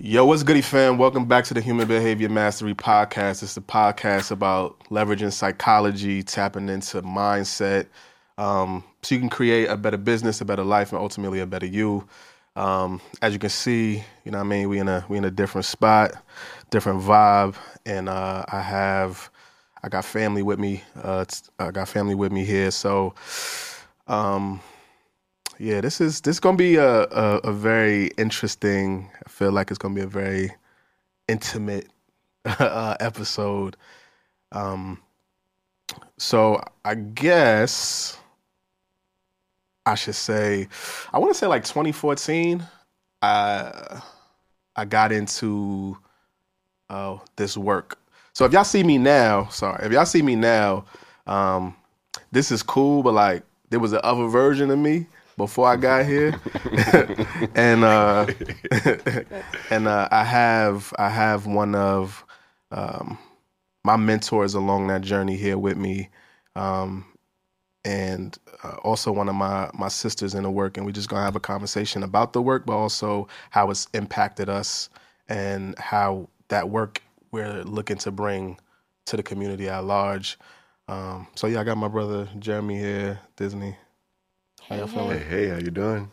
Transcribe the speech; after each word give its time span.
Yo, 0.00 0.24
what's 0.24 0.44
goody 0.44 0.62
fam? 0.62 0.96
Welcome 0.96 1.24
back 1.24 1.44
to 1.46 1.54
the 1.54 1.60
Human 1.60 1.88
Behavior 1.88 2.28
Mastery 2.28 2.72
Podcast. 2.72 3.42
It's 3.42 3.56
the 3.56 3.60
podcast 3.60 4.30
about 4.30 4.78
leveraging 4.90 5.32
psychology, 5.32 6.22
tapping 6.22 6.68
into 6.68 7.02
mindset, 7.02 7.88
um, 8.38 8.84
so 9.02 9.16
you 9.16 9.20
can 9.20 9.28
create 9.28 9.68
a 9.68 9.76
better 9.76 9.96
business, 9.96 10.40
a 10.40 10.44
better 10.44 10.62
life, 10.62 10.92
and 10.92 11.00
ultimately 11.00 11.40
a 11.40 11.46
better 11.46 11.66
you. 11.66 12.06
Um, 12.54 13.00
as 13.22 13.32
you 13.32 13.40
can 13.40 13.50
see, 13.50 14.04
you 14.24 14.30
know 14.30 14.38
what 14.38 14.44
I 14.44 14.48
mean, 14.48 14.68
we 14.68 14.78
in 14.78 14.86
a 14.86 15.04
we 15.08 15.18
in 15.18 15.24
a 15.24 15.32
different 15.32 15.64
spot, 15.64 16.12
different 16.70 17.00
vibe, 17.02 17.56
and 17.84 18.08
uh, 18.08 18.44
I 18.46 18.60
have 18.60 19.28
I 19.82 19.88
got 19.88 20.04
family 20.04 20.44
with 20.44 20.60
me. 20.60 20.84
Uh, 20.94 21.24
I 21.58 21.72
got 21.72 21.88
family 21.88 22.14
with 22.14 22.30
me 22.30 22.44
here, 22.44 22.70
so 22.70 23.14
um, 24.06 24.60
yeah, 25.58 25.80
this 25.80 26.00
is 26.00 26.20
this 26.20 26.36
is 26.36 26.40
gonna 26.40 26.56
be 26.56 26.76
a, 26.76 27.02
a, 27.02 27.38
a 27.44 27.52
very 27.52 28.08
interesting. 28.16 29.10
I 29.26 29.28
feel 29.28 29.50
like 29.50 29.70
it's 29.70 29.78
gonna 29.78 29.94
be 29.94 30.00
a 30.00 30.06
very 30.06 30.52
intimate 31.26 31.88
uh, 32.44 32.96
episode. 33.00 33.76
Um, 34.52 35.00
so 36.16 36.62
I 36.84 36.94
guess 36.94 38.18
I 39.84 39.94
should 39.96 40.14
say 40.14 40.68
I 41.12 41.18
want 41.18 41.32
to 41.32 41.38
say 41.38 41.46
like 41.48 41.64
2014. 41.64 42.64
I 43.20 44.00
I 44.76 44.84
got 44.84 45.10
into 45.10 45.98
uh, 46.88 47.18
this 47.34 47.56
work. 47.56 47.98
So 48.32 48.44
if 48.44 48.52
y'all 48.52 48.62
see 48.62 48.84
me 48.84 48.96
now, 48.96 49.48
sorry, 49.48 49.84
if 49.84 49.90
y'all 49.90 50.06
see 50.06 50.22
me 50.22 50.36
now, 50.36 50.84
um, 51.26 51.74
this 52.30 52.52
is 52.52 52.62
cool, 52.62 53.02
but 53.02 53.14
like 53.14 53.42
there 53.70 53.80
was 53.80 53.92
an 53.92 54.00
other 54.04 54.28
version 54.28 54.70
of 54.70 54.78
me 54.78 55.08
before 55.38 55.68
I 55.68 55.76
got 55.76 56.06
here, 56.06 56.38
and 57.56 57.84
uh, 57.84 58.26
and 59.70 59.88
uh, 59.88 60.08
I 60.12 60.24
have 60.24 60.94
I 60.98 61.10
have 61.10 61.46
one 61.46 61.76
of 61.76 62.26
um, 62.72 63.18
my 63.84 63.96
mentors 63.96 64.54
along 64.54 64.88
that 64.88 65.02
journey 65.02 65.36
here 65.38 65.58
with 65.58 65.78
me, 65.78 66.10
um, 66.56 67.06
and 67.84 68.38
uh, 68.64 68.76
also 68.84 69.12
one 69.12 69.30
of 69.30 69.36
my 69.36 69.70
my 69.74 69.88
sisters 69.88 70.34
in 70.34 70.44
the 70.44 70.50
work, 70.50 70.76
and 70.78 70.86
we're 70.86 70.92
just 70.92 71.10
gonna 71.10 71.24
have 71.24 71.36
a 71.36 71.40
conversation 71.40 72.04
about 72.04 72.34
the 72.34 72.42
work, 72.42 72.66
but 72.66 72.74
also 72.76 73.28
how 73.50 73.70
it's 73.70 73.88
impacted 73.94 74.50
us 74.50 74.90
and 75.28 75.78
how 75.78 76.28
that 76.50 76.70
work 76.70 77.02
we're 77.32 77.64
looking 77.64 77.98
to 77.98 78.12
bring 78.12 78.58
to 79.06 79.16
the 79.16 79.24
community 79.24 79.68
at 79.70 79.84
large. 79.84 80.38
Um, 80.88 81.28
so 81.36 81.46
yeah, 81.48 81.60
I 81.60 81.64
got 81.64 81.78
my 81.78 81.88
brother 81.88 82.28
Jeremy 82.38 82.78
here, 82.78 83.20
Disney. 83.36 83.76
How 84.68 84.76
y'all 84.76 84.86
Hey, 84.86 84.94
feeling? 84.94 85.18
Hey, 85.20 85.24
hey, 85.24 85.48
how 85.48 85.56
you 85.56 85.70
doing? 85.70 86.10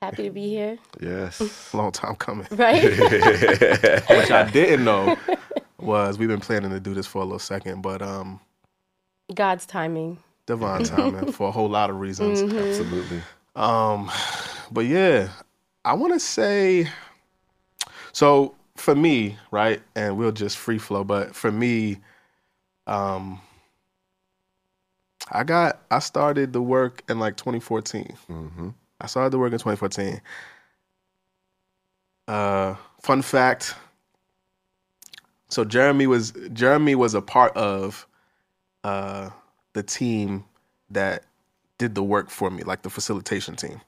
Happy 0.00 0.24
to 0.24 0.30
be 0.30 0.48
here. 0.48 0.78
Yes. 1.00 1.72
Long 1.74 1.92
time 1.92 2.16
coming. 2.16 2.46
Right? 2.50 2.82
Which 2.98 4.30
I 4.30 4.48
didn't 4.52 4.84
know 4.84 5.16
was 5.78 6.18
we've 6.18 6.28
been 6.28 6.40
planning 6.40 6.70
to 6.70 6.80
do 6.80 6.94
this 6.94 7.06
for 7.06 7.18
a 7.22 7.24
little 7.24 7.38
second, 7.38 7.82
but 7.82 8.02
um, 8.02 8.40
God's 9.32 9.66
timing. 9.66 10.18
divine 10.46 10.82
timing 10.84 11.30
for 11.32 11.48
a 11.48 11.52
whole 11.52 11.68
lot 11.68 11.90
of 11.90 12.00
reasons. 12.00 12.42
Absolutely. 12.42 13.22
Um, 13.54 14.10
but 14.72 14.86
yeah, 14.86 15.28
I 15.84 15.92
want 15.94 16.12
to 16.14 16.20
say. 16.20 16.88
So 18.12 18.54
for 18.76 18.94
me, 18.96 19.36
right, 19.52 19.80
and 19.94 20.16
we'll 20.16 20.32
just 20.32 20.58
free 20.58 20.78
flow. 20.78 21.04
But 21.04 21.36
for 21.36 21.52
me, 21.52 21.98
um, 22.88 23.40
I 25.32 25.44
got 25.44 25.80
I 25.90 25.98
started 26.00 26.52
the 26.52 26.62
work 26.62 27.02
in 27.08 27.18
like 27.18 27.36
2014. 27.36 28.16
hmm 28.26 28.68
I 29.00 29.06
started 29.08 29.30
the 29.32 29.38
work 29.38 29.52
in 29.52 29.58
2014. 29.58 30.20
Uh, 32.28 32.76
fun 33.02 33.22
fact. 33.22 33.74
So 35.48 35.64
Jeremy 35.64 36.06
was 36.06 36.32
Jeremy 36.52 36.94
was 36.94 37.14
a 37.14 37.22
part 37.22 37.56
of 37.56 38.06
uh, 38.84 39.30
the 39.74 39.82
team 39.82 40.44
that 40.90 41.24
did 41.78 41.94
the 41.94 42.02
work 42.02 42.30
for 42.30 42.50
me, 42.50 42.62
like 42.62 42.82
the 42.82 42.90
facilitation 42.90 43.56
team. 43.56 43.80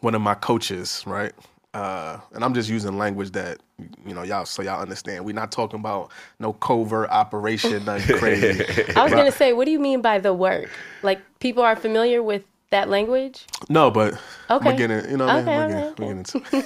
One 0.00 0.14
of 0.14 0.22
my 0.22 0.34
coaches, 0.34 1.02
right? 1.06 1.32
Uh, 1.72 2.18
and 2.32 2.42
I'm 2.44 2.52
just 2.52 2.68
using 2.68 2.98
language 2.98 3.30
that 3.32 3.58
you 4.04 4.12
know 4.14 4.22
y'all 4.22 4.44
so 4.44 4.60
y'all 4.62 4.80
understand. 4.82 5.24
We're 5.24 5.34
not 5.34 5.52
talking 5.52 5.78
about 5.78 6.10
no 6.40 6.52
covert 6.52 7.10
operation, 7.10 7.84
nothing 7.84 8.16
crazy. 8.18 8.64
I 8.96 9.04
was 9.04 9.12
going 9.12 9.30
to 9.30 9.36
say, 9.36 9.52
what 9.52 9.66
do 9.66 9.70
you 9.70 9.78
mean 9.78 10.00
by 10.02 10.18
the 10.18 10.34
work? 10.34 10.68
Like, 11.02 11.20
people 11.38 11.62
are 11.62 11.76
familiar 11.76 12.22
with 12.22 12.42
that 12.70 12.88
language? 12.88 13.46
No, 13.68 13.90
but 13.90 14.14
Okay. 14.50 14.64
we're 14.66 14.76
getting, 14.76 15.08
you 15.10 15.16
know, 15.16 15.26
what 15.26 15.36
I 15.36 15.44
mean? 15.44 15.48
Okay, 15.48 15.56
we're, 15.56 16.08
okay, 16.08 16.18
getting, 16.26 16.42
we're 16.42 16.60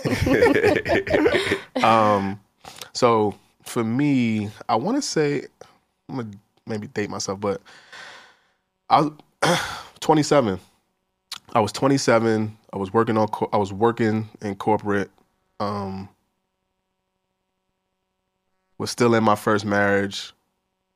getting 1.01 1.35
into 1.35 1.85
Um, 1.87 2.41
so 2.95 3.35
for 3.63 3.85
me, 3.85 4.49
I 4.69 4.77
want 4.77 4.97
to 4.97 5.03
say, 5.03 5.47
I'm 6.09 6.17
gonna 6.17 6.31
maybe 6.67 6.87
date 6.89 7.11
myself, 7.11 7.41
but 7.41 7.61
I 8.89 9.03
was 9.03 9.13
27. 10.01 10.59
I 11.55 11.61
was 11.61 11.73
27. 11.73 12.57
I 12.75 12.77
was 12.77 12.93
working 12.93 13.17
on. 13.17 13.29
co- 13.29 13.49
I 13.53 13.57
was 13.57 13.73
working 13.73 14.29
in 14.43 14.57
corporate. 14.57 15.11
Um, 15.61 16.09
was 18.79 18.91
still 18.91 19.15
in 19.15 19.23
my 19.23 19.37
first 19.37 19.65
marriage. 19.65 20.33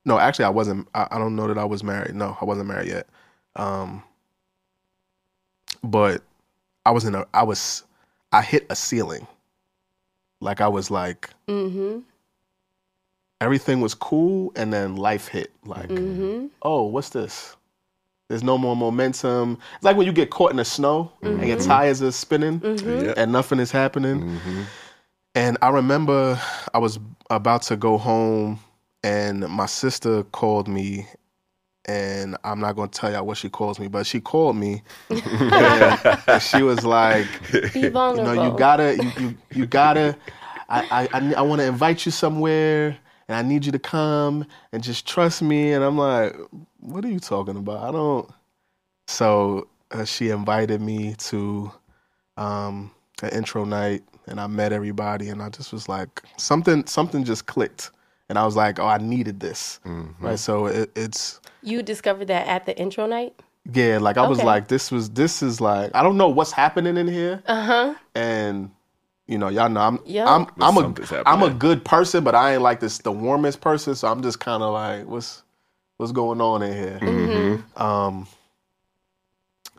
No, 0.04 0.18
actually, 0.18 0.46
I 0.46 0.50
wasn't. 0.50 0.88
I, 0.94 1.06
I 1.12 1.18
don't 1.18 1.36
know 1.36 1.46
that 1.46 1.56
I 1.56 1.64
was 1.64 1.84
married. 1.84 2.16
No, 2.16 2.36
I 2.40 2.44
wasn't 2.44 2.66
married 2.66 2.88
yet. 2.88 3.06
Um, 3.54 4.02
but 5.84 6.22
I 6.84 6.90
was 6.90 7.04
in 7.04 7.14
a. 7.14 7.24
I 7.32 7.44
was. 7.44 7.84
I 8.32 8.42
hit 8.42 8.66
a 8.70 8.76
ceiling. 8.76 9.26
Like 10.40 10.60
I 10.60 10.68
was 10.68 10.90
like 10.90 11.30
Mm-hmm. 11.46 12.00
everything 13.40 13.80
was 13.80 13.94
cool, 13.94 14.52
and 14.56 14.72
then 14.72 14.96
life 14.96 15.28
hit. 15.28 15.52
Like, 15.64 15.88
hmm. 15.88 15.96
Mm 15.96 16.16
hmm. 16.16 16.46
oh, 16.62 16.82
what's 16.86 17.10
this? 17.10 17.54
There's 18.28 18.42
no 18.42 18.58
more 18.58 18.76
momentum. 18.76 19.58
It's 19.76 19.84
like 19.84 19.96
when 19.96 20.06
you 20.06 20.12
get 20.12 20.30
caught 20.30 20.50
in 20.50 20.58
the 20.58 20.64
snow 20.64 21.12
and 21.22 21.46
your 21.46 21.56
Mhm. 21.56 21.66
tires 21.66 22.02
are 22.02 22.12
spinning 22.12 22.60
Mm 22.60 22.80
hmm. 22.80 23.04
Yeah. 23.06 23.14
and 23.16 23.32
nothing 23.32 23.58
is 23.58 23.70
happening. 23.70 24.20
hmm 24.20 24.62
And 25.34 25.56
I 25.62 25.68
remember 25.70 26.38
I 26.74 26.78
was 26.78 26.98
about 27.30 27.62
to 27.62 27.76
go 27.76 27.96
home, 27.96 28.58
and 29.02 29.48
my 29.48 29.66
sister 29.66 30.24
called 30.24 30.68
me. 30.68 31.06
And 31.86 32.36
I'm 32.44 32.60
not 32.60 32.76
going 32.76 32.90
to 32.90 32.98
tell 33.00 33.10
y'all 33.10 33.24
what 33.24 33.38
she 33.38 33.48
calls 33.48 33.78
me, 33.78 33.88
but 33.88 34.04
she 34.06 34.20
called 34.20 34.56
me. 34.56 34.82
and 35.10 36.42
she 36.42 36.62
was 36.62 36.84
like, 36.84 37.26
Be 37.72 37.80
you 37.80 37.90
know, 37.90 38.32
you 38.32 38.58
gotta, 38.58 38.94
you, 38.94 39.12
you, 39.18 39.36
you 39.54 39.66
gotta. 39.66 40.14
I, 40.68 40.82
I, 40.90 41.08
I, 41.14 41.34
I 41.38 41.42
want 41.42 41.60
to 41.62 41.66
invite 41.66 42.04
you 42.04 42.12
somewhere, 42.12 42.98
and 43.28 43.36
I 43.36 43.42
need 43.42 43.66
you 43.66 43.72
to 43.72 43.78
come 43.78 44.46
and 44.72 44.82
just 44.82 45.06
trust 45.06 45.42
me. 45.42 45.72
And 45.72 45.84
I'm 45.84 45.98
like, 45.98 46.34
what 46.80 47.04
are 47.04 47.08
you 47.10 47.20
talking 47.20 47.56
about? 47.56 47.82
I 47.88 47.92
don't. 47.92 48.30
So 49.06 49.68
uh, 49.90 50.04
she 50.04 50.30
invited 50.30 50.80
me 50.80 51.14
to 51.18 51.70
um, 52.36 52.90
an 53.22 53.30
intro 53.30 53.64
night, 53.64 54.02
and 54.26 54.40
I 54.40 54.46
met 54.46 54.72
everybody, 54.72 55.28
and 55.28 55.42
I 55.42 55.48
just 55.48 55.72
was 55.72 55.88
like, 55.88 56.22
something, 56.36 56.86
something 56.86 57.24
just 57.24 57.46
clicked, 57.46 57.90
and 58.28 58.38
I 58.38 58.44
was 58.44 58.54
like, 58.56 58.78
oh, 58.78 58.86
I 58.86 58.98
needed 58.98 59.40
this, 59.40 59.80
hmm 59.82 60.08
right? 60.20 60.38
So 60.38 60.66
it, 60.66 60.90
it's 60.96 61.40
You 61.62 61.82
discovered 61.82 62.28
that 62.28 62.46
at 62.46 62.66
the 62.66 62.78
intro 62.78 63.06
night? 63.06 63.34
yeah, 63.72 63.98
like 63.98 64.16
I 64.16 64.26
was 64.26 64.42
like, 64.42 64.68
this 64.68 64.90
was, 64.90 65.10
this 65.10 65.42
is 65.42 65.60
like, 65.60 65.90
I 65.94 66.02
don't 66.02 66.16
know 66.16 66.28
what's 66.28 66.52
happening 66.52 66.96
in 66.96 67.06
here 67.08 67.42
Uh 67.46 67.62
huh. 67.64 67.94
and 68.14 68.70
you 69.28 69.38
know, 69.38 69.48
y'all 69.48 69.68
know 69.68 69.80
I'm 69.80 70.00
Yep. 70.06 70.26
I'm 70.26 70.46
I'm 70.60 70.76
a 70.76 70.80
Something's 70.80 71.12
I'm 71.26 71.42
a 71.42 71.50
good 71.50 71.84
person, 71.84 72.24
but 72.24 72.34
I 72.34 72.54
ain't 72.54 72.62
like 72.62 72.80
this 72.80 72.98
the 72.98 73.12
warmest 73.12 73.60
person. 73.60 73.94
So 73.94 74.08
I'm 74.08 74.22
just 74.22 74.40
kind 74.40 74.62
of 74.62 74.72
like, 74.72 75.06
what's 75.06 75.42
what's 75.98 76.12
going 76.12 76.40
on 76.40 76.62
in 76.62 76.72
here? 76.72 76.98
hmm 76.98 77.80
Um, 77.80 78.26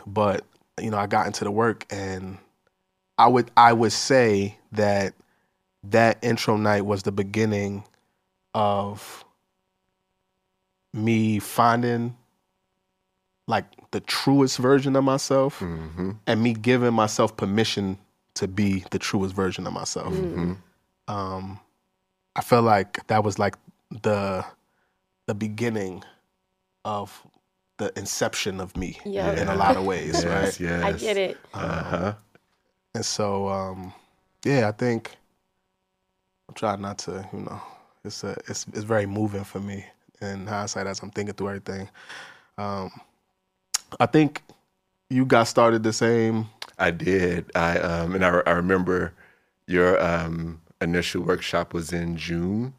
but 0.06 0.46
you 0.80 0.92
know, 0.92 0.98
I 0.98 1.08
got 1.08 1.26
into 1.28 1.44
the 1.44 1.52
work, 1.52 1.86
and 1.90 2.38
I 3.18 3.28
would 3.28 3.52
I 3.58 3.74
would 3.74 3.92
say 3.92 4.58
that 4.74 5.16
that 5.86 6.20
intro 6.22 6.56
night 6.58 6.86
was 6.86 7.04
the 7.04 7.12
beginning 7.12 7.84
of 8.54 9.26
me 10.94 11.40
finding 11.40 12.16
like 13.48 13.66
the 13.92 14.00
truest 14.00 14.58
version 14.58 14.96
of 14.96 15.04
myself 15.04 15.60
hmm 15.60 16.12
and 16.28 16.42
me 16.44 16.54
giving 16.54 16.94
myself 16.94 17.36
permission 17.38 17.98
to 18.40 18.48
be 18.48 18.84
the 18.92 19.00
truest 19.00 19.36
version 19.36 19.68
of 19.68 19.74
myself. 19.74 20.14
hmm 20.16 20.54
Um, 21.08 21.60
I 22.36 22.42
felt 22.42 22.64
like 22.66 23.06
that 23.08 23.24
was 23.24 23.38
like 23.40 23.56
the 24.04 24.46
the 25.28 25.34
beginning 25.36 26.04
of 26.86 27.22
the 27.78 27.92
inception 27.98 28.60
of 28.62 28.76
me 28.78 28.98
Yeah. 29.06 29.32
in 29.42 29.48
a 29.48 29.56
lot 29.56 29.76
of 29.78 29.86
ways, 29.86 30.24
Yes, 30.24 30.26
right? 30.26 30.60
yes. 30.60 30.84
I 30.84 30.92
get 30.94 31.18
it. 31.18 31.38
Uh 31.54 31.84
huh. 31.84 32.14
And 32.96 33.06
so, 33.06 33.48
um, 33.50 33.94
yeah, 34.46 34.68
I 34.68 34.72
think 34.72 35.16
I'm 36.48 36.56
trying 36.56 36.82
not 36.82 36.98
to, 37.00 37.28
you 37.34 37.40
know, 37.40 37.62
it's 38.04 38.24
a, 38.24 38.32
it's 38.48 38.66
it's 38.74 38.84
very 38.84 39.06
moving 39.06 39.44
for 39.44 39.60
me 39.60 39.86
in 40.22 40.48
hindsight 40.48 40.88
as 40.88 41.02
I'm 41.02 41.12
thinking 41.12 41.36
through 41.36 41.50
everything. 41.50 41.90
Um, 42.58 42.92
I 44.00 44.06
think 44.06 44.42
you 45.10 45.26
got 45.26 45.46
started 45.48 45.84
the 45.84 45.94
same. 45.94 46.48
I 46.80 46.92
did. 46.92 47.52
I 47.56 47.78
um 47.80 48.16
and 48.16 48.26
I, 48.26 48.42
I 48.46 48.52
remember, 48.52 49.14
your 49.68 50.02
um, 50.04 50.62
initial 50.82 51.22
workshop 51.24 51.74
was 51.74 51.94
in 51.94 52.18
June. 52.18 52.74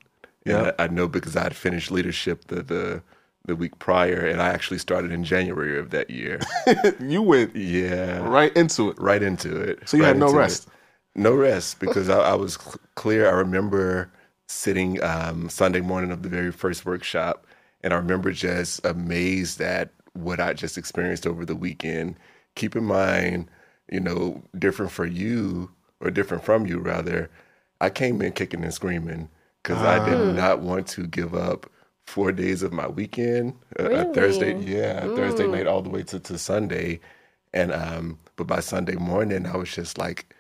Yeah. 0.44 0.73
I, 0.79 0.85
I 0.85 0.88
know 0.88 1.08
because 1.08 1.37
I 1.37 1.44
had 1.44 1.56
finished 1.56 1.91
leadership 1.91 2.47
the, 2.49 2.62
the 2.62 3.02
the 3.47 3.56
week 3.56 3.79
prior, 3.79 4.26
and 4.26 4.43
I 4.43 4.49
actually 4.49 4.79
started 4.79 5.12
in 5.12 5.25
January 5.25 5.79
of 5.79 5.91
that 5.91 6.11
year. 6.11 6.41
you 7.00 7.23
went 7.23 7.56
yeah, 7.56 8.19
right 8.29 8.55
into 8.56 8.91
it. 8.91 8.99
right 9.00 9.23
into 9.23 9.56
it. 9.56 9.88
So 9.88 9.97
you 9.97 10.03
right 10.05 10.08
had 10.11 10.19
no 10.19 10.32
rest? 10.32 10.67
it. 10.67 10.73
No 11.14 11.35
rest 11.35 11.81
because 11.81 12.08
I, 12.08 12.19
I 12.20 12.35
was 12.35 12.55
cl- 12.55 12.76
clear. 12.96 13.29
I 13.29 13.32
remember 13.32 14.12
sitting 14.49 15.03
um, 15.03 15.49
Sunday 15.49 15.81
morning 15.81 16.11
of 16.11 16.23
the 16.23 16.29
very 16.29 16.53
first 16.53 16.85
workshop, 16.87 17.46
and 17.82 17.93
I 17.93 17.96
remember 17.96 18.32
just 18.32 18.85
amazed 18.85 19.61
at 19.61 19.91
what 20.14 20.41
I 20.41 20.53
just 20.55 20.79
experienced 20.79 21.26
over 21.26 21.44
the 21.44 21.56
weekend. 21.56 22.17
Keep 22.56 22.76
in 22.76 22.85
mind, 22.85 23.50
you 23.91 24.01
know, 24.01 24.43
different 24.59 24.93
for 24.93 25.07
you 25.07 25.71
or 26.01 26.11
different 26.11 26.45
from 26.45 26.67
you 26.67 26.79
rather. 26.79 27.31
I 27.81 27.91
came 27.91 28.21
in 28.23 28.33
kicking 28.33 28.63
and 28.65 28.75
screaming 28.75 29.29
because 29.63 29.83
I 29.83 29.99
did 30.09 30.19
not 30.37 30.61
want 30.61 30.87
to 30.89 31.07
give 31.07 31.35
up 31.35 31.71
four 32.07 32.33
days 32.33 32.63
of 32.63 32.73
my 32.73 32.89
weekend, 32.89 33.55
a- 33.79 33.85
a 34.03 34.05
Thursday, 34.15 34.55
yeah, 34.61 35.09
Thursday 35.15 35.47
night 35.47 35.67
all 35.67 35.83
the 35.83 35.91
way 35.91 36.03
to, 36.05 36.19
to 36.21 36.39
Sunday. 36.39 37.01
And 37.53 37.73
um, 37.73 38.19
but 38.37 38.47
by 38.47 38.61
Sunday 38.61 38.97
morning, 38.97 39.47
I 39.47 39.57
was 39.57 39.73
just 39.75 39.99
like, 39.99 40.35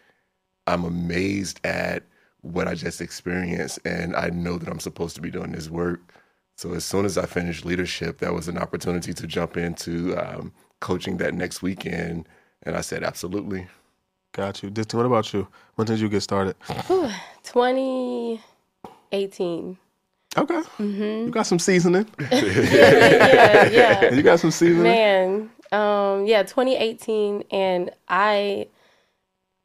I'm 0.66 0.84
amazed 0.84 1.60
at 1.64 2.04
what 2.42 2.68
I 2.68 2.74
just 2.74 3.00
experienced, 3.00 3.78
and 3.84 4.14
I 4.16 4.30
know 4.30 4.58
that 4.58 4.68
I'm 4.68 4.80
supposed 4.80 5.14
to 5.16 5.20
be 5.22 5.30
doing 5.30 5.52
this 5.52 5.68
work. 5.68 6.00
So 6.56 6.72
as 6.74 6.84
soon 6.84 7.04
as 7.04 7.18
I 7.18 7.26
finished 7.26 7.64
leadership, 7.64 8.18
that 8.18 8.34
was 8.34 8.48
an 8.48 8.58
opportunity 8.58 9.12
to 9.14 9.26
jump 9.26 9.56
into 9.56 10.16
um, 10.16 10.52
coaching 10.80 11.16
that 11.18 11.34
next 11.34 11.62
weekend, 11.62 12.28
and 12.62 12.76
I 12.76 12.82
said, 12.82 13.02
absolutely. 13.02 13.66
Got 14.32 14.62
you. 14.62 14.70
Disney, 14.70 14.96
what 14.96 15.06
about 15.06 15.32
you? 15.32 15.48
When 15.74 15.86
did 15.86 15.98
you 15.98 16.08
get 16.08 16.20
started? 16.22 16.54
2018. 17.42 19.76
Okay. 20.36 20.62
You 20.78 21.30
got 21.30 21.46
some 21.46 21.58
seasoning. 21.58 22.06
Yeah, 22.30 22.40
yeah, 22.40 23.68
yeah. 23.70 24.14
You 24.14 24.22
got 24.22 24.38
some 24.38 24.52
seasoning. 24.52 24.82
Man, 24.84 25.50
um, 25.72 26.26
yeah, 26.26 26.44
2018, 26.44 27.44
and 27.50 27.90
I, 28.08 28.68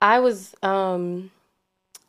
I 0.02 0.20
was 0.20 0.56
um, 0.64 1.30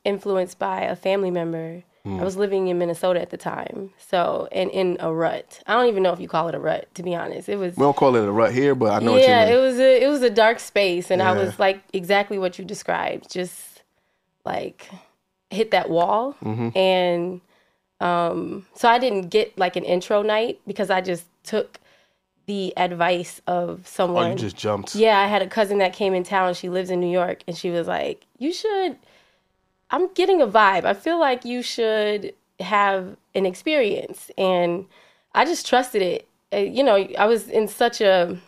influenced 0.04 0.58
by 0.58 0.82
a 0.82 0.96
family 0.96 1.30
member. 1.30 1.82
I 2.06 2.22
was 2.22 2.36
living 2.36 2.68
in 2.68 2.78
Minnesota 2.78 3.20
at 3.20 3.30
the 3.30 3.36
time, 3.36 3.90
so 3.98 4.48
and 4.52 4.70
in 4.70 4.96
a 5.00 5.12
rut. 5.12 5.60
I 5.66 5.74
don't 5.74 5.88
even 5.88 6.04
know 6.04 6.12
if 6.12 6.20
you 6.20 6.28
call 6.28 6.46
it 6.48 6.54
a 6.54 6.58
rut, 6.60 6.86
to 6.94 7.02
be 7.02 7.16
honest. 7.16 7.48
It 7.48 7.56
was 7.56 7.76
We 7.76 7.82
don't 7.82 7.96
call 7.96 8.14
it 8.14 8.24
a 8.24 8.30
rut 8.30 8.52
here, 8.52 8.76
but 8.76 8.92
I 8.92 8.98
know 9.04 9.16
yeah, 9.16 9.40
what 9.40 9.48
you 9.48 9.54
it 9.54 9.56
mean. 9.56 9.64
was 9.70 9.78
a 9.80 10.04
it 10.04 10.08
was 10.08 10.22
a 10.22 10.30
dark 10.30 10.60
space, 10.60 11.10
and 11.10 11.20
I 11.20 11.32
was 11.32 11.58
like 11.58 11.82
exactly 11.92 12.38
what 12.38 12.58
you 12.60 12.64
described, 12.64 13.30
just 13.32 13.82
like 14.44 14.88
hit 15.50 15.72
that 15.72 15.90
wall, 15.90 16.36
Mm-hmm. 16.44 16.76
and 16.78 17.40
um, 18.00 18.66
so 18.74 18.88
I 18.88 18.98
didn't 18.98 19.28
get 19.30 19.56
like 19.58 19.74
an 19.76 19.84
intro 19.84 20.22
night 20.22 20.60
because 20.66 20.90
I 20.90 21.00
just 21.00 21.24
took 21.44 21.80
the 22.46 22.72
advice 22.76 23.40
of 23.48 23.86
someone. 23.88 24.26
oh, 24.26 24.30
you 24.30 24.36
just 24.36 24.56
jumped. 24.56 24.94
yeah, 24.94 25.18
I 25.18 25.26
had 25.26 25.42
a 25.42 25.48
cousin 25.48 25.78
that 25.78 25.92
came 25.92 26.14
in 26.14 26.22
town. 26.22 26.54
She 26.54 26.68
lives 26.68 26.90
in 26.90 27.00
New 27.00 27.10
York, 27.10 27.42
and 27.48 27.56
she 27.56 27.70
was 27.70 27.88
like, 27.88 28.26
"You 28.38 28.52
should." 28.52 28.96
I'm 29.90 30.12
getting 30.14 30.40
a 30.42 30.46
vibe. 30.46 30.84
I 30.84 30.94
feel 30.94 31.18
like 31.18 31.44
you 31.44 31.62
should 31.62 32.34
have 32.60 33.16
an 33.34 33.46
experience, 33.46 34.30
and 34.36 34.86
I 35.34 35.44
just 35.44 35.66
trusted 35.66 36.02
it. 36.02 36.28
Uh, 36.52 36.58
You 36.58 36.82
know, 36.82 36.96
I 37.18 37.26
was 37.26 37.48
in 37.48 37.68
such 37.68 38.00
a 38.00 38.38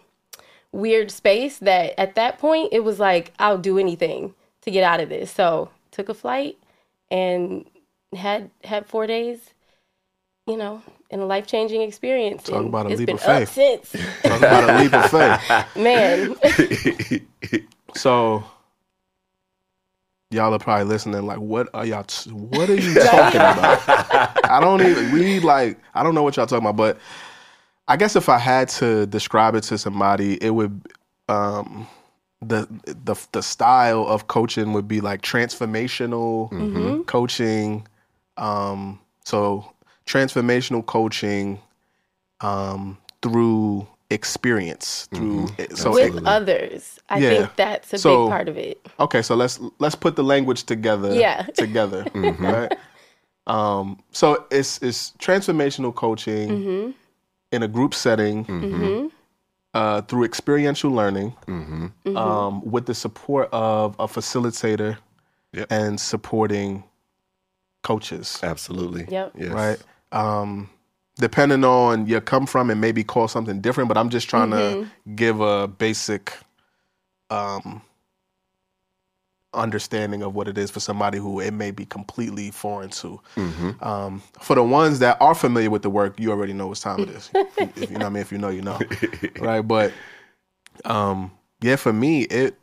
weird 0.73 1.11
space 1.11 1.59
that 1.59 1.99
at 1.99 2.15
that 2.15 2.39
point 2.39 2.69
it 2.73 2.81
was 2.85 2.99
like 3.01 3.33
I'll 3.39 3.57
do 3.59 3.79
anything 3.79 4.35
to 4.63 4.71
get 4.71 4.85
out 4.85 5.01
of 5.01 5.09
this. 5.09 5.31
So 5.31 5.71
took 5.91 6.09
a 6.09 6.15
flight 6.15 6.59
and 7.11 7.65
had 8.15 8.51
had 8.65 8.87
four 8.87 9.07
days, 9.07 9.55
you 10.47 10.57
know, 10.57 10.83
in 11.11 11.21
a 11.21 11.27
life 11.27 11.47
changing 11.47 11.83
experience. 11.83 12.43
Talk 12.45 12.57
and 12.57 12.69
about 12.69 12.87
a 12.87 12.91
it's 12.91 12.99
leap 13.01 13.07
been 13.07 13.17
of 13.17 13.23
faith. 13.23 13.49
up 13.49 13.55
since, 13.55 13.93
Talk 14.23 14.39
about 14.39 14.71
a 14.71 14.83
leap 14.83 14.93
of 14.95 15.11
faith. 15.11 15.77
man. 15.77 16.37
So 17.95 18.45
y'all 20.31 20.53
are 20.53 20.59
probably 20.59 20.85
listening 20.85 21.25
like 21.25 21.39
what 21.39 21.69
are 21.73 21.87
y'all 21.87 22.05
t- 22.05 22.31
what 22.31 22.69
are 22.69 22.75
you 22.75 22.93
talking 23.03 23.41
about? 23.41 24.45
I 24.45 24.61
don't 24.61 24.83
even 24.83 25.11
we 25.13 25.41
like 25.41 25.79
i 25.95 26.03
don't 26.03 26.15
know 26.15 26.23
what 26.23 26.37
y'all 26.37 26.47
talking 26.47 26.67
about 26.67 26.77
but 26.77 26.99
i 27.87 27.97
guess 27.97 28.15
if 28.15 28.29
i 28.29 28.37
had 28.37 28.69
to 28.69 29.07
describe 29.07 29.55
it 29.55 29.63
to 29.65 29.79
somebody 29.79 30.35
it 30.43 30.51
would 30.51 30.83
um 31.31 31.87
the 32.43 32.69
the 32.85 33.17
the 33.33 33.43
style 33.43 34.07
of 34.07 34.27
coaching 34.29 34.75
would 34.75 34.87
be 34.87 35.01
like 35.01 35.23
transformational 35.23 36.51
coaching 37.07 37.87
um 38.37 39.01
so 39.25 39.73
transformational 40.07 40.85
coaching 40.85 41.59
um 42.43 42.99
through 43.23 43.87
experience 44.11 45.09
through 45.15 45.49
so 45.75 45.91
with 45.93 46.05
Absolutely. 46.05 46.23
others. 46.27 46.99
I 47.11 47.19
Yeah. 47.19 47.31
think 47.31 47.57
that's 47.57 47.93
a 47.93 47.99
So- 47.99 48.25
big 48.25 48.31
part 48.31 48.49
of 48.49 48.57
it. 48.57 48.87
Okay, 49.01 49.23
so 49.23 49.35
let's 49.35 49.61
let's 49.79 49.95
put 49.95 50.17
the 50.17 50.25
language 50.25 50.65
together. 50.65 51.15
Yeah. 51.15 51.43
together. 51.55 52.07
Right. 52.15 52.73
Um. 53.47 54.03
So 54.13 54.47
it's 54.51 54.79
it's 54.83 55.13
transformational 55.19 55.95
coaching 55.95 56.49
Mm-hmm. 56.49 56.91
in 57.53 57.63
a 57.63 57.69
group 57.69 57.95
setting 57.95 59.11
uh, 59.75 60.01
through 60.03 60.25
experiential 60.25 60.91
learning, 60.91 61.35
Mm-hmm. 61.47 62.17
um, 62.17 62.63
with 62.65 62.87
the 62.87 62.95
support 62.95 63.49
of 63.53 63.95
a 63.99 64.07
facilitator 64.07 64.97
Yep. 65.53 65.67
and 65.71 66.01
supporting 66.01 66.85
coaches. 67.83 68.39
Absolutely. 68.43 69.07
Yep. 69.09 69.33
Yes. 69.37 69.51
Right. 69.51 69.79
Um, 70.13 70.69
depending 71.19 71.65
on 71.65 72.07
you 72.07 72.21
come 72.21 72.47
from, 72.47 72.71
it 72.71 72.77
may 72.77 72.93
be 72.93 73.05
called 73.05 73.31
something 73.31 73.61
different, 73.61 73.89
but 73.89 73.99
I'm 73.99 74.09
just 74.09 74.29
trying 74.29 74.51
to 74.51 74.87
give 75.15 75.41
a 75.41 75.69
basic 75.69 76.33
um, 77.31 77.83
understanding 79.53 80.23
of 80.23 80.35
what 80.35 80.49
it 80.49 80.57
is 80.57 80.71
for 80.71 80.81
somebody 80.81 81.19
who 81.19 81.41
it 81.41 81.53
may 81.53 81.71
be 81.71 81.85
completely 81.85 82.51
foreign 82.51 82.91
to. 82.91 83.21
Mm-hmm. 83.37 83.85
Um, 83.85 84.23
for 84.41 84.55
the 84.55 84.63
ones 84.63 85.01
that 85.01 85.21
are 85.21 85.35
familiar 85.35 85.71
with 85.71 85.83
the 85.83 85.91
work, 85.91 86.19
you 86.21 86.31
already 86.31 86.53
know 86.53 86.69
what 86.69 86.79
time 86.79 87.01
it 87.01 87.11
is. 87.11 87.31
if, 87.35 87.91
you 87.91 87.99
know 87.99 88.05
what 88.05 88.07
I 88.07 88.09
mean? 88.11 88.21
If 88.23 88.33
you 88.33 88.39
know, 88.39 88.49
you 88.49 88.63
know. 88.63 88.79
right. 89.41 89.63
But 89.63 89.93
um, 90.85 91.33
yeah, 91.61 91.77
for 91.77 91.93
me, 91.93 92.23
it 92.23 92.57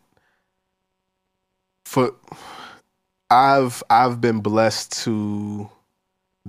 for 1.86 2.14
I've 3.30 3.84
I've 3.90 4.22
been 4.22 4.40
blessed 4.40 5.04
to 5.04 5.70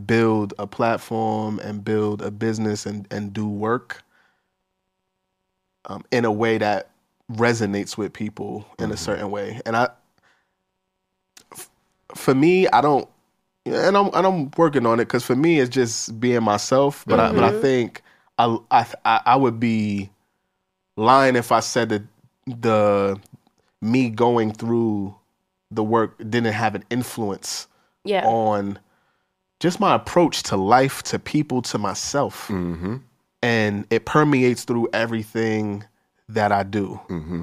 build 0.04 0.54
a 0.58 0.66
platform 0.66 1.58
and 1.60 1.84
build 1.84 2.22
a 2.22 2.30
business 2.30 2.86
and, 2.86 3.06
and 3.10 3.32
do 3.32 3.48
work 3.48 4.02
um, 5.86 6.04
in 6.10 6.24
a 6.24 6.32
way 6.32 6.58
that 6.58 6.90
resonates 7.32 7.96
with 7.96 8.12
people 8.12 8.66
in 8.78 8.92
a 8.92 8.96
certain 8.96 9.30
way. 9.30 9.60
And 9.66 9.76
I, 9.76 9.88
f- 11.52 11.70
for 12.14 12.34
me, 12.34 12.68
I 12.68 12.80
don't, 12.80 13.08
and 13.66 13.96
I'm 13.96 14.10
and 14.14 14.26
I'm 14.26 14.50
working 14.56 14.86
on 14.86 15.00
it 15.00 15.06
because 15.06 15.24
for 15.24 15.36
me 15.36 15.58
it's 15.60 15.70
just 15.70 16.20
being 16.20 16.42
myself. 16.42 17.04
But 17.06 17.20
I, 17.20 17.32
but 17.32 17.44
I 17.44 17.50
think 17.50 18.02
I, 18.38 18.56
I 18.70 18.86
I 19.04 19.20
I 19.26 19.36
would 19.36 19.58
be 19.60 20.10
lying 20.96 21.36
if 21.36 21.52
I 21.52 21.60
said 21.60 21.88
that 21.90 22.02
the 22.46 23.20
me 23.82 24.10
going 24.10 24.52
through 24.52 25.14
the 25.70 25.82
work 25.84 26.18
didn't 26.18 26.52
have 26.52 26.74
an 26.74 26.84
influence 26.90 27.66
Yeah. 28.04 28.24
on 28.26 28.78
just 29.60 29.80
my 29.80 29.94
approach 29.94 30.42
to 30.44 30.56
life, 30.56 31.02
to 31.04 31.18
people, 31.18 31.62
to 31.62 31.78
myself. 31.78 32.48
Mm-hmm. 32.48 32.96
And 33.42 33.86
it 33.90 34.04
permeates 34.04 34.64
through 34.64 34.88
everything 34.92 35.84
that 36.28 36.52
I 36.52 36.62
do. 36.62 37.00
Mm-hmm. 37.08 37.42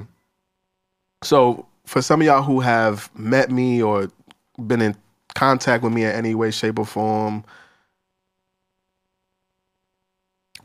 So, 1.22 1.66
for 1.86 2.02
some 2.02 2.20
of 2.20 2.26
y'all 2.26 2.42
who 2.42 2.60
have 2.60 3.10
met 3.18 3.50
me 3.50 3.82
or 3.82 4.10
been 4.66 4.82
in 4.82 4.96
contact 5.34 5.82
with 5.82 5.92
me 5.92 6.04
in 6.04 6.10
any 6.10 6.34
way, 6.34 6.50
shape, 6.50 6.78
or 6.78 6.86
form, 6.86 7.44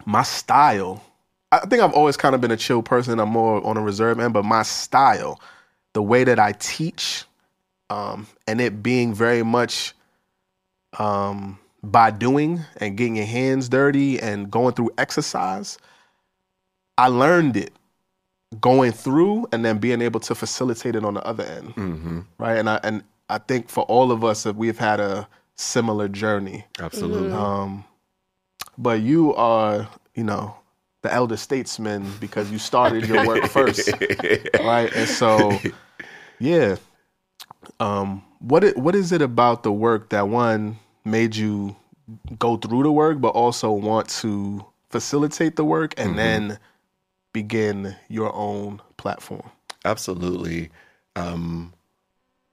my 0.06 0.24
style, 0.24 1.04
I 1.52 1.60
think 1.60 1.82
I've 1.82 1.94
always 1.94 2.18
kind 2.18 2.36
of 2.36 2.42
been 2.42 2.52
a 2.52 2.58
chill 2.58 2.84
person. 2.84 3.20
I'm 3.20 3.30
more 3.30 3.66
on 3.66 3.78
a 3.78 3.82
reserve 3.82 4.20
end, 4.20 4.34
but 4.34 4.46
my 4.46 4.64
style, 4.64 5.40
the 5.94 6.02
way 6.02 6.24
that 6.24 6.40
I 6.40 6.54
teach, 6.54 7.26
um, 7.90 8.28
and 8.48 8.62
it 8.62 8.84
being 8.84 9.14
very 9.14 9.44
much 9.44 9.94
um, 10.98 11.60
by 11.84 12.12
doing 12.12 12.62
and 12.78 12.98
getting 12.98 13.16
your 13.18 13.26
hands 13.26 13.70
dirty 13.70 14.20
and 14.20 14.50
going 14.52 14.74
through 14.74 14.92
exercise, 14.98 15.78
I 16.98 17.08
learned 17.08 17.56
it 17.58 17.72
going 18.60 18.92
through 18.92 19.48
and 19.52 19.64
then 19.64 19.78
being 19.78 20.02
able 20.02 20.20
to 20.22 20.34
facilitate 20.36 20.96
it 20.96 21.06
on 21.06 21.14
the 21.14 21.24
other 21.26 21.44
end, 21.44 21.76
Mm-hmm. 21.76 22.20
right? 22.38 22.58
And 22.58 22.70
I 22.70 22.80
and 22.84 23.04
I 23.30 23.38
think 23.38 23.70
for 23.70 23.84
all 23.84 24.12
of 24.12 24.24
us, 24.24 24.44
that 24.44 24.56
we've 24.56 24.80
had 24.80 25.00
a 25.00 25.28
similar 25.56 26.08
journey. 26.08 26.66
Absolutely. 26.80 27.32
Um, 27.32 27.86
but 28.78 29.02
you 29.02 29.36
are, 29.36 29.88
you 30.16 30.24
know, 30.24 30.56
the 31.04 31.14
elder 31.14 31.38
statesman 31.38 32.12
because 32.20 32.52
you 32.52 32.58
started 32.58 33.08
your 33.08 33.26
work 33.28 33.46
first, 33.50 33.90
right? 34.60 34.92
And 34.94 35.08
so, 35.08 35.60
yeah. 36.40 36.78
Um, 37.80 38.24
what 38.40 38.64
it, 38.64 38.78
what 38.78 38.96
is 38.96 39.12
it 39.12 39.22
about 39.22 39.64
the 39.64 39.72
work 39.72 40.10
that 40.10 40.28
one 40.28 40.80
made 41.06 41.36
you 41.36 41.76
go 42.38 42.58
through 42.58 42.84
the 42.84 42.92
work, 42.92 43.22
but 43.22 43.30
also 43.30 43.72
want 43.72 44.10
to 44.10 44.66
facilitate 44.90 45.56
the 45.56 45.66
work 45.66 45.94
and 45.98 46.18
then 46.18 46.60
begin 47.34 47.96
your 48.08 48.34
own 48.34 48.82
platform? 48.98 49.50
Absolutely. 49.86 50.70
Um, 51.16 51.74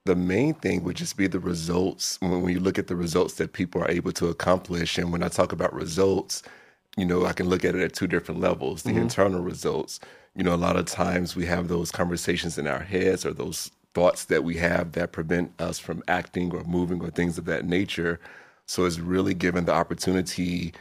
the 0.05 0.15
main 0.15 0.53
thing 0.53 0.83
would 0.83 0.95
just 0.95 1.17
be 1.17 1.27
the 1.27 1.39
results 1.39 2.17
when, 2.21 2.41
when 2.41 2.53
you 2.53 2.59
look 2.59 2.79
at 2.79 2.87
the 2.87 2.95
results 2.95 3.35
that 3.35 3.53
people 3.53 3.81
are 3.81 3.91
able 3.91 4.11
to 4.13 4.27
accomplish. 4.27 4.97
And 4.97 5.11
when 5.11 5.23
I 5.23 5.27
talk 5.27 5.51
about 5.51 5.73
results, 5.73 6.43
you 6.95 7.05
know, 7.05 7.25
I 7.25 7.33
can 7.33 7.49
look 7.49 7.65
at 7.65 7.75
it 7.75 7.81
at 7.81 7.93
two 7.93 8.07
different 8.07 8.39
levels 8.39 8.83
the 8.83 8.91
internal 8.91 9.41
results. 9.41 9.99
You 10.35 10.43
know, 10.43 10.53
a 10.53 10.55
lot 10.55 10.77
of 10.77 10.85
times 10.85 11.35
we 11.35 11.45
have 11.45 11.67
those 11.67 11.91
conversations 11.91 12.57
in 12.57 12.67
our 12.67 12.79
heads 12.79 13.25
or 13.25 13.33
those 13.33 13.71
thoughts 13.97 14.25
that 14.25 14.43
we 14.43 14.55
have 14.57 14.91
that 14.91 15.11
prevent 15.11 15.59
us 15.59 15.79
from 15.79 16.03
acting 16.07 16.53
or 16.53 16.63
moving 16.65 17.01
or 17.01 17.09
things 17.09 17.39
of 17.39 17.45
that 17.45 17.65
nature. 17.65 18.19
So 18.67 18.85
it's 18.85 18.99
really 18.99 19.33
given 19.33 19.65
the 19.65 19.73
opportunity 19.73 20.71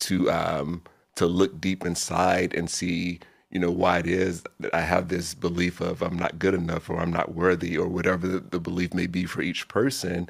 to 0.00 0.30
um, 0.30 0.82
to 1.14 1.24
look 1.26 1.58
deep 1.62 1.86
inside 1.86 2.52
and 2.52 2.68
see, 2.68 3.20
you 3.50 3.58
know, 3.58 3.70
why 3.70 4.00
it 4.00 4.06
is 4.06 4.44
that 4.60 4.74
I 4.74 4.82
have 4.82 5.08
this 5.08 5.32
belief 5.32 5.80
of 5.80 6.02
I'm 6.02 6.18
not 6.18 6.38
good 6.38 6.52
enough 6.52 6.90
or 6.90 6.98
I'm 7.00 7.10
not 7.10 7.34
worthy 7.34 7.74
or 7.78 7.88
whatever 7.88 8.28
the, 8.28 8.40
the 8.40 8.60
belief 8.60 8.92
may 8.92 9.06
be 9.06 9.24
for 9.24 9.40
each 9.40 9.66
person. 9.68 10.26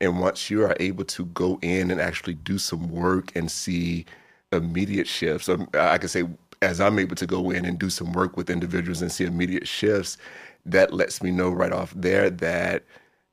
And 0.00 0.20
once 0.20 0.48
you 0.48 0.62
are 0.64 0.76
able 0.80 1.04
to 1.04 1.26
go 1.26 1.58
in 1.60 1.90
and 1.90 2.00
actually 2.00 2.34
do 2.34 2.56
some 2.56 2.88
work 2.88 3.30
and 3.36 3.50
see 3.50 4.06
immediate 4.52 5.06
shifts, 5.06 5.50
um, 5.50 5.68
I 5.74 5.98
can 5.98 6.08
say 6.08 6.24
as 6.62 6.80
I'm 6.80 6.98
able 6.98 7.16
to 7.16 7.26
go 7.26 7.50
in 7.50 7.66
and 7.66 7.78
do 7.78 7.90
some 7.90 8.12
work 8.14 8.38
with 8.38 8.48
individuals 8.48 9.02
and 9.02 9.12
see 9.12 9.24
immediate 9.24 9.68
shifts, 9.68 10.16
that 10.66 10.92
lets 10.92 11.22
me 11.22 11.30
know 11.30 11.50
right 11.50 11.72
off 11.72 11.92
there 11.94 12.30
that 12.30 12.84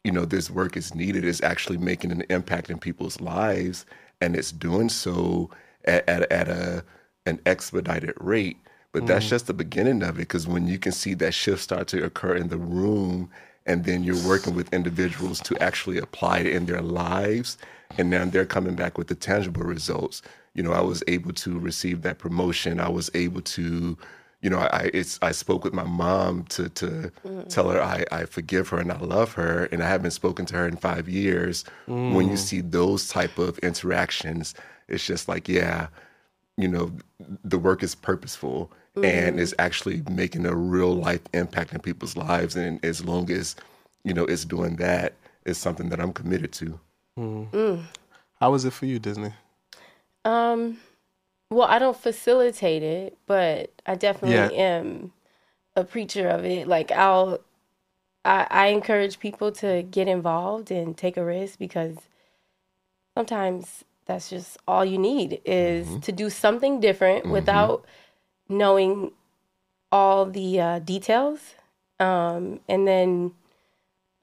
you 0.03 0.11
know 0.11 0.25
this 0.25 0.49
work 0.49 0.75
is 0.75 0.95
needed 0.95 1.23
is 1.23 1.41
actually 1.41 1.77
making 1.77 2.11
an 2.11 2.23
impact 2.29 2.69
in 2.69 2.77
people's 2.77 3.19
lives 3.21 3.85
and 4.19 4.35
it's 4.35 4.51
doing 4.51 4.89
so 4.89 5.49
at, 5.85 6.07
at, 6.07 6.31
at 6.31 6.47
a 6.47 6.83
an 7.25 7.39
expedited 7.45 8.13
rate. 8.19 8.57
But 8.93 9.07
that's 9.07 9.25
mm. 9.25 9.29
just 9.29 9.47
the 9.47 9.53
beginning 9.53 10.03
of 10.03 10.15
it 10.15 10.19
because 10.19 10.47
when 10.47 10.67
you 10.67 10.77
can 10.77 10.91
see 10.91 11.13
that 11.15 11.33
shift 11.33 11.61
start 11.61 11.87
to 11.89 12.03
occur 12.03 12.35
in 12.35 12.49
the 12.49 12.57
room 12.57 13.29
and 13.65 13.85
then 13.85 14.03
you're 14.03 14.27
working 14.27 14.55
with 14.55 14.73
individuals 14.73 15.39
to 15.41 15.57
actually 15.61 15.97
apply 15.97 16.39
it 16.39 16.47
in 16.47 16.65
their 16.65 16.81
lives 16.81 17.57
and 17.97 18.09
now 18.09 18.25
they're 18.25 18.45
coming 18.45 18.75
back 18.75 18.97
with 18.97 19.07
the 19.07 19.15
tangible 19.15 19.63
results. 19.63 20.21
You 20.53 20.63
know 20.63 20.73
i 20.73 20.81
was 20.81 21.01
able 21.07 21.31
to 21.31 21.57
receive 21.57 22.01
that 22.01 22.19
promotion 22.19 22.81
i 22.81 22.89
was 22.89 23.09
able 23.13 23.39
to 23.39 23.97
you 24.41 24.49
know 24.49 24.57
i 24.57 24.89
it's 24.93 25.19
i 25.21 25.31
spoke 25.31 25.63
with 25.63 25.73
my 25.73 25.83
mom 25.83 26.43
to 26.45 26.69
to 26.69 27.11
mm. 27.25 27.47
tell 27.47 27.69
her 27.69 27.81
I, 27.81 28.05
I 28.11 28.25
forgive 28.25 28.69
her 28.69 28.79
and 28.79 28.91
i 28.91 28.97
love 28.97 29.33
her 29.33 29.65
and 29.71 29.83
i 29.83 29.87
haven't 29.87 30.11
spoken 30.11 30.45
to 30.47 30.55
her 30.55 30.67
in 30.67 30.77
five 30.77 31.07
years. 31.07 31.63
When 31.85 32.27
you 32.27 32.33
mm. 32.33 32.37
see 32.37 32.61
those 32.61 33.07
type 33.07 33.37
of 33.37 33.57
interactions 33.59 34.55
it's 34.87 35.05
just 35.05 35.27
like 35.27 35.47
yeah 35.47 35.87
you 36.57 36.67
know 36.67 36.91
the 37.43 37.57
work 37.57 37.83
is 37.83 37.95
purposeful 37.95 38.71
and 38.95 39.37
mm. 39.37 39.39
is 39.39 39.55
actually 39.59 40.03
making 40.09 40.45
a 40.45 40.55
real 40.55 40.93
life 40.93 41.21
impact 41.33 41.71
in 41.71 41.79
people's 41.79 42.17
lives. 42.17 42.57
And 42.57 42.83
as 42.83 43.05
long 43.05 43.31
as 43.31 43.55
you 44.03 44.13
know 44.13 44.25
it's 44.25 44.43
doing 44.43 44.75
that 44.77 45.13
it's 45.45 45.59
something 45.59 45.89
that 45.89 45.99
i'm 45.99 46.13
committed 46.13 46.51
to. 46.53 46.79
How 48.39 48.51
was 48.51 48.65
it 48.65 48.73
for 48.73 48.85
you, 48.85 48.99
Disney? 48.99 49.33
Um, 50.25 50.79
well, 51.51 51.67
I 51.67 51.77
don't 51.79 51.97
facilitate 51.97 52.81
it, 52.81 53.17
but 53.27 53.71
I 53.85 53.95
definitely 53.95 54.55
Yeah. 54.57 54.63
am 54.63 55.11
a 55.75 55.83
preacher 55.83 56.27
of 56.29 56.45
it. 56.45 56.67
Like 56.67 56.91
I'll, 56.91 57.39
I, 58.25 58.47
I 58.49 58.67
encourage 58.67 59.19
people 59.19 59.51
to 59.53 59.83
get 59.83 60.07
involved 60.07 60.71
and 60.71 60.97
take 60.97 61.17
a 61.17 61.23
risk 61.25 61.59
because 61.59 61.97
sometimes 63.17 63.83
that's 64.05 64.29
just 64.29 64.57
all 64.67 64.83
you 64.85 64.97
need 64.97 65.41
is 65.45 65.97
to 66.01 66.11
do 66.11 66.29
something 66.29 66.79
different 66.79 67.25
without 67.29 67.85
knowing 68.49 69.11
all 69.91 70.25
the 70.25 70.59
uh, 70.59 70.79
details, 70.79 71.55
um, 71.99 72.61
and 72.67 72.87
then. 72.87 73.33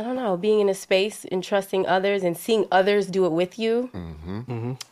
I 0.00 0.04
don't 0.04 0.14
know, 0.14 0.36
being 0.36 0.60
in 0.60 0.68
a 0.68 0.74
space 0.74 1.24
and 1.24 1.42
trusting 1.42 1.84
others 1.84 2.22
and 2.22 2.36
seeing 2.38 2.66
others 2.70 3.08
do 3.08 3.26
it 3.26 3.32
with 3.32 3.58
you 3.58 3.90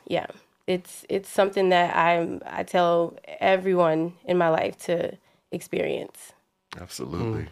yeah 0.08 0.26
it's 0.66 1.04
it's 1.08 1.28
something 1.28 1.68
that 1.70 1.94
i'm 1.96 2.40
i 2.46 2.62
tell 2.62 3.16
everyone 3.40 4.12
in 4.24 4.36
my 4.36 4.48
life 4.48 4.76
to 4.78 5.16
experience 5.52 6.32
absolutely 6.80 7.46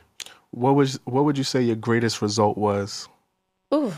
What 0.50 0.74
was 0.74 0.98
what 1.04 1.24
would 1.24 1.38
you 1.38 1.44
say 1.44 1.62
your 1.62 1.76
greatest 1.76 2.22
result 2.22 2.56
was? 2.56 3.08
Ooh. 3.72 3.92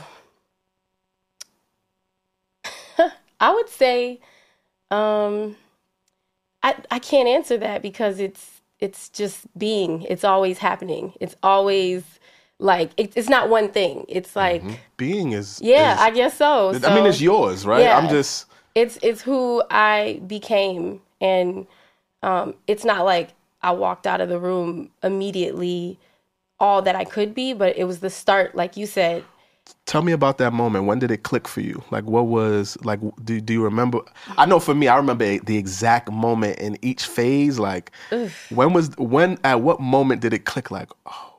i 3.40 3.52
would 3.52 3.68
say 3.68 4.20
um 4.90 5.56
i 6.62 6.74
i 6.90 6.98
can't 6.98 7.28
answer 7.28 7.56
that 7.58 7.82
because 7.82 8.18
it's 8.20 8.60
it's 8.80 9.08
just 9.10 9.46
being 9.58 10.02
it's 10.02 10.24
always 10.24 10.58
happening 10.58 11.12
it's 11.20 11.36
always 11.42 12.02
like 12.58 12.90
it, 12.96 13.12
it's 13.16 13.28
not 13.28 13.48
one 13.50 13.68
thing 13.70 14.04
it's 14.08 14.34
like 14.34 14.62
Being 14.96 15.32
is 15.32 15.60
yeah 15.62 15.94
is- 15.94 16.00
i 16.00 16.10
guess 16.10 16.36
so 16.36 16.72
I 16.84 16.94
mean, 16.94 17.06
it's 17.06 17.20
yours, 17.20 17.66
right? 17.66 17.82
Yeah. 17.82 17.98
I'm 17.98 18.08
just 18.08 18.46
it's 18.76 18.98
it's 19.02 19.22
who 19.22 19.62
I 19.70 20.20
became, 20.26 21.00
and 21.20 21.66
um, 22.22 22.54
it's 22.68 22.84
not 22.84 23.04
like 23.04 23.30
I 23.62 23.72
walked 23.72 24.06
out 24.06 24.20
of 24.20 24.28
the 24.28 24.38
room 24.38 24.90
immediately 25.02 25.98
all 26.60 26.80
that 26.82 26.94
I 26.96 27.04
could 27.04 27.34
be, 27.34 27.52
but 27.52 27.76
it 27.76 27.84
was 27.84 28.00
the 28.00 28.08
start, 28.10 28.54
like 28.54 28.76
you 28.76 28.86
said. 28.86 29.24
tell 29.84 30.00
me 30.02 30.12
about 30.12 30.38
that 30.38 30.52
moment. 30.52 30.86
When 30.86 30.98
did 30.98 31.10
it 31.10 31.22
click 31.22 31.46
for 31.48 31.60
you? 31.60 31.82
Like, 31.90 32.04
what 32.04 32.26
was 32.26 32.76
like? 32.84 33.00
Do 33.24 33.40
do 33.40 33.52
you 33.52 33.64
remember? 33.64 34.00
I 34.38 34.46
know 34.46 34.60
for 34.60 34.74
me, 34.74 34.88
I 34.88 34.96
remember 34.96 35.38
the 35.38 35.56
exact 35.56 36.10
moment 36.10 36.58
in 36.58 36.78
each 36.82 37.04
phase. 37.06 37.58
Like, 37.58 37.90
when 38.50 38.72
was 38.74 38.90
when? 38.98 39.38
At 39.42 39.62
what 39.62 39.80
moment 39.80 40.20
did 40.20 40.32
it 40.34 40.44
click? 40.44 40.70
Like, 40.70 40.90
oh, 41.06 41.34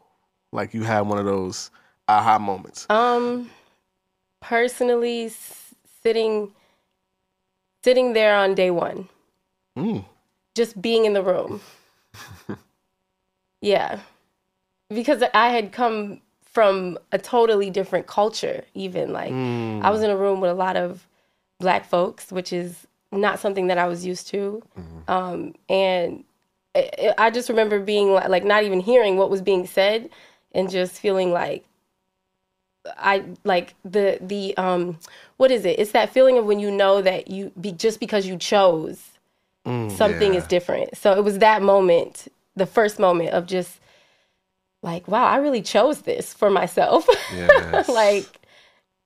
like 0.51 0.73
you 0.73 0.83
had 0.83 1.01
one 1.01 1.19
of 1.19 1.25
those 1.25 1.69
aha 2.07 2.39
moments. 2.39 2.87
Um, 2.89 3.49
personally, 4.41 5.25
s- 5.25 5.75
sitting 6.03 6.51
sitting 7.87 8.11
there 8.11 8.35
on 8.35 8.53
day 8.53 8.69
one, 8.69 9.07
Mm. 9.77 10.03
just 10.55 10.81
being 10.81 11.05
in 11.05 11.13
the 11.13 11.23
room. 11.23 11.61
yeah, 13.61 13.99
because 14.89 15.23
I 15.33 15.47
had 15.49 15.71
come 15.71 16.19
from 16.43 16.97
a 17.13 17.17
totally 17.17 17.69
different 17.69 18.05
culture. 18.07 18.65
Even 18.73 19.13
like 19.13 19.31
I 19.31 19.89
was 19.89 20.01
in 20.01 20.09
a 20.09 20.17
room 20.17 20.41
with 20.41 20.51
a 20.51 20.55
lot 20.65 20.75
of 20.75 21.07
black 21.59 21.85
folks, 21.85 22.29
which 22.29 22.51
is 22.51 22.85
not 23.13 23.39
something 23.39 23.67
that 23.67 23.77
I 23.77 23.87
was 23.87 24.05
used 24.05 24.27
to. 24.29 24.61
Um, 25.07 25.55
and 25.69 26.25
I, 26.75 27.13
I 27.17 27.29
just 27.29 27.47
remember 27.47 27.79
being 27.79 28.11
like, 28.11 28.27
like 28.27 28.43
not 28.43 28.63
even 28.63 28.81
hearing 28.81 29.15
what 29.15 29.29
was 29.29 29.41
being 29.41 29.65
said, 29.65 30.09
and 30.51 30.69
just 30.69 30.99
feeling 30.99 31.31
like 31.31 31.63
I 32.97 33.23
like 33.43 33.73
the 33.83 34.17
the 34.21 34.55
um 34.57 34.99
what 35.37 35.51
is 35.51 35.65
it? 35.65 35.79
It's 35.79 35.91
that 35.91 36.11
feeling 36.11 36.37
of 36.37 36.45
when 36.45 36.59
you 36.59 36.71
know 36.71 37.01
that 37.01 37.29
you 37.29 37.51
be 37.59 37.71
just 37.71 37.99
because 37.99 38.25
you 38.25 38.37
chose 38.37 39.17
something 39.89 40.33
is 40.33 40.47
different. 40.47 40.95
So 40.95 41.13
it 41.13 41.23
was 41.23 41.39
that 41.39 41.61
moment, 41.61 42.31
the 42.55 42.65
first 42.65 42.99
moment 42.99 43.31
of 43.31 43.45
just 43.45 43.79
like, 44.81 45.07
wow, 45.07 45.25
I 45.25 45.37
really 45.37 45.61
chose 45.61 46.01
this 46.01 46.33
for 46.33 46.49
myself. 46.49 47.07
Yes. 47.33 47.89
like, 47.89 48.25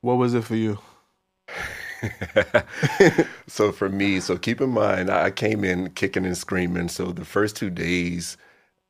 What 0.01 0.15
was 0.15 0.33
it 0.33 0.43
for 0.43 0.55
you? 0.55 0.77
so 3.47 3.71
for 3.71 3.89
me, 3.89 4.19
so 4.19 4.37
keep 4.37 4.61
in 4.61 4.69
mind, 4.69 5.09
I 5.09 5.31
came 5.31 5.63
in 5.63 5.89
kicking 5.91 6.25
and 6.25 6.37
screaming. 6.37 6.89
So 6.89 7.11
the 7.11 7.25
first 7.25 7.55
two 7.55 7.69
days, 7.69 8.37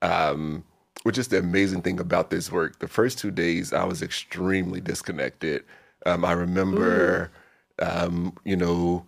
um, 0.01 0.63
which 1.03 1.17
is 1.17 1.29
the 1.29 1.39
amazing 1.39 1.81
thing 1.81 1.99
about 1.99 2.29
this 2.29 2.51
work, 2.51 2.79
the 2.79 2.87
first 2.87 3.17
two 3.17 3.31
days 3.31 3.73
I 3.73 3.83
was 3.83 4.01
extremely 4.01 4.81
disconnected. 4.81 5.63
Um, 6.05 6.23
I 6.25 6.33
remember, 6.33 7.31
um, 7.79 8.37
you 8.43 8.55
know, 8.55 9.05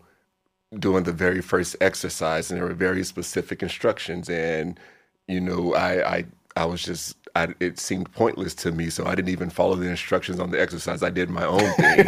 doing 0.80 1.04
the 1.04 1.14
very 1.14 1.42
first 1.42 1.76
exercise, 1.82 2.50
and 2.50 2.60
there 2.60 2.68
were 2.68 2.74
very 2.74 3.04
specific 3.04 3.62
instructions, 3.62 4.30
and 4.30 4.80
you 5.28 5.40
know, 5.40 5.74
I 5.76 6.18
I 6.18 6.26
I 6.56 6.66
was 6.66 6.84
just. 6.84 7.18
I, 7.36 7.48
it 7.60 7.80
seemed 7.80 8.12
pointless 8.12 8.54
to 8.56 8.72
me, 8.72 8.92
so 8.92 9.08
I 9.08 9.16
didn't 9.16 9.30
even 9.30 9.50
follow 9.50 9.74
the 9.76 9.90
instructions 9.90 10.40
on 10.40 10.52
the 10.52 10.62
exercise. 10.62 11.02
I 11.02 11.10
did 11.10 11.32
my 11.32 11.44
own 11.44 11.74
thing. 11.74 12.06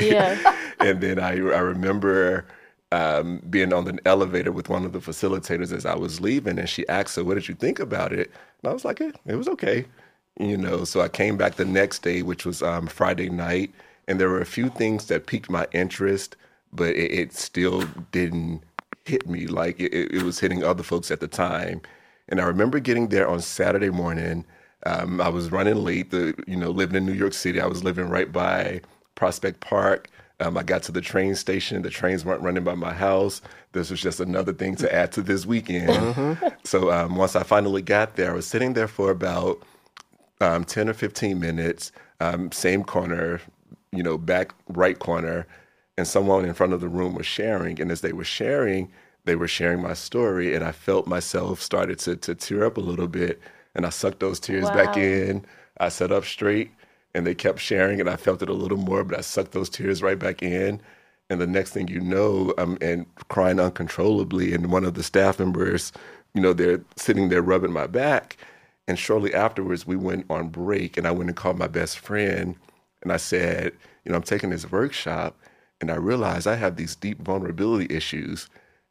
yeah. 0.00 0.54
and 0.80 1.00
then 1.00 1.18
I, 1.18 1.30
I 1.30 1.60
remember 1.60 2.44
um, 2.92 3.40
being 3.50 3.72
on 3.72 3.84
the 3.84 3.98
elevator 4.06 4.52
with 4.52 4.68
one 4.68 4.84
of 4.84 4.92
the 4.92 5.00
facilitators 5.00 5.72
as 5.72 5.86
I 5.86 5.96
was 5.96 6.20
leaving, 6.20 6.58
and 6.58 6.68
she 6.68 6.88
asked, 6.88 7.16
her, 7.16 7.24
what 7.24 7.34
did 7.34 7.48
you 7.48 7.54
think 7.54 7.78
about 7.80 8.12
it?" 8.12 8.30
And 8.62 8.70
I 8.70 8.72
was 8.74 8.84
like, 8.84 9.00
eh, 9.00 9.12
"It 9.26 9.36
was 9.36 9.48
okay," 9.48 9.86
you 10.38 10.56
know. 10.56 10.84
So 10.84 11.00
I 11.00 11.08
came 11.08 11.36
back 11.36 11.56
the 11.56 11.64
next 11.64 12.00
day, 12.02 12.22
which 12.22 12.46
was 12.46 12.62
um, 12.62 12.86
Friday 12.88 13.30
night, 13.30 13.72
and 14.08 14.20
there 14.20 14.28
were 14.30 14.40
a 14.40 14.46
few 14.46 14.68
things 14.70 15.06
that 15.06 15.26
piqued 15.26 15.50
my 15.50 15.66
interest, 15.72 16.36
but 16.72 16.90
it, 16.96 17.12
it 17.12 17.32
still 17.34 17.82
didn't 18.12 18.62
hit 19.06 19.28
me 19.28 19.46
like 19.46 19.80
it, 19.80 19.92
it 19.94 20.12
it 20.14 20.22
was 20.22 20.40
hitting 20.40 20.64
other 20.64 20.82
folks 20.82 21.10
at 21.10 21.20
the 21.20 21.28
time. 21.28 21.80
And 22.28 22.40
I 22.40 22.44
remember 22.44 22.80
getting 22.80 23.08
there 23.08 23.28
on 23.28 23.40
Saturday 23.40 23.90
morning. 23.90 24.44
Um, 24.86 25.20
I 25.20 25.28
was 25.28 25.52
running 25.52 25.76
late. 25.76 26.10
The 26.10 26.34
you 26.46 26.56
know 26.56 26.70
living 26.70 26.96
in 26.96 27.06
New 27.06 27.12
York 27.14 27.34
City. 27.34 27.60
I 27.60 27.66
was 27.66 27.84
living 27.84 28.08
right 28.08 28.30
by 28.32 28.80
Prospect 29.14 29.60
Park. 29.60 30.08
Um, 30.40 30.58
I 30.58 30.64
got 30.64 30.82
to 30.84 30.92
the 30.92 31.02
train 31.02 31.34
station. 31.36 31.82
The 31.82 31.90
trains 31.90 32.24
weren't 32.24 32.42
running 32.42 32.64
by 32.64 32.74
my 32.74 32.94
house. 32.94 33.42
This 33.72 33.90
was 33.90 34.00
just 34.02 34.20
another 34.20 34.52
thing 34.54 34.76
to 34.76 34.94
add 34.94 35.12
to 35.12 35.22
this 35.22 35.46
weekend. 35.46 36.06
So 36.64 36.92
um, 36.92 37.16
once 37.16 37.36
I 37.36 37.42
finally 37.44 37.82
got 37.82 38.16
there, 38.16 38.32
I 38.32 38.34
was 38.34 38.46
sitting 38.46 38.74
there 38.74 38.88
for 38.88 39.10
about 39.10 39.62
um, 40.40 40.64
10 40.64 40.88
or 40.88 40.94
15 40.94 41.38
minutes, 41.40 41.92
um, 42.20 42.52
same 42.52 42.84
corner, 42.84 43.40
you 43.92 44.02
know, 44.02 44.18
back 44.18 44.54
right 44.68 44.98
corner, 44.98 45.46
and 45.98 46.06
someone 46.06 46.44
in 46.44 46.54
front 46.54 46.72
of 46.72 46.80
the 46.80 46.88
room 46.88 47.14
was 47.14 47.26
sharing. 47.26 47.80
And 47.80 47.90
as 47.90 48.00
they 48.02 48.12
were 48.12 48.24
sharing, 48.24 48.90
they 49.24 49.36
were 49.36 49.48
sharing 49.48 49.82
my 49.82 49.94
story, 49.94 50.54
and 50.54 50.64
I 50.64 50.72
felt 50.72 51.06
myself 51.06 51.60
started 51.60 51.98
to, 52.00 52.16
to 52.16 52.34
tear 52.34 52.64
up 52.64 52.76
a 52.78 52.80
little 52.80 53.08
bit. 53.08 53.40
And 53.74 53.86
I 53.86 53.90
sucked 53.90 54.20
those 54.20 54.40
tears 54.40 54.70
back 54.70 54.96
in. 54.96 55.44
I 55.78 55.88
sat 55.90 56.12
up 56.12 56.24
straight, 56.24 56.72
and 57.14 57.26
they 57.26 57.34
kept 57.34 57.58
sharing, 57.60 58.00
and 58.00 58.08
I 58.08 58.16
felt 58.16 58.42
it 58.42 58.48
a 58.48 58.54
little 58.54 58.78
more, 58.78 59.04
but 59.04 59.18
I 59.18 59.22
sucked 59.22 59.52
those 59.52 59.70
tears 59.70 60.02
right 60.02 60.18
back 60.18 60.42
in. 60.42 60.80
And 61.28 61.40
the 61.40 61.46
next 61.46 61.70
thing 61.72 61.88
you 61.88 62.00
know, 62.00 62.52
I'm 62.58 62.76
and 62.80 63.06
crying 63.28 63.60
uncontrollably. 63.60 64.52
And 64.52 64.72
one 64.72 64.84
of 64.84 64.94
the 64.94 65.02
staff 65.02 65.38
members, 65.38 65.92
you 66.34 66.40
know, 66.40 66.52
they're 66.52 66.80
sitting 66.96 67.28
there 67.28 67.42
rubbing 67.42 67.72
my 67.72 67.86
back. 67.86 68.36
And 68.88 68.98
shortly 68.98 69.32
afterwards, 69.34 69.86
we 69.86 69.96
went 69.96 70.26
on 70.30 70.48
break, 70.48 70.96
and 70.96 71.06
I 71.06 71.12
went 71.12 71.30
and 71.30 71.36
called 71.36 71.58
my 71.58 71.68
best 71.68 71.98
friend, 71.98 72.56
and 73.02 73.12
I 73.12 73.18
said, 73.18 73.72
you 74.04 74.10
know, 74.10 74.16
I'm 74.16 74.22
taking 74.22 74.50
this 74.50 74.70
workshop, 74.70 75.36
and 75.80 75.90
I 75.90 75.94
realized 75.96 76.46
I 76.46 76.56
have 76.56 76.76
these 76.76 76.96
deep 76.96 77.20
vulnerability 77.22 77.94
issues. 77.94 78.48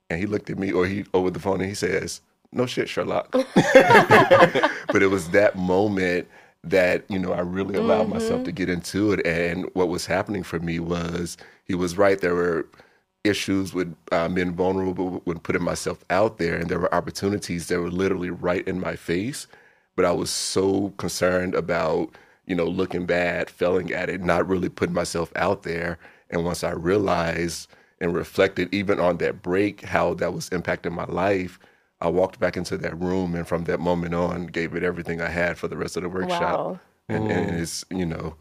And 0.09 0.19
he 0.19 0.25
looked 0.25 0.49
at 0.49 0.57
me, 0.57 0.71
or 0.71 0.87
he 0.87 1.05
over 1.13 1.29
the 1.29 1.39
phone, 1.39 1.59
and 1.59 1.69
he 1.69 1.75
says, 1.75 2.21
"No 2.51 2.65
shit, 2.65 2.89
Sherlock." 2.89 3.31
but 3.33 5.03
it 5.03 5.09
was 5.11 5.29
that 5.31 5.55
moment 5.55 6.27
that 6.63 7.05
you 7.09 7.19
know 7.19 7.31
I 7.33 7.41
really 7.41 7.75
allowed 7.75 8.09
myself 8.09 8.43
to 8.43 8.51
get 8.51 8.69
into 8.69 9.11
it. 9.13 9.25
And 9.25 9.69
what 9.73 9.89
was 9.89 10.05
happening 10.05 10.43
for 10.43 10.59
me 10.59 10.79
was 10.79 11.37
he 11.65 11.75
was 11.75 11.97
right. 11.97 12.19
There 12.19 12.35
were 12.35 12.67
issues 13.23 13.73
with 13.73 13.95
um, 14.11 14.33
being 14.35 14.53
vulnerable 14.53 15.21
when 15.25 15.39
putting 15.39 15.63
myself 15.63 16.03
out 16.09 16.37
there, 16.37 16.55
and 16.57 16.69
there 16.69 16.79
were 16.79 16.93
opportunities 16.93 17.67
that 17.67 17.79
were 17.79 17.91
literally 17.91 18.29
right 18.29 18.67
in 18.67 18.79
my 18.79 18.95
face. 18.95 19.47
But 19.95 20.05
I 20.05 20.11
was 20.11 20.29
so 20.29 20.89
concerned 20.97 21.55
about 21.55 22.15
you 22.45 22.55
know 22.55 22.65
looking 22.65 23.05
bad, 23.05 23.49
failing 23.49 23.93
at 23.93 24.09
it, 24.09 24.21
not 24.21 24.47
really 24.47 24.69
putting 24.69 24.95
myself 24.95 25.31
out 25.35 25.63
there. 25.63 25.97
And 26.29 26.45
once 26.45 26.63
I 26.63 26.71
realized 26.71 27.69
and 28.01 28.13
reflected, 28.13 28.73
even 28.73 28.99
on 28.99 29.17
that 29.17 29.41
break, 29.41 29.81
how 29.81 30.13
that 30.15 30.33
was 30.33 30.49
impacting 30.49 30.91
my 30.91 31.05
life. 31.05 31.59
I 32.01 32.07
walked 32.07 32.39
back 32.39 32.55
into 32.55 32.77
that 32.77 32.97
room, 32.99 33.35
and 33.35 33.47
from 33.47 33.65
that 33.65 33.79
moment 33.79 34.15
on, 34.15 34.47
gave 34.47 34.73
it 34.75 34.83
everything 34.83 35.21
I 35.21 35.29
had 35.29 35.57
for 35.57 35.67
the 35.67 35.77
rest 35.77 35.97
of 35.97 36.03
the 36.03 36.09
workshop. 36.09 36.57
Wow. 36.57 36.79
And, 37.09 37.31
and 37.31 37.51
mm. 37.51 37.59
it's 37.59 37.83
you 37.89 38.05
know, 38.05 38.35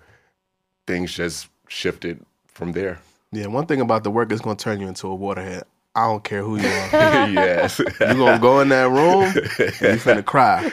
things 0.87 1.15
just 1.15 1.49
shifted 1.69 2.25
from 2.47 2.73
there. 2.73 3.01
Yeah, 3.33 3.47
one 3.47 3.67
thing 3.67 3.81
about 3.81 4.05
the 4.05 4.11
work 4.11 4.33
is 4.33 4.41
going 4.41 4.57
to 4.57 4.63
turn 4.63 4.81
you 4.81 4.89
into 4.89 5.09
a 5.09 5.15
waterhead. 5.15 5.65
I 5.99 6.07
don't 6.07 6.23
care 6.23 6.45
who 6.45 6.59
you 6.59 6.69
are. 6.69 6.89
yes, 7.29 7.81
you 7.81 7.87
going 7.97 8.35
to 8.35 8.39
go 8.41 8.61
in 8.61 8.69
that 8.69 8.89
room 8.89 9.25
and 9.25 9.35
you 9.35 9.99
finna 9.99 10.25
cry. 10.25 10.71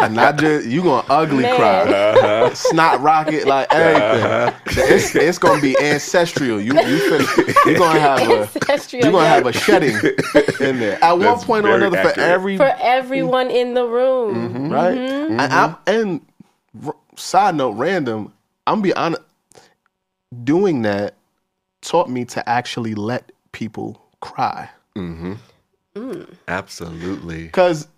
and 0.00 0.14
not 0.14 0.38
just, 0.38 0.68
you 0.68 0.84
going 0.84 1.04
to 1.04 1.12
ugly 1.12 1.42
Man. 1.42 1.56
cry. 1.56 1.80
Uh-huh. 1.80 2.54
Snot 2.54 3.00
rocket, 3.00 3.48
like 3.48 3.66
uh-huh. 3.72 4.52
everything. 4.64 4.84
It's, 4.94 5.16
it's 5.16 5.38
going 5.38 5.56
to 5.56 5.62
be 5.62 5.76
ancestral. 5.80 6.60
You, 6.60 6.74
you 6.74 7.10
finna, 7.10 7.66
you're 7.66 7.76
going 7.76 7.94
to 7.94 8.00
have 8.00 8.20
a, 8.20 8.96
you're 8.96 9.02
going 9.02 9.14
to 9.14 9.18
yeah. 9.18 9.34
have 9.34 9.46
a 9.46 9.52
shedding 9.52 9.96
in 10.60 10.78
there. 10.78 11.02
At 11.02 11.18
one 11.18 11.40
point 11.40 11.66
or 11.66 11.70
very 11.70 11.86
another, 11.88 12.10
for 12.10 12.20
every 12.20 12.56
for 12.56 12.72
everyone 12.78 13.50
in 13.50 13.74
the 13.74 13.84
room. 13.84 14.52
Mm-hmm. 14.52 14.72
right? 14.72 14.96
Mm-hmm. 14.96 15.40
And, 15.40 15.52
I, 15.52 15.76
and 15.88 16.20
r- 16.84 16.94
side 17.16 17.56
note, 17.56 17.72
random. 17.72 18.32
I'm 18.68 18.80
be 18.80 18.94
honest. 18.94 19.22
Doing 20.44 20.82
that 20.82 21.16
taught 21.80 22.08
me 22.08 22.24
to 22.26 22.48
actually 22.48 22.94
let 22.94 23.32
people 23.50 24.05
cry 24.26 24.68
mm-hmm. 24.94 25.34
mm. 25.94 26.34
absolutely. 26.48 27.44
because 27.44 27.88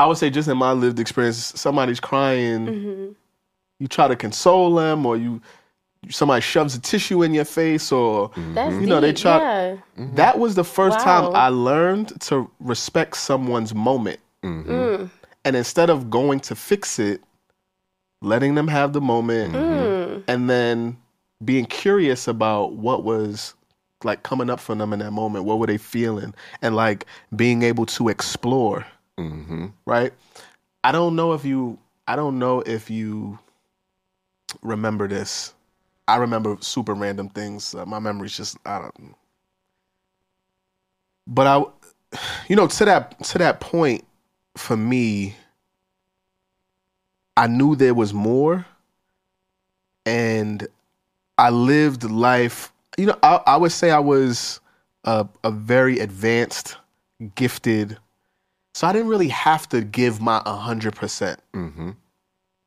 I 0.00 0.06
would 0.06 0.16
say 0.16 0.30
just 0.30 0.48
in 0.48 0.56
my 0.56 0.72
lived 0.72 0.98
experience, 0.98 1.52
somebody's 1.60 2.00
crying. 2.00 2.66
Mm-hmm. 2.66 3.12
You 3.80 3.86
try 3.86 4.08
to 4.08 4.16
console 4.16 4.74
them, 4.74 5.04
or 5.04 5.18
you 5.18 5.42
somebody 6.08 6.40
shoves 6.40 6.74
a 6.74 6.80
tissue 6.80 7.22
in 7.22 7.34
your 7.34 7.44
face, 7.44 7.92
or 7.92 8.30
mm-hmm. 8.30 8.54
That's 8.54 8.74
You 8.76 8.86
know, 8.86 9.00
they 9.02 9.12
try- 9.12 9.38
yeah. 9.38 9.76
that 10.14 10.38
was 10.38 10.54
the 10.54 10.64
first 10.64 10.98
time 11.00 11.34
I 11.34 11.48
learned 11.48 12.18
to 12.22 12.50
respect 12.60 13.18
someone's 13.18 13.74
moment. 13.74 14.20
Mm. 14.42 15.10
And 15.44 15.56
instead 15.56 15.90
of 15.90 16.08
going 16.08 16.40
to 16.40 16.54
fix 16.54 16.98
it, 16.98 17.20
letting 18.22 18.54
them 18.54 18.68
have 18.68 18.94
the 18.94 19.02
moment 19.02 19.52
Mm. 19.52 20.24
and 20.28 20.48
then 20.48 20.96
being 21.44 21.66
curious 21.66 22.26
about 22.26 22.72
what 22.72 23.04
was 23.04 23.54
like 24.04 24.22
coming 24.22 24.50
up 24.50 24.60
for 24.60 24.74
them 24.74 24.92
in 24.92 25.00
that 25.00 25.12
moment. 25.12 25.44
What 25.44 25.58
were 25.58 25.66
they 25.66 25.78
feeling? 25.78 26.34
And 26.62 26.76
like 26.76 27.06
being 27.36 27.62
able 27.62 27.86
to 27.86 28.08
explore, 28.08 28.86
hmm 29.18 29.66
right? 29.86 30.12
I 30.84 30.92
don't 30.92 31.14
know 31.16 31.34
if 31.34 31.44
you, 31.44 31.78
I 32.08 32.16
don't 32.16 32.38
know 32.38 32.60
if 32.60 32.88
you 32.90 33.38
remember 34.62 35.08
this. 35.08 35.54
I 36.08 36.16
remember 36.16 36.56
super 36.60 36.94
random 36.94 37.28
things. 37.28 37.74
Uh, 37.74 37.86
my 37.86 37.98
memory's 37.98 38.36
just, 38.36 38.56
I 38.66 38.78
don't. 38.80 39.14
But 41.26 41.46
I, 41.46 41.64
you 42.48 42.56
know, 42.56 42.66
to 42.66 42.84
that 42.86 43.22
to 43.24 43.38
that 43.38 43.60
point, 43.60 44.04
for 44.56 44.76
me, 44.76 45.36
I 47.36 47.46
knew 47.46 47.76
there 47.76 47.94
was 47.94 48.12
more, 48.12 48.66
and 50.04 50.66
I 51.38 51.50
lived 51.50 52.02
life. 52.04 52.72
You 53.00 53.06
know, 53.06 53.18
I, 53.22 53.40
I 53.46 53.56
would 53.56 53.72
say 53.72 53.90
I 53.90 53.98
was 53.98 54.60
a, 55.04 55.26
a 55.42 55.50
very 55.50 55.98
advanced, 56.00 56.76
gifted. 57.34 57.96
So 58.74 58.86
I 58.86 58.92
didn't 58.92 59.08
really 59.08 59.28
have 59.28 59.68
to 59.70 59.80
give 59.80 60.20
my 60.20 60.42
hundred 60.44 60.94
percent 60.94 61.40
hmm 61.54 61.92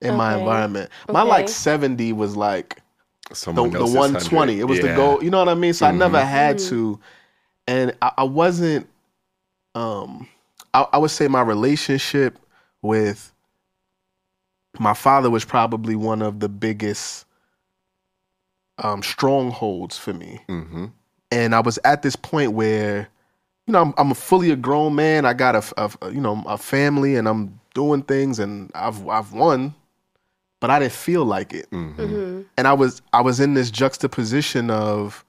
in 0.02 0.16
my 0.16 0.36
environment. 0.36 0.90
My 1.08 1.22
like 1.22 1.48
seventy 1.48 2.12
was 2.14 2.36
like 2.36 2.82
the, 3.30 3.36
Someone 3.36 3.72
the 3.72 3.80
else's 3.80 3.96
120. 3.96 4.60
It 4.60 4.64
was 4.66 4.80
the 4.80 4.94
goal. 4.96 5.24
You 5.24 5.30
know 5.30 5.38
what 5.38 5.50
I 5.50 5.54
mean? 5.54 5.74
So 5.74 5.86
I 5.86 5.92
never 5.92 6.20
had 6.24 6.58
Mhm. 6.58 6.70
to, 6.70 7.00
and 7.68 7.96
I, 8.02 8.12
I 8.18 8.24
wasn't. 8.24 8.90
Um, 9.76 10.28
I, 10.74 10.88
I 10.94 10.98
would 10.98 11.12
say 11.12 11.28
my 11.28 11.42
relationship 11.42 12.40
with 12.82 13.32
my 14.80 14.94
father 14.96 15.30
was 15.30 15.46
probably 15.46 15.96
one 15.96 16.22
of 16.24 16.40
the 16.40 16.50
biggest 16.50 17.26
um, 18.80 19.04
strongholds 19.04 19.98
for 19.98 20.14
me. 20.14 20.42
Yeah. 20.48 20.62
hmm 20.64 20.86
And 21.32 21.56
I 21.56 21.60
was 21.62 21.80
at 21.84 22.02
this 22.04 22.16
point 22.16 22.54
where, 22.54 23.10
you 23.68 23.74
know, 23.74 23.82
I'm, 23.82 23.94
I'm 23.98 24.12
a 24.12 24.16
fully 24.16 24.52
a 24.52 24.56
grown 24.56 24.96
man. 24.96 25.26
I 25.26 25.34
got 25.34 25.56
a 25.56 25.64
you 26.12 26.22
know, 26.22 26.44
a 26.48 26.58
family, 26.58 27.16
and 27.16 27.28
I'm 27.28 27.60
doing 27.74 28.04
things, 28.04 28.40
and 28.40 28.72
I've 28.76 29.08
I've 29.08 29.34
won, 29.34 29.74
but 30.60 30.70
I 30.70 30.80
didn't 30.80 30.94
feel 30.94 31.26
like 31.26 31.54
it 31.54 31.68
hmm 31.72 31.92
hmm 31.94 32.42
and 32.58 32.68
I 32.68 32.74
was 32.74 33.02
I 33.14 33.22
was 33.22 33.40
in 33.40 33.56
this 33.56 33.72
juxtaposition 33.72 34.70
of 34.70 35.26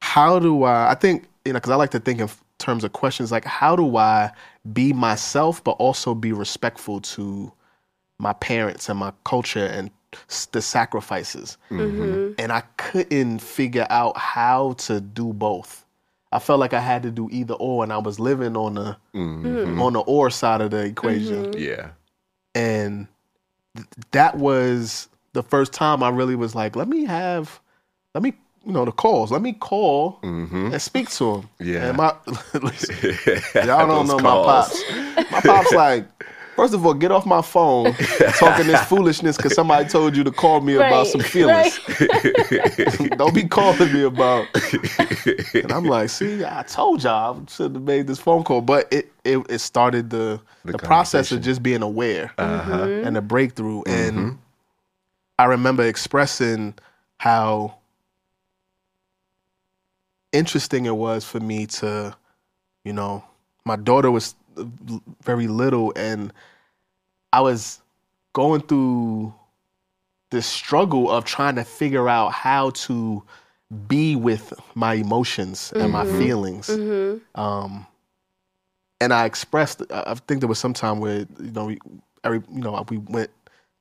how 0.00 0.38
do 0.38 0.64
I 0.64 0.92
I 0.92 0.94
think 0.94 1.28
you 1.44 1.52
know 1.52 1.58
because 1.58 1.70
I 1.70 1.76
like 1.76 1.90
to 1.90 2.00
think 2.00 2.20
in 2.20 2.28
terms 2.58 2.84
of 2.84 2.92
questions 2.92 3.30
like 3.32 3.44
how 3.44 3.76
do 3.76 3.96
I 3.96 4.30
be 4.72 4.92
myself 4.92 5.62
but 5.62 5.72
also 5.72 6.14
be 6.14 6.32
respectful 6.32 7.00
to 7.00 7.52
my 8.18 8.32
parents 8.34 8.88
and 8.88 8.98
my 8.98 9.12
culture 9.24 9.66
and 9.66 9.90
s- 9.90 9.92
the 10.52 10.62
sacrifices 10.62 11.58
hmm 11.68 12.32
and 12.38 12.50
I 12.52 12.62
couldn't 12.76 13.40
figure 13.40 13.86
out 13.90 14.16
how 14.16 14.72
to 14.78 15.00
do 15.00 15.32
both. 15.32 15.84
I 16.32 16.38
felt 16.38 16.60
like 16.60 16.72
I 16.72 16.80
had 16.80 17.02
to 17.02 17.10
do 17.10 17.28
either 17.32 17.54
or 17.54 17.82
and 17.82 17.92
I 17.92 17.98
was 17.98 18.18
living 18.20 18.56
on 18.56 18.74
the 18.74 18.96
hmm 19.12 19.80
on 19.80 19.92
the 19.94 20.00
or 20.00 20.30
side 20.30 20.60
of 20.60 20.70
the 20.70 20.84
equation 20.84 21.50
Yeah. 21.54 21.90
and 22.54 23.06
th- 23.76 23.86
that 24.12 24.36
was 24.36 25.08
the 25.34 25.42
first 25.42 25.72
time 25.72 26.02
I 26.02 26.08
really 26.08 26.36
was 26.36 26.54
like, 26.54 26.74
let 26.76 26.88
me 26.88 27.04
have, 27.04 27.60
let 28.14 28.22
me, 28.22 28.32
you 28.64 28.72
know, 28.72 28.84
the 28.84 28.92
calls. 28.92 29.30
Let 29.30 29.42
me 29.42 29.52
call 29.52 30.12
hmm 30.22 30.70
and 30.72 30.80
speak 30.82 31.10
to 31.10 31.34
him. 31.36 31.48
Yeah. 31.60 31.88
And 31.88 31.96
my, 31.98 32.14
listen, 32.54 32.96
y'all 33.66 33.86
don't 33.86 34.06
know 34.06 34.18
calls. 34.18 34.22
my 34.22 34.34
pops. 34.34 34.84
My 35.30 35.40
pops 35.40 35.72
like, 35.72 36.06
first 36.58 36.74
of 36.74 36.84
all, 36.84 36.92
get 36.92 37.12
off 37.12 37.24
my 37.24 37.40
phone 37.40 37.94
talking 38.36 38.66
this 38.66 38.82
foolishness 38.86 39.36
because 39.36 39.54
somebody 39.54 39.88
told 39.88 40.16
you 40.16 40.24
to 40.24 40.32
call 40.32 40.60
me 40.60 40.74
about 40.74 41.06
some 41.06 41.20
feelings. 41.20 41.78
right. 41.88 43.08
don't 43.16 43.32
be 43.32 43.44
calling 43.44 43.92
me 43.92 44.02
about. 44.02 44.46
And 45.54 45.70
I'm 45.72 45.84
like, 45.84 46.08
see, 46.10 46.44
I 46.44 46.62
told 46.64 47.02
y'all 47.04 47.40
I 47.40 47.50
should 47.50 47.74
have 47.74 47.82
made 47.82 48.06
this 48.08 48.18
phone 48.18 48.42
call, 48.42 48.60
but 48.60 48.92
it 48.92 49.12
it, 49.24 49.38
it 49.48 49.58
started 49.60 50.10
the 50.10 50.40
the, 50.64 50.72
The 50.72 50.78
process 50.78 51.30
of 51.30 51.42
just 51.42 51.62
being 51.62 51.82
aware 51.82 52.32
Uh-huh. 52.38 52.84
and 53.04 53.16
a 53.16 53.22
breakthrough. 53.22 53.82
Mhm. 53.84 54.08
And 54.08 54.38
I 55.38 55.44
remember 55.44 55.84
expressing 55.84 56.74
how 57.18 57.76
interesting 60.32 60.86
it 60.86 60.96
was 60.96 61.24
for 61.24 61.40
me 61.40 61.66
to, 61.66 62.16
you 62.84 62.92
know, 62.92 63.22
my 63.64 63.76
daughter 63.76 64.10
was 64.10 64.34
very 65.22 65.46
little 65.46 65.92
and 65.96 66.32
I 67.32 67.40
was 67.40 67.80
going 68.32 68.62
through 68.62 69.34
this 70.30 70.46
struggle 70.46 71.10
of 71.10 71.24
trying 71.24 71.56
to 71.56 71.64
figure 71.64 72.08
out 72.08 72.32
how 72.32 72.70
to 72.70 73.22
be 73.86 74.16
with 74.16 74.52
my 74.74 74.94
emotions 74.94 75.72
and 75.74 75.92
my 75.92 76.04
mm-hmm. 76.04 76.18
feelings. 76.18 76.68
Mm-hmm. 76.68 77.40
Um, 77.40 77.86
and 79.00 79.12
I 79.12 79.26
expressed. 79.26 79.82
I 79.90 80.04
I 80.06 80.14
think 80.14 80.40
there 80.40 80.48
was 80.48 80.58
some 80.58 80.74
time 80.74 81.00
where 81.00 81.26
you 81.40 81.52
know 81.52 81.66
we, 81.66 81.78
every 82.24 82.42
you 82.52 82.60
know 82.60 82.84
we 82.88 82.98
went 82.98 83.30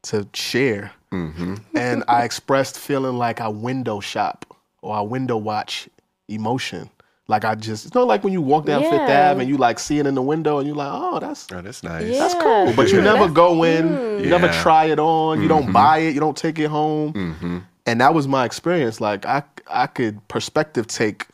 to 0.04 0.28
share, 0.34 0.92
mm-hmm. 1.12 1.56
and 1.76 2.04
I 2.08 2.24
expressed 2.24 2.78
feeling 2.78 3.18
like 3.18 3.42
I 3.42 3.48
window 3.48 4.00
shop 4.00 4.46
or 4.82 4.96
I 4.96 5.02
window 5.02 5.38
watch 5.38 5.90
emotion. 6.28 6.90
Like 7.30 7.44
I 7.44 7.56
just, 7.56 7.86
it's 7.86 7.94
not 7.94 8.08
like 8.08 8.24
when 8.24 8.32
you 8.32 8.42
walk 8.42 8.66
down 8.66 8.82
Fifth 8.82 8.94
Yeah. 8.94 9.32
Ave 9.32 9.42
and 9.42 9.50
you 9.50 9.58
like 9.58 9.80
see 9.80 10.00
it 10.00 10.08
in 10.08 10.16
the 10.16 10.22
window 10.22 10.60
and 10.60 10.68
you're 10.68 10.78
like, 10.78 10.92
oh, 10.92 11.20
that's 11.20 11.48
Oh, 11.52 11.62
that's 11.62 11.84
nice. 11.84 12.06
Yeah. 12.06 12.20
that's 12.20 12.36
cool. 12.36 12.74
But 12.74 12.92
you 12.92 13.02
never 13.02 13.28
go 13.28 13.64
in, 13.64 13.88
you 14.24 14.30
never 14.30 14.48
try 14.48 14.86
it 14.86 15.00
on, 15.00 15.42
you 15.42 15.48
don't 15.48 15.72
buy 15.74 16.00
it, 16.00 16.14
you 16.14 16.22
don't 16.22 16.38
take 16.38 16.58
it 16.58 16.68
home. 16.70 17.14
Mm-hmm. 17.14 17.58
And 17.86 18.02
that 18.02 18.14
was 18.14 18.28
my 18.28 18.46
experience. 18.46 19.02
Like 19.02 19.26
I 19.26 19.44
I 19.70 19.88
could 19.88 20.26
perspective 20.30 20.88
take 20.88 21.28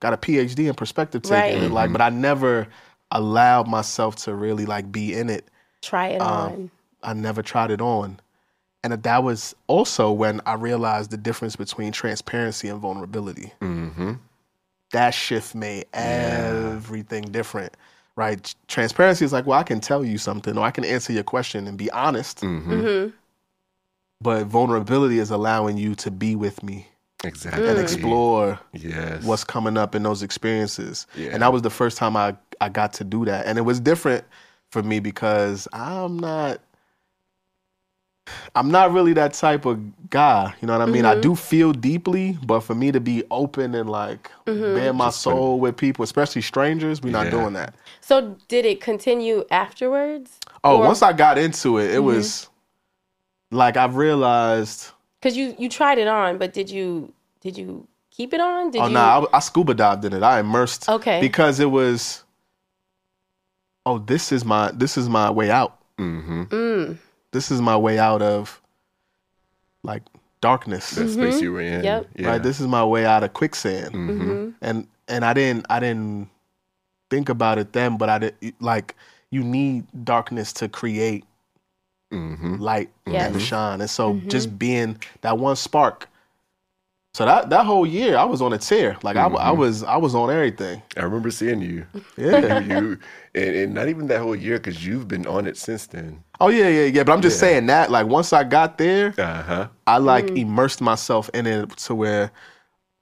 got 0.00 0.12
a 0.12 0.16
PhD 0.16 0.68
in 0.68 0.74
perspective 0.74 1.22
taking. 1.22 1.62
Right. 1.62 1.70
Like, 1.70 1.92
but 1.92 2.00
I 2.00 2.10
never 2.10 2.68
allowed 3.10 3.66
myself 3.66 4.16
to 4.16 4.34
really 4.34 4.66
like 4.66 4.92
be 4.92 5.14
in 5.14 5.30
it. 5.30 5.48
Try 5.82 6.08
it 6.08 6.20
on. 6.20 6.70
I 7.02 7.14
never 7.14 7.42
tried 7.42 7.70
it 7.70 7.80
on. 7.80 8.20
And 8.84 8.92
that 8.92 9.24
was 9.24 9.54
also 9.66 10.12
when 10.12 10.40
I 10.46 10.54
realized 10.54 11.10
the 11.10 11.16
difference 11.16 11.56
between 11.56 11.92
transparency 11.92 12.68
and 12.68 12.80
vulnerability. 12.80 13.52
Mm-hmm. 13.60 14.14
That 14.92 15.10
shift 15.10 15.54
made 15.54 15.86
everything 15.92 17.22
different, 17.30 17.76
right? 18.16 18.54
Transparency 18.68 19.24
is 19.24 19.32
like, 19.32 19.46
well, 19.46 19.58
I 19.58 19.62
can 19.62 19.80
tell 19.80 20.04
you 20.04 20.18
something 20.18 20.56
or 20.56 20.64
I 20.64 20.70
can 20.70 20.84
answer 20.84 21.12
your 21.12 21.24
question 21.24 21.66
and 21.66 21.76
be 21.76 21.90
honest. 21.90 22.40
Mm-hmm. 22.40 22.72
Mm-hmm. 22.72 23.10
But 24.20 24.46
vulnerability 24.46 25.18
is 25.18 25.30
allowing 25.30 25.76
you 25.76 25.94
to 25.96 26.10
be 26.10 26.34
with 26.34 26.62
me 26.62 26.88
Exactly. 27.22 27.68
and 27.68 27.78
explore 27.78 28.58
Yes. 28.72 29.22
what's 29.24 29.44
coming 29.44 29.76
up 29.76 29.94
in 29.94 30.02
those 30.02 30.22
experiences. 30.22 31.06
Yeah. 31.14 31.30
And 31.32 31.42
that 31.42 31.52
was 31.52 31.62
the 31.62 31.70
first 31.70 31.98
time 31.98 32.16
I, 32.16 32.36
I 32.60 32.68
got 32.68 32.92
to 32.94 33.04
do 33.04 33.24
that. 33.26 33.46
And 33.46 33.58
it 33.58 33.62
was 33.62 33.78
different 33.78 34.24
for 34.72 34.82
me 34.82 34.98
because 35.00 35.68
I'm 35.72 36.18
not 36.18 36.60
I'm 38.54 38.70
not 38.70 38.92
really 38.92 39.12
that 39.14 39.34
type 39.34 39.64
of 39.66 39.78
guy. 40.10 40.54
You 40.60 40.66
know 40.66 40.78
what 40.78 40.88
I 40.88 40.90
mean? 40.90 41.04
I 41.04 41.18
do 41.20 41.34
feel 41.34 41.72
deeply, 41.72 42.38
but 42.44 42.60
for 42.60 42.74
me 42.74 42.92
to 42.92 43.00
be 43.00 43.24
open 43.30 43.74
and 43.74 43.88
like 43.90 44.30
bare 44.46 44.92
my 44.92 45.10
soul 45.10 45.60
with 45.60 45.76
people, 45.76 46.02
especially 46.02 46.42
strangers, 46.42 47.02
we're 47.02 47.10
not 47.12 47.30
doing 47.30 47.52
that. 47.54 47.74
So 48.00 48.36
did 48.48 48.64
it 48.64 48.80
continue 48.80 49.44
afterwards? 49.50 50.38
Oh, 50.64 50.78
Or- 50.78 50.84
once 50.86 51.02
I 51.02 51.12
got 51.12 51.38
into 51.38 51.78
it, 51.78 51.90
it 51.92 52.00
was 52.00 52.48
like 53.50 53.76
I've 53.76 53.96
realized 53.96 54.88
Because 55.20 55.36
you 55.36 55.54
you 55.58 55.68
tried 55.68 55.98
it 55.98 56.08
on, 56.08 56.38
but 56.38 56.52
did 56.52 56.68
you 56.70 57.12
did 57.40 57.56
you 57.56 57.86
keep 58.10 58.34
it 58.34 58.40
on? 58.40 58.70
Did 58.70 58.82
Oh 58.82 58.86
you? 58.88 58.94
no, 58.94 59.00
I, 59.32 59.36
I 59.36 59.40
scuba 59.40 59.74
dived 59.74 60.04
in 60.04 60.12
it. 60.12 60.22
I 60.22 60.40
immersed. 60.40 60.88
Okay. 60.88 61.20
Because 61.20 61.60
it 61.60 61.70
was. 61.70 62.24
Oh, 63.86 63.98
this 63.98 64.32
is 64.32 64.44
my 64.44 64.70
this 64.72 64.96
is 64.98 65.08
my 65.08 65.30
way 65.30 65.50
out. 65.50 65.78
Mm-hmm. 65.98 66.42
Mm, 66.44 66.98
This 67.32 67.50
is 67.50 67.60
my 67.60 67.76
way 67.76 67.98
out 67.98 68.22
of, 68.22 68.60
like 69.82 70.02
darkness. 70.40 70.90
That 70.92 71.08
space 71.10 71.40
you 71.40 71.52
were 71.52 71.60
in. 71.60 71.84
Yep. 71.84 72.06
Yeah. 72.16 72.28
Right. 72.28 72.42
This 72.42 72.60
is 72.60 72.66
my 72.66 72.84
way 72.84 73.04
out 73.06 73.22
of 73.24 73.32
quicksand. 73.34 73.94
Mm-hmm. 73.94 74.50
And 74.62 74.86
and 75.08 75.24
I 75.24 75.32
didn't 75.34 75.66
I 75.70 75.80
didn't 75.80 76.28
think 77.10 77.28
about 77.28 77.58
it 77.58 77.72
then, 77.72 77.96
but 77.96 78.08
I 78.08 78.18
did 78.18 78.34
like 78.60 78.94
you 79.30 79.42
need 79.44 79.86
darkness 80.04 80.52
to 80.54 80.68
create 80.68 81.24
Mm-hmm. 82.10 82.54
light 82.56 82.88
Yes. 83.06 83.34
and 83.34 83.42
shine. 83.42 83.80
And 83.82 83.90
so 83.90 84.14
just 84.28 84.58
being 84.58 84.96
that 85.20 85.36
one 85.36 85.56
spark. 85.56 86.08
So 87.18 87.24
that 87.24 87.50
that 87.50 87.66
whole 87.66 87.84
year 87.84 88.16
I 88.16 88.22
was 88.22 88.40
on 88.40 88.52
a 88.52 88.58
tear. 88.58 88.96
Like 89.02 89.16
I, 89.16 89.26
I 89.26 89.50
was 89.50 89.82
I 89.82 89.96
was 89.96 90.14
on 90.14 90.30
everything. 90.30 90.80
I 90.96 91.02
remember 91.02 91.32
seeing 91.32 91.60
you. 91.60 91.84
Yeah. 92.16 92.60
you 92.70 92.96
and, 93.34 93.56
and 93.56 93.74
not 93.74 93.88
even 93.88 94.06
that 94.06 94.20
whole 94.20 94.36
year 94.36 94.58
because 94.58 94.86
you've 94.86 95.08
been 95.08 95.26
on 95.26 95.48
it 95.48 95.56
since 95.56 95.88
then. 95.88 96.22
Oh 96.40 96.46
yeah, 96.48 96.68
yeah, 96.68 96.84
yeah. 96.84 97.02
But 97.02 97.14
I'm 97.14 97.20
just 97.20 97.38
Yeah. 97.38 97.48
saying 97.48 97.66
that, 97.66 97.90
like, 97.90 98.06
once 98.06 98.32
I 98.32 98.44
got 98.44 98.78
there, 98.78 99.14
Uh 99.18 99.42
huh. 99.42 99.68
I 99.88 99.98
like 99.98 100.30
immersed 100.36 100.80
myself 100.80 101.28
in 101.34 101.48
it 101.48 101.76
to 101.78 101.94
where, 101.96 102.30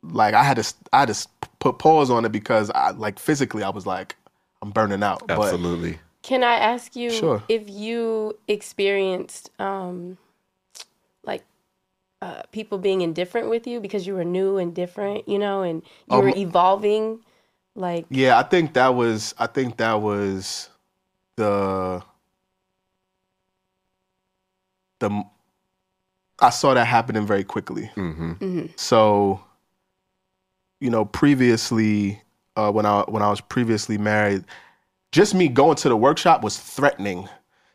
like, 0.02 0.32
I 0.32 0.42
had 0.44 0.56
to, 0.56 0.74
I 0.94 1.00
had 1.00 1.08
to 1.12 1.28
put 1.58 1.78
pause 1.78 2.08
on 2.08 2.24
it 2.24 2.32
because, 2.32 2.70
I 2.70 2.92
like, 2.92 3.18
physically, 3.18 3.62
I 3.62 3.68
was 3.68 3.84
like, 3.84 4.16
I'm 4.62 4.70
burning 4.70 5.02
out. 5.02 5.26
But 5.28 5.52
Absolutely. 5.52 5.98
Can 6.22 6.42
I 6.42 6.54
ask 6.54 6.96
you 6.96 7.10
Sure. 7.10 7.42
if 7.50 7.68
you 7.68 8.32
experienced 8.48 9.50
um, 9.60 10.16
like 10.16 10.16
uh, 12.22 12.42
people 12.52 12.78
being 12.78 13.02
indifferent 13.02 13.48
with 13.50 13.66
you 13.66 13.80
because 13.80 14.06
you 14.06 14.14
were 14.14 14.24
new 14.24 14.56
and 14.56 14.74
different, 14.74 15.28
you 15.28 15.38
know, 15.38 15.62
and 15.62 15.82
you 16.10 16.18
were 16.18 16.28
Um, 16.28 16.36
evolving? 16.36 17.20
Like, 17.74 18.06
yeah, 18.08 18.38
I 18.38 18.42
think 18.42 18.74
that 18.74 18.94
was, 18.94 19.34
I 19.38 19.46
think 19.46 19.76
that 19.76 20.00
was 20.00 20.70
the, 21.36 22.02
the, 25.00 25.24
I 26.40 26.50
saw 26.50 26.74
that 26.74 26.86
happening 26.86 27.26
very 27.26 27.44
quickly. 27.44 27.90
Mm-hmm. 27.96 28.66
So, 28.76 29.40
you 30.80 30.90
know, 30.90 31.04
previously, 31.04 32.22
uh, 32.56 32.70
when 32.70 32.84
I 32.84 33.04
when 33.08 33.22
I 33.22 33.30
was 33.30 33.40
previously 33.40 33.96
married, 33.96 34.44
just 35.12 35.34
me 35.34 35.48
going 35.48 35.76
to 35.76 35.88
the 35.88 35.96
workshop 35.96 36.42
was 36.42 36.58
threatening. 36.58 37.28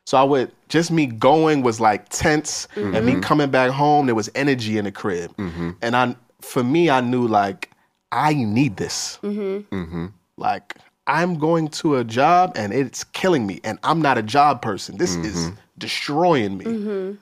So 0.06 0.18
I 0.18 0.24
would 0.24 0.52
just 0.68 0.92
me 0.92 1.06
going 1.06 1.62
was 1.62 1.80
like 1.80 2.10
tense, 2.10 2.68
and 2.76 3.06
me 3.06 3.14
mm-hmm. 3.14 3.22
coming 3.22 3.50
back 3.50 3.72
home 3.72 4.08
there 4.08 4.16
was 4.16 4.30
energy 4.36 4.78
in 4.78 4.86
the 4.86 4.92
crib, 4.92 5.36
mm-hmm. 5.38 5.72
and 5.82 5.96
I 5.96 6.16
for 6.42 6.64
me 6.64 6.90
I 6.90 7.02
knew 7.02 7.28
like 7.28 7.70
I 8.12 8.34
need 8.34 8.78
this. 8.78 9.20
Mm-hmm. 9.22 9.76
mm-hmm. 9.76 10.06
Like 10.38 10.76
I'm 11.08 11.38
going 11.38 11.68
to 11.70 11.98
a 11.98 12.04
job 12.04 12.54
and 12.56 12.74
it's 12.74 13.04
killing 13.04 13.46
me, 13.46 13.60
and 13.64 13.80
I'm 13.84 14.02
not 14.02 14.18
a 14.18 14.24
job 14.24 14.62
person. 14.62 14.98
This 14.98 15.16
is 15.16 15.52
destroying 15.78 16.58
me. 16.58 17.18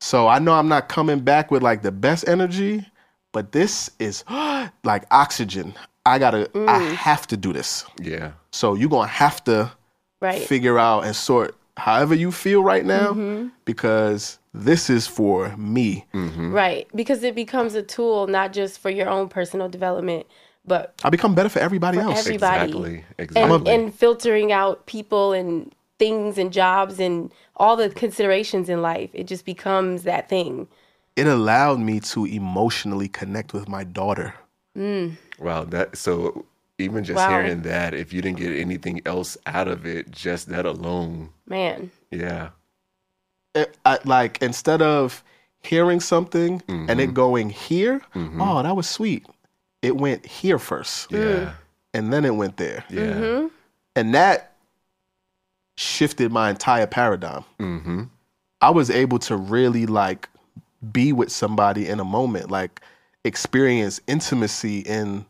So 0.00 0.28
I 0.28 0.38
know 0.38 0.52
I'm 0.54 0.68
not 0.68 0.88
coming 0.88 1.20
back 1.20 1.50
with 1.50 1.62
like 1.62 1.82
the 1.82 1.92
best 1.92 2.28
energy, 2.28 2.86
but 3.32 3.52
this 3.52 3.90
is 3.98 4.24
like 4.84 5.04
oxygen. 5.10 5.74
I 6.06 6.18
gotta, 6.18 6.48
I 6.54 6.78
mm. 6.80 6.94
have 6.94 7.26
to 7.28 7.36
do 7.36 7.52
this. 7.52 7.84
Yeah. 8.00 8.32
So 8.52 8.74
you're 8.74 8.88
gonna 8.88 9.08
have 9.08 9.44
to 9.44 9.70
right. 10.20 10.42
figure 10.42 10.78
out 10.78 11.04
and 11.04 11.14
sort 11.14 11.54
however 11.78 12.14
you 12.14 12.32
feel 12.32 12.62
right 12.62 12.84
now 12.84 13.10
mm-hmm. 13.12 13.48
because 13.64 14.38
this 14.52 14.90
is 14.90 15.06
for 15.06 15.56
me. 15.56 16.06
Mm-hmm. 16.12 16.52
Right. 16.52 16.86
Because 16.94 17.22
it 17.22 17.34
becomes 17.34 17.74
a 17.74 17.82
tool 17.82 18.26
not 18.26 18.52
just 18.52 18.78
for 18.80 18.90
your 18.90 19.08
own 19.08 19.28
personal 19.28 19.68
development, 19.68 20.26
but 20.66 20.94
I 21.04 21.10
become 21.10 21.34
better 21.34 21.48
for 21.48 21.60
everybody 21.60 21.98
else. 21.98 22.18
everybody. 22.18 22.64
Exactly. 22.64 23.04
and, 23.18 23.28
Exactly. 23.30 23.74
and 23.74 23.94
filtering 23.94 24.52
out 24.52 24.86
people 24.86 25.32
and 25.32 25.72
things 25.98 26.38
and 26.38 26.52
jobs 26.52 27.00
and 27.00 27.32
all 27.56 27.76
the 27.76 27.90
considerations 27.90 28.68
in 28.68 28.82
life. 28.82 29.10
It 29.12 29.26
just 29.26 29.44
becomes 29.44 30.02
that 30.02 30.28
thing. 30.28 30.68
It 31.16 31.26
allowed 31.26 31.80
me 31.80 32.00
to 32.00 32.26
emotionally 32.26 33.08
connect 33.08 33.52
with 33.52 33.68
my 33.68 33.84
daughter. 33.84 34.34
Mm. 34.76 35.16
wow. 35.40 35.64
That 35.64 35.96
so 35.96 36.44
even 36.78 37.04
just 37.04 37.16
Wow. 37.16 37.30
hearing 37.30 37.62
that, 37.62 37.92
if 37.94 38.12
you 38.12 38.22
didn't 38.22 38.38
get 38.38 38.52
anything 38.52 39.02
else 39.04 39.36
out 39.46 39.68
of 39.68 39.84
it, 39.84 40.10
just 40.10 40.48
that 40.48 40.64
alone. 40.64 41.30
Man. 41.46 41.90
Yeah. 42.10 42.50
It, 43.54 43.76
I, 43.84 43.98
like 44.04 44.40
instead 44.40 44.80
of 44.82 45.24
hearing 45.62 46.00
something 46.00 46.62
and 46.68 46.90
it 46.90 47.06
mm-hmm. 47.06 47.12
going 47.12 47.50
here, 47.50 48.00
mm-hmm. 48.14 48.40
oh, 48.40 48.62
that 48.62 48.76
was 48.76 48.88
sweet. 48.88 49.26
It 49.82 49.96
went 49.96 50.24
here 50.24 50.58
first, 50.58 51.10
Yeah. 51.10 51.18
Mm. 51.18 51.54
and 51.94 52.12
then 52.12 52.24
it 52.24 52.34
went 52.36 52.56
there. 52.56 52.84
Yeah. 52.88 53.00
Mm-hmm. 53.02 53.46
and 53.96 54.14
that 54.14 54.52
shifted 55.76 56.32
my 56.32 56.50
entire 56.50 56.86
paradigm. 56.86 57.44
Mm-hmm. 57.60 58.02
I 58.60 58.70
was 58.70 58.90
able 58.90 59.18
to 59.20 59.36
really 59.36 59.86
like 59.86 60.28
be 60.92 61.12
with 61.12 61.30
somebody 61.30 61.88
in 61.88 62.00
a 62.00 62.04
moment, 62.04 62.50
like 62.50 62.80
experience 63.24 64.00
intimacy 64.06 64.80
in 64.80 65.24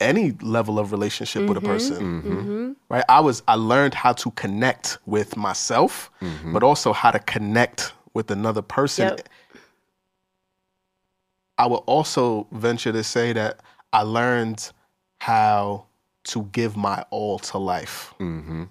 any 0.00 0.32
level 0.42 0.78
of 0.78 0.92
relationship 0.92 1.48
with 1.48 1.56
a 1.56 1.60
person. 1.60 2.22
Mm-hmm. 2.22 2.72
Right? 2.88 3.04
I 3.08 3.20
was 3.20 3.42
I 3.48 3.54
learned 3.54 3.94
how 3.94 4.12
to 4.14 4.30
connect 4.32 4.98
with 5.06 5.36
myself, 5.36 6.10
but 6.52 6.62
also 6.62 6.92
how 6.92 7.10
to 7.10 7.18
connect 7.20 7.92
with 8.14 8.30
another 8.30 8.62
person. 8.62 9.08
Yep. 9.08 9.28
I 11.58 11.66
will 11.66 11.84
also 11.86 12.46
venture 12.52 12.92
to 12.92 13.02
say 13.02 13.32
that 13.32 13.60
I 13.92 14.02
learned 14.02 14.70
how 15.20 15.86
to 16.24 16.42
give 16.52 16.76
my 16.76 17.04
all 17.10 17.38
to 17.38 17.58
life. 17.58 18.14
Mm-hmm. 18.20 18.64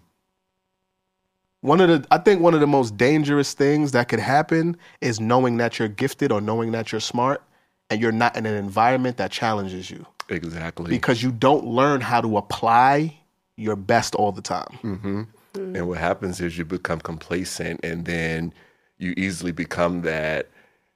One 1.61 1.81
of 1.81 1.89
the 1.89 2.07
I 2.11 2.19
think 2.19 2.41
one 2.41 2.53
of 2.53 2.59
the 2.59 2.67
most 2.67 2.95
dangerous 2.95 3.53
things 3.53 3.91
that 3.93 4.07
could 4.07 4.19
happen 4.19 4.77
is 5.01 5.19
knowing 5.19 5.57
that 5.57 5.79
you're 5.79 5.87
gifted 5.87 6.31
or 6.31 6.39
knowing 6.39 6.71
that 6.73 6.91
you're 6.91 7.01
smart 7.01 7.41
and 7.89 7.99
you're 7.99 8.11
not 8.11 8.35
in 8.35 8.45
an 8.45 8.53
environment 8.53 9.17
that 9.17 9.31
challenges 9.31 9.89
you 9.89 10.05
Exactly. 10.29 10.89
because 10.89 11.21
you 11.21 11.31
don't 11.31 11.65
learn 11.65 12.01
how 12.01 12.21
to 12.21 12.37
apply 12.37 13.17
your 13.57 13.75
best 13.75 14.15
all 14.15 14.31
the 14.31 14.41
time. 14.41 14.79
mm-hmm. 14.83 15.23
And 15.55 15.87
what 15.87 15.97
happens 15.99 16.41
is 16.41 16.57
you 16.57 16.65
become 16.65 16.99
complacent 16.99 17.79
and 17.83 18.05
then 18.05 18.53
you 18.97 19.13
easily 19.15 19.53
become 19.53 20.01
that, 20.01 20.49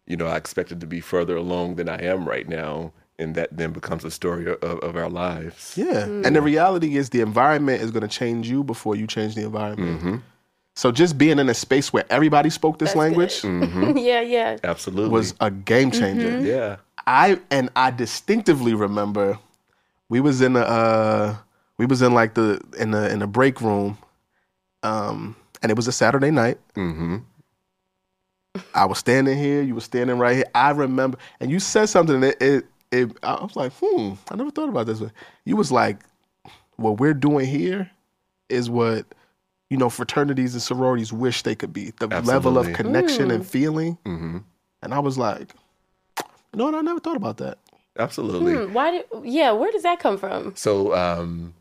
you 0.05 0.17
know, 0.17 0.27
I 0.27 0.35
expected 0.35 0.81
to 0.81 0.87
be 0.87 0.99
further 0.99 1.37
along 1.37 1.75
than 1.75 1.87
I 1.87 2.01
am 2.03 2.27
right 2.27 2.47
now. 2.47 2.91
And 3.17 3.35
that 3.35 3.55
then 3.55 3.71
becomes 3.73 4.05
a 4.05 4.11
story 4.11 4.47
of, 4.47 4.61
of 4.61 4.95
our 4.95 5.09
lives. 5.09 5.73
Yeah. 5.77 6.05
And 6.05 6.35
the 6.35 6.41
reality 6.41 6.95
is 6.95 7.09
the 7.09 7.19
environment 7.19 7.81
is 7.81 7.91
going 7.91 8.01
to 8.01 8.07
change 8.07 8.49
you 8.49 8.63
before 8.63 8.95
you 8.95 9.07
change 9.07 9.35
the 9.35 9.43
environment. 9.43 9.99
Mm-hmm. 9.99 10.15
So 10.75 10.91
just 10.93 11.17
being 11.17 11.39
in 11.39 11.49
a 11.49 11.53
space 11.53 11.91
where 11.91 12.05
everybody 12.09 12.49
spoke 12.49 12.79
this 12.79 12.89
That's 12.89 12.97
language 12.97 13.41
Mm-hmm. 13.41 13.97
yeah, 13.97 14.21
yeah. 14.21 14.57
Absolutely. 14.63 15.11
was 15.11 15.35
a 15.41 15.51
game 15.51 15.91
changer. 15.91 16.39
yeah. 16.39 16.77
I 17.07 17.39
and 17.51 17.69
I 17.75 17.91
distinctively 17.91 18.73
remember 18.73 19.39
we 20.09 20.19
was 20.19 20.41
in 20.41 20.53
the 20.53 20.67
uh 20.67 21.35
we 21.77 21.85
was 21.85 22.01
in 22.01 22.13
like 22.13 22.33
the 22.33 22.61
in 22.77 22.91
the 22.91 23.09
in 23.11 23.19
the 23.19 23.27
break 23.27 23.61
room 23.61 23.97
um 24.83 25.35
and 25.61 25.71
it 25.71 25.75
was 25.75 25.87
a 25.87 25.91
Saturday 25.91 26.31
night. 26.31 26.57
Mm-hmm. 26.75 27.17
I 28.73 28.85
was 28.85 28.97
standing 28.97 29.37
here, 29.37 29.61
you 29.61 29.75
were 29.75 29.81
standing 29.81 30.17
right 30.17 30.37
here. 30.37 30.45
I 30.55 30.71
remember 30.71 31.17
and 31.39 31.51
you 31.51 31.59
said 31.59 31.87
something 31.87 32.21
that 32.21 32.41
it 32.41 32.65
it 32.91 33.11
I 33.23 33.41
was 33.41 33.55
like, 33.55 33.71
"Hmm, 33.79 34.13
I 34.29 34.35
never 34.35 34.51
thought 34.51 34.69
about 34.69 34.87
this." 34.87 34.99
But 34.99 35.11
you 35.45 35.55
was 35.55 35.71
like 35.71 35.99
what 36.77 36.99
we're 36.99 37.13
doing 37.13 37.45
here 37.45 37.89
is 38.49 38.69
what 38.69 39.05
you 39.69 39.77
know 39.77 39.89
fraternities 39.89 40.53
and 40.53 40.61
sororities 40.61 41.13
wish 41.13 41.43
they 41.43 41.55
could 41.55 41.73
be. 41.73 41.91
The 41.99 42.07
level 42.07 42.57
of 42.57 42.67
Absolutely. 42.67 42.73
connection 42.73 43.31
and 43.31 43.45
feeling. 43.45 43.97
Mm-hmm. 44.05 44.37
And 44.81 44.93
I 44.93 44.99
was 44.99 45.17
like, 45.17 45.53
"You 46.53 46.59
know? 46.59 46.77
I 46.77 46.81
never 46.81 46.99
thought 46.99 47.17
about 47.17 47.37
that." 47.37 47.57
Absolutely. 47.97 48.53
Hmm, 48.53 48.73
why 48.73 48.91
did? 48.91 49.05
Yeah, 49.23 49.51
where 49.51 49.71
does 49.71 49.83
that 49.83 49.99
come 49.99 50.17
from? 50.17 50.55
So, 50.55 50.95
um, 50.95 51.53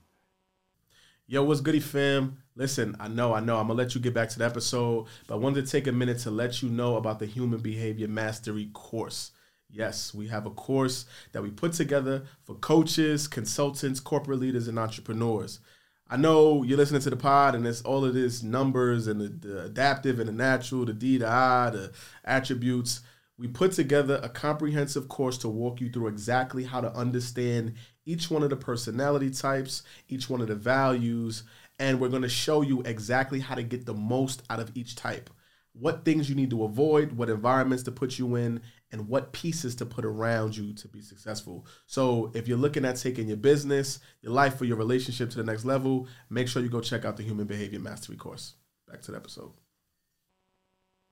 Yo, 1.30 1.42
what's 1.42 1.60
goody 1.60 1.78
fam? 1.78 2.38
Listen, 2.56 2.96
I 2.98 3.06
know, 3.06 3.34
I 3.34 3.40
know, 3.40 3.58
I'm 3.58 3.66
gonna 3.66 3.76
let 3.76 3.94
you 3.94 4.00
get 4.00 4.14
back 4.14 4.30
to 4.30 4.38
the 4.38 4.46
episode, 4.46 5.08
but 5.26 5.34
I 5.34 5.36
wanted 5.36 5.66
to 5.66 5.70
take 5.70 5.86
a 5.86 5.92
minute 5.92 6.20
to 6.20 6.30
let 6.30 6.62
you 6.62 6.70
know 6.70 6.96
about 6.96 7.18
the 7.18 7.26
Human 7.26 7.60
Behavior 7.60 8.08
Mastery 8.08 8.70
course. 8.72 9.32
Yes, 9.68 10.14
we 10.14 10.28
have 10.28 10.46
a 10.46 10.50
course 10.50 11.04
that 11.32 11.42
we 11.42 11.50
put 11.50 11.74
together 11.74 12.24
for 12.44 12.54
coaches, 12.54 13.28
consultants, 13.28 14.00
corporate 14.00 14.38
leaders, 14.38 14.68
and 14.68 14.78
entrepreneurs. 14.78 15.60
I 16.08 16.16
know 16.16 16.62
you're 16.62 16.78
listening 16.78 17.02
to 17.02 17.10
the 17.10 17.16
pod 17.16 17.54
and 17.54 17.66
it's 17.66 17.82
all 17.82 18.06
of 18.06 18.14
this 18.14 18.42
numbers 18.42 19.06
and 19.06 19.20
the, 19.20 19.28
the 19.28 19.64
adaptive 19.64 20.18
and 20.20 20.30
the 20.30 20.32
natural, 20.32 20.86
the 20.86 20.94
D, 20.94 21.18
the 21.18 21.28
I, 21.28 21.68
the 21.68 21.92
attributes. 22.24 23.02
We 23.38 23.46
put 23.46 23.70
together 23.70 24.18
a 24.20 24.28
comprehensive 24.28 25.08
course 25.08 25.38
to 25.38 25.48
walk 25.48 25.80
you 25.80 25.90
through 25.90 26.08
exactly 26.08 26.64
how 26.64 26.80
to 26.80 26.92
understand 26.92 27.74
each 28.04 28.30
one 28.30 28.42
of 28.42 28.50
the 28.50 28.56
personality 28.56 29.30
types, 29.30 29.84
each 30.08 30.28
one 30.28 30.40
of 30.40 30.48
the 30.48 30.56
values, 30.56 31.44
and 31.78 32.00
we're 32.00 32.08
going 32.08 32.22
to 32.22 32.28
show 32.28 32.62
you 32.62 32.82
exactly 32.82 33.38
how 33.38 33.54
to 33.54 33.62
get 33.62 33.86
the 33.86 33.94
most 33.94 34.42
out 34.50 34.58
of 34.58 34.72
each 34.74 34.96
type. 34.96 35.30
What 35.72 36.04
things 36.04 36.28
you 36.28 36.34
need 36.34 36.50
to 36.50 36.64
avoid, 36.64 37.12
what 37.12 37.30
environments 37.30 37.84
to 37.84 37.92
put 37.92 38.18
you 38.18 38.34
in, 38.34 38.60
and 38.90 39.06
what 39.06 39.32
pieces 39.32 39.76
to 39.76 39.86
put 39.86 40.04
around 40.04 40.56
you 40.56 40.72
to 40.72 40.88
be 40.88 41.00
successful. 41.00 41.64
So, 41.86 42.32
if 42.34 42.48
you're 42.48 42.58
looking 42.58 42.84
at 42.84 42.96
taking 42.96 43.28
your 43.28 43.36
business, 43.36 44.00
your 44.20 44.32
life, 44.32 44.60
or 44.60 44.64
your 44.64 44.78
relationship 44.78 45.30
to 45.30 45.36
the 45.36 45.44
next 45.44 45.64
level, 45.64 46.08
make 46.28 46.48
sure 46.48 46.60
you 46.60 46.68
go 46.68 46.80
check 46.80 47.04
out 47.04 47.16
the 47.16 47.22
Human 47.22 47.46
Behavior 47.46 47.78
Mastery 47.78 48.16
course. 48.16 48.54
Back 48.90 49.02
to 49.02 49.12
the 49.12 49.18
episode. 49.18 49.52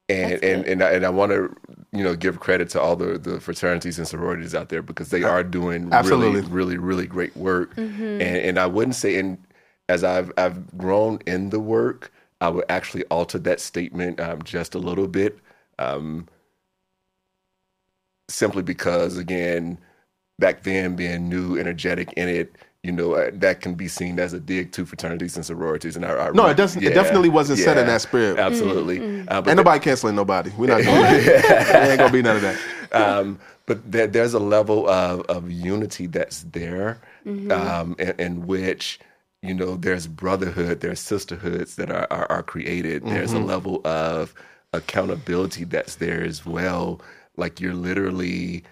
And 0.08 0.42
and 0.44 0.64
and 0.66 0.82
I, 0.82 0.90
and 0.92 1.06
I 1.06 1.10
want 1.10 1.32
to 1.32 1.54
you 1.92 2.04
know 2.04 2.14
give 2.14 2.40
credit 2.40 2.68
to 2.70 2.80
all 2.80 2.96
the 2.96 3.18
the 3.18 3.40
fraternities 3.40 3.98
and 3.98 4.06
sororities 4.06 4.54
out 4.54 4.68
there 4.68 4.82
because 4.82 5.10
they 5.10 5.22
are 5.22 5.42
doing 5.42 5.92
Absolutely. 5.92 6.40
really 6.40 6.48
really 6.48 6.76
really 6.78 7.06
great 7.06 7.36
work. 7.36 7.76
And 7.76 8.22
and 8.22 8.58
I 8.58 8.66
wouldn't 8.66 8.94
say 8.94 9.18
and 9.18 9.38
as 9.88 10.04
I've 10.04 10.32
I've 10.36 10.76
grown 10.76 11.20
in 11.26 11.50
the 11.50 11.60
work 11.60 12.12
I 12.40 12.48
would 12.48 12.64
actually 12.68 13.04
alter 13.06 13.38
that 13.40 13.60
statement 13.60 14.20
um, 14.20 14.42
just 14.42 14.74
a 14.74 14.78
little 14.78 15.08
bit 15.08 15.38
um, 15.78 16.28
simply 18.28 18.62
because 18.62 19.16
again 19.16 19.78
back 20.38 20.62
then 20.62 20.96
being 20.96 21.28
new 21.28 21.58
energetic 21.58 22.12
in 22.14 22.28
it 22.28 22.54
you 22.86 22.92
know 22.92 23.14
uh, 23.14 23.30
that 23.34 23.60
can 23.60 23.74
be 23.74 23.88
seen 23.88 24.18
as 24.20 24.32
a 24.32 24.38
dig 24.40 24.70
to 24.72 24.86
fraternities 24.86 25.36
and 25.36 25.44
sororities 25.44 25.96
and 25.96 26.04
I, 26.04 26.28
I 26.28 26.30
No, 26.30 26.46
it 26.46 26.56
doesn't. 26.56 26.82
It 26.82 26.94
definitely 26.94 27.28
wasn't 27.28 27.58
said 27.58 27.76
in 27.78 27.86
that 27.86 28.00
spirit. 28.00 28.38
absolutely 28.38 28.98
Uh, 29.28 29.42
but 29.42 29.48
Ain't 29.50 29.56
nobody 29.56 29.80
canceling 29.80 30.14
nobody. 30.14 30.50
We're 30.56 30.68
not 30.68 30.82
doing 30.82 31.02
that. 31.02 31.66
There 31.72 31.90
ain't 31.90 31.98
gonna 31.98 32.12
be 32.12 32.22
none 32.22 32.36
of 32.36 32.42
that. 32.42 32.58
um, 32.92 33.38
but 33.66 33.90
there, 33.90 34.06
there's 34.06 34.34
a 34.34 34.38
level 34.38 34.88
of, 34.88 35.22
of 35.22 35.50
unity 35.50 36.06
that's 36.06 36.44
there 36.52 37.00
um, 37.26 37.96
in, 37.98 38.14
in 38.18 38.46
which 38.46 39.00
you 39.42 39.52
know 39.54 39.76
there's 39.76 40.06
brotherhood 40.06 40.80
there's 40.80 41.00
sisterhoods 41.00 41.74
that 41.76 41.90
are, 41.90 42.06
are, 42.10 42.26
are 42.30 42.42
created 42.42 43.04
there's 43.04 43.32
a 43.32 43.38
level 43.38 43.80
of 43.84 44.32
accountability 44.72 45.64
that's 45.64 45.96
there 45.96 46.22
as 46.22 46.46
well 46.46 47.00
like 47.36 47.60
you're 47.60 47.74
literally 47.74 48.62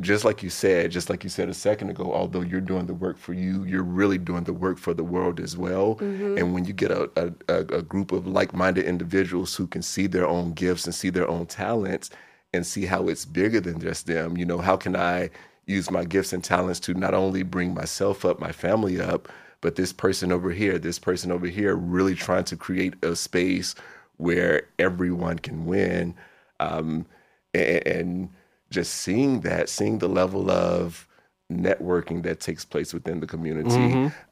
just 0.00 0.24
like 0.24 0.42
you 0.42 0.50
said 0.50 0.90
just 0.90 1.08
like 1.08 1.22
you 1.22 1.30
said 1.30 1.48
a 1.48 1.54
second 1.54 1.88
ago 1.88 2.12
although 2.12 2.40
you're 2.40 2.60
doing 2.60 2.86
the 2.86 2.94
work 2.94 3.16
for 3.16 3.32
you 3.32 3.62
you're 3.64 3.84
really 3.84 4.18
doing 4.18 4.42
the 4.44 4.52
work 4.52 4.76
for 4.76 4.92
the 4.92 5.04
world 5.04 5.38
as 5.38 5.56
well 5.56 5.96
and 6.36 6.52
when 6.52 6.64
you 6.64 6.72
get 6.72 6.90
a, 6.90 7.08
a, 7.48 7.54
a 7.76 7.82
group 7.82 8.10
of 8.10 8.26
like-minded 8.26 8.84
individuals 8.84 9.54
who 9.54 9.68
can 9.68 9.82
see 9.82 10.08
their 10.08 10.26
own 10.26 10.52
gifts 10.52 10.84
and 10.84 10.94
see 10.94 11.10
their 11.10 11.28
own 11.28 11.46
talents 11.46 12.10
and 12.54 12.66
see 12.66 12.86
how 12.86 13.08
it's 13.08 13.24
bigger 13.24 13.60
than 13.60 13.80
just 13.80 14.06
them. 14.06 14.36
You 14.36 14.46
know, 14.46 14.58
how 14.58 14.76
can 14.76 14.96
I 14.96 15.30
use 15.66 15.90
my 15.90 16.04
gifts 16.04 16.32
and 16.32 16.42
talents 16.42 16.80
to 16.80 16.94
not 16.94 17.14
only 17.14 17.42
bring 17.42 17.74
myself 17.74 18.24
up, 18.24 18.38
my 18.38 18.52
family 18.52 19.00
up, 19.00 19.28
but 19.60 19.76
this 19.76 19.92
person 19.92 20.30
over 20.30 20.50
here, 20.50 20.78
this 20.78 20.98
person 20.98 21.32
over 21.32 21.46
here, 21.46 21.74
really 21.74 22.14
trying 22.14 22.44
to 22.44 22.56
create 22.56 22.94
a 23.02 23.16
space 23.16 23.74
where 24.18 24.68
everyone 24.78 25.38
can 25.38 25.66
win. 25.66 26.14
Um, 26.60 27.06
and, 27.54 27.86
and 27.86 28.28
just 28.74 28.92
seeing 29.04 29.40
that, 29.40 29.68
seeing 29.68 29.98
the 29.98 30.08
level 30.08 30.50
of 30.50 31.06
networking 31.50 32.22
that 32.24 32.40
takes 32.40 32.64
place 32.64 32.92
within 32.92 33.20
the 33.20 33.26
community. 33.26 33.70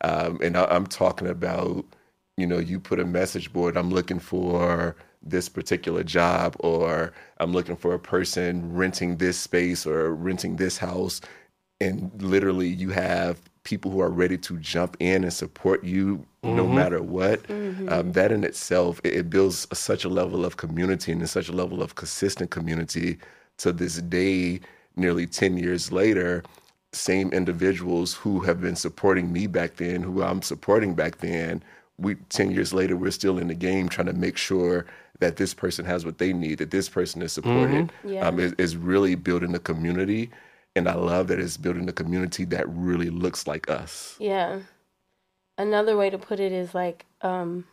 Um, 0.00 0.38
and 0.42 0.56
I, 0.56 0.64
I'm 0.74 0.86
talking 0.86 1.28
about, 1.28 1.84
you 2.36 2.46
know, 2.46 2.58
you 2.58 2.80
put 2.80 2.98
a 2.98 3.04
message 3.04 3.52
board, 3.52 3.76
I'm 3.76 3.90
looking 3.90 4.18
for 4.18 4.96
this 5.22 5.48
particular 5.48 6.02
job, 6.02 6.56
or 6.58 7.12
I'm 7.38 7.52
looking 7.52 7.76
for 7.76 7.94
a 7.94 7.98
person 7.98 8.74
renting 8.74 9.18
this 9.18 9.38
space 9.38 9.86
or 9.86 10.14
renting 10.14 10.56
this 10.56 10.78
house. 10.78 11.20
And 11.80 12.10
literally, 12.22 12.68
you 12.68 12.90
have 12.90 13.40
people 13.64 13.90
who 13.92 14.00
are 14.00 14.10
ready 14.10 14.38
to 14.38 14.58
jump 14.58 14.96
in 14.98 15.22
and 15.22 15.32
support 15.32 15.84
you 15.84 16.26
no 16.42 16.64
matter 16.76 17.00
what. 17.02 17.38
Um, 17.88 18.12
that 18.12 18.32
in 18.32 18.42
itself, 18.44 19.00
it, 19.04 19.14
it 19.14 19.30
builds 19.30 19.66
a, 19.70 19.74
such 19.76 20.04
a 20.04 20.08
level 20.08 20.44
of 20.44 20.56
community 20.56 21.12
and 21.12 21.28
such 21.28 21.48
a 21.48 21.52
level 21.52 21.82
of 21.82 21.94
consistent 21.94 22.50
community 22.50 23.18
to 23.62 23.72
this 23.72 23.96
day, 23.96 24.60
nearly 24.96 25.26
10 25.26 25.56
years 25.56 25.90
later 25.90 26.42
same 26.92 27.32
individuals 27.32 28.14
who 28.14 28.40
have 28.40 28.60
been 28.60 28.76
supporting 28.76 29.32
me 29.32 29.46
back 29.46 29.76
then, 29.76 30.02
who 30.02 30.22
I'm 30.22 30.42
supporting 30.42 30.94
back 30.94 31.18
then, 31.18 31.62
we 31.98 32.16
10 32.28 32.50
years 32.50 32.74
later 32.74 32.96
we're 32.96 33.10
still 33.10 33.38
in 33.38 33.48
the 33.48 33.54
game 33.54 33.88
trying 33.88 34.06
to 34.08 34.12
make 34.12 34.36
sure 34.36 34.86
that 35.20 35.36
this 35.36 35.54
person 35.54 35.84
has 35.84 36.04
what 36.04 36.18
they 36.18 36.32
need, 36.32 36.58
that 36.58 36.70
this 36.70 36.88
person 36.88 37.22
is 37.22 37.32
supported. 37.32 37.92
Yeah. 38.04 38.26
Um, 38.26 38.38
is, 38.38 38.52
is 38.58 38.76
really 38.76 39.14
building 39.14 39.54
a 39.54 39.58
community. 39.58 40.30
And 40.74 40.88
I 40.88 40.94
love 40.94 41.28
that 41.28 41.38
it's 41.38 41.56
building 41.56 41.88
a 41.88 41.92
community 41.92 42.44
that 42.46 42.68
really 42.68 43.10
looks 43.10 43.46
like 43.46 43.70
us. 43.70 44.16
Yeah. 44.18 44.60
Another 45.58 45.96
way 45.96 46.10
to 46.10 46.18
put 46.18 46.40
it 46.40 46.50
is 46.50 46.74
like 46.74 47.06
um, 47.20 47.64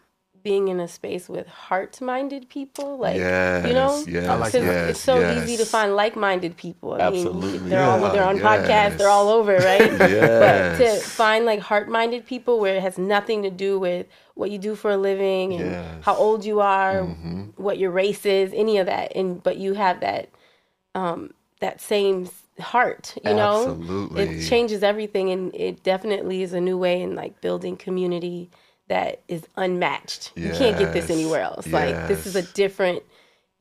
being 0.43 0.67
in 0.67 0.79
a 0.79 0.87
space 0.87 1.27
with 1.29 1.47
heart-minded 1.47 2.49
people. 2.49 2.97
Like 2.97 3.15
you 3.15 3.73
know, 3.73 3.97
Yes, 3.99 4.07
yes, 4.07 4.27
I 4.29 4.35
like 4.35 4.51
'Cause 4.53 4.63
yes, 4.63 4.89
it's 4.91 4.99
so 4.99 5.15
easy 5.43 5.57
to 5.57 5.65
find 5.65 5.95
like-minded 5.95 6.57
people. 6.57 6.93
I 6.93 6.99
Absolutely. 7.01 7.59
mean, 7.59 7.69
they're 7.69 7.83
all 7.83 8.11
they're 8.11 8.23
on 8.23 8.37
yes. 8.37 8.45
podcasts, 8.45 8.97
they're 8.97 9.09
all 9.09 9.29
over, 9.29 9.55
right? 9.57 9.91
But 9.99 10.77
to 10.77 10.97
find 11.01 11.45
like 11.45 11.59
heart-minded 11.59 12.25
people 12.25 12.59
where 12.59 12.75
it 12.75 12.81
has 12.81 12.97
nothing 12.97 13.43
to 13.43 13.49
do 13.49 13.79
with 13.79 14.07
what 14.35 14.51
you 14.51 14.57
do 14.57 14.75
for 14.75 14.91
a 14.91 14.97
living 14.97 15.53
and 15.53 15.71
Yes. 15.71 15.85
Mm-hmm. 15.85 16.01
how 16.01 16.15
old 16.15 16.45
you 16.45 16.61
are, 16.61 17.03
what 17.57 17.77
your 17.77 17.91
race 17.91 18.25
is, 18.25 18.51
any 18.53 18.77
of 18.77 18.85
that, 18.87 19.11
and 19.15 19.41
but 19.43 19.57
you 19.57 19.73
have 19.73 19.99
that 20.01 20.29
um, 20.95 21.33
that 21.59 21.81
same 21.81 22.29
heart, 22.59 23.15
you 23.23 23.33
know. 23.33 23.71
Absolutely. 23.71 24.23
It 24.23 24.47
changes 24.49 24.83
everything, 24.83 25.29
and 25.29 25.53
it 25.55 25.83
definitely 25.83 26.41
is 26.41 26.53
a 26.53 26.61
new 26.61 26.77
way 26.77 27.01
in 27.01 27.15
like 27.15 27.41
building 27.41 27.77
community 27.77 28.49
that 28.89 29.21
is 29.27 29.47
unmatched. 29.55 30.33
You 30.35 30.49
can't 30.49 30.77
get 30.77 30.93
this 30.93 31.09
anywhere 31.09 31.41
else. 31.41 31.65
Like 31.67 32.07
this 32.07 32.27
is 32.27 32.35
a 32.35 32.41
different. 32.41 33.03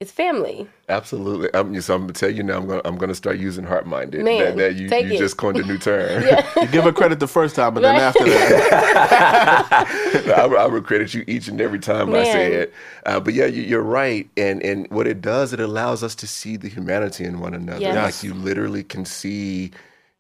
It's 0.01 0.13
family. 0.13 0.69
Absolutely. 0.89 1.51
I'm, 1.55 1.81
so 1.81 1.93
I'm 1.93 2.03
gonna 2.03 2.13
tell 2.13 2.31
you 2.31 2.45
now. 2.45 2.59
I'm 2.59 2.69
gonna 2.69 2.83
I'm 2.85 2.97
gonna 2.97 3.17
start 3.17 3.37
using 3.37 3.65
heart 3.65 3.85
minded. 3.85 4.25
Man, 4.25 4.39
that, 4.39 4.57
that 4.57 4.75
you, 4.77 4.89
take 4.89 5.07
you 5.07 5.15
it. 5.15 5.19
just 5.19 5.37
coined 5.37 5.57
a 5.57 5.65
new 5.65 5.77
term. 5.77 6.23
You 6.57 6.67
give 6.69 6.85
her 6.85 6.93
credit 6.93 7.19
the 7.19 7.27
first 7.27 7.57
time, 7.57 7.75
but 7.75 7.81
then 7.81 7.97
after 7.97 8.25
that, 8.25 9.87
I, 10.39 10.45
I 10.45 10.67
would 10.67 10.85
credit 10.85 11.15
you 11.15 11.25
each 11.27 11.49
and 11.49 11.61
every 11.61 11.81
time 11.81 12.15
I 12.15 12.23
say 12.23 12.53
it. 12.53 12.73
Uh, 13.07 13.19
but 13.19 13.35
yeah, 13.35 13.47
you, 13.47 13.63
you're 13.63 13.83
right. 13.83 14.31
And 14.37 14.63
and 14.63 14.89
what 14.91 15.09
it 15.09 15.21
does, 15.21 15.53
it 15.53 15.59
allows 15.59 16.05
us 16.05 16.15
to 16.17 16.29
see 16.29 16.57
the 16.57 16.69
humanity 16.69 17.25
in 17.25 17.41
one 17.41 17.55
another. 17.55 17.81
Yes. 17.81 17.97
Like 17.97 18.23
you 18.23 18.35
literally 18.35 18.85
can 18.85 19.05
see, 19.05 19.73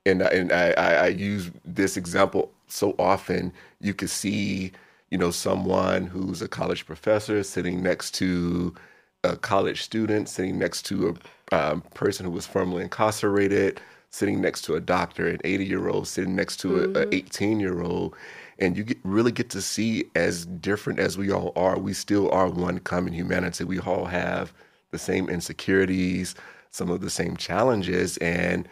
and 0.04 0.22
and 0.22 0.50
I, 0.50 0.72
I, 0.72 0.94
I 0.94 1.06
use 1.06 1.52
this 1.64 1.96
example 1.96 2.50
so 2.66 2.96
often. 2.98 3.52
You 3.80 3.94
can 3.94 4.08
see 4.08 4.72
you 5.10 5.18
know, 5.18 5.30
someone 5.30 6.06
who's 6.06 6.42
a 6.42 6.48
college 6.48 6.86
professor 6.86 7.42
sitting 7.42 7.82
next 7.82 8.12
to 8.14 8.74
a 9.24 9.36
college 9.36 9.82
student, 9.82 10.28
sitting 10.28 10.58
next 10.58 10.82
to 10.86 11.16
a 11.52 11.56
um, 11.56 11.80
person 11.94 12.24
who 12.24 12.30
was 12.30 12.46
formerly 12.46 12.82
incarcerated, 12.82 13.80
sitting 14.10 14.40
next 14.40 14.62
to 14.62 14.74
a 14.74 14.80
doctor, 14.80 15.26
an 15.28 15.38
80 15.44 15.64
year 15.64 15.88
old, 15.88 16.08
sitting 16.08 16.36
next 16.36 16.58
to 16.58 16.94
a, 16.94 17.02
a 17.02 17.14
18 17.14 17.60
year 17.60 17.82
old. 17.82 18.14
And 18.58 18.76
you 18.76 18.84
get, 18.84 18.98
really 19.04 19.32
get 19.32 19.50
to 19.50 19.62
see 19.62 20.04
as 20.14 20.44
different 20.46 20.98
as 20.98 21.16
we 21.16 21.30
all 21.30 21.52
are, 21.56 21.78
we 21.78 21.92
still 21.92 22.30
are 22.30 22.48
one 22.48 22.78
common 22.80 23.12
humanity. 23.12 23.64
We 23.64 23.78
all 23.78 24.06
have 24.06 24.52
the 24.90 24.98
same 24.98 25.28
insecurities, 25.28 26.34
some 26.70 26.90
of 26.90 27.00
the 27.00 27.10
same 27.10 27.36
challenges, 27.36 28.16
and 28.18 28.68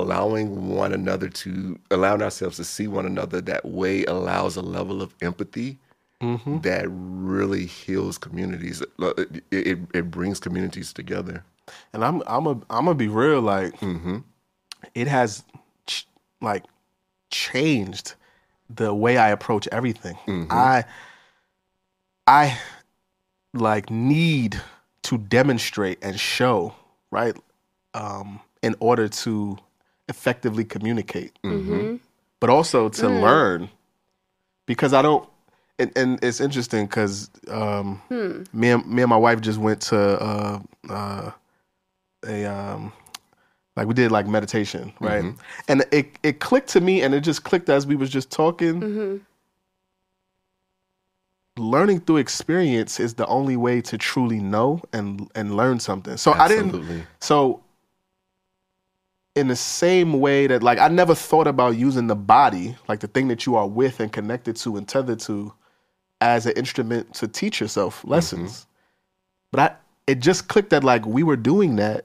allowing 0.00 0.68
one 0.68 0.92
another 0.92 1.28
to 1.28 1.78
allowing 1.90 2.22
ourselves 2.22 2.56
to 2.56 2.64
see 2.64 2.86
one 2.86 3.06
another 3.06 3.40
that 3.40 3.64
way 3.64 4.04
allows 4.04 4.56
a 4.56 4.62
level 4.62 5.02
of 5.02 5.14
empathy 5.20 5.78
mm-hmm. 6.20 6.60
that 6.60 6.86
really 6.88 7.66
heals 7.66 8.18
communities. 8.18 8.82
Uh, 9.00 9.12
it, 9.18 9.44
it, 9.50 9.78
it 9.94 10.10
brings 10.10 10.40
communities 10.40 10.92
together. 10.92 11.44
And 11.92 12.04
I'm 12.04 12.22
I'm 12.26 12.46
a 12.46 12.52
I'm 12.70 12.84
gonna 12.84 12.94
be 12.94 13.08
real. 13.08 13.40
Like, 13.40 13.78
mm-hmm. 13.80 14.18
it 14.94 15.08
has 15.08 15.44
ch- 15.86 16.06
like 16.40 16.64
changed 17.30 18.14
the 18.68 18.94
way 18.94 19.16
I 19.16 19.30
approach 19.30 19.68
everything. 19.70 20.16
Mm-hmm. 20.26 20.50
I 20.50 20.84
I 22.26 22.58
like 23.54 23.90
need 23.90 24.60
to 25.04 25.18
demonstrate 25.18 25.98
and 26.02 26.18
show 26.18 26.74
right 27.10 27.36
um, 27.94 28.40
in 28.62 28.74
order 28.80 29.08
to 29.08 29.58
effectively 30.08 30.64
communicate, 30.64 31.32
but 32.40 32.50
also 32.50 32.88
to 32.88 33.08
learn 33.22 33.68
because 34.66 34.92
I 34.92 35.02
don't. 35.02 35.28
And, 35.78 35.90
and 35.96 36.18
it's 36.22 36.40
interesting 36.40 36.86
because 36.86 37.30
um, 37.48 38.00
me 38.52 38.70
and 38.70 38.86
me 38.86 39.02
and 39.02 39.08
my 39.08 39.16
wife 39.16 39.40
just 39.40 39.58
went 39.58 39.80
to 39.82 39.98
uh, 39.98 40.60
uh, 40.90 41.30
a 42.26 42.44
um, 42.44 42.92
like 43.76 43.86
we 43.88 43.94
did 43.94 44.12
like 44.12 44.26
meditation, 44.26 44.92
right? 45.00 45.24
And 45.68 45.84
it 45.90 46.10
it 46.22 46.40
clicked 46.40 46.68
to 46.70 46.80
me, 46.80 47.02
and 47.02 47.14
it 47.14 47.20
just 47.22 47.42
clicked 47.44 47.68
as 47.70 47.86
we 47.86 47.96
was 47.96 48.10
just 48.10 48.30
talking. 48.30 48.80
Learning 51.58 52.00
through 52.00 52.16
experience 52.18 52.98
is 52.98 53.14
the 53.14 53.26
only 53.26 53.56
way 53.56 53.80
to 53.82 53.98
truly 53.98 54.40
know 54.40 54.80
and 54.92 55.30
and 55.34 55.54
learn 55.56 55.80
something. 55.80 56.16
So 56.16 56.32
I 56.32 56.48
didn't. 56.48 56.72
So 57.20 57.62
in 59.34 59.48
the 59.48 59.56
same 59.56 60.20
way 60.20 60.46
that 60.46 60.62
like 60.62 60.78
I 60.78 60.88
never 60.88 61.14
thought 61.14 61.46
about 61.46 61.76
using 61.76 62.06
the 62.06 62.16
body, 62.16 62.76
like 62.88 63.00
the 63.00 63.08
thing 63.08 63.28
that 63.28 63.46
you 63.46 63.56
are 63.56 63.66
with 63.66 64.00
and 64.00 64.12
connected 64.12 64.56
to 64.56 64.76
and 64.76 64.86
tethered 64.86 65.20
to, 65.20 65.52
as 66.20 66.46
an 66.46 66.52
instrument 66.52 67.14
to 67.14 67.28
teach 67.28 67.60
yourself 67.60 68.00
mm-hmm. 68.00 68.10
lessons. 68.10 68.66
But 69.50 69.60
I 69.60 69.76
it 70.06 70.20
just 70.20 70.48
clicked 70.48 70.70
that 70.70 70.84
like 70.84 71.06
we 71.06 71.22
were 71.22 71.36
doing 71.36 71.76
that 71.76 72.04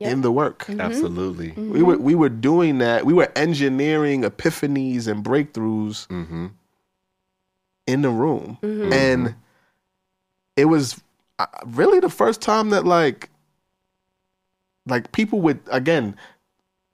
in 0.00 0.20
the 0.20 0.30
work. 0.30 0.64
Mm-hmm. 0.66 0.80
Absolutely. 0.80 1.48
Mm-hmm. 1.50 1.70
We 1.72 1.82
were 1.82 1.98
we 1.98 2.14
were 2.14 2.28
doing 2.28 2.78
that. 2.78 3.04
We 3.04 3.12
were 3.12 3.30
engineering 3.34 4.22
epiphanies 4.22 5.08
and 5.08 5.24
breakthroughs 5.24 6.06
in 7.86 8.02
the 8.02 8.10
room, 8.10 8.58
and 8.62 9.34
it 10.56 10.66
was 10.66 11.00
uh, 11.38 11.46
really 11.66 12.00
the 12.00 12.10
first 12.10 12.40
time 12.40 12.70
that 12.70 12.84
like 12.84 13.30
like 14.86 15.10
people 15.12 15.40
would 15.40 15.60
again 15.70 16.16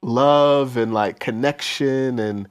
love 0.05 0.77
and 0.77 0.93
like 0.93 1.19
connection 1.19 2.19
and 2.19 2.47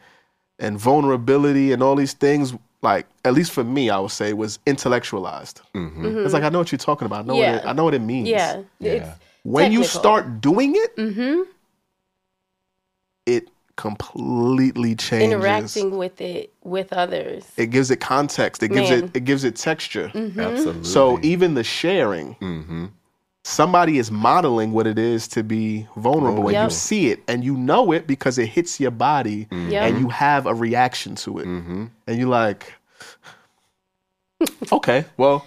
and 0.59 0.77
vulnerability 0.79 1.71
and 1.71 1.83
all 1.83 1.95
these 1.95 2.13
things 2.13 2.53
like 2.81 3.05
at 3.25 3.33
least 3.33 3.51
for 3.51 3.63
me 3.63 3.89
i 3.89 3.99
would 3.99 4.11
say 4.11 4.33
was 4.33 4.59
intellectualized 4.65 5.61
it's 5.75 6.33
like 6.33 6.43
i 6.43 6.49
know 6.49 6.59
what 6.59 6.71
you're 6.71 6.79
talking 6.79 7.05
about 7.05 7.23
i 7.25 7.27
know, 7.27 7.35
what, 7.35 7.47
it, 7.47 7.63
Yeah. 7.63 7.69
I 7.69 7.73
know 7.73 7.83
what 7.85 7.93
it 7.93 8.01
means 8.01 8.27
Yeah. 8.29 8.63
Yeah. 8.79 8.91
It's 8.93 9.09
when 9.43 9.71
you 9.71 9.83
start 9.83 10.41
doing 10.41 10.73
it 10.75 10.95
Mm-hmm. 10.97 11.41
it 13.25 13.49
completely 13.75 14.95
changes 14.95 15.31
interacting 15.33 15.97
with 15.97 16.21
it 16.21 16.53
with 16.63 16.93
others. 16.93 17.45
it 17.57 17.67
gives 17.71 17.89
it 17.91 17.99
context 17.99 18.61
it 18.63 18.69
gives 18.69 18.89
Man. 18.89 18.99
Mm-hmm. 18.99 19.07
it 19.15 19.17
it 19.17 19.25
gives 19.25 19.43
it 19.43 19.55
texture 19.55 20.11
Absolutely. 20.15 20.83
so 20.83 21.19
even 21.23 21.53
the 21.55 21.63
sharing 21.63 22.33
hmm 22.35 22.85
somebody 23.43 23.97
is 23.97 24.09
modeling 24.09 24.71
what 24.71 24.87
it 24.87 24.97
is 24.97 25.27
to 25.27 25.43
be 25.43 25.85
vulnerable 25.97 26.47
and 26.47 26.57
you 26.63 26.69
see 26.69 27.09
it 27.09 27.21
and 27.27 27.43
you 27.43 27.57
know 27.57 27.91
it 27.91 28.07
because 28.07 28.37
it 28.37 28.47
hits 28.47 28.79
your 28.79 28.91
body 28.91 29.47
Yep. 29.51 29.83
and 29.83 29.99
you 29.99 30.07
have 30.09 30.45
a 30.45 30.53
reaction 30.53 31.15
to 31.15 31.39
it 31.39 31.43
hmm 31.45 31.85
and 32.07 32.17
you're 32.17 32.29
like 32.29 32.73
okay 34.71 35.05
well 35.17 35.45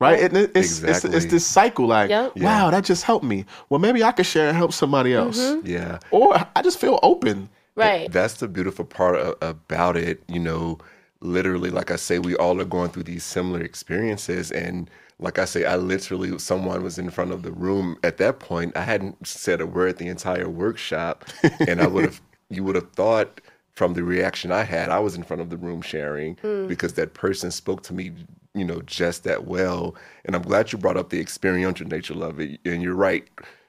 right 0.00 0.20
and 0.22 0.36
it, 0.36 0.50
it's, 0.54 0.56
it's 0.56 0.82
Exactly. 0.82 1.16
it's 1.16 1.26
this 1.26 1.46
cycle 1.46 1.86
like 1.86 2.10
Yep. 2.10 2.36
wow 2.36 2.70
that 2.70 2.84
just 2.84 3.04
helped 3.04 3.24
me 3.24 3.44
well 3.68 3.80
maybe 3.80 4.02
i 4.04 4.12
could 4.12 4.26
share 4.26 4.48
and 4.48 4.56
help 4.56 4.72
somebody 4.72 5.14
else 5.14 5.38
Mm-hmm. 5.38 5.66
Yeah. 5.66 5.98
or 6.10 6.36
i 6.54 6.62
just 6.62 6.78
feel 6.78 6.98
open 7.02 7.48
Right. 7.76 8.08
That's 8.12 8.34
the 8.34 8.46
beautiful 8.46 8.84
part 8.84 9.16
a- 9.16 9.36
about 9.48 9.96
it. 9.96 10.22
You 10.28 10.38
know, 10.38 10.78
literally, 11.20 11.70
like 11.70 11.90
I 11.90 11.96
say, 11.96 12.20
we 12.20 12.36
all 12.36 12.60
are 12.60 12.64
going 12.64 12.90
through 12.90 13.02
these 13.02 13.24
similar 13.24 13.60
experiences. 13.62 14.52
And 14.52 14.88
like 15.18 15.38
I 15.38 15.44
say, 15.44 15.64
I 15.64 15.76
literally, 15.76 16.38
someone 16.38 16.82
was 16.82 16.98
in 16.98 17.10
front 17.10 17.32
of 17.32 17.42
the 17.42 17.52
room 17.52 17.96
at 18.02 18.18
that 18.18 18.40
point. 18.40 18.76
I 18.76 18.82
hadn't 18.82 19.26
said 19.26 19.60
a 19.60 19.66
word 19.66 19.98
the 19.98 20.08
entire 20.08 20.48
workshop. 20.48 21.24
And 21.66 21.80
I 21.80 21.86
would 21.86 22.04
have, 22.04 22.20
you 22.50 22.64
would 22.64 22.74
have 22.74 22.90
thought 22.92 23.40
from 23.72 23.94
the 23.94 24.04
reaction 24.04 24.52
I 24.52 24.62
had, 24.64 24.90
I 24.90 24.98
was 24.98 25.14
in 25.16 25.22
front 25.22 25.42
of 25.42 25.50
the 25.50 25.56
room 25.56 25.82
sharing 25.82 26.36
because 26.68 26.94
that 26.94 27.14
person 27.14 27.50
spoke 27.50 27.82
to 27.84 27.94
me, 27.94 28.12
you 28.54 28.64
know, 28.64 28.80
just 28.82 29.24
that 29.24 29.46
well. 29.46 29.94
And 30.24 30.36
I'm 30.36 30.42
glad 30.42 30.72
you 30.72 30.78
brought 30.78 30.96
up 30.96 31.10
the 31.10 31.20
experiential 31.20 31.86
nature 31.86 32.14
of 32.22 32.40
it. 32.40 32.60
And 32.64 32.82
you're 32.82 32.94
right, 32.94 33.26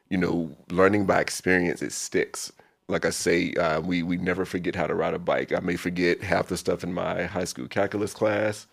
you 0.10 0.18
know, 0.18 0.56
learning 0.70 1.06
by 1.06 1.22
experience, 1.22 1.82
it 1.82 1.92
sticks 1.92 2.52
like 2.88 3.06
I 3.06 3.10
say, 3.10 3.54
uh, 3.54 3.82
we 3.82 4.04
we 4.04 4.18
never 4.18 4.46
forget 4.46 4.76
how 4.76 4.88
to 4.88 4.94
ride 4.94 5.14
a 5.14 5.20
bike. 5.20 5.52
I 5.52 5.60
may 5.60 5.76
forget 5.76 6.22
half 6.22 6.48
the 6.48 6.58
stuff 6.58 6.84
in 6.84 6.94
my 6.94 7.24
high 7.24 7.46
school 7.46 7.68
calculus 7.68 8.14
class, 8.14 8.68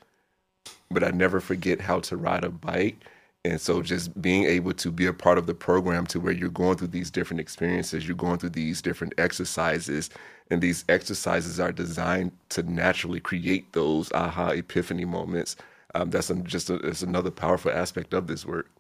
but 0.93 1.05
I 1.05 1.11
never 1.11 1.41
forget 1.41 1.81
how 1.81 2.01
to 2.01 2.17
ride 2.17 2.45
a 2.45 2.51
bike. 2.51 2.97
And 3.45 3.61
so, 3.61 3.83
just 3.83 4.21
being 4.23 4.45
able 4.45 4.73
to 4.75 4.91
be 4.93 5.07
a 5.07 5.13
part 5.13 5.39
of 5.39 5.47
the 5.47 5.55
program 5.55 6.07
to 6.09 6.21
where 6.21 6.33
you're 6.33 6.49
going 6.51 6.79
through 6.79 6.89
these 6.89 7.11
different 7.11 7.41
experiences, 7.41 8.07
you're 8.07 8.17
going 8.17 8.39
through 8.39 8.51
these 8.51 8.83
different 8.83 9.15
exercises, 9.19 10.11
and 10.51 10.63
these 10.63 10.85
exercises 10.89 11.61
are 11.61 11.73
designed 11.73 12.33
to 12.51 12.63
naturally 12.65 13.21
create 13.21 13.73
those 13.73 14.13
aha 14.13 14.51
epiphany 14.51 15.05
moments. 15.05 15.57
Um, 15.95 16.11
that's 16.11 16.31
just 16.45 16.71
a, 16.71 16.77
it's 16.77 17.03
another 17.03 17.31
powerful 17.33 17.73
aspect 17.73 18.15
of 18.15 18.27
this 18.29 18.47
work. 18.47 18.71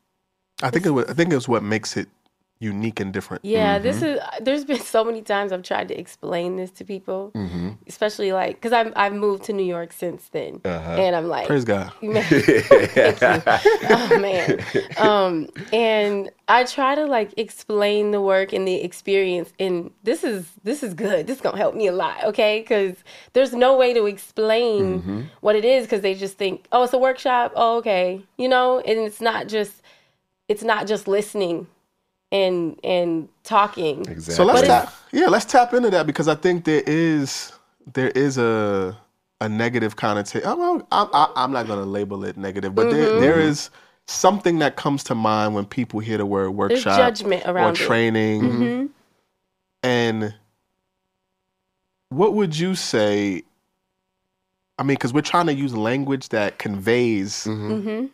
i 0.62 0.70
think 0.70 0.86
it 0.86 0.90
wa- 0.90 1.04
i 1.08 1.14
think 1.14 1.32
it's 1.32 1.48
what 1.48 1.62
makes 1.62 1.96
it 1.96 2.08
unique 2.62 3.00
and 3.00 3.12
different 3.12 3.44
Yeah, 3.44 3.74
Mm-hmm. 3.78 3.82
this 3.82 4.02
is. 4.02 4.20
There's 4.40 4.64
been 4.64 4.80
so 4.80 5.04
many 5.04 5.22
times 5.22 5.52
I've 5.52 5.62
tried 5.62 5.88
to 5.88 5.98
explain 5.98 6.56
this 6.56 6.70
to 6.78 6.84
people, 6.84 7.32
Mm-hmm. 7.34 7.70
especially 7.88 8.32
like 8.32 8.56
because 8.56 8.72
I've 8.72 8.92
I've 8.96 9.14
moved 9.14 9.44
to 9.44 9.52
New 9.52 9.64
York 9.76 9.92
since 9.92 10.28
then, 10.30 10.60
Uh-huh. 10.64 10.90
and 11.02 11.16
I'm 11.16 11.28
like, 11.28 11.46
praise 11.48 11.64
god 11.64 11.92
man, 12.02 12.24
oh 13.88 14.18
man, 14.20 14.58
um, 14.96 15.48
and 15.72 16.30
I 16.48 16.64
try 16.64 16.94
to 16.94 17.06
like 17.06 17.34
explain 17.36 18.10
the 18.12 18.20
work 18.20 18.52
and 18.52 18.66
the 18.66 18.76
experience, 18.82 19.52
and 19.58 19.90
this 20.04 20.22
is 20.24 20.46
this 20.62 20.82
is 20.82 20.94
good. 20.94 21.26
This 21.26 21.36
is 21.36 21.42
gonna 21.42 21.56
help 21.56 21.74
me 21.74 21.86
a 21.88 21.92
lot, 21.92 22.22
okay? 22.24 22.60
Because 22.60 22.96
there's 23.32 23.52
no 23.52 23.76
way 23.76 23.92
to 23.94 24.06
explain 24.06 25.00
Mm-hmm. 25.00 25.20
what 25.40 25.56
it 25.56 25.64
is 25.64 25.84
because 25.86 26.00
they 26.02 26.14
just 26.14 26.38
think, 26.38 26.66
oh, 26.72 26.82
it's 26.84 26.92
a 26.92 26.98
workshop. 26.98 27.52
Oh, 27.56 27.78
okay, 27.78 28.22
you 28.38 28.48
know, 28.48 28.80
and 28.80 28.98
it's 28.98 29.20
not 29.20 29.48
just 29.48 29.82
it's 30.48 30.62
not 30.62 30.86
just 30.86 31.08
listening 31.08 31.66
and 32.32 32.80
and 32.82 33.28
talking. 33.44 34.00
Exactly. 34.08 34.34
So 34.34 34.44
let's 34.44 34.62
But 34.62 34.66
tap, 34.66 34.94
yeah, 35.12 35.26
let's 35.28 35.44
tap 35.44 35.72
into 35.74 35.90
that 35.90 36.06
because 36.06 36.26
I 36.26 36.34
think 36.34 36.64
there 36.64 36.82
is 36.86 37.52
there 37.94 38.10
is 38.10 38.38
a 38.38 38.96
a 39.40 39.48
negative 39.48 39.96
connotation. 39.96 40.48
I'm, 40.48 40.84
I'm, 40.92 41.08
I'm 41.12 41.52
not 41.52 41.66
going 41.66 41.80
to 41.80 41.84
label 41.84 42.24
it 42.24 42.36
negative, 42.36 42.74
but 42.76 42.86
Mm-hmm. 42.86 43.18
there, 43.18 43.32
there 43.34 43.40
is 43.40 43.70
something 44.06 44.60
that 44.60 44.76
comes 44.76 45.02
to 45.04 45.16
mind 45.16 45.54
when 45.56 45.64
people 45.66 45.98
hear 45.98 46.16
the 46.16 46.26
word 46.26 46.50
workshop 46.50 46.96
judgment 46.96 47.44
or 47.46 47.50
around 47.50 47.74
it. 47.74 47.84
training. 47.84 48.40
Mhm. 48.42 48.88
And 49.82 50.34
what 52.10 52.34
would 52.34 52.56
you 52.56 52.74
say? 52.76 53.42
I 54.78 54.84
mean, 54.84 54.94
because 54.94 55.12
we're 55.12 55.22
trying 55.22 55.46
to 55.46 55.54
use 55.54 55.74
language 55.74 56.28
that 56.30 56.58
conveys 56.58 57.44
Mhm. 57.44 58.10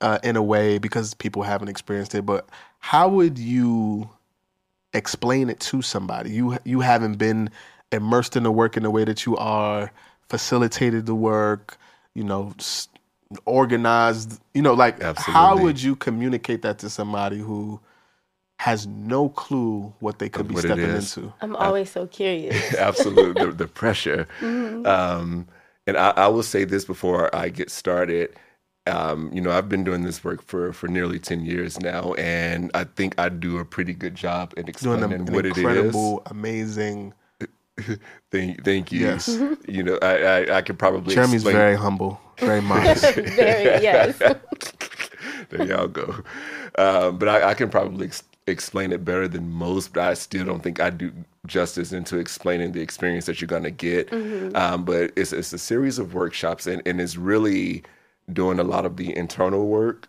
uh, 0.00 0.18
in 0.22 0.36
a 0.36 0.42
way 0.42 0.78
because 0.78 1.12
people 1.12 1.42
haven't 1.42 1.68
experienced 1.68 2.14
it. 2.14 2.24
But 2.24 2.48
how 2.80 3.08
would 3.08 3.38
you 3.38 4.10
explain 4.92 5.48
it 5.50 5.60
to 5.60 5.82
somebody? 5.82 6.30
You 6.30 6.58
you 6.64 6.80
haven't 6.80 7.16
been 7.16 7.50
immersed 7.92 8.36
in 8.36 8.42
the 8.42 8.50
work 8.50 8.76
in 8.76 8.82
the 8.82 8.90
way 8.90 9.04
that 9.04 9.24
you 9.26 9.36
are, 9.36 9.92
facilitated 10.28 11.06
the 11.06 11.14
work, 11.14 11.78
you 12.14 12.24
know, 12.24 12.52
organized. 13.46 14.40
You 14.54 14.62
know, 14.62 14.74
like 14.74 15.00
Absolutely. 15.00 15.34
how 15.34 15.56
would 15.58 15.82
you 15.82 15.94
communicate 15.96 16.62
that 16.62 16.78
to 16.80 16.90
somebody 16.90 17.38
who 17.38 17.80
has 18.58 18.86
no 18.86 19.28
clue 19.30 19.92
what 20.00 20.18
they 20.18 20.28
could 20.28 20.42
Of 20.42 20.48
be 20.48 20.54
what 20.54 20.64
stepping 20.64 20.84
into? 20.96 21.32
I'm 21.40 21.56
always 21.56 21.90
so 21.90 22.06
curious. 22.06 22.74
absolutely 22.78 23.46
the, 23.46 23.52
the 23.52 23.66
pressure 23.68 24.26
Mm-hmm. 24.40 24.86
um 24.86 25.46
And 25.86 25.96
I, 25.96 26.10
I 26.10 26.28
will 26.28 26.42
say 26.42 26.64
this 26.64 26.84
before 26.84 27.34
I 27.34 27.48
get 27.48 27.70
started. 27.70 28.34
Um, 28.86 29.30
you 29.32 29.40
know, 29.40 29.50
I've 29.50 29.68
been 29.68 29.84
doing 29.84 30.02
this 30.02 30.24
work 30.24 30.42
for 30.42 30.72
for 30.72 30.88
nearly 30.88 31.18
ten 31.18 31.44
years 31.44 31.78
now, 31.80 32.14
and 32.14 32.70
I 32.74 32.84
think 32.84 33.14
I 33.18 33.28
do 33.28 33.58
a 33.58 33.64
pretty 33.64 33.92
good 33.92 34.14
job 34.14 34.54
in 34.56 34.62
Doing 34.64 34.68
explaining 34.68 35.12
an, 35.12 35.28
an 35.28 35.32
what 35.34 35.44
it 35.46 35.52
is. 35.52 35.58
incredible, 35.58 36.22
amazing. 36.26 37.12
Thank, 38.30 38.62
thank 38.64 38.92
you. 38.92 39.00
Yes. 39.00 39.28
You 39.66 39.82
know, 39.82 39.98
I 40.02 40.16
I, 40.22 40.56
I 40.58 40.62
could 40.62 40.78
probably 40.78 41.14
Jeremy's 41.14 41.36
explain. 41.36 41.54
very 41.56 41.76
humble, 41.76 42.20
very 42.38 42.60
modest. 42.72 43.14
Very 43.14 43.82
yes. 43.82 44.18
there 44.18 45.66
y'all 45.66 45.88
go. 45.88 46.22
Um, 46.76 47.18
but 47.18 47.28
I, 47.28 47.50
I 47.50 47.54
can 47.54 47.70
probably 47.70 48.06
ex- 48.06 48.22
explain 48.46 48.92
it 48.92 49.04
better 49.04 49.28
than 49.28 49.48
most, 49.50 49.92
but 49.94 50.02
I 50.02 50.14
still 50.14 50.44
don't 50.44 50.62
think 50.62 50.80
I 50.80 50.90
do 50.90 51.12
justice 51.46 51.92
into 51.92 52.18
explaining 52.18 52.72
the 52.72 52.80
experience 52.80 53.26
that 53.26 53.40
you're 53.40 53.48
going 53.48 53.62
to 53.62 53.70
get. 53.70 54.12
Um, 54.54 54.84
but 54.84 55.12
it's, 55.16 55.32
it's 55.32 55.52
a 55.52 55.58
series 55.58 55.98
of 55.98 56.14
workshops, 56.14 56.66
and, 56.66 56.82
and 56.86 57.00
it's 57.00 57.16
really 57.16 57.82
doing 58.32 58.58
a 58.58 58.64
lot 58.64 58.86
of 58.86 58.96
the 58.96 59.16
internal 59.16 59.66
work 59.66 60.08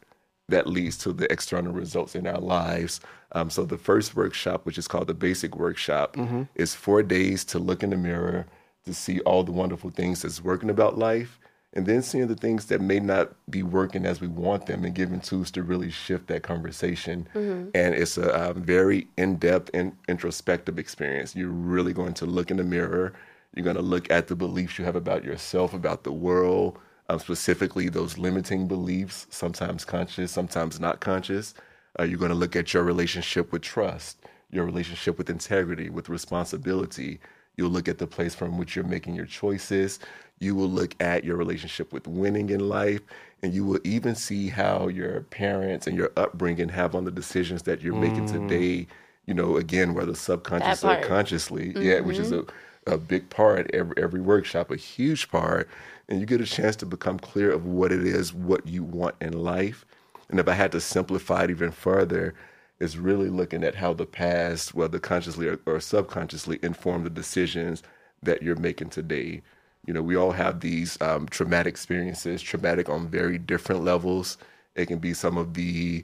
that 0.49 0.67
leads 0.67 0.97
to 0.97 1.13
the 1.13 1.31
external 1.31 1.71
results 1.71 2.15
in 2.15 2.27
our 2.27 2.39
lives. 2.39 2.99
Um, 3.33 3.49
so 3.49 3.63
the 3.63 3.77
first 3.77 4.15
workshop, 4.15 4.65
which 4.65 4.77
is 4.77 4.87
called 4.87 5.07
the 5.07 5.13
basic 5.13 5.55
workshop, 5.55 6.15
is 6.55 6.75
four 6.75 7.03
days 7.03 7.45
to 7.45 7.59
look 7.59 7.83
in 7.83 7.91
the 7.91 7.97
mirror 7.97 8.45
to 8.85 8.93
see 8.93 9.19
all 9.21 9.43
the 9.43 9.51
wonderful 9.51 9.89
things 9.91 10.21
that's 10.23 10.43
working 10.43 10.69
about 10.69 10.97
life 10.97 11.39
and 11.73 11.85
then 11.85 12.01
seeing 12.01 12.27
the 12.27 12.35
things 12.35 12.65
that 12.65 12.81
may 12.81 12.99
not 12.99 13.31
be 13.49 13.63
working 13.63 14.05
as 14.05 14.19
we 14.19 14.27
want 14.27 14.65
them 14.65 14.83
and 14.83 14.93
giving 14.93 15.21
tools 15.21 15.49
to 15.51 15.63
really 15.63 15.89
shift 15.89 16.27
that 16.27 16.43
conversation. 16.43 17.27
And 17.73 17.95
it's 17.95 18.17
a 18.17 18.51
um, 18.51 18.61
very 18.61 19.07
in 19.17 19.37
depth 19.37 19.69
and 19.73 19.93
introspective 20.09 20.77
experience. 20.77 21.33
You're 21.33 21.47
really 21.47 21.93
going 21.93 22.13
to 22.15 22.25
look 22.25 22.51
in 22.51 22.57
the 22.57 22.63
mirror. 22.65 23.13
You're 23.55 23.63
going 23.63 23.77
to 23.77 23.81
look 23.81 24.11
at 24.11 24.27
the 24.27 24.35
beliefs 24.35 24.77
you 24.79 24.83
have 24.85 24.97
about 24.97 25.23
yourself, 25.23 25.73
about 25.73 26.03
the 26.03 26.11
world, 26.11 26.77
um, 27.09 27.19
specifically 27.19 27.89
those 27.89 28.17
limiting 28.17 28.67
beliefs, 28.67 29.27
sometimes 29.29 29.85
conscious, 29.85 30.31
sometimes 30.31 30.79
not 30.79 30.99
conscious. 30.99 31.53
Uh, 31.99 32.03
you're 32.03 32.19
going 32.19 32.29
to 32.29 32.35
look 32.35 32.55
at 32.55 32.73
your 32.73 32.83
relationship 32.83 33.51
with 33.51 33.61
trust, 33.61 34.17
your 34.49 34.65
relationship 34.65 35.17
with 35.17 35.29
integrity, 35.29 35.89
with 35.89 36.09
responsibility. 36.09 37.19
You'll 37.57 37.69
look 37.69 37.87
at 37.87 37.97
the 37.97 38.07
place 38.07 38.33
from 38.33 38.57
which 38.57 38.75
you're 38.75 38.85
making 38.85 39.15
your 39.15 39.25
choices. 39.25 39.99
You 40.39 40.55
will 40.55 40.69
look 40.69 40.95
at 41.01 41.23
your 41.23 41.35
relationship 41.35 41.91
with 41.91 42.07
winning 42.07 42.49
in 42.49 42.67
life. 42.69 43.01
And 43.43 43.53
you 43.53 43.65
will 43.65 43.79
even 43.83 44.15
see 44.15 44.49
how 44.49 44.87
your 44.87 45.21
parents 45.21 45.87
and 45.87 45.97
your 45.97 46.11
upbringing 46.15 46.69
have 46.69 46.95
on 46.95 47.05
the 47.05 47.11
decisions 47.11 47.63
that 47.63 47.81
you're 47.81 47.95
making 47.95 48.27
today. 48.27 48.87
You 49.25 49.33
know, 49.33 49.57
again, 49.57 49.93
whether 49.93 50.15
subconscious 50.15 50.83
or 50.83 50.95
part. 50.95 51.07
consciously. 51.07 51.73
Yeah, 51.75 51.99
which 51.99 52.17
is 52.17 52.31
a, 52.31 52.45
a 52.87 52.97
big 52.97 53.29
part, 53.29 53.69
every, 53.73 53.95
every 53.97 54.21
workshop, 54.21 54.71
a 54.71 54.75
huge 54.75 55.29
part. 55.29 55.67
And 56.11 56.19
you 56.19 56.25
get 56.25 56.41
a 56.41 56.45
chance 56.45 56.75
to 56.75 56.85
become 56.85 57.17
clear 57.17 57.53
of 57.53 57.65
what 57.65 57.93
it 57.93 58.05
is, 58.05 58.33
what 58.33 58.67
you 58.67 58.83
want 58.83 59.15
in 59.21 59.31
life. 59.31 59.85
And 60.29 60.41
if 60.41 60.47
I 60.49 60.51
had 60.51 60.73
to 60.73 60.81
simplify 60.81 61.45
it 61.45 61.51
even 61.51 61.71
further, 61.71 62.35
is 62.81 62.97
really 62.97 63.29
looking 63.29 63.63
at 63.63 63.75
how 63.75 63.93
the 63.93 64.05
past, 64.05 64.75
whether 64.75 64.99
consciously 64.99 65.47
or, 65.47 65.61
or 65.65 65.79
subconsciously, 65.79 66.59
inform 66.63 67.05
the 67.05 67.09
decisions 67.09 67.81
that 68.23 68.43
you're 68.43 68.57
making 68.57 68.89
today. 68.89 69.41
You 69.87 69.93
know, 69.93 70.01
we 70.01 70.17
all 70.17 70.33
have 70.33 70.59
these 70.59 71.01
um, 71.01 71.29
traumatic 71.29 71.71
experiences, 71.71 72.41
traumatic 72.41 72.89
on 72.89 73.07
very 73.07 73.37
different 73.37 73.85
levels. 73.85 74.37
It 74.75 74.87
can 74.87 74.99
be 74.99 75.13
some 75.13 75.37
of 75.37 75.53
the, 75.53 76.03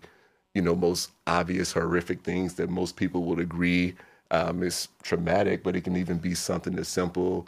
you 0.54 0.62
know, 0.62 0.74
most 0.74 1.12
obvious 1.28 1.74
horrific 1.74 2.22
things 2.22 2.54
that 2.54 2.70
most 2.70 2.96
people 2.96 3.24
would 3.26 3.40
agree 3.40 3.96
um, 4.32 4.64
is 4.64 4.88
traumatic, 5.04 5.64
but 5.64 5.76
it 5.76 5.82
can 5.82 5.98
even 5.98 6.18
be 6.18 6.34
something 6.34 6.80
as 6.80 6.88
simple 6.88 7.46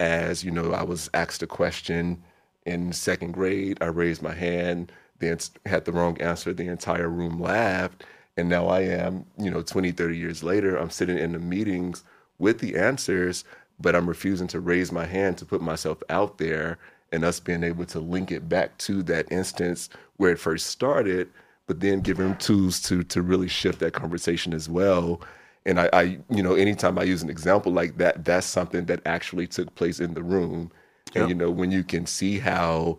as, 0.00 0.44
you 0.44 0.50
know, 0.50 0.72
I 0.72 0.82
was 0.82 1.10
asked 1.14 1.42
a 1.42 1.46
question 1.46 2.22
in 2.66 2.92
second 2.92 3.32
grade. 3.32 3.78
I 3.80 3.86
raised 3.86 4.22
my 4.22 4.34
hand, 4.34 4.92
then 5.18 5.38
had 5.66 5.84
the 5.84 5.92
wrong 5.92 6.20
answer. 6.20 6.52
The 6.52 6.68
entire 6.68 7.08
room 7.08 7.40
laughed. 7.40 8.04
And 8.36 8.48
now 8.48 8.68
I 8.68 8.82
am, 8.82 9.24
you 9.36 9.50
know, 9.50 9.62
20, 9.62 9.90
30 9.90 10.16
years 10.16 10.42
later, 10.44 10.76
I'm 10.76 10.90
sitting 10.90 11.18
in 11.18 11.32
the 11.32 11.40
meetings 11.40 12.04
with 12.38 12.60
the 12.60 12.76
answers, 12.76 13.44
but 13.80 13.96
I'm 13.96 14.08
refusing 14.08 14.46
to 14.48 14.60
raise 14.60 14.92
my 14.92 15.04
hand 15.04 15.38
to 15.38 15.44
put 15.44 15.60
myself 15.60 16.02
out 16.08 16.38
there 16.38 16.78
and 17.10 17.24
us 17.24 17.40
being 17.40 17.64
able 17.64 17.84
to 17.86 17.98
link 17.98 18.30
it 18.30 18.48
back 18.48 18.76
to 18.78 19.02
that 19.04 19.30
instance 19.32 19.88
where 20.18 20.32
it 20.32 20.38
first 20.38 20.66
started, 20.66 21.28
but 21.66 21.80
then 21.80 22.00
give 22.00 22.18
them 22.18 22.36
tools 22.36 22.80
to 22.82 23.02
to 23.04 23.22
really 23.22 23.48
shift 23.48 23.80
that 23.80 23.92
conversation 23.92 24.52
as 24.52 24.68
well. 24.68 25.20
And 25.68 25.80
I, 25.80 25.90
I, 25.94 26.02
you 26.30 26.42
know, 26.42 26.56
anytime 26.56 26.98
I 26.98 27.04
use 27.04 27.22
an 27.22 27.30
example 27.30 27.72
like 27.72 27.98
that, 27.98 28.26
that's 28.26 28.48
something 28.48 28.86
that 28.86 29.02
actually 29.06 29.48
took 29.48 29.74
place 29.76 30.00
in 30.00 30.14
the 30.14 30.24
room. 30.24 30.72
And 31.16 31.28
you 31.28 31.36
know, 31.36 31.52
when 31.52 31.72
you 31.72 31.84
can 31.84 32.06
see 32.06 32.40
how, 32.40 32.98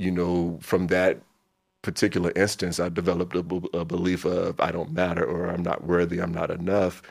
you 0.00 0.12
know, 0.12 0.58
from 0.62 0.88
that 0.88 1.22
particular 1.82 2.32
instance, 2.36 2.80
I 2.80 2.90
developed 2.90 3.36
a, 3.36 3.44
b- 3.44 3.68
a 3.74 3.84
belief 3.86 4.26
of 4.26 4.60
I 4.60 4.72
don't 4.72 4.92
matter 4.92 5.24
or 5.24 5.48
I'm 5.48 5.62
not 5.64 5.84
worthy, 5.86 6.20
I'm 6.20 6.34
not 6.34 6.50
enough. 6.50 7.02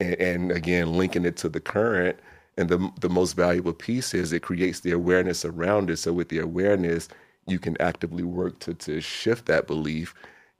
And, 0.00 0.16
and 0.16 0.52
again, 0.52 0.94
linking 0.94 1.26
it 1.26 1.36
to 1.38 1.50
the 1.50 1.60
current. 1.60 2.18
And 2.58 2.70
the, 2.70 2.90
the 3.00 3.10
most 3.10 3.34
valuable 3.34 3.74
piece 3.74 4.14
is 4.14 4.32
it 4.32 4.42
creates 4.42 4.80
the 4.80 4.92
awareness 4.92 5.44
around 5.44 5.90
it. 5.90 5.98
So 5.98 6.14
with 6.14 6.30
the 6.30 6.40
awareness, 6.40 7.08
you 7.48 7.60
can 7.60 7.80
actively 7.80 8.24
work 8.24 8.60
to, 8.60 8.74
to 8.74 9.00
shift 9.02 9.46
that 9.46 9.66
belief. 9.68 10.14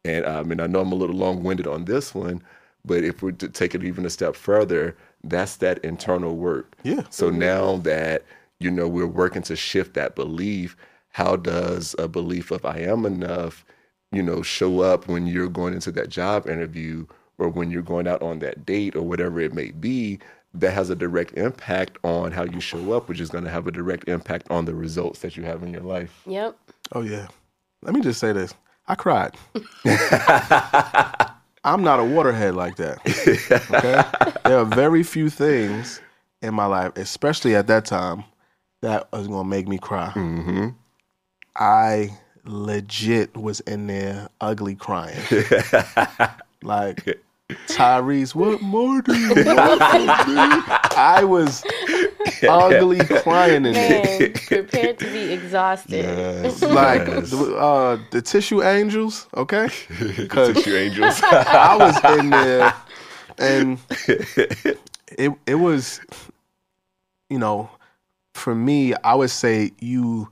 And, 0.05 0.27
um, 0.27 0.53
and 0.53 0.63
I 0.63 0.69
know 0.69 0.81
I'm 0.81 0.93
a 0.93 0.97
little 0.97 1.17
long 1.17 1.45
winded 1.45 1.69
on 1.69 1.87
this 1.87 2.15
one, 2.15 2.43
but 2.85 3.05
if 3.05 3.23
we're 3.23 3.33
to 3.33 3.49
take 3.49 3.75
it 3.75 3.85
even 3.85 4.05
a 4.05 4.11
step 4.11 4.35
further, 4.35 4.97
that's 5.25 5.57
that 5.57 5.79
internal 5.85 6.37
work. 6.37 6.77
Yeah. 6.83 7.03
So 7.11 7.31
now 7.31 7.77
that, 7.79 8.25
you 8.59 8.71
know, 8.71 8.89
we're 8.89 9.07
working 9.07 9.43
to 9.43 9.57
shift 9.57 9.95
that 9.95 10.15
belief, 10.15 10.77
how 11.11 11.37
does 11.37 11.95
a 11.99 12.09
belief 12.09 12.51
of 12.51 12.65
I 12.65 12.79
am 12.79 13.07
enough, 13.07 13.65
you 14.11 14.23
know, 14.23 14.43
show 14.43 14.81
up 14.81 15.09
when 15.09 15.27
you're 15.27 15.49
going 15.49 15.75
into 15.75 15.93
that 15.93 16.09
job 16.09 16.49
interview 16.49 17.07
or 17.39 17.49
when 17.49 17.71
you're 17.71 17.83
going 17.83 18.09
out 18.09 18.23
on 18.23 18.41
that 18.41 18.67
date 18.67 18.97
or 18.97 19.03
whatever 19.03 19.41
it 19.41 19.55
may 19.55 19.71
be? 19.71 20.19
That 20.55 20.73
has 20.73 20.91
a 20.91 20.95
direct 20.95 21.33
impact 21.39 21.97
on 22.05 22.31
how 22.31 22.45
you 22.45 22.61
show 22.61 22.93
up, 22.93 23.09
which 23.09 23.21
is 23.21 23.31
going 23.31 23.45
to 23.45 23.51
have 23.51 23.67
a 23.67 23.71
direct 23.71 24.07
impact 24.07 24.51
on 24.51 24.67
the 24.67 24.75
results 24.75 25.21
that 25.21 25.35
you 25.35 25.45
have 25.45 25.63
in 25.63 25.73
your 25.73 25.81
life. 25.81 26.21
Yep. 26.27 26.59
Oh 26.93 27.01
yeah. 27.01 27.29
Let 27.81 27.95
me 27.95 28.03
just 28.03 28.21
say 28.21 28.33
this. 28.33 28.53
I 28.87 28.95
cried. 28.95 29.35
I'm 31.65 31.83
not 31.83 32.01
a 32.01 32.05
waterhead 32.05 32.55
like 32.55 32.77
that. 32.77 32.99
Okay? 33.75 34.03
there 34.45 34.59
are 34.59 34.65
very 34.65 35.03
few 35.03 35.31
things 35.31 36.01
in 36.43 36.55
my 36.55 36.67
life, 36.67 36.93
especially 36.97 37.55
at 37.55 37.67
that 37.69 37.85
time, 37.85 38.25
that 38.83 39.11
was 39.13 39.29
gonna 39.29 39.49
make 39.49 39.69
me 39.69 39.79
cry. 39.79 40.11
Mm-hmm. 40.15 40.69
I 41.57 42.11
legit 42.45 43.37
was 43.37 43.61
in 43.61 43.87
there 43.87 44.29
ugly 44.41 44.75
crying. 44.75 45.19
like 46.63 47.21
Tyrese, 47.69 48.35
what 48.35 48.61
more 48.63 49.03
do 49.03 49.17
you 49.17 49.29
want 49.37 49.81
from 49.83 50.07
me? 50.07 50.65
I 50.97 51.25
was 51.25 51.63
ugly 52.49 53.05
crying 53.23 53.65
in 53.67 53.73
there. 53.75 54.21
Man, 54.21 54.33
prepared 54.47 54.99
to 54.99 55.11
be 55.11 55.33
exhausted. 55.33 56.05
Like 56.63 57.07
Yes. 57.07 57.31
the, 57.31 57.57
uh, 57.57 57.99
the 58.11 58.21
tissue 58.23 58.63
angels, 58.63 59.27
okay? 59.35 59.69
Because 60.17 60.55
Tissue 60.57 60.77
angels. 60.77 61.21
I 61.23 61.77
was 61.77 62.03
in 62.05 62.31
there, 62.31 62.75
and 63.39 63.79
it 65.19 65.33
it 65.47 65.55
was, 65.55 66.01
you 67.31 67.39
know, 67.39 67.71
for 68.35 68.55
me, 68.55 68.95
I 69.05 69.15
would 69.15 69.31
say 69.31 69.71
you 69.81 70.31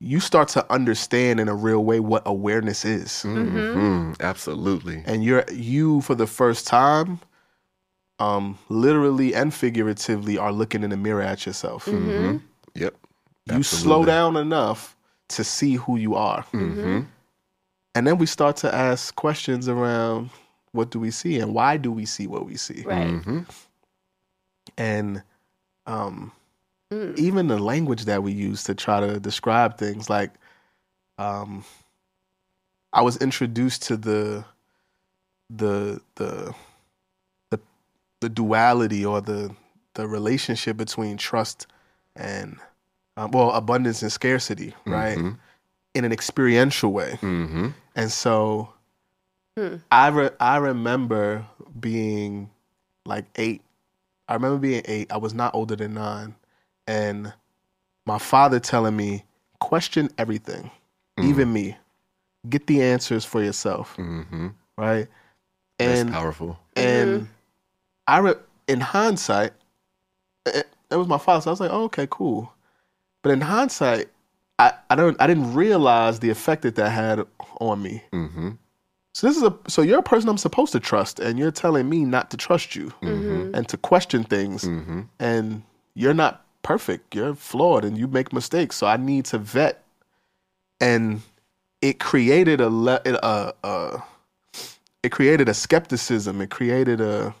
you 0.00 0.20
start 0.20 0.48
to 0.48 0.72
understand 0.72 1.40
in 1.40 1.48
a 1.48 1.54
real 1.54 1.82
way 1.84 2.00
what 2.00 2.22
awareness 2.26 2.84
is, 2.84 3.22
Mhm. 3.24 4.20
Absolutely. 4.20 5.02
and 5.06 5.24
you're 5.24 5.44
you 5.52 6.00
for 6.02 6.14
the 6.14 6.26
first 6.26 6.66
time, 6.66 7.18
um, 8.18 8.58
literally 8.68 9.34
and 9.34 9.52
figuratively, 9.52 10.38
are 10.38 10.52
looking 10.52 10.82
in 10.82 10.90
the 10.90 10.96
mirror 10.96 11.22
at 11.22 11.46
yourself. 11.46 11.84
hmm 11.84 12.36
Yep. 12.74 12.94
You 13.46 13.62
slow 13.62 14.04
down 14.04 14.36
enough 14.36 14.96
to 15.28 15.44
see 15.44 15.74
who 15.74 15.96
you 15.96 16.14
are. 16.14 16.42
hmm 16.50 17.00
And 17.94 18.06
then 18.06 18.18
we 18.18 18.26
start 18.26 18.56
to 18.58 18.74
ask 18.74 19.14
questions 19.14 19.68
around 19.68 20.30
what 20.72 20.90
do 20.90 21.00
we 21.00 21.10
see 21.10 21.38
and 21.40 21.54
why 21.54 21.76
do 21.78 21.90
we 21.90 22.04
see 22.04 22.26
what 22.26 22.44
we 22.44 22.56
see? 22.56 22.82
Right. 22.82 23.08
hmm 23.08 23.40
And 24.76 25.22
um, 25.86 26.32
Mm. 26.92 27.18
even 27.18 27.48
the 27.48 27.58
language 27.58 28.04
that 28.04 28.22
we 28.22 28.30
use 28.30 28.62
to 28.64 28.74
try 28.74 29.00
to 29.00 29.18
describe 29.18 29.76
things, 29.76 30.08
like 30.08 30.30
um, 31.18 31.64
I 32.92 33.02
was 33.02 33.16
introduced 33.16 33.82
to 33.84 33.96
the 33.96 34.44
the 35.50 36.00
the 36.14 36.54
the 36.54 36.54
the 38.20 38.28
duality 38.28 39.04
or 39.04 39.20
the 39.20 39.54
the 39.94 40.06
relationship 40.06 40.76
between 40.76 41.16
trust 41.16 41.66
and 42.14 42.58
um, 43.16 43.30
well 43.30 43.50
abundance 43.52 44.02
and 44.02 44.12
scarcity, 44.12 44.74
right? 44.86 45.18
Mhm. 45.18 45.38
In 45.94 46.04
an 46.04 46.12
experiential 46.12 46.92
way. 46.92 47.16
hmm 47.16 47.68
And 47.94 48.10
so 48.12 48.72
Hmm. 49.58 49.76
I 49.90 50.08
re- 50.08 50.36
I 50.38 50.58
remember 50.58 51.46
being 51.80 52.50
like 53.06 53.24
eight. 53.36 53.62
I 54.28 54.34
remember 54.34 54.58
being 54.58 54.82
eight. 54.84 55.10
I 55.10 55.16
was 55.16 55.32
not 55.32 55.54
older 55.54 55.76
than 55.76 55.94
nine, 55.94 56.34
and 56.86 57.32
my 58.04 58.18
father 58.18 58.60
telling 58.60 58.94
me, 58.96 59.24
question 59.60 60.10
everything, 60.18 60.70
even 61.18 61.52
me. 61.52 61.76
Get 62.50 62.66
the 62.66 62.82
answers 62.82 63.24
for 63.24 63.42
yourself, 63.42 63.96
Mm-hmm. 63.96 64.48
right? 64.76 65.08
That's 65.78 66.00
And 66.02 66.10
powerful. 66.10 66.58
and 66.76 67.28
I 68.06 68.18
re- 68.18 68.34
in 68.68 68.80
hindsight, 68.80 69.52
eh, 70.46 70.50
eh, 70.54 70.58
it, 70.60 70.66
it 70.90 70.96
was 70.96 71.08
my 71.08 71.18
father. 71.18 71.42
So 71.42 71.50
I 71.50 71.52
was 71.52 71.60
like, 71.60 71.70
oh, 71.72 71.84
okay, 71.84 72.06
cool. 72.10 72.52
But 73.22 73.32
in 73.32 73.40
hindsight, 73.40 74.08
I, 74.58 74.72
I 74.88 74.94
don't 74.94 75.20
I 75.20 75.26
didn't 75.26 75.52
realize 75.54 76.20
the 76.20 76.30
effect 76.30 76.62
that 76.62 76.76
that 76.76 76.90
had 76.90 77.26
on 77.60 77.82
me. 77.82 78.02
Mm-hmm. 78.12 78.50
So 79.14 79.26
this 79.26 79.36
is 79.36 79.42
a 79.42 79.54
so 79.68 79.82
you're 79.82 79.98
a 79.98 80.02
person 80.02 80.28
I'm 80.28 80.38
supposed 80.38 80.72
to 80.72 80.80
trust, 80.80 81.20
and 81.20 81.38
you're 81.38 81.50
telling 81.50 81.88
me 81.88 82.04
not 82.04 82.30
to 82.30 82.36
trust 82.36 82.76
you 82.76 82.86
mm-hmm. 83.02 83.08
Mm-hmm. 83.08 83.54
and 83.54 83.68
to 83.68 83.76
question 83.76 84.24
things, 84.24 84.64
Mm-hmm. 84.64 85.02
and 85.18 85.62
you're 85.94 86.14
not 86.14 86.44
perfect. 86.62 87.14
You're 87.14 87.34
flawed, 87.34 87.84
and 87.84 87.98
you 87.98 88.06
make 88.08 88.32
mistakes. 88.32 88.76
So 88.76 88.86
I 88.86 88.96
need 88.96 89.24
to 89.26 89.38
vet, 89.38 89.84
and 90.80 91.22
it 91.82 91.98
created 91.98 92.60
a 92.60 92.68
le- 92.68 93.00
a, 93.04 93.10
a 93.10 93.16
uh, 93.22 93.52
uh, 93.64 93.98
it 95.02 95.10
created 95.12 95.48
a 95.48 95.54
skepticism. 95.54 96.40
It 96.40 96.50
created 96.50 97.00
a 97.00 97.34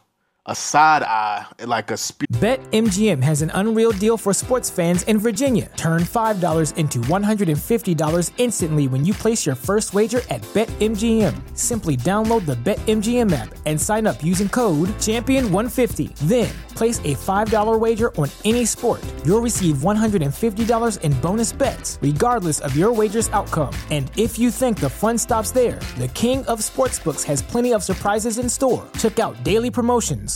a 0.46 0.54
side 0.54 1.02
eye, 1.02 1.46
like 1.64 1.90
a 1.90 1.96
spe- 1.96 2.24
BetMGM 2.34 3.22
has 3.22 3.42
an 3.42 3.50
unreal 3.54 3.92
deal 3.92 4.18
for 4.18 4.34
sports 4.34 4.68
fans 4.68 5.04
in 5.04 5.18
Virginia. 5.18 5.70
Turn 5.76 6.02
$5 6.02 6.76
into 6.76 6.98
$150 6.98 8.32
instantly 8.36 8.88
when 8.88 9.04
you 9.04 9.14
place 9.14 9.46
your 9.46 9.54
first 9.54 9.94
wager 9.94 10.20
at 10.28 10.42
BetMGM. 10.52 11.56
Simply 11.56 11.96
download 11.96 12.44
the 12.44 12.56
BetMGM 12.56 13.32
app 13.32 13.54
and 13.64 13.80
sign 13.80 14.06
up 14.06 14.22
using 14.22 14.48
code 14.48 14.88
Champion150. 15.00 16.14
Then 16.28 16.52
place 16.76 16.98
a 17.00 17.14
$5 17.14 17.80
wager 17.80 18.14
on 18.16 18.28
any 18.44 18.66
sport. 18.66 19.02
You'll 19.24 19.40
receive 19.40 19.76
$150 19.76 21.00
in 21.00 21.12
bonus 21.20 21.52
bets, 21.52 21.98
regardless 22.02 22.60
of 22.60 22.76
your 22.76 22.92
wager's 22.92 23.28
outcome. 23.30 23.72
And 23.90 24.10
if 24.16 24.38
you 24.38 24.50
think 24.50 24.78
the 24.78 24.90
fun 24.90 25.16
stops 25.16 25.50
there, 25.50 25.80
the 25.96 26.08
King 26.08 26.44
of 26.46 26.60
Sportsbooks 26.60 27.24
has 27.24 27.40
plenty 27.40 27.72
of 27.72 27.82
surprises 27.82 28.38
in 28.38 28.48
store. 28.48 28.86
Check 28.98 29.18
out 29.18 29.42
daily 29.42 29.70
promotions, 29.70 30.35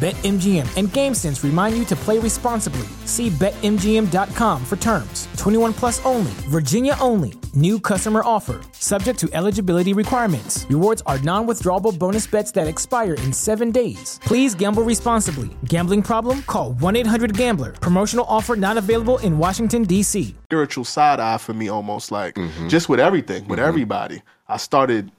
BetMGM 0.00 0.78
and 0.78 0.88
GameSense 0.88 1.44
remind 1.44 1.76
you 1.76 1.84
to 1.84 1.94
play 1.94 2.18
responsibly. 2.18 2.88
See 3.04 3.28
BetMGM.com 3.28 4.64
for 4.64 4.76
terms. 4.76 5.28
21 5.36 5.74
plus 5.74 6.02
only, 6.06 6.32
Virginia 6.48 6.94
only. 7.02 7.34
New 7.52 7.78
customer 7.78 8.22
offer, 8.24 8.62
subject 8.72 9.18
to 9.18 9.28
eligibility 9.34 9.92
requirements. 9.92 10.64
Rewards 10.70 11.02
are 11.04 11.18
non 11.18 11.46
withdrawable 11.46 11.98
bonus 11.98 12.26
bets 12.26 12.50
that 12.52 12.66
expire 12.66 13.12
in 13.12 13.30
seven 13.30 13.72
days. 13.72 14.18
Please 14.22 14.54
gamble 14.54 14.84
responsibly. 14.84 15.50
Gambling 15.66 16.00
problem? 16.00 16.44
Call 16.44 16.72
1 16.72 16.96
800 16.96 17.36
Gambler. 17.36 17.72
Promotional 17.72 18.24
offer 18.26 18.56
not 18.56 18.78
available 18.78 19.18
in 19.18 19.36
Washington, 19.36 19.82
D.C. 19.82 20.34
spiritual 20.44 20.84
side 20.84 21.20
eye 21.20 21.36
for 21.36 21.52
me, 21.52 21.68
almost 21.68 22.10
like 22.10 22.36
mm-hmm. 22.36 22.68
just 22.68 22.88
with 22.88 23.00
everything, 23.00 23.46
with 23.48 23.58
mm-hmm. 23.58 23.68
everybody. 23.68 24.22
I 24.48 24.56
started 24.56 25.12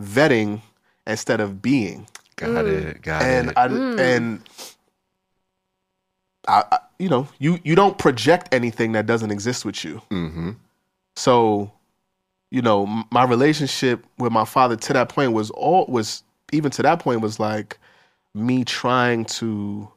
vetting 0.00 0.60
instead 1.06 1.40
of 1.40 1.62
being. 1.62 2.08
Got 2.40 2.66
it. 2.66 3.02
Got 3.02 3.22
and 3.22 3.50
it. 3.50 3.58
I 3.58 3.66
and 3.66 4.40
I, 6.48 6.64
I, 6.72 6.78
you 6.98 7.08
know, 7.08 7.28
you 7.38 7.58
you 7.64 7.74
don't 7.74 7.98
project 7.98 8.48
anything 8.52 8.92
that 8.92 9.06
doesn't 9.06 9.30
exist 9.30 9.64
with 9.64 9.84
you. 9.84 10.02
mm-hmm. 10.10 10.52
So, 11.16 11.70
you 12.50 12.62
know, 12.62 12.86
m- 12.86 13.04
my 13.10 13.24
relationship 13.24 14.04
with 14.18 14.32
my 14.32 14.44
father 14.44 14.76
to 14.76 14.92
that 14.94 15.10
point 15.10 15.32
was 15.32 15.50
all 15.50 15.86
was 15.86 16.22
even 16.52 16.70
to 16.72 16.82
that 16.82 17.00
point 17.00 17.20
was 17.20 17.38
like 17.38 17.78
me 18.34 18.64
trying 18.64 19.24
to 19.26 19.90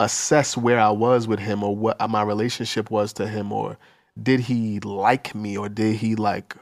assess 0.00 0.56
where 0.56 0.78
I 0.78 0.90
was 0.90 1.26
with 1.26 1.40
him 1.40 1.64
or 1.64 1.74
what 1.74 1.98
my 2.10 2.22
relationship 2.22 2.90
was 2.90 3.12
to 3.14 3.26
him 3.26 3.52
or 3.52 3.76
did 4.22 4.40
he 4.40 4.80
like 4.80 5.34
me 5.34 5.56
or 5.56 5.68
did 5.68 5.96
he 5.96 6.14
like 6.14 6.54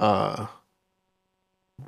uh 0.00 0.46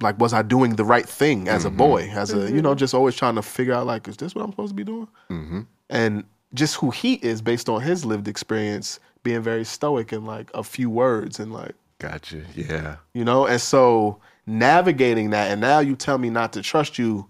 like 0.01 0.18
was 0.18 0.32
I 0.32 0.43
doing 0.43 0.76
the 0.76 0.84
right 0.84 1.09
thing 1.09 1.49
as 1.49 1.64
a 1.64 1.68
mm-hmm. 1.68 1.76
boy 1.76 2.11
as 2.12 2.32
a 2.32 2.38
you 2.38 2.45
mm-hmm. 2.45 2.61
know 2.61 2.74
just 2.74 2.95
always 2.95 3.14
trying 3.14 3.34
to 3.36 3.43
figure 3.43 3.74
out 3.74 3.86
like 3.86 4.09
is 4.09 4.16
this 4.16 4.34
what 4.34 4.45
I'm 4.45 4.51
supposed 4.51 4.70
to 4.70 4.74
be 4.74 4.84
doing 4.84 5.09
Mm-hmm. 5.30 5.61
and 5.90 6.24
just 6.55 6.76
who 6.76 6.90
he 6.90 7.14
is 7.14 7.40
based 7.40 7.68
on 7.68 7.80
his 7.80 8.05
lived 8.05 8.28
experience 8.28 9.01
being 9.22 9.43
very 9.43 9.64
stoic 9.64 10.12
in 10.12 10.26
like 10.26 10.51
a 10.55 10.62
few 10.62 10.90
words 10.90 11.38
and 11.38 11.53
like 11.53 11.74
Gotcha. 11.99 12.43
Yeah. 12.55 12.97
you 13.14 13.24
know 13.24 13.47
and 13.47 13.61
so 13.61 14.18
navigating 14.47 15.30
that 15.30 15.51
and 15.51 15.61
now 15.61 15.78
you 15.78 15.95
tell 15.95 16.18
me 16.18 16.30
not 16.30 16.53
to 16.55 16.62
trust 16.62 16.99
you 16.99 17.26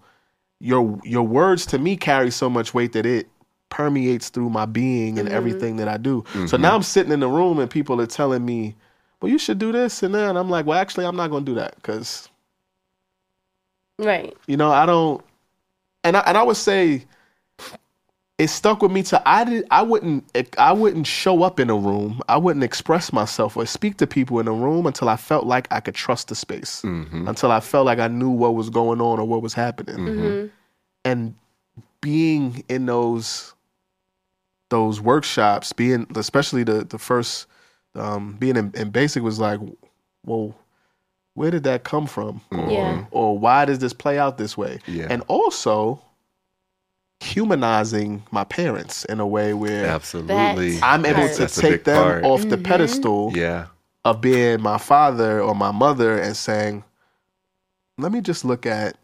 your 0.59 0.99
your 1.03 1.23
words 1.23 1.65
to 1.67 1.77
me 1.77 1.95
carry 1.95 2.31
so 2.31 2.49
much 2.49 2.73
weight 2.73 2.93
that 2.93 3.05
it 3.05 3.27
permeates 3.73 4.29
through 4.29 4.51
my 4.51 4.65
being 4.65 5.17
and 5.17 5.27
mm-hmm. 5.27 5.35
everything 5.35 5.77
that 5.77 5.87
I 5.87 5.97
do. 5.97 6.23
So 6.45 6.57
now 6.57 6.75
I'm 6.75 6.83
sitting 6.83 7.11
in 7.11 7.19
the 7.21 7.27
room 7.27 7.57
and 7.57 7.69
people 7.69 7.99
are 7.99 8.05
telling 8.05 8.45
me, 8.45 8.75
"Well, 9.19 9.31
you 9.31 9.39
should 9.39 9.57
do 9.57 9.71
this 9.71 10.03
and 10.03 10.13
that." 10.13 10.29
And 10.29 10.37
I'm 10.37 10.49
like, 10.49 10.67
"Well, 10.67 10.79
actually, 10.79 11.05
I'm 11.05 11.15
not 11.15 11.31
going 11.31 11.43
to 11.43 11.51
do 11.51 11.55
that 11.55 11.81
cuz 11.81 12.29
Right. 13.99 14.35
you 14.47 14.57
know, 14.57 14.71
I 14.71 14.85
don't 14.85 15.23
and 16.03 16.17
I, 16.17 16.21
and 16.21 16.37
I 16.37 16.43
would 16.43 16.57
say 16.57 17.05
it 18.39 18.47
stuck 18.47 18.81
with 18.81 18.91
me 18.91 19.03
to 19.03 19.21
I 19.25 19.43
did 19.43 19.65
I 19.71 19.81
wouldn't 19.81 20.25
I 20.57 20.73
wouldn't 20.73 21.07
show 21.07 21.43
up 21.43 21.59
in 21.59 21.69
a 21.69 21.75
room. 21.75 22.21
I 22.27 22.37
wouldn't 22.37 22.63
express 22.63 23.13
myself 23.13 23.55
or 23.55 23.65
speak 23.65 23.97
to 23.97 24.07
people 24.07 24.39
in 24.39 24.47
a 24.47 24.51
room 24.51 24.85
until 24.85 25.07
I 25.07 25.15
felt 25.15 25.45
like 25.45 25.67
I 25.71 25.79
could 25.79 25.95
trust 25.95 26.29
the 26.29 26.35
space. 26.35 26.81
Mm-hmm. 26.81 27.27
Until 27.27 27.51
I 27.51 27.59
felt 27.59 27.85
like 27.85 27.99
I 27.99 28.07
knew 28.07 28.29
what 28.29 28.55
was 28.55 28.69
going 28.69 29.01
on 29.01 29.19
or 29.19 29.25
what 29.25 29.41
was 29.41 29.53
happening. 29.53 29.97
Mm-hmm. 29.97 30.47
And 31.05 31.35
being 32.01 32.63
in 32.69 32.85
those 32.87 33.53
those 34.69 34.99
workshops, 34.99 35.71
being 35.71 36.07
especially 36.15 36.63
the 36.63 36.83
the 36.83 36.97
first 36.97 37.47
um, 37.95 38.33
being 38.39 38.57
in, 38.57 38.71
in 38.75 38.89
basic 38.89 39.21
was 39.21 39.39
like, 39.39 39.59
well, 40.25 40.55
where 41.35 41.51
did 41.51 41.63
that 41.63 41.83
come 41.83 42.05
from? 42.05 42.41
Or, 42.51 42.69
Yeah. 42.69 43.05
or 43.11 43.37
why 43.37 43.65
does 43.65 43.79
this 43.79 43.93
play 43.93 44.19
out 44.19 44.37
this 44.37 44.55
way? 44.57 44.79
Yeah. 44.87 45.07
And 45.09 45.23
also 45.27 46.01
humanizing 47.19 48.23
my 48.31 48.43
parents 48.43 49.05
in 49.05 49.19
a 49.19 49.25
way 49.27 49.53
where 49.53 49.85
Absolutely. 49.85 50.79
I'm 50.81 51.05
able 51.05 51.21
Right. 51.21 51.33
to 51.33 51.39
That's 51.39 51.55
take 51.55 51.85
them 51.85 52.03
part. 52.03 52.23
off 52.25 52.41
the 52.41 52.57
Mhm. 52.57 52.63
pedestal 52.65 53.31
Yeah. 53.33 53.67
of 54.03 54.19
being 54.19 54.61
my 54.61 54.77
father 54.77 55.39
or 55.41 55.55
my 55.55 55.71
mother 55.71 56.17
and 56.19 56.35
saying, 56.35 56.83
let 57.97 58.11
me 58.11 58.19
just 58.21 58.43
look 58.43 58.65
at 58.65 58.97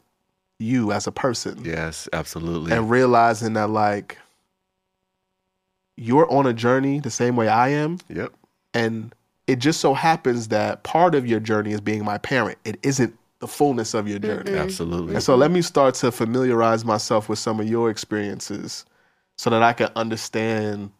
you 0.59 0.91
as 0.91 1.07
a 1.07 1.11
person 1.11 1.63
Yes. 1.63 2.09
Absolutely. 2.11 2.73
and 2.73 2.89
realizing 2.89 3.53
that 3.53 3.69
like 3.69 4.17
you're 5.95 6.29
on 6.31 6.45
a 6.45 6.53
journey 6.53 6.99
the 6.99 7.09
same 7.09 7.35
way 7.37 7.47
I 7.47 7.69
am 7.69 7.99
yep. 8.09 8.33
and 8.73 9.13
it 9.49 9.57
just 9.57 9.79
so 9.79 9.95
happens 9.95 10.49
that 10.49 10.83
part 10.83 11.15
of 11.15 11.25
your 11.25 11.39
journey 11.39 11.71
is 11.71 11.81
being 11.81 12.05
my 12.05 12.19
parent. 12.19 12.59
It 12.65 12.77
isn't 12.83 13.17
the 13.39 13.47
fullness 13.47 13.95
of 13.95 14.07
your 14.07 14.19
journey. 14.19 14.53
Absolutely. 14.53 15.15
And 15.15 15.23
so 15.23 15.35
let 15.35 15.49
me 15.49 15.63
start 15.63 15.95
to 15.95 16.11
familiarize 16.11 16.85
myself 16.85 17.27
with 17.27 17.39
some 17.39 17.59
of 17.59 17.67
your 17.67 17.89
experiences 17.89 18.85
so 19.39 19.49
that 19.49 19.63
I 19.63 19.73
can 19.73 19.89
understand 19.95 20.91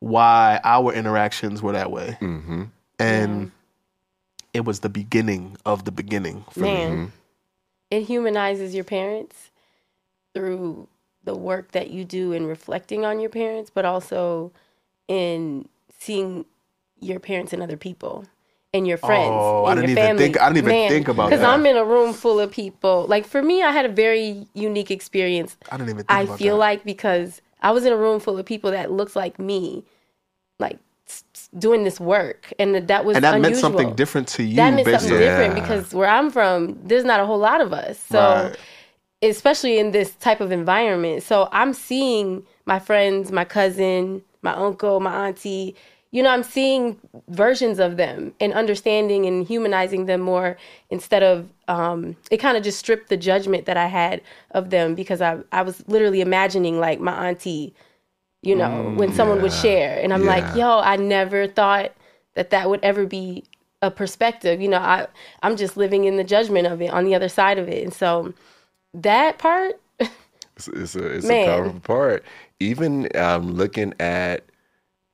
why 0.00 0.60
our 0.64 0.92
interactions 0.92 1.62
were 1.62 1.72
that 1.72 1.90
way. 1.90 2.18
Mm-hmm. 2.20 2.64
And 2.98 3.52
it 4.52 4.66
was 4.66 4.80
the 4.80 4.90
beginning 4.90 5.56
of 5.64 5.86
the 5.86 5.90
beginning 5.90 6.44
for 6.50 6.60
me. 6.60 6.74
Man, 6.74 7.12
it 7.90 8.02
humanizes 8.02 8.74
your 8.74 8.84
parents 8.84 9.50
through 10.34 10.88
the 11.22 11.34
work 11.34 11.72
that 11.72 11.88
you 11.88 12.04
do 12.04 12.32
in 12.32 12.46
reflecting 12.46 13.06
on 13.06 13.18
your 13.18 13.30
parents, 13.30 13.70
but 13.70 13.86
also 13.86 14.52
in 15.08 15.66
seeing 15.98 16.44
your 17.04 17.20
parents 17.20 17.52
and 17.52 17.62
other 17.62 17.76
people 17.76 18.24
and 18.72 18.86
your 18.86 18.98
friends. 18.98 19.30
Oh, 19.32 19.64
I 19.66 19.72
and 19.72 19.80
didn't 19.82 19.90
your 19.90 19.98
even 19.98 20.08
family. 20.08 20.22
think- 20.24 20.40
I 20.40 20.48
didn't 20.52 20.68
even 20.68 20.88
think 20.88 21.08
about 21.08 21.30
that. 21.30 21.36
Because. 21.36 21.44
I'm 21.44 21.64
in 21.66 21.76
a 21.76 21.84
room 21.84 22.12
full 22.12 22.40
of 22.40 22.50
people. 22.50 23.06
Like 23.08 23.24
for 23.26 23.42
me, 23.42 23.62
I 23.62 23.70
had 23.70 23.84
a 23.84 23.88
very 23.88 24.46
unique 24.54 24.90
experience. 24.90 25.56
I 25.70 25.76
didn't 25.76 25.90
even 25.90 26.04
think 26.04 26.10
I 26.10 26.26
feel 26.36 26.54
that. 26.56 26.60
like 26.60 26.84
because 26.84 27.40
I 27.62 27.70
was 27.70 27.84
in 27.84 27.92
a 27.92 27.96
room 27.96 28.18
full 28.20 28.38
of 28.38 28.44
people 28.46 28.70
that 28.72 28.90
looked 28.90 29.14
like 29.16 29.38
me, 29.38 29.84
like 30.58 30.78
doing 31.58 31.84
this 31.84 32.00
work, 32.00 32.52
and 32.58 32.74
that, 32.88 33.04
was 33.04 33.16
and 33.16 33.24
that 33.24 33.40
meant 33.40 33.56
something 33.56 33.94
different 33.94 34.26
to 34.28 34.42
you 34.42 34.56
That 34.56 34.74
meant 34.74 34.86
based 34.86 35.00
something 35.00 35.16
on 35.16 35.20
different 35.22 35.56
Yeah. 35.56 35.60
because 35.62 35.94
where 35.94 36.08
I'm 36.08 36.30
from, 36.30 36.78
there's 36.82 37.04
not 37.04 37.20
a 37.20 37.26
whole 37.26 37.38
lot 37.38 37.60
of 37.60 37.72
us. 37.72 37.98
So, 37.98 38.18
Right. 38.18 38.56
especially 39.22 39.78
in 39.78 39.92
this 39.92 40.14
type 40.16 40.40
of 40.40 40.50
environment, 40.50 41.22
so 41.22 41.48
I'm 41.52 41.72
seeing 41.74 42.44
my 42.66 42.78
friends, 42.78 43.30
my 43.30 43.44
cousin, 43.44 44.22
my 44.42 44.52
uncle, 44.54 44.98
my 45.00 45.28
auntie. 45.28 45.76
You 46.14 46.22
know, 46.22 46.30
I'm 46.30 46.44
seeing 46.44 47.00
versions 47.26 47.80
of 47.80 47.96
them 47.96 48.34
and 48.38 48.52
understanding 48.52 49.26
and 49.26 49.44
humanizing 49.44 50.06
them 50.06 50.20
more 50.20 50.56
instead 50.88 51.24
of 51.24 51.50
um, 51.66 52.14
it 52.30 52.36
kind 52.36 52.56
of 52.56 52.62
just 52.62 52.78
stripped 52.78 53.08
the 53.08 53.16
judgment 53.16 53.66
that 53.66 53.76
I 53.76 53.86
had 53.86 54.20
of 54.52 54.70
them 54.70 54.94
because 54.94 55.20
I 55.20 55.40
I 55.50 55.62
was 55.62 55.82
literally 55.88 56.20
imagining 56.20 56.78
like 56.78 57.00
my 57.00 57.28
auntie, 57.30 57.74
you 58.42 58.54
know, 58.54 58.94
when 58.94 59.12
someone 59.12 59.42
would 59.42 59.52
share, 59.52 59.98
and 60.00 60.14
I'm 60.14 60.24
like, 60.24 60.54
yo, 60.54 60.78
I 60.78 60.94
never 60.94 61.48
thought 61.48 61.90
that 62.34 62.50
that 62.50 62.70
would 62.70 62.84
ever 62.84 63.06
be 63.06 63.42
a 63.82 63.90
perspective. 63.90 64.60
You 64.60 64.68
know, 64.68 64.78
I 64.78 65.08
I'm 65.42 65.56
just 65.56 65.76
living 65.76 66.04
in 66.04 66.16
the 66.16 66.22
judgment 66.22 66.68
of 66.68 66.80
it 66.80 66.90
on 66.92 67.06
the 67.06 67.16
other 67.16 67.28
side 67.28 67.58
of 67.58 67.68
it, 67.68 67.82
and 67.82 67.92
so 67.92 68.32
that 68.94 69.38
part. 69.38 69.80
It's, 70.56 70.68
it's 70.68 70.94
a 70.94 71.06
it's 71.06 71.26
Man. 71.26 71.42
a 71.42 71.52
powerful 71.52 71.80
part. 71.80 72.24
Even 72.60 73.08
um, 73.16 73.54
looking 73.54 73.92
at 73.98 74.44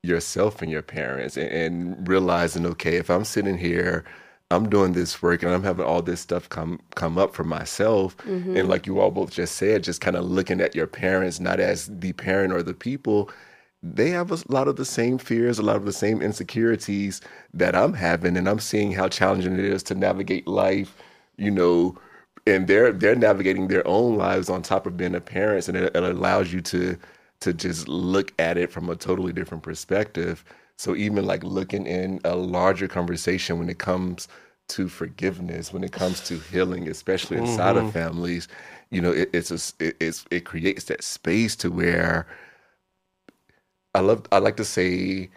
yourself 0.02 0.62
and 0.62 0.70
your 0.70 0.82
parents 0.82 1.36
and, 1.36 1.50
and 1.50 2.08
realizing, 2.08 2.66
okay, 2.66 2.96
if 2.96 3.10
I'm 3.10 3.24
sitting 3.24 3.58
here, 3.58 4.04
I'm 4.50 4.68
doing 4.68 4.92
this 4.92 5.22
work 5.22 5.42
and 5.42 5.52
I'm 5.52 5.62
having 5.62 5.84
all 5.84 6.02
this 6.02 6.20
stuff 6.20 6.48
come 6.48 6.80
come 6.96 7.18
up 7.18 7.34
for 7.34 7.44
myself, 7.44 8.16
mm-hmm. 8.18 8.56
and 8.56 8.68
like 8.68 8.86
you 8.86 8.98
all 9.00 9.10
both 9.10 9.30
just 9.30 9.56
said, 9.56 9.84
just 9.84 10.00
kind 10.00 10.16
of 10.16 10.24
looking 10.24 10.60
at 10.60 10.74
your 10.74 10.88
parents 10.88 11.38
not 11.38 11.60
as 11.60 11.86
the 11.86 12.12
parent 12.14 12.52
or 12.52 12.62
the 12.62 12.74
people. 12.74 13.30
They 13.82 14.10
have 14.10 14.30
a 14.30 14.38
lot 14.48 14.68
of 14.68 14.76
the 14.76 14.84
same 14.84 15.18
fears, 15.18 15.58
a 15.58 15.62
lot 15.62 15.76
of 15.76 15.86
the 15.86 15.92
same 15.92 16.20
insecurities 16.20 17.20
that 17.54 17.74
I'm 17.74 17.94
having, 17.94 18.36
and 18.36 18.48
I'm 18.48 18.58
seeing 18.58 18.92
how 18.92 19.08
challenging 19.08 19.54
it 19.54 19.64
is 19.64 19.82
to 19.84 19.94
navigate 19.94 20.46
life. 20.48 20.96
You 21.36 21.50
know, 21.52 21.96
and 22.46 22.66
they're 22.66 22.92
they're 22.92 23.14
navigating 23.14 23.68
their 23.68 23.86
own 23.86 24.16
lives 24.16 24.50
on 24.50 24.62
top 24.62 24.86
of 24.86 24.96
being 24.96 25.14
a 25.14 25.20
parents, 25.20 25.68
and 25.68 25.76
it, 25.76 25.94
it 25.94 26.02
allows 26.02 26.52
you 26.52 26.60
to 26.62 26.98
to 27.40 27.52
just 27.52 27.88
look 27.88 28.32
at 28.38 28.56
it 28.58 28.70
from 28.70 28.88
a 28.90 28.96
totally 28.96 29.32
different 29.32 29.62
perspective. 29.62 30.44
So 30.76 30.96
even 30.96 31.26
like 31.26 31.44
looking 31.44 31.86
in 31.86 32.20
a 32.24 32.36
larger 32.36 32.88
conversation 32.88 33.58
when 33.58 33.68
it 33.68 33.78
comes 33.78 34.28
to 34.68 34.88
forgiveness, 34.88 35.72
when 35.72 35.84
it 35.84 35.92
comes 35.92 36.20
to 36.28 36.38
healing, 36.38 36.88
especially 36.88 37.38
inside 37.38 37.76
of 37.76 37.84
mm-hmm. 37.84 37.92
families, 37.92 38.48
you 38.90 39.00
know, 39.00 39.12
it, 39.12 39.30
it's 39.32 39.50
a 39.50 39.84
it, 39.84 39.96
it's 40.00 40.24
it 40.30 40.44
creates 40.44 40.84
that 40.84 41.02
space 41.02 41.56
to 41.56 41.70
where 41.70 42.26
I 43.94 44.00
love 44.00 44.26
I 44.32 44.38
like 44.38 44.56
to 44.56 44.64
say 44.64 45.30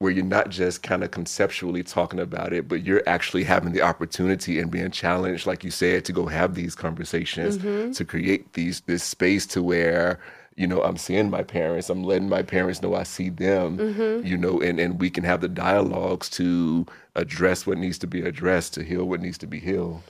where 0.00 0.10
you're 0.10 0.24
not 0.24 0.48
just 0.48 0.82
kind 0.82 1.04
of 1.04 1.10
conceptually 1.10 1.82
talking 1.82 2.20
about 2.20 2.54
it, 2.54 2.66
but 2.66 2.84
you're 2.84 3.02
actually 3.06 3.44
having 3.44 3.72
the 3.72 3.82
opportunity 3.82 4.58
and 4.58 4.70
being 4.70 4.90
challenged, 4.90 5.46
like 5.46 5.62
you 5.62 5.70
said, 5.70 6.06
to 6.06 6.12
go 6.12 6.24
have 6.24 6.54
these 6.54 6.74
conversations, 6.74 7.58
mm-hmm. 7.58 7.92
to 7.92 8.04
create 8.04 8.54
these 8.54 8.80
this 8.82 9.04
space 9.04 9.46
to 9.46 9.62
where, 9.62 10.18
you 10.56 10.66
know, 10.66 10.82
I'm 10.82 10.96
seeing 10.96 11.30
my 11.30 11.42
parents, 11.42 11.88
I'm 11.90 12.02
letting 12.04 12.28
my 12.28 12.42
parents 12.42 12.82
know 12.82 12.94
I 12.94 13.04
see 13.04 13.30
them, 13.30 14.22
you 14.24 14.36
know, 14.36 14.60
and, 14.60 14.78
and 14.78 15.00
we 15.00 15.08
can 15.10 15.24
have 15.24 15.40
the 15.40 15.48
dialogues 15.48 16.28
to 16.30 16.86
address 17.14 17.66
what 17.66 17.78
needs 17.78 17.98
to 17.98 18.06
be 18.06 18.22
addressed, 18.22 18.74
to 18.74 18.82
heal 18.82 19.04
what 19.04 19.20
needs 19.20 19.38
to 19.38 19.46
be 19.46 19.60
healed. 19.60 20.02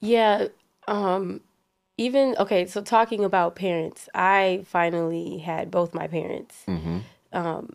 Yeah. 0.00 0.48
Um 0.86 1.40
even 1.98 2.36
okay, 2.38 2.66
so 2.66 2.82
talking 2.82 3.24
about 3.24 3.56
parents, 3.56 4.08
I 4.14 4.64
finally 4.66 5.38
had 5.38 5.70
both 5.70 5.94
my 5.94 6.06
parents 6.06 6.62
Mm-hmm. 6.68 6.98
um 7.32 7.74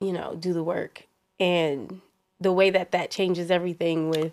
you 0.00 0.12
know, 0.12 0.36
do 0.38 0.52
the 0.52 0.62
work 0.64 1.06
and 1.40 2.00
the 2.40 2.52
way 2.52 2.70
that 2.70 2.92
that 2.92 3.10
changes 3.10 3.50
everything 3.50 4.10
with 4.10 4.32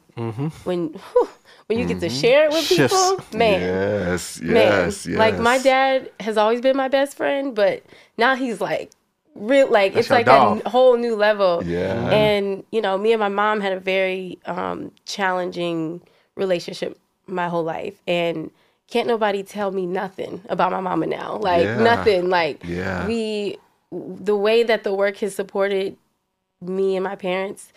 when 0.63 0.89
whew, 0.89 1.29
when 1.67 1.79
you 1.79 1.85
get 1.85 1.99
to 2.01 2.09
share 2.09 2.45
it 2.45 2.51
with 2.51 2.63
Shifts. 2.63 2.95
people, 2.95 3.37
man. 3.37 3.61
Yes, 3.61 4.39
man. 4.41 4.55
yes, 4.55 5.07
yes. 5.07 5.17
Like 5.17 5.39
my 5.39 5.57
dad 5.57 6.11
has 6.19 6.37
always 6.37 6.61
been 6.61 6.77
my 6.77 6.87
best 6.87 7.17
friend, 7.17 7.55
but 7.55 7.83
now 8.17 8.35
he's 8.35 8.61
like 8.61 8.91
real 9.33 9.69
like 9.69 9.93
That's 9.95 10.05
it's 10.05 10.11
like 10.11 10.27
dog. 10.27 10.61
a 10.65 10.69
whole 10.69 10.97
new 10.97 11.15
level. 11.15 11.63
Yeah. 11.65 12.09
And 12.11 12.63
you 12.71 12.81
know, 12.81 12.97
me 12.97 13.11
and 13.11 13.19
my 13.19 13.29
mom 13.29 13.59
had 13.61 13.73
a 13.73 13.79
very 13.79 14.37
um 14.45 14.91
challenging 15.05 16.01
relationship 16.35 16.99
my 17.27 17.47
whole 17.49 17.63
life 17.63 17.99
and 18.07 18.51
can't 18.87 19.07
nobody 19.07 19.41
tell 19.41 19.71
me 19.71 19.87
nothing 19.87 20.41
about 20.47 20.71
my 20.71 20.79
mama 20.79 21.07
now. 21.07 21.37
Like 21.37 21.63
Yeah. 21.63 21.81
nothing. 21.81 22.29
Like 22.29 22.63
Yeah. 22.63 23.07
we 23.07 23.57
the 23.91 24.35
way 24.35 24.61
that 24.61 24.83
the 24.83 24.93
work 24.93 25.17
has 25.17 25.33
supported 25.33 25.97
me 26.61 26.95
and 26.95 27.03
my 27.03 27.15
parents 27.15 27.73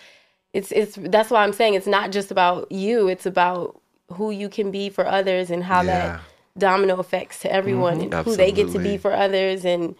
it's 0.52 0.72
it's 0.72 0.96
that's 0.96 1.30
why 1.30 1.44
I'm 1.44 1.52
saying 1.52 1.74
it's 1.74 1.86
not 1.86 2.10
just 2.10 2.30
about 2.30 2.70
you, 2.72 3.08
it's 3.08 3.26
about 3.26 3.80
who 4.12 4.30
you 4.30 4.48
can 4.48 4.70
be 4.70 4.88
for 4.88 5.06
others 5.06 5.50
and 5.50 5.62
how 5.64 5.82
Yeah. 5.82 5.84
that 5.84 6.20
domino 6.56 6.98
effects 6.98 7.40
to 7.40 7.52
everyone 7.52 8.00
mm-hmm. 8.00 8.12
and 8.12 8.26
who 8.26 8.36
they 8.36 8.50
get 8.52 8.72
to 8.72 8.78
be 8.78 8.96
for 8.96 9.12
others 9.12 9.64
and 9.64 9.94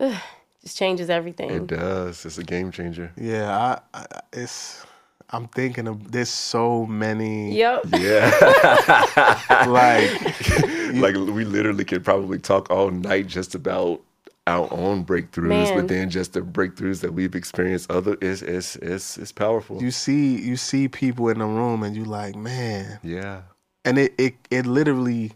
ugh, 0.00 0.20
just 0.62 0.76
changes 0.76 1.08
everything. 1.08 1.50
It 1.50 1.66
does. 1.66 2.24
It's 2.26 2.38
a 2.38 2.44
game 2.44 2.70
changer. 2.70 3.12
Yeah, 3.16 3.78
I, 3.94 3.98
I 3.98 4.20
it's. 4.32 4.84
I'm 5.30 5.48
thinking 5.48 5.88
of 5.88 6.12
there's 6.12 6.28
so 6.28 6.84
many 6.86 7.56
Yep. 7.56 7.86
Yeah. 7.98 8.30
like 9.66 10.10
like 10.94 11.14
we 11.14 11.44
literally 11.44 11.84
could 11.84 12.04
probably 12.04 12.38
talk 12.38 12.70
all 12.70 12.90
night 12.90 13.26
just 13.26 13.54
about 13.54 14.02
our 14.46 14.68
own 14.72 15.04
breakthroughs, 15.04 15.48
Man. 15.48 15.76
but 15.76 15.88
then 15.88 16.10
just 16.10 16.34
the 16.34 16.40
breakthroughs 16.40 17.00
that 17.00 17.14
we've 17.14 17.34
experienced 17.34 17.90
other 17.90 18.16
is 18.20 18.42
is 18.42 18.76
is 18.76 19.16
is 19.16 19.32
powerful. 19.32 19.82
you 19.82 19.90
see 19.90 20.36
you 20.40 20.56
see 20.56 20.88
people 20.88 21.28
in 21.28 21.38
the 21.38 21.46
room 21.46 21.82
and 21.82 21.96
you 21.96 22.04
like 22.04 22.36
man, 22.36 22.98
yeah. 23.02 23.42
and 23.84 23.98
it 23.98 24.14
it 24.18 24.34
it 24.50 24.66
literally 24.66 25.32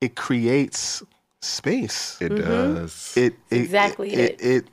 it 0.00 0.16
creates 0.16 1.02
space. 1.40 2.20
It 2.20 2.32
mm-hmm. 2.32 2.74
does. 2.74 3.16
It, 3.16 3.34
it 3.50 3.60
exactly 3.62 4.12
it, 4.12 4.40
it, 4.40 4.44
it 4.44 4.66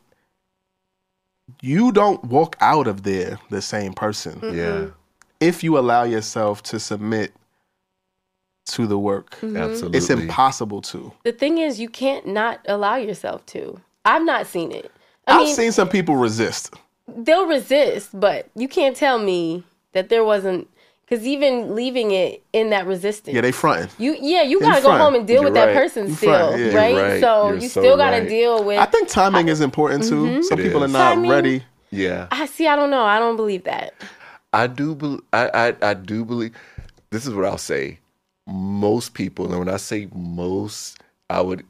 you 1.62 1.92
don't 1.92 2.24
walk 2.26 2.56
out 2.60 2.88
of 2.88 3.04
there 3.04 3.40
the 3.50 3.62
same 3.62 3.94
person 3.94 4.40
yeah. 4.44 4.50
Mm-hmm. 4.50 4.90
if 5.40 5.64
you 5.64 5.78
allow 5.78 6.04
yourself 6.04 6.64
to 6.64 6.80
submit 6.80 7.34
to 8.66 8.88
the 8.88 8.98
work. 8.98 9.32
Mm-hmm. 9.42 9.58
Absolutely. 9.58 9.98
It's 9.98 10.10
impossible 10.10 10.82
to. 10.84 11.12
The 11.24 11.32
thing 11.32 11.58
is 11.58 11.80
you 11.80 11.90
can't 11.90 12.26
not 12.28 12.60
allow 12.68 12.96
yourself 12.96 13.46
to. 13.48 13.80
I've 14.06 14.24
not 14.26 14.48
seen 14.48 14.72
it. 14.72 14.92
I 15.28 15.34
I've 15.38 15.44
mean, 15.46 15.56
seen 15.56 15.72
some 15.72 15.90
people 15.90 16.16
resist. 16.16 16.74
they'll 17.08 17.48
resist, 17.48 18.10
but 18.20 18.50
you 18.56 18.68
can't 18.68 18.96
tell 18.96 19.20
me 19.20 19.64
that 19.94 20.10
there 20.10 20.24
wasn't 20.24 20.68
because 21.06 21.26
even 21.28 21.76
leaving 21.76 22.12
it 22.12 22.42
in 22.54 22.70
that 22.72 22.88
resistance. 22.88 23.36
Yeah, 23.36 23.42
they 23.42 23.52
fronting. 23.52 23.90
you 24.00 24.18
yeah, 24.20 24.42
you 24.42 24.60
In 24.60 24.66
gotta 24.66 24.82
go 24.82 24.92
home 24.98 25.16
and 25.16 25.28
deal 25.28 25.42
You're 25.42 25.52
with 25.52 25.54
that 25.56 25.74
person 25.76 26.08
You 26.08 26.14
still, 26.16 26.50
front, 26.50 26.62
yeah. 26.62 26.74
Right? 26.76 26.96
right. 26.96 27.22
So 27.22 27.48
You're 27.50 27.56
you 27.58 27.68
so 27.70 27.82
still 27.82 27.98
gotta 27.98 28.20
right. 28.20 28.28
deal 28.30 28.64
with. 28.64 28.80
I 28.80 28.86
think 28.86 29.08
timing 29.10 29.48
is 29.50 29.62
important 29.62 30.04
too. 30.06 30.24
Mm-hmm. 30.26 30.42
Some 30.44 30.60
It 30.60 30.64
people 30.64 30.82
are 30.84 30.88
is. 30.88 30.94
not 30.94 31.16
Timing. 31.16 31.30
ready. 31.30 31.64
yeah. 31.92 32.28
I 32.32 32.46
see. 32.48 32.68
I 32.68 32.76
don't 32.76 32.90
know. 32.90 33.04
I 33.04 33.20
don't 33.20 33.36
believe 33.36 33.64
that. 33.66 33.94
I 34.54 34.68
do 34.68 34.96
bel 34.96 35.20
I, 35.34 35.50
I 35.82 35.90
I 35.90 35.94
do 35.94 36.26
believe 36.26 36.54
this 37.12 37.26
is 37.28 37.34
what 37.34 37.46
I'll 37.46 37.58
say. 37.58 38.00
Most 38.48 39.14
people, 39.14 39.46
and 39.46 39.60
when 39.60 39.70
I 39.70 39.78
say 39.78 40.10
most, 40.14 41.00
I 41.30 41.42
would 41.42 41.64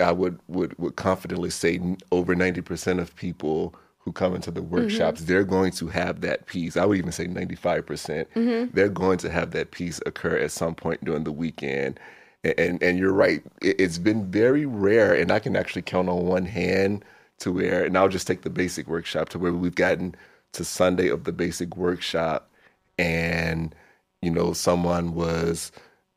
I 0.00 0.12
would 0.12 0.38
would 0.48 0.78
would 0.78 0.96
confidently 0.96 1.50
say 1.50 1.80
over 2.10 2.34
ninety 2.34 2.60
percent 2.60 3.00
of 3.00 3.14
people 3.16 3.74
who 3.98 4.12
come 4.12 4.34
into 4.34 4.50
the 4.50 4.60
mm-hmm. 4.60 4.74
workshops, 4.74 5.22
they're 5.22 5.44
going 5.44 5.72
to 5.72 5.86
have 5.88 6.22
that 6.22 6.46
piece. 6.46 6.76
I 6.76 6.84
would 6.84 6.98
even 6.98 7.12
say 7.12 7.26
ninety 7.26 7.54
five 7.54 7.86
percent. 7.86 8.28
Mm-hmm. 8.34 8.74
They're 8.74 8.88
going 8.88 9.18
to 9.18 9.30
have 9.30 9.52
that 9.52 9.70
piece 9.70 10.00
occur 10.06 10.36
at 10.38 10.50
some 10.50 10.74
point 10.74 11.04
during 11.04 11.24
the 11.24 11.32
weekend. 11.32 12.00
And 12.42 12.54
and, 12.58 12.82
and 12.82 12.98
you're 12.98 13.12
right. 13.12 13.42
It's 13.62 13.98
been 13.98 14.30
very 14.30 14.66
rare, 14.66 15.14
and 15.14 15.30
I 15.30 15.38
can 15.38 15.54
actually 15.56 15.82
count 15.82 16.08
on 16.08 16.26
one 16.26 16.46
hand 16.46 17.04
to 17.40 17.52
where, 17.52 17.84
and 17.84 17.96
I'll 17.96 18.08
just 18.08 18.26
take 18.26 18.42
the 18.42 18.50
basic 18.50 18.88
workshop 18.88 19.28
to 19.30 19.38
where 19.38 19.52
we've 19.52 19.74
gotten 19.74 20.14
to 20.52 20.64
Sunday 20.64 21.08
of 21.08 21.24
the 21.24 21.32
basic 21.32 21.76
workshop, 21.76 22.50
and 22.98 23.74
you 24.22 24.30
know, 24.30 24.52
someone 24.52 25.14
was 25.14 25.72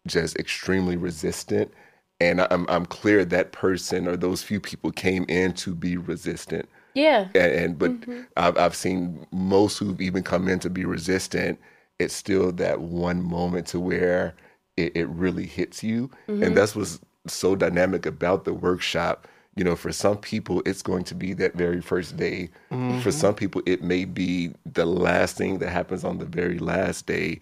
just 0.07 0.35
extremely 0.37 0.97
resistant, 0.97 1.71
and 2.19 2.41
I'm 2.41 2.65
I'm 2.69 2.85
clear 2.85 3.25
that 3.25 3.51
person 3.51 4.07
or 4.07 4.17
those 4.17 4.43
few 4.43 4.59
people 4.59 4.91
came 4.91 5.25
in 5.27 5.53
to 5.53 5.73
be 5.75 5.97
resistant, 5.97 6.67
Yeah. 6.93 7.27
and, 7.35 7.53
and 7.53 7.79
but 7.79 7.91
mm-hmm. 7.91 8.21
I've 8.37 8.57
I've 8.57 8.75
seen 8.75 9.25
most 9.31 9.77
who've 9.77 10.01
even 10.01 10.23
come 10.23 10.47
in 10.47 10.59
to 10.59 10.69
be 10.69 10.85
resistant. 10.85 11.59
It's 11.99 12.13
still 12.13 12.51
that 12.53 12.81
one 12.81 13.21
moment 13.21 13.67
to 13.67 13.79
where 13.79 14.35
it, 14.77 14.95
it 14.95 15.07
really 15.07 15.45
hits 15.45 15.83
you, 15.83 16.09
and 16.27 16.41
mm-hmm. 16.41 16.53
that's 16.53 16.75
what's 16.75 16.99
so 17.27 17.55
dynamic 17.55 18.05
about 18.05 18.45
the 18.45 18.53
workshop. 18.53 19.27
You 19.55 19.63
know, 19.63 19.75
for 19.75 19.91
some 19.91 20.17
people, 20.17 20.63
it's 20.65 20.81
going 20.81 21.03
to 21.03 21.15
be 21.15 21.33
that 21.33 21.53
very 21.53 21.79
first 21.79 22.17
day. 22.17 22.49
For 22.69 22.75
mm-hmm. 22.75 23.09
some 23.11 23.35
people, 23.35 23.61
it 23.67 23.83
may 23.83 24.03
be 24.03 24.51
the 24.65 24.85
last 24.85 25.37
thing 25.37 25.59
that 25.59 25.69
happens 25.69 26.03
on 26.03 26.17
the 26.17 26.25
very 26.25 26.57
last 26.57 27.05
day, 27.05 27.39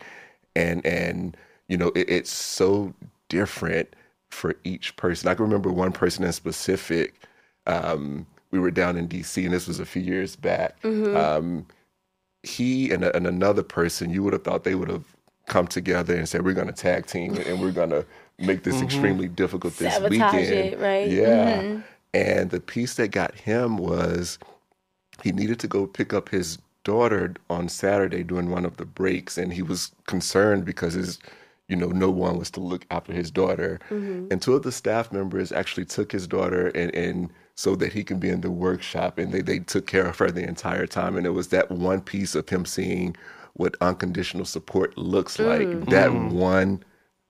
and 0.56 0.86
and 0.86 1.38
you 1.72 1.78
know, 1.78 1.88
it, 1.96 2.10
it's 2.10 2.30
so 2.30 2.94
different 3.30 3.96
for 4.30 4.56
each 4.66 4.94
person. 4.98 5.30
I 5.30 5.36
can 5.36 5.46
remember 5.46 5.72
one 5.72 5.94
person 5.94 6.26
in 6.26 6.34
specific. 6.34 7.16
Um, 7.66 8.28
we 8.52 8.60
were 8.60 8.72
down 8.72 8.98
in 8.98 9.08
DC, 9.08 9.42
and 9.46 9.54
this 9.54 9.68
was 9.68 9.80
a 9.80 9.86
few 9.86 10.02
years 10.02 10.36
back. 10.36 10.76
Um, 11.16 11.66
he 12.44 12.92
and, 12.92 13.06
and 13.06 13.26
another 13.26 13.64
person, 13.64 14.10
you 14.10 14.22
would 14.22 14.34
have 14.34 14.44
thought 14.44 14.66
they 14.66 14.76
would 14.76 14.90
have 14.90 15.06
come 15.48 15.66
together 15.66 16.14
and 16.14 16.28
said, 16.28 16.44
"We're 16.44 16.54
going 16.54 16.68
to 16.68 16.74
tag 16.74 17.06
team 17.06 17.38
and 17.38 17.62
we're 17.62 17.72
going 17.72 17.92
to 17.92 18.06
make 18.38 18.64
this 18.64 18.82
extremely 18.82 19.30
difficult 19.30 19.78
this 19.78 19.94
Sabotage 19.94 20.34
weekend." 20.34 20.74
it, 20.74 20.80
right? 20.80 21.10
Yeah. 21.10 21.80
And 22.14 22.50
the 22.50 22.60
piece 22.60 22.96
that 22.96 23.12
got 23.12 23.34
him 23.36 23.78
was 23.78 24.38
he 25.24 25.32
needed 25.32 25.60
to 25.62 25.68
go 25.70 25.88
pick 25.88 26.12
up 26.14 26.28
his 26.28 26.58
daughter 26.84 27.34
on 27.50 27.70
Saturday 27.70 28.24
during 28.24 28.50
one 28.50 28.66
of 28.66 28.76
the 28.76 28.86
breaks, 28.86 29.38
and 29.38 29.54
he 29.54 29.62
was 29.62 29.94
concerned 30.08 30.66
because 30.66 30.96
his, 30.96 31.20
you 31.72 31.78
know, 31.78 31.88
no 31.88 32.12
one 32.12 32.38
was 32.38 32.52
to 32.52 32.60
look 32.60 32.86
after 32.92 33.14
his 33.14 33.32
daughter. 33.32 33.80
Mm-hmm. 33.90 34.28
And 34.30 34.42
two 34.42 34.56
of 34.56 34.64
the 34.64 34.74
staff 34.74 35.12
members 35.12 35.54
actually 35.54 35.86
took 35.86 36.12
his 36.12 36.28
daughter 36.28 36.68
and 36.76 36.94
and 36.94 37.32
so 37.56 37.76
that 37.76 37.94
he 37.94 38.04
can 38.04 38.20
be 38.20 38.30
in 38.30 38.42
the 38.42 38.52
workshop, 38.52 39.18
and 39.18 39.32
they 39.32 39.42
they 39.42 39.60
took 39.60 39.88
care 39.88 40.06
of 40.06 40.18
her 40.18 40.30
the 40.30 40.46
entire 40.48 40.86
time. 40.86 41.16
And 41.16 41.26
it 41.26 41.32
was 41.32 41.48
that 41.48 41.72
one 41.72 42.02
piece 42.02 42.36
of 42.36 42.50
him 42.50 42.66
seeing 42.66 43.16
what 43.54 43.76
unconditional 43.80 44.46
support 44.46 44.98
looks 44.98 45.38
mm. 45.38 45.48
like. 45.48 45.90
That 45.90 46.10
mm. 46.10 46.32
one 46.32 46.84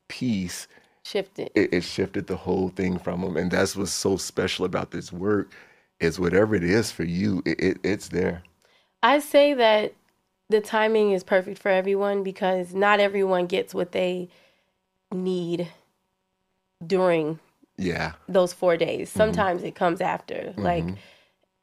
piece 0.08 0.68
Shifted. 1.04 1.52
it, 1.56 1.74
it 1.74 1.84
shifted 1.84 2.28
the 2.28 2.36
whole 2.36 2.70
thing 2.70 2.98
from 2.98 3.22
him, 3.22 3.38
and 3.38 3.52
that's 3.52 3.76
what's 3.76 3.92
so 3.92 4.18
special 4.18 4.66
about 4.66 4.92
this 4.92 5.14
work. 5.14 5.52
Is 6.00 6.20
whatever 6.20 6.56
it 6.56 6.64
is 6.64 6.92
for 6.92 7.04
you, 7.04 7.44
it, 7.46 7.60
it 7.60 7.78
it's 7.84 8.08
there. 8.08 8.42
I 9.04 9.20
say 9.20 9.54
that 9.54 9.94
the 10.52 10.62
timing 10.62 11.12
is 11.12 11.24
perfect 11.24 11.58
for 11.58 11.70
everyone 11.70 12.24
because 12.24 12.74
not 12.74 13.00
everyone 13.00 13.48
gets 13.48 13.74
what 13.74 13.92
they 13.92 14.30
need 15.12 15.68
during 16.86 17.40
Yeah, 17.78 18.14
those 18.28 18.54
four 18.54 18.78
days. 18.78 19.10
Mm-hmm. 19.10 19.18
Sometimes 19.18 19.64
it 19.64 19.76
comes 19.76 20.02
after. 20.02 20.36
Mm-hmm. 20.36 20.62
Like, 20.62 20.86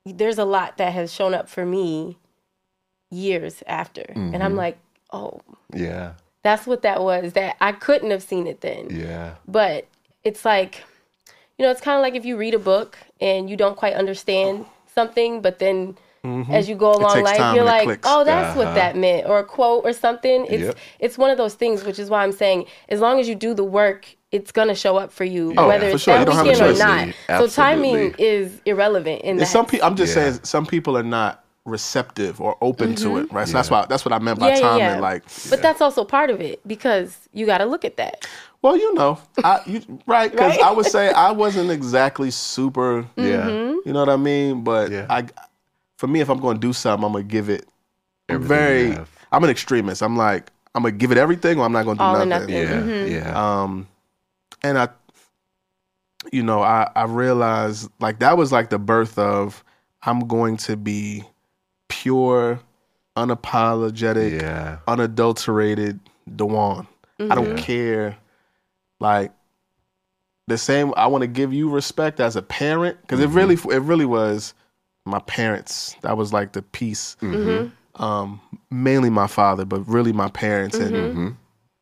there's 0.05 0.39
a 0.39 0.45
lot 0.45 0.79
that 0.79 0.93
has 0.93 1.13
shown 1.13 1.35
up 1.35 1.49
for 1.49 1.65
me 1.65 2.17
years 3.11 3.63
after. 3.67 4.05
And 4.15 4.37
I'm 4.37 4.51
mm-hmm. 4.51 4.59
like, 4.59 4.79
oh, 5.13 5.41
yeah, 5.75 6.15
that's 6.43 6.67
what 6.67 6.83
that 6.83 7.03
was. 7.03 7.35
That 7.35 7.57
I 7.61 7.73
couldn't 7.73 8.11
have 8.11 8.23
seen 8.23 8.47
it 8.47 8.61
then. 8.61 8.89
yeah, 8.91 9.37
But 9.47 9.87
it's 10.25 10.45
like, 10.45 10.83
you 11.59 11.65
know, 11.65 11.71
it's 11.71 11.81
kind 11.81 11.97
of 11.97 12.03
like 12.03 12.15
if 12.15 12.25
you 12.25 12.37
read 12.37 12.55
a 12.55 12.59
book 12.59 12.99
and 13.21 13.51
you 13.51 13.57
don't 13.57 13.77
quite 13.77 13.95
understand 13.95 14.67
something, 14.95 15.41
but 15.41 15.59
then 15.59 15.97
Mm-hmm. 16.25 16.53
as 16.53 16.69
you 16.69 16.75
go 16.75 16.93
along 16.93 17.15
takes 17.15 17.39
life, 17.39 17.55
you're 17.55 17.65
like, 17.65 17.85
clicks. 17.85 18.07
oh, 18.11 18.25
that's 18.25 18.57
what 18.57 18.67
uh-huh. 18.67 18.75
that 18.75 18.97
meant, 18.97 19.27
or 19.27 19.39
a 19.39 19.45
quote 19.45 19.85
or 19.85 19.93
something. 19.93 20.47
It's 20.49 20.65
Yep. 20.65 20.77
it's 20.99 21.17
one 21.19 21.31
of 21.31 21.39
those 21.39 21.55
things, 21.55 21.85
which 21.85 21.99
is 21.99 22.11
why 22.11 22.23
I'm 22.25 22.33
saying, 22.33 22.67
as 22.89 23.01
long 23.01 23.21
as 23.21 23.29
you 23.29 23.35
do 23.35 23.55
the 23.55 23.65
work, 23.65 24.07
it's 24.33 24.51
gonna 24.53 24.75
show 24.75 24.97
up 24.97 25.13
for 25.13 25.25
you, 25.25 25.55
Oh, 25.57 25.69
whether 25.69 25.89
for 25.91 25.95
it's 25.95 26.05
sure. 26.05 26.15
You 26.15 26.25
that 26.25 26.25
don't 26.27 26.37
have 26.37 26.47
a 26.47 26.49
weekend 26.51 26.71
or 26.71 26.73
choice. 26.73 27.15
not. 27.29 27.39
So 27.41 27.47
timing 27.49 28.15
is 28.19 28.61
irrelevant 28.67 29.23
in 29.23 29.31
And 29.33 29.41
that. 29.41 29.47
some 29.47 29.65
people, 29.65 29.87
I'm 29.87 29.97
just 29.97 30.15
Yeah. 30.17 30.31
saying, 30.31 30.41
some 30.43 30.67
people 30.67 30.97
are 30.99 31.03
not 31.03 31.45
receptive 31.65 32.41
or 32.41 32.57
open 32.63 32.95
to 32.97 33.19
it, 33.19 33.31
right? 33.33 33.47
So 33.47 33.53
that's 33.53 33.69
mm-hmm. 33.69 33.75
why 33.77 33.87
that's 33.87 34.05
what 34.05 34.13
I 34.13 34.19
meant 34.19 34.39
by 34.41 34.49
yeah, 34.49 34.55
yeah, 34.55 34.61
timing. 34.61 34.81
yeah. 34.81 35.01
Like, 35.01 35.23
but 35.51 35.61
that's 35.63 35.81
also 35.81 36.05
part 36.05 36.31
of 36.31 36.41
it 36.41 36.61
because 36.67 37.29
you 37.35 37.45
got 37.47 37.59
to 37.59 37.67
look 37.67 37.85
at 37.85 37.97
that. 37.99 38.27
well, 38.63 38.77
you 38.77 38.93
know, 38.95 39.19
I, 39.45 39.61
you, 39.67 39.83
right? 40.07 40.31
Because 40.31 40.57
Right? 40.57 40.63
I 40.65 40.73
would 40.73 40.87
say 40.87 41.11
I 41.13 41.31
wasn't 41.31 41.71
exactly 41.71 42.31
super. 42.31 43.03
Mm-hmm. 43.03 43.23
yeah. 43.27 43.37
Mm-hmm. 43.47 43.79
You 43.87 43.93
know 43.93 44.01
what 44.01 44.09
I 44.09 44.17
mean? 44.17 44.65
But 44.65 44.91
Yeah. 44.91 45.07
I, 45.11 45.27
for 45.99 46.07
me, 46.07 46.21
if 46.21 46.31
I'm 46.31 46.39
going 46.39 46.57
to 46.57 46.61
do 46.61 46.73
something, 46.73 47.05
I'm 47.05 47.13
gonna 47.13 47.25
give 47.25 47.51
it. 47.51 47.67
I'm 48.29 48.37
Everything 48.37 48.95
very. 48.95 49.07
I'm 49.33 49.45
an 49.45 49.51
extremist. 49.51 50.01
I'm 50.01 50.17
like, 50.17 50.51
I'm 50.75 50.83
gonna 50.85 50.93
give 50.93 51.11
it 51.11 51.19
everything, 51.19 51.59
or 51.59 51.65
I'm 51.65 51.73
not 51.73 51.85
gonna 51.85 51.99
do 51.99 52.05
All 52.05 52.25
nothing. 52.25 52.29
nothing. 52.29 52.55
Yeah, 52.55 52.73
mm-hmm. 52.73 53.13
yeah, 53.13 53.63
Um, 53.63 53.89
and 54.63 54.79
I, 54.79 54.89
you 56.33 56.45
know, 56.45 56.63
I 56.63 56.89
I 56.95 57.05
realized 57.05 57.91
like 57.99 58.21
that 58.21 58.39
was 58.39 58.53
like 58.53 58.71
the 58.71 58.79
birth 58.79 59.19
of 59.19 59.65
I'm 60.01 60.29
going 60.29 60.57
to 60.59 60.77
be 60.77 61.25
pure, 61.89 62.61
unapologetic, 63.17 64.41
yeah, 64.41 64.79
unadulterated 64.87 65.99
Dewane. 66.31 66.87
I 67.19 67.35
don't 67.35 67.47
mm-hmm. 67.47 67.57
care, 67.57 68.17
like 69.01 69.33
the 70.47 70.59
same. 70.59 70.95
I 70.97 71.09
want 71.09 71.23
to 71.23 71.29
give 71.29 71.53
you 71.53 71.69
respect 71.69 72.21
as 72.21 72.37
a 72.37 72.43
parent 72.43 73.01
because 73.01 73.19
it 73.19 73.31
really 73.31 73.57
mm-hmm. 73.57 73.73
it 73.73 73.83
really 73.83 74.07
was 74.07 74.55
my 75.09 75.21
parents. 75.21 75.97
That 76.03 76.17
was 76.17 76.33
like 76.33 76.53
the 76.53 76.63
piece. 76.63 77.17
Mm-hmm. 77.21 77.37
Mm-hmm. 77.37 78.03
Um, 78.03 78.41
mainly 78.71 79.11
my 79.11 79.27
father, 79.27 79.65
but 79.65 79.81
really 79.89 80.13
my 80.13 80.29
parents 80.29 80.77
and 80.77 80.95
mm-hmm. 80.95 81.29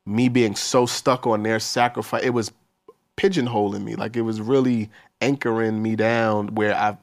me 0.06 0.30
being 0.30 0.56
so 0.56 0.86
stuck 0.86 1.26
on 1.26 1.42
their 1.42 1.60
sacrifice. 1.60 2.22
It 2.24 2.30
was 2.30 2.52
pigeonholing 3.18 3.84
me. 3.84 3.96
Like 3.96 4.16
it 4.16 4.22
was 4.22 4.40
really 4.40 4.90
anchoring 5.20 5.82
me 5.82 5.96
down 5.96 6.54
where 6.54 6.74
I 6.74 6.96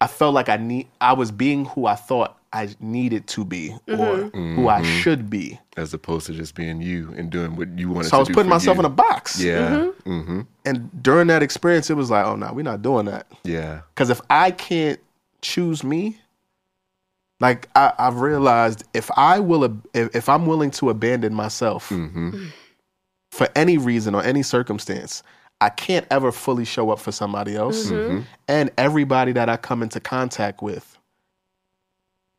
I 0.00 0.06
felt 0.06 0.34
like 0.34 0.48
I 0.48 0.56
need 0.56 0.88
I 1.00 1.12
was 1.14 1.30
being 1.30 1.64
who 1.66 1.86
I 1.86 1.94
thought 1.94 2.38
I 2.52 2.68
needed 2.80 3.26
to 3.28 3.44
be 3.44 3.74
or 3.88 4.30
who 4.32 4.68
I 4.68 4.82
should 4.82 5.28
be. 5.28 5.58
as 5.76 5.92
opposed 5.92 6.26
to 6.26 6.32
just 6.32 6.54
being 6.54 6.80
you 6.80 7.12
and 7.16 7.30
doing 7.30 7.56
what 7.56 7.68
you 7.78 7.88
wanted. 7.90 8.04
To 8.04 8.08
do. 8.08 8.10
So 8.10 8.16
I 8.16 8.20
was 8.20 8.28
putting 8.30 8.48
myself 8.48 8.76
you. 8.76 8.80
in 8.80 8.84
a 8.86 8.90
box. 8.90 9.40
Yeah, 9.40 9.90
mm-hmm. 10.04 10.42
And 10.64 11.02
during 11.02 11.26
that 11.26 11.42
experience, 11.42 11.90
it 11.90 11.94
was 11.94 12.10
like, 12.10 12.24
oh 12.24 12.36
no, 12.36 12.52
we're 12.52 12.62
not 12.62 12.80
doing 12.80 13.06
that. 13.06 13.26
yeah, 13.44 13.82
Because 13.94 14.08
if 14.10 14.20
I 14.30 14.50
can't 14.50 14.98
choose 15.42 15.84
me, 15.84 16.18
like 17.40 17.68
I, 17.74 17.92
I've 17.98 18.20
realized, 18.20 18.84
if 18.94 19.10
I 19.16 19.38
will, 19.38 19.64
if, 19.94 20.14
if 20.14 20.28
I'm 20.28 20.46
willing 20.46 20.70
to 20.72 20.90
abandon 20.90 21.34
myself 21.34 21.88
mm-hmm. 21.88 22.46
for 23.30 23.48
any 23.54 23.78
reason 23.78 24.14
or 24.14 24.22
any 24.22 24.42
circumstance, 24.42 25.22
I 25.60 25.68
can't 25.70 26.06
ever 26.10 26.32
fully 26.32 26.64
show 26.64 26.90
up 26.90 26.98
for 26.98 27.12
somebody 27.12 27.56
else. 27.56 27.86
Mm-hmm. 27.86 27.94
Mm-hmm. 27.94 28.20
And 28.48 28.70
everybody 28.78 29.32
that 29.32 29.48
I 29.48 29.56
come 29.56 29.82
into 29.82 30.00
contact 30.00 30.62
with. 30.62 30.96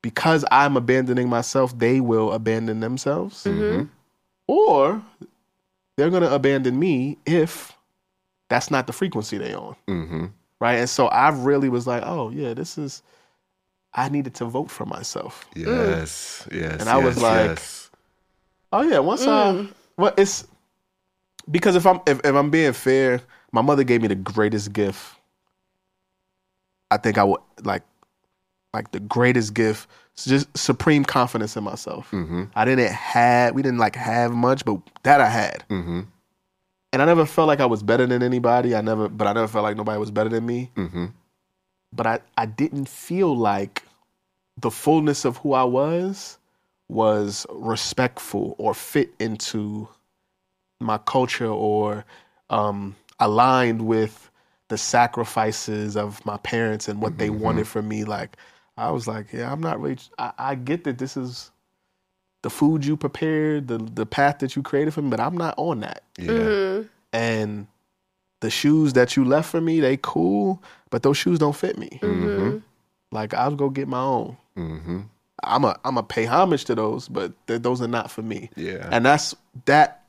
Because 0.01 0.45
I'm 0.49 0.77
abandoning 0.77 1.27
myself, 1.27 1.77
they 1.77 1.99
will 1.99 2.31
abandon 2.31 2.79
themselves, 2.79 3.45
or 4.47 5.01
they're 5.97 6.09
gonna 6.09 6.29
abandon 6.29 6.79
me 6.79 7.17
if 7.25 7.73
that's 8.47 8.71
not 8.71 8.87
the 8.87 8.93
frequency 8.93 9.37
they 9.37 9.53
on. 9.53 9.75
Mm-hmm. 9.89 10.25
Right? 10.59 10.75
And 10.79 10.89
so 10.89 11.07
I 11.07 11.29
really 11.29 11.69
was 11.69 11.87
like, 11.87 12.03
oh 12.05 12.29
yeah, 12.29 12.53
this 12.53 12.77
is. 12.77 13.01
I 13.93 14.07
needed 14.07 14.35
to 14.35 14.45
vote 14.45 14.69
for 14.69 14.85
myself. 14.85 15.47
yes, 15.55 16.47
yes. 16.51 16.79
And 16.79 16.87
I 16.89 16.97
was 16.97 17.19
like- 17.21 17.47
yes. 17.49 17.89
Oh 18.71 18.83
yeah, 18.83 18.99
once 18.99 19.25
I 19.25 19.67
well, 19.97 20.13
it's 20.15 20.45
because 21.49 21.75
if 21.75 21.87
I'm 21.87 21.99
if, 22.05 22.19
if 22.23 22.35
I'm 22.35 22.51
being 22.51 22.73
fair, 22.73 23.21
my 23.51 23.61
mother 23.61 23.83
gave 23.83 24.01
me 24.03 24.07
the 24.07 24.15
greatest 24.15 24.73
gift. 24.73 25.15
I 26.91 26.97
think 26.97 27.17
I 27.17 27.23
would 27.23 27.41
like 27.63 27.81
like 28.73 28.91
the 28.91 28.99
greatest 28.99 29.55
gift, 29.55 29.87
it's 30.13 30.25
just 30.25 30.55
supreme 30.55 31.03
confidence 31.03 31.55
in 31.57 31.63
myself. 31.63 32.11
mm-hmm. 32.11 32.43
I 32.55 32.65
didn't 32.65 32.91
have 32.91 33.55
we 33.55 33.63
didn't 33.63 33.79
like 33.79 33.95
have 33.95 34.31
much, 34.31 34.63
but 34.65 34.79
that 35.03 35.19
I 35.21 35.29
had. 35.29 35.63
Mm-hmm. 35.69 36.01
And 36.91 37.01
I 37.01 37.05
never 37.05 37.25
felt 37.25 37.47
like 37.47 37.59
I 37.59 37.65
was 37.67 37.83
better 37.83 38.07
than 38.07 38.23
anybody. 38.23 38.75
I 38.75 38.81
never 38.81 39.07
but 39.09 39.27
I 39.27 39.33
never 39.33 39.47
felt 39.47 39.63
like 39.63 39.77
nobody 39.77 39.99
was 39.99 40.11
better 40.11 40.29
than 40.29 40.45
me. 40.45 40.71
Mm-hmm. 40.75 41.05
but 41.93 42.07
I, 42.07 42.19
I 42.37 42.45
didn't 42.45 42.89
feel 42.89 43.35
like 43.35 43.83
the 44.57 44.71
fullness 44.71 45.25
of 45.25 45.37
who 45.37 45.53
I 45.53 45.63
was 45.63 46.37
was 46.89 47.45
respectful 47.51 48.55
or 48.57 48.73
fit 48.73 49.13
into 49.19 49.87
my 50.79 50.97
culture 50.97 51.47
or 51.47 52.05
um, 52.49 52.95
aligned 53.19 53.85
with 53.85 54.29
the 54.69 54.77
sacrifices 54.77 55.95
of 55.95 56.23
my 56.25 56.37
parents 56.37 56.87
and 56.87 57.01
what 57.01 57.17
they 57.17 57.29
wanted 57.29 57.67
from 57.67 57.87
me. 57.87 58.03
Like 58.03 58.37
I 58.77 58.91
was 58.91 59.07
like, 59.07 59.31
yeah, 59.33 59.51
I'm 59.51 59.61
not 59.61 59.79
really. 59.79 59.97
I, 60.17 60.31
I 60.37 60.55
get 60.55 60.83
that 60.85 60.97
this 60.97 61.15
is 61.17 61.51
the 62.41 62.49
food 62.49 62.85
you 62.85 62.95
prepared, 62.97 63.67
the 63.67 63.77
the 63.77 64.05
path 64.05 64.39
that 64.39 64.55
you 64.55 64.61
created 64.63 64.93
for 64.93 65.01
me, 65.01 65.09
but 65.09 65.19
I'm 65.19 65.37
not 65.37 65.55
on 65.57 65.81
that 65.81 66.03
Yeah, 66.17 66.31
Mm-hmm. 66.31 66.87
and 67.13 67.67
the 68.41 68.49
shoes 68.49 68.93
that 68.93 69.17
you 69.17 69.25
left 69.25 69.49
for 69.49 69.59
me, 69.59 69.81
they 69.81 69.97
cool, 70.01 70.63
but 70.89 71.03
those 71.03 71.17
shoes 71.17 71.39
don't 71.39 71.55
fit 71.55 71.77
me. 71.77 71.99
Mm-hmm. 72.01 72.57
Like 73.11 73.33
I'll 73.33 73.55
go 73.55 73.69
get 73.69 73.87
my 73.87 73.99
own. 74.01 74.37
Mm-hmm. 74.57 74.99
I'm 75.43 75.63
a 75.65 75.77
I'm 75.83 75.97
a 75.97 76.03
pay 76.03 76.25
homage 76.25 76.65
to 76.65 76.75
those, 76.75 77.07
but 77.07 77.33
th- 77.47 77.61
those 77.61 77.81
are 77.81 77.87
not 77.87 78.09
for 78.11 78.21
me. 78.21 78.49
Yeah. 78.55 78.87
And 78.91 79.05
that's 79.05 79.35
that 79.65 80.03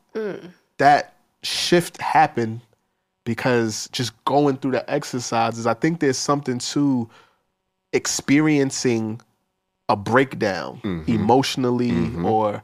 that 0.78 1.14
shift 1.42 2.00
happened 2.00 2.60
because 3.24 3.88
just 3.92 4.12
going 4.24 4.56
through 4.58 4.72
the 4.72 4.88
exercises, 4.90 5.66
I 5.66 5.74
think 5.74 6.00
there's 6.00 6.18
something 6.18 6.58
to 6.58 7.08
experiencing 7.92 9.20
a 9.90 9.96
breakdown 9.96 10.80
mm-hmm. 10.84 11.10
emotionally 11.12 11.90
mm-hmm. 11.90 12.24
or 12.24 12.62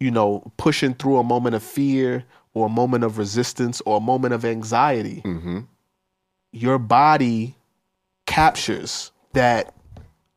you 0.00 0.10
know 0.10 0.52
pushing 0.58 0.92
through 0.94 1.16
a 1.16 1.24
moment 1.24 1.54
of 1.54 1.62
fear 1.62 2.24
or 2.52 2.66
a 2.66 2.68
moment 2.68 3.04
of 3.04 3.16
resistance 3.16 3.80
or 3.86 3.96
a 3.96 4.00
moment 4.00 4.34
of 4.34 4.44
anxiety 4.44 5.22
Mm-hmm. 5.24 5.60
your 6.52 6.78
body 6.78 7.56
captures 8.26 9.10
that 9.32 9.74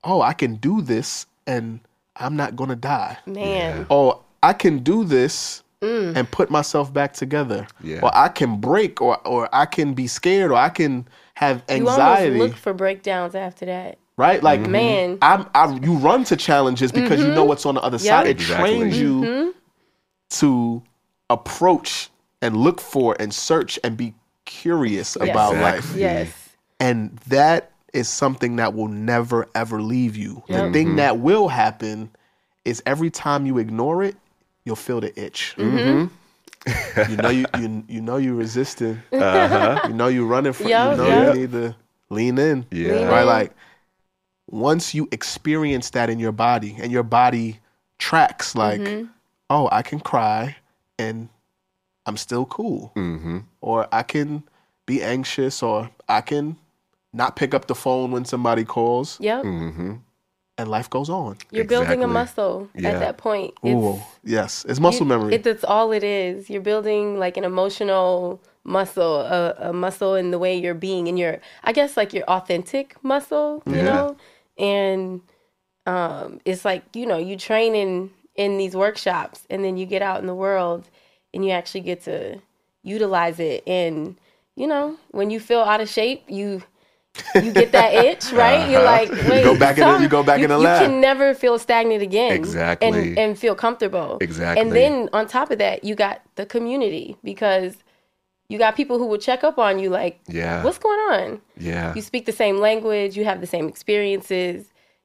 oh 0.05 0.21
i 0.21 0.31
can 0.33 0.55
do 0.55 0.81
this 0.81 1.25
and 1.45 1.81
i'm 2.15 2.35
not 2.37 2.55
gonna 2.55 2.75
die 2.77 3.17
Man. 3.25 3.85
oh 3.89 4.23
i 4.41 4.53
can 4.53 4.79
do 4.79 5.03
this 5.03 5.63
mm. 5.81 6.15
and 6.15 6.31
put 6.31 6.49
myself 6.49 6.93
back 6.93 7.11
together 7.13 7.67
Yeah. 7.83 7.99
or 8.01 8.15
i 8.15 8.29
can 8.29 8.61
break 8.61 9.01
or 9.01 9.19
or 9.27 9.49
i 9.53 9.65
can 9.65 9.93
be 9.93 10.07
scared 10.07 10.51
or 10.51 10.55
i 10.55 10.69
can 10.69 11.07
have 11.33 11.63
anxiety 11.67 11.79
You 11.79 11.87
almost 11.87 11.99
anxiety 11.99 12.39
look 12.39 12.55
for 12.55 12.73
breakdowns 12.73 13.35
after 13.35 13.65
that. 13.65 13.97
Right 14.17 14.43
like 14.43 14.61
mm-hmm. 14.61 14.71
Man. 14.71 15.17
I'm, 15.21 15.45
I, 15.55 15.73
you 15.81 15.95
run 15.95 16.23
to 16.25 16.35
challenges 16.35 16.91
because 16.91 17.19
you 17.19 17.27
know 17.27 17.41
mm-hmm. 17.41 17.49
what's 17.49 17.65
on 17.65 17.75
the 17.75 17.81
other 17.81 17.97
side 17.99 18.27
it 18.27 18.31
Exactly. 18.31 18.77
trains 18.77 18.99
you 18.99 19.21
mm-hmm. 19.21 19.49
to 20.31 20.83
approach 21.29 22.09
and 22.41 22.57
look 22.57 22.81
for 22.81 23.15
and 23.19 23.33
search 23.33 23.79
and 23.83 23.95
be 23.97 24.13
curious 24.45 25.15
about 25.15 25.53
Exactly. 25.53 25.61
life 25.61 25.95
Yes. 25.95 26.49
and 26.79 27.17
that 27.27 27.71
is 27.93 28.07
something 28.07 28.55
that 28.57 28.73
will 28.73 28.87
never 28.87 29.47
ever 29.53 29.81
leave 29.81 30.15
you. 30.15 30.43
The 30.47 30.53
Yep. 30.53 30.73
thing 30.73 30.95
that 30.95 31.19
will 31.19 31.47
happen 31.49 32.09
is 32.63 32.81
every 32.85 33.09
time 33.09 33.45
you 33.45 33.57
ignore 33.57 34.03
it, 34.03 34.15
you'll 34.65 34.75
feel 34.77 35.01
the 35.01 35.17
itch. 35.19 35.55
Mm-hmm. 35.57 36.07
you 37.09 37.17
know 37.17 37.29
you, 37.29 37.45
you 37.59 37.83
you 37.87 38.01
know 38.01 38.17
you 38.17 38.35
resisting. 38.35 39.01
Uh-huh. 39.11 39.81
You 39.87 39.93
know 39.93 40.07
you're 40.07 40.27
running 40.27 40.53
from. 40.53 40.67
Yup, 40.67 40.91
you 40.91 41.03
know 41.03 41.09
yup. 41.09 41.35
you 41.35 41.41
need 41.41 41.51
to 41.51 41.75
lean 42.09 42.37
in. 42.37 42.65
Yeah. 42.71 42.93
Lean 42.93 43.07
Right. 43.07 43.21
in. 43.21 43.27
Like 43.27 43.51
once 44.51 44.93
you 44.93 45.07
experience 45.11 45.89
that 45.91 46.09
in 46.09 46.19
your 46.19 46.31
body, 46.33 46.75
and 46.79 46.91
your 46.91 47.03
body 47.03 47.59
tracks. 47.97 48.55
Like, 48.55 49.05
oh, 49.49 49.69
I 49.71 49.81
can 49.81 49.99
cry 49.99 50.55
and 50.99 51.29
I'm 52.05 52.17
still 52.17 52.45
cool, 52.45 52.91
Mm-hmm. 52.95 53.39
or 53.61 53.87
I 53.91 54.03
can 54.03 54.43
be 54.85 55.01
anxious, 55.01 55.63
or 55.63 55.89
I 56.09 56.21
can 56.21 56.57
not 57.13 57.35
pick 57.35 57.53
up 57.53 57.67
the 57.67 57.75
phone 57.75 58.11
when 58.11 58.25
somebody 58.25 58.63
calls, 58.65 59.17
Yep. 59.19 59.43
Mm-hmm. 59.43 59.93
and 60.57 60.69
life 60.69 60.89
goes 60.89 61.09
on. 61.09 61.37
You're 61.51 61.65
building 61.65 62.03
a 62.03 62.07
muscle 62.07 62.69
Yeah. 62.75 62.89
at 62.89 62.99
that 62.99 63.17
point. 63.17 63.53
Ooh, 63.65 63.99
yes, 64.23 64.65
it's 64.67 64.79
muscle 64.79 65.01
you- 65.05 65.09
memory. 65.09 65.35
It, 65.35 65.43
that's 65.43 65.63
all 65.63 65.91
it 65.91 66.03
is. 66.03 66.49
You're 66.49 66.61
building 66.61 67.17
like 67.19 67.37
an 67.37 67.43
emotional 67.43 68.41
muscle, 68.63 69.21
a, 69.21 69.55
a 69.69 69.73
muscle 69.73 70.15
in 70.15 70.31
the 70.31 70.39
way 70.39 70.57
you're 70.57 70.73
being, 70.75 71.07
and 71.07 71.17
your, 71.19 71.39
I 71.63 71.71
guess, 71.73 71.95
like 71.97 72.13
your 72.13 72.25
authentic 72.25 72.95
muscle, 73.03 73.61
you 73.65 73.75
Yeah. 73.77 73.83
know. 73.83 74.17
And 74.61 75.21
um, 75.85 76.39
it's 76.45 76.63
like 76.63 76.83
you 76.95 77.05
know, 77.05 77.17
you 77.17 77.35
train 77.35 77.75
in 77.75 78.11
in 78.35 78.57
these 78.57 78.75
workshops, 78.75 79.45
and 79.49 79.63
then 79.65 79.75
you 79.77 79.85
get 79.85 80.01
out 80.01 80.21
in 80.21 80.27
the 80.27 80.35
world, 80.35 80.87
and 81.33 81.43
you 81.43 81.51
actually 81.51 81.81
get 81.81 82.03
to 82.03 82.39
utilize 82.83 83.39
it. 83.39 83.63
And 83.67 84.15
you 84.55 84.67
know, 84.67 84.97
when 85.11 85.29
you 85.31 85.39
feel 85.39 85.61
out 85.61 85.81
of 85.81 85.89
shape, 85.89 86.23
you 86.29 86.61
you 87.35 87.51
get 87.51 87.71
that 87.73 87.93
itch, 88.05 88.31
right? 88.31 88.69
You're 88.69 88.83
like, 88.83 89.09
wait, 89.11 89.43
go 89.43 89.57
back 89.57 89.77
in 89.77 89.87
the- 89.87 89.99
you 89.99 90.07
go 90.07 90.23
back 90.23 90.37
you, 90.39 90.45
in 90.45 90.49
the 90.49 90.57
lab. 90.57 90.81
you 90.81 90.87
can 90.87 91.01
never 91.01 91.33
feel 91.33 91.57
stagnant 91.59 92.01
again, 92.01 92.31
Exactly. 92.33 92.87
and 92.87 93.19
and 93.19 93.39
feel 93.39 93.55
comfortable, 93.55 94.17
Exactly. 94.21 94.61
And 94.61 94.71
then 94.71 95.09
on 95.11 95.27
top 95.27 95.51
of 95.51 95.57
that, 95.57 95.83
you 95.83 95.95
got 95.95 96.21
the 96.35 96.45
community 96.45 97.17
because 97.23 97.75
you 98.51 98.57
got 98.65 98.75
people 98.75 98.97
who 98.99 99.07
will 99.11 99.17
check 99.29 99.41
up 99.49 99.57
on 99.57 99.79
you, 99.79 99.89
like, 99.89 100.19
Yeah. 100.27 100.63
what's 100.63 100.77
going 100.77 100.99
on? 101.13 101.41
Yeah. 101.57 101.93
You 101.95 102.01
speak 102.01 102.25
the 102.25 102.37
same 102.43 102.57
language, 102.59 103.15
you 103.17 103.23
have 103.31 103.39
the 103.39 103.47
same 103.47 103.67
experiences, 103.73 104.57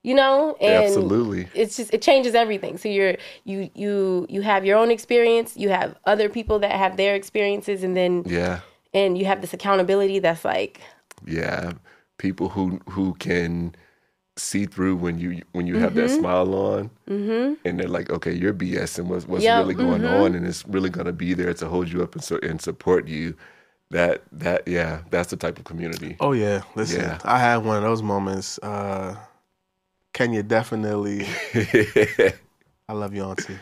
you 0.02 0.14
know, 0.14 0.56
and 0.60 0.84
Absolutely. 0.84 1.42
it's 1.54 1.76
just 1.76 1.94
it 1.94 2.02
changes 2.02 2.34
everything. 2.34 2.76
So 2.78 2.88
you're 2.88 3.16
you 3.44 3.70
you 3.74 4.26
you 4.28 4.40
have 4.42 4.64
your 4.68 4.76
own 4.82 4.90
experience, 4.90 5.56
you 5.56 5.68
have 5.68 5.90
other 6.12 6.28
people 6.28 6.58
that 6.64 6.72
have 6.72 6.96
their 6.96 7.14
experiences, 7.14 7.82
and 7.84 7.96
then 7.96 8.24
Yeah. 8.26 8.60
and 8.92 9.16
you 9.18 9.24
have 9.30 9.40
this 9.40 9.52
accountability 9.54 10.18
that's 10.18 10.44
like 10.44 10.80
Yeah. 11.26 11.72
People 12.18 12.48
who 12.48 12.80
who 12.94 13.14
can 13.28 13.74
see 14.36 14.66
through 14.66 14.96
when 14.96 15.18
you 15.18 15.42
when 15.52 15.66
you 15.66 15.78
have 15.78 15.94
that 15.96 16.10
Mm-hmm. 16.10 16.20
smile 16.20 16.54
on, 16.54 16.90
mm-hmm. 17.08 17.54
and 17.64 17.80
they're 17.80 17.88
like, 17.88 18.10
okay, 18.10 18.32
you're 18.32 18.54
BSing 18.54 19.06
what's 19.06 19.26
what's 19.28 19.44
Yeah, 19.44 19.58
really 19.58 19.74
going 19.74 20.02
mhm. 20.02 20.12
on, 20.24 20.34
and 20.34 20.46
it's 20.46 20.66
really 20.68 20.90
going 20.90 21.06
to 21.06 21.12
be 21.12 21.34
there 21.34 21.54
to 21.54 21.68
hold 21.68 21.90
you 21.90 22.02
up 22.02 22.14
and 22.14 22.24
so 22.24 22.38
and 22.42 22.60
support 22.60 23.08
you. 23.08 23.36
That 23.90 24.24
that 24.32 24.68
yeah, 24.68 25.02
that's 25.10 25.30
the 25.30 25.36
type 25.36 25.58
of 25.58 25.64
community. 25.64 26.20
Oh 26.20 26.32
yeah, 26.32 26.62
listen, 26.74 27.02
Yeah. 27.02 27.18
I 27.24 27.38
had 27.38 27.58
one 27.58 27.76
of 27.78 27.82
those 27.84 28.02
moments. 28.02 28.58
Uh, 28.62 29.16
Kenya 30.12 30.42
definitely. 30.42 31.26
I 32.88 32.92
love 32.92 33.14
you, 33.14 33.24
auntie. 33.24 33.60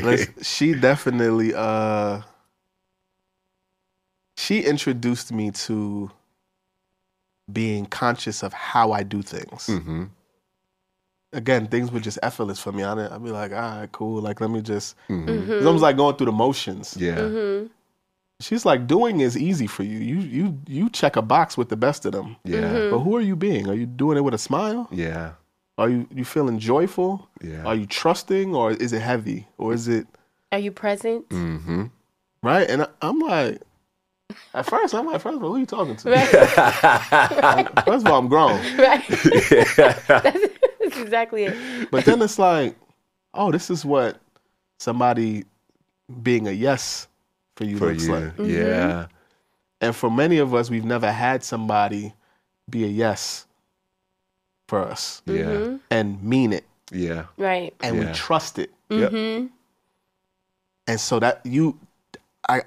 Listen, 0.00 0.34
she 0.42 0.74
definitely. 0.74 1.54
Uh, 1.54 2.22
she 4.36 4.62
introduced 4.64 5.32
me 5.32 5.50
to 5.50 6.10
being 7.52 7.86
conscious 7.86 8.42
of 8.42 8.52
how 8.52 8.92
I 8.92 9.02
do 9.02 9.22
things. 9.22 9.66
hmm 9.66 10.04
Again, 11.34 11.66
things 11.66 11.92
were 11.92 12.00
just 12.00 12.18
effortless 12.22 12.58
for 12.58 12.72
me. 12.72 12.82
I 12.84 12.94
didn't, 12.94 13.12
I'd 13.12 13.22
be 13.22 13.30
like, 13.30 13.52
all 13.52 13.58
right, 13.58 13.92
cool. 13.92 14.22
Like, 14.22 14.40
let 14.40 14.48
me 14.50 14.62
just. 14.62 14.96
hmm 15.08 15.28
It's 15.28 15.66
almost 15.66 15.82
like 15.82 15.96
going 15.96 16.16
through 16.16 16.26
the 16.26 16.32
motions. 16.32 16.96
Yeah. 16.98 17.16
mm-hmm, 17.16 17.66
She's 18.40 18.64
like, 18.64 18.86
doing 18.86 19.20
is 19.20 19.36
easy 19.36 19.66
for 19.66 19.82
you. 19.82 19.98
You 19.98 20.18
you 20.20 20.58
you 20.66 20.88
check 20.90 21.16
a 21.16 21.22
box 21.22 21.58
with 21.58 21.68
the 21.68 21.76
best 21.76 22.06
of 22.06 22.12
them. 22.12 22.36
Yeah. 22.44 22.60
Mm-hmm. 22.60 22.90
But 22.90 23.00
who 23.00 23.14
are 23.16 23.20
you 23.20 23.36
being? 23.36 23.68
Are 23.68 23.74
you 23.74 23.84
doing 23.84 24.16
it 24.16 24.22
with 24.22 24.32
a 24.32 24.38
smile? 24.38 24.88
Yeah. 24.90 25.32
Are 25.76 25.90
you 25.90 26.06
you 26.14 26.24
feeling 26.24 26.58
joyful? 26.58 27.28
Yeah. 27.42 27.64
Are 27.64 27.74
you 27.74 27.84
trusting, 27.86 28.54
or 28.54 28.72
is 28.72 28.92
it 28.94 29.02
heavy, 29.02 29.48
or 29.58 29.74
is 29.74 29.86
it 29.86 30.06
are 30.50 30.58
you 30.58 30.70
present? 30.72 31.26
hmm 31.30 31.86
right? 32.42 32.70
And 32.70 32.82
I, 32.82 32.86
I'm 33.02 33.18
like, 33.18 33.60
at 34.54 34.66
first 34.66 34.94
I'm 34.94 35.06
like, 35.06 35.20
first 35.20 35.36
of 35.36 35.42
all, 35.44 35.50
who 35.50 35.56
are 35.56 35.58
you 35.60 35.66
talking 35.66 35.96
to? 35.96 36.10
Right, 36.10 36.28
First 37.84 38.06
of 38.06 38.12
all, 38.12 38.18
I'm 38.18 38.28
grown, 38.28 38.60
right. 38.76 39.04
that's, 39.08 39.76
that's 39.76 40.96
exactly 40.98 41.44
it. 41.44 41.90
but 41.90 42.04
then 42.04 42.20
it's 42.22 42.38
like, 42.38 42.76
oh, 43.34 43.50
this 43.52 43.70
is 43.70 43.84
what 43.84 44.18
somebody 44.78 45.44
being 46.22 46.46
a 46.48 46.52
yes 46.52 47.08
for 47.56 47.64
you 47.64 47.78
For 47.78 47.86
looks 47.92 48.06
you. 48.06 48.14
like. 48.14 48.32
Yeah. 48.38 49.06
And 49.80 49.94
for 49.94 50.10
many 50.10 50.38
of 50.38 50.54
us, 50.54 50.70
we've 50.70 50.84
never 50.84 51.10
had 51.10 51.42
somebody 51.44 52.12
be 52.68 52.84
a 52.84 52.88
yes 52.88 53.46
for 54.66 54.80
us 54.80 55.22
Yeah. 55.26 55.76
and 55.90 56.22
mean 56.22 56.52
it, 56.52 56.64
Yeah. 56.92 57.24
Right. 57.36 57.74
and 57.80 57.98
we 57.98 58.12
trust 58.12 58.58
it. 58.58 58.70
Yep. 58.90 59.12
Mm-hmm. 59.12 59.46
and 60.86 60.98
so 61.00 61.18
that 61.20 61.40
you 61.44 61.78
i 62.48 62.62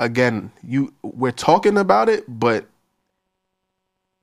again 0.00 0.50
you 0.64 0.92
we're 1.02 1.30
talking 1.30 1.78
about 1.78 2.08
it 2.08 2.24
but 2.26 2.66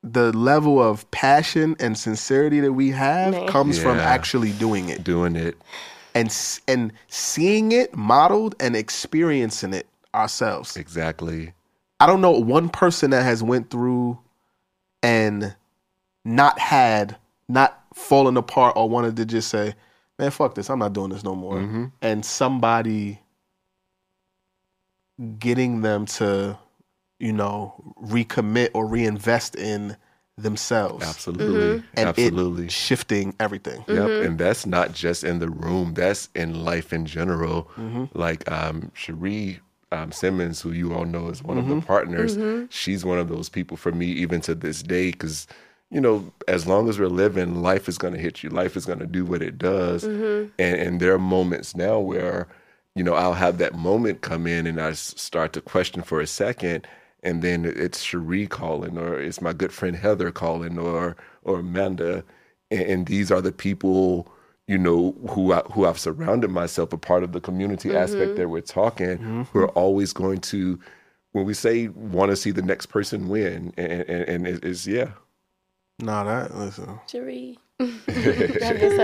the 0.02 0.32
level 0.36 0.80
of 0.82 1.10
passion 1.10 1.74
and 1.80 1.96
sincerity 1.96 2.60
that 2.60 2.72
we 2.72 2.90
have 2.90 3.32
Man. 3.32 3.48
comes 3.48 3.78
from 3.78 3.98
actually 3.98 4.52
doing 4.52 4.88
it 4.90 5.02
Doing 5.04 5.34
it. 5.36 5.56
and 6.14 6.34
and 6.68 6.92
seeing 7.08 7.72
it 7.72 7.96
modeled 7.96 8.54
and 8.60 8.76
experiencing 8.76 9.72
it 9.72 9.86
ourselves 10.14 10.76
Exactly. 10.76 11.52
i 12.00 12.06
don't 12.06 12.20
know 12.20 12.32
one 12.32 12.68
person 12.68 13.10
that 13.10 13.22
has 13.22 13.42
went 13.42 13.70
through 13.70 14.18
and 15.02 15.54
not 16.24 16.58
had 16.58 17.16
not 17.48 17.80
fallen 17.94 18.36
apart 18.36 18.74
or 18.76 18.88
wanted 18.88 19.16
to 19.16 19.24
just 19.24 19.48
say 19.48 19.74
man 20.18 20.30
fuck 20.30 20.54
this 20.54 20.68
i'm 20.70 20.78
not 20.80 20.92
doing 20.92 21.10
this 21.10 21.22
no 21.24 21.34
more 21.34 21.60
hmm 21.60 21.84
and 22.02 22.24
somebody 22.24 23.20
getting 25.38 25.80
them 25.82 26.06
to 26.06 26.58
you 27.18 27.32
know 27.32 27.74
recommit 28.02 28.70
or 28.74 28.86
reinvest 28.86 29.56
in 29.56 29.96
themselves 30.36 31.04
Absolutely. 31.04 31.82
and 31.94 32.08
Absolutely. 32.10 32.66
it 32.66 32.70
shifting 32.72 33.34
everything 33.40 33.84
Yep, 33.88 34.08
and 34.24 34.38
that's 34.38 34.66
not 34.66 34.92
just 34.92 35.24
in 35.24 35.40
the 35.40 35.48
room. 35.48 35.94
That's 35.94 36.28
in 36.36 36.64
life 36.64 36.92
in 36.92 37.06
general. 37.06 37.64
Mm-hmm. 37.76 38.04
Like 38.16 38.48
um, 38.50 38.92
Cherie 38.94 39.58
um, 39.90 40.12
Simmons, 40.12 40.60
who 40.60 40.70
you 40.70 40.94
all 40.94 41.04
know 41.06 41.28
is 41.28 41.42
one 41.42 41.56
Mm-hmm. 41.58 41.72
of 41.72 41.80
the 41.80 41.86
partners, 41.86 42.38
she's 42.70 43.04
one 43.04 43.18
of 43.18 43.28
those 43.28 43.48
people 43.48 43.76
for 43.76 43.90
me, 43.90 44.06
even 44.06 44.40
to 44.42 44.54
this 44.54 44.80
day, 44.82 45.10
because 45.10 45.48
you 45.90 46.00
know, 46.00 46.30
as 46.46 46.66
long 46.68 46.88
as 46.88 47.00
we're 47.00 47.08
living, 47.08 47.62
life 47.62 47.88
is 47.88 47.96
going 47.98 48.12
to 48.12 48.20
hit 48.20 48.42
you. 48.44 48.50
Life 48.50 48.76
is 48.76 48.84
going 48.86 48.98
to 49.00 49.06
do 49.06 49.24
what 49.24 49.42
it 49.42 49.58
does, 49.58 50.04
and 50.04 50.50
and 50.58 51.00
there 51.00 51.14
are 51.14 51.18
moments 51.18 51.74
now 51.74 51.98
where 51.98 52.46
you 52.98 53.04
know 53.04 53.14
I'll 53.14 53.34
have 53.34 53.58
that 53.58 53.74
moment 53.74 54.22
come 54.22 54.48
in, 54.48 54.66
and 54.66 54.80
I 54.80 54.92
start 54.92 55.52
to 55.52 55.60
question 55.60 56.02
for 56.02 56.20
a 56.20 56.26
second, 56.26 56.86
and 57.22 57.42
then 57.42 57.64
it's 57.64 58.02
Cherie 58.02 58.48
calling, 58.48 58.98
or 58.98 59.20
it's 59.20 59.40
my 59.40 59.52
good 59.52 59.72
friend 59.72 59.94
Heather 59.94 60.32
calling, 60.32 60.78
or 60.78 61.16
or 61.44 61.60
Amanda, 61.60 62.24
and, 62.72 62.82
and 62.82 63.06
these 63.06 63.30
are 63.30 63.40
the 63.40 63.52
people 63.52 64.28
you 64.66 64.76
know 64.76 65.14
who 65.30 65.52
I, 65.52 65.60
who 65.72 65.86
I've 65.86 65.98
surrounded 65.98 66.50
myself 66.50 66.92
a 66.92 66.98
part 66.98 67.22
of 67.22 67.32
the 67.32 67.40
community 67.40 67.96
aspect 67.96 68.30
mm-hmm. 68.30 68.36
that 68.36 68.48
we're 68.48 68.60
talking 68.60 69.18
mm-hmm. 69.18 69.42
who 69.42 69.60
are 69.60 69.70
always 69.70 70.12
going 70.12 70.40
to 70.40 70.78
when 71.32 71.46
we 71.46 71.54
say 71.54 71.88
want 71.88 72.30
to 72.30 72.36
see 72.36 72.50
the 72.50 72.62
next 72.62 72.86
person 72.86 73.28
win 73.28 73.72
and 73.76 73.92
and, 73.92 74.28
and 74.28 74.46
it- 74.46 74.64
it's 74.64 74.86
yeah. 74.86 75.12
No 76.00 76.24
that 76.24 76.56
listen. 76.56 76.98
Cherie. 77.06 77.58
I 77.80 77.84
miss 78.74 78.98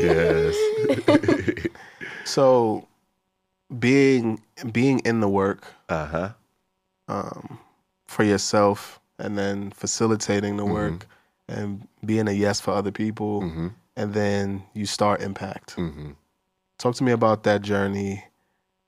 yes. 0.00 1.66
So 2.24 2.86
being 3.78 4.40
being 4.72 5.00
in 5.00 5.20
the 5.20 5.28
work 5.28 5.66
uh-huh. 5.88 6.30
um, 7.08 7.58
for 8.06 8.22
yourself 8.24 9.00
and 9.18 9.36
then 9.36 9.70
facilitating 9.70 10.56
Mm-hmm. 10.56 10.66
the 10.66 10.72
work 10.72 11.06
and 11.48 11.86
being 12.04 12.28
a 12.28 12.32
yes 12.32 12.60
for 12.60 12.72
other 12.72 12.92
people 12.92 13.42
hmm 13.42 13.68
and 13.96 14.14
then 14.14 14.62
you 14.74 14.86
start 14.86 15.20
impact. 15.22 15.72
Hmm 15.72 16.12
talk 16.78 16.94
to 16.94 17.02
me 17.02 17.10
about 17.10 17.42
that 17.42 17.60
journey 17.62 18.22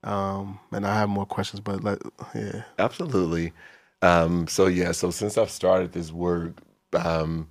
um, 0.05 0.57
and 0.71 0.87
i 0.87 0.95
have 0.95 1.09
more 1.09 1.25
questions 1.25 1.59
but 1.59 1.83
let, 1.83 1.99
yeah. 2.33 2.63
Absolutely. 2.79 3.51
Um, 4.01 4.47
so 4.47 4.65
yeah, 4.67 4.93
so 4.93 5.11
since 5.11 5.37
I've 5.37 5.51
started 5.51 5.91
this 5.91 6.11
work, 6.11 6.53
um, 6.93 7.47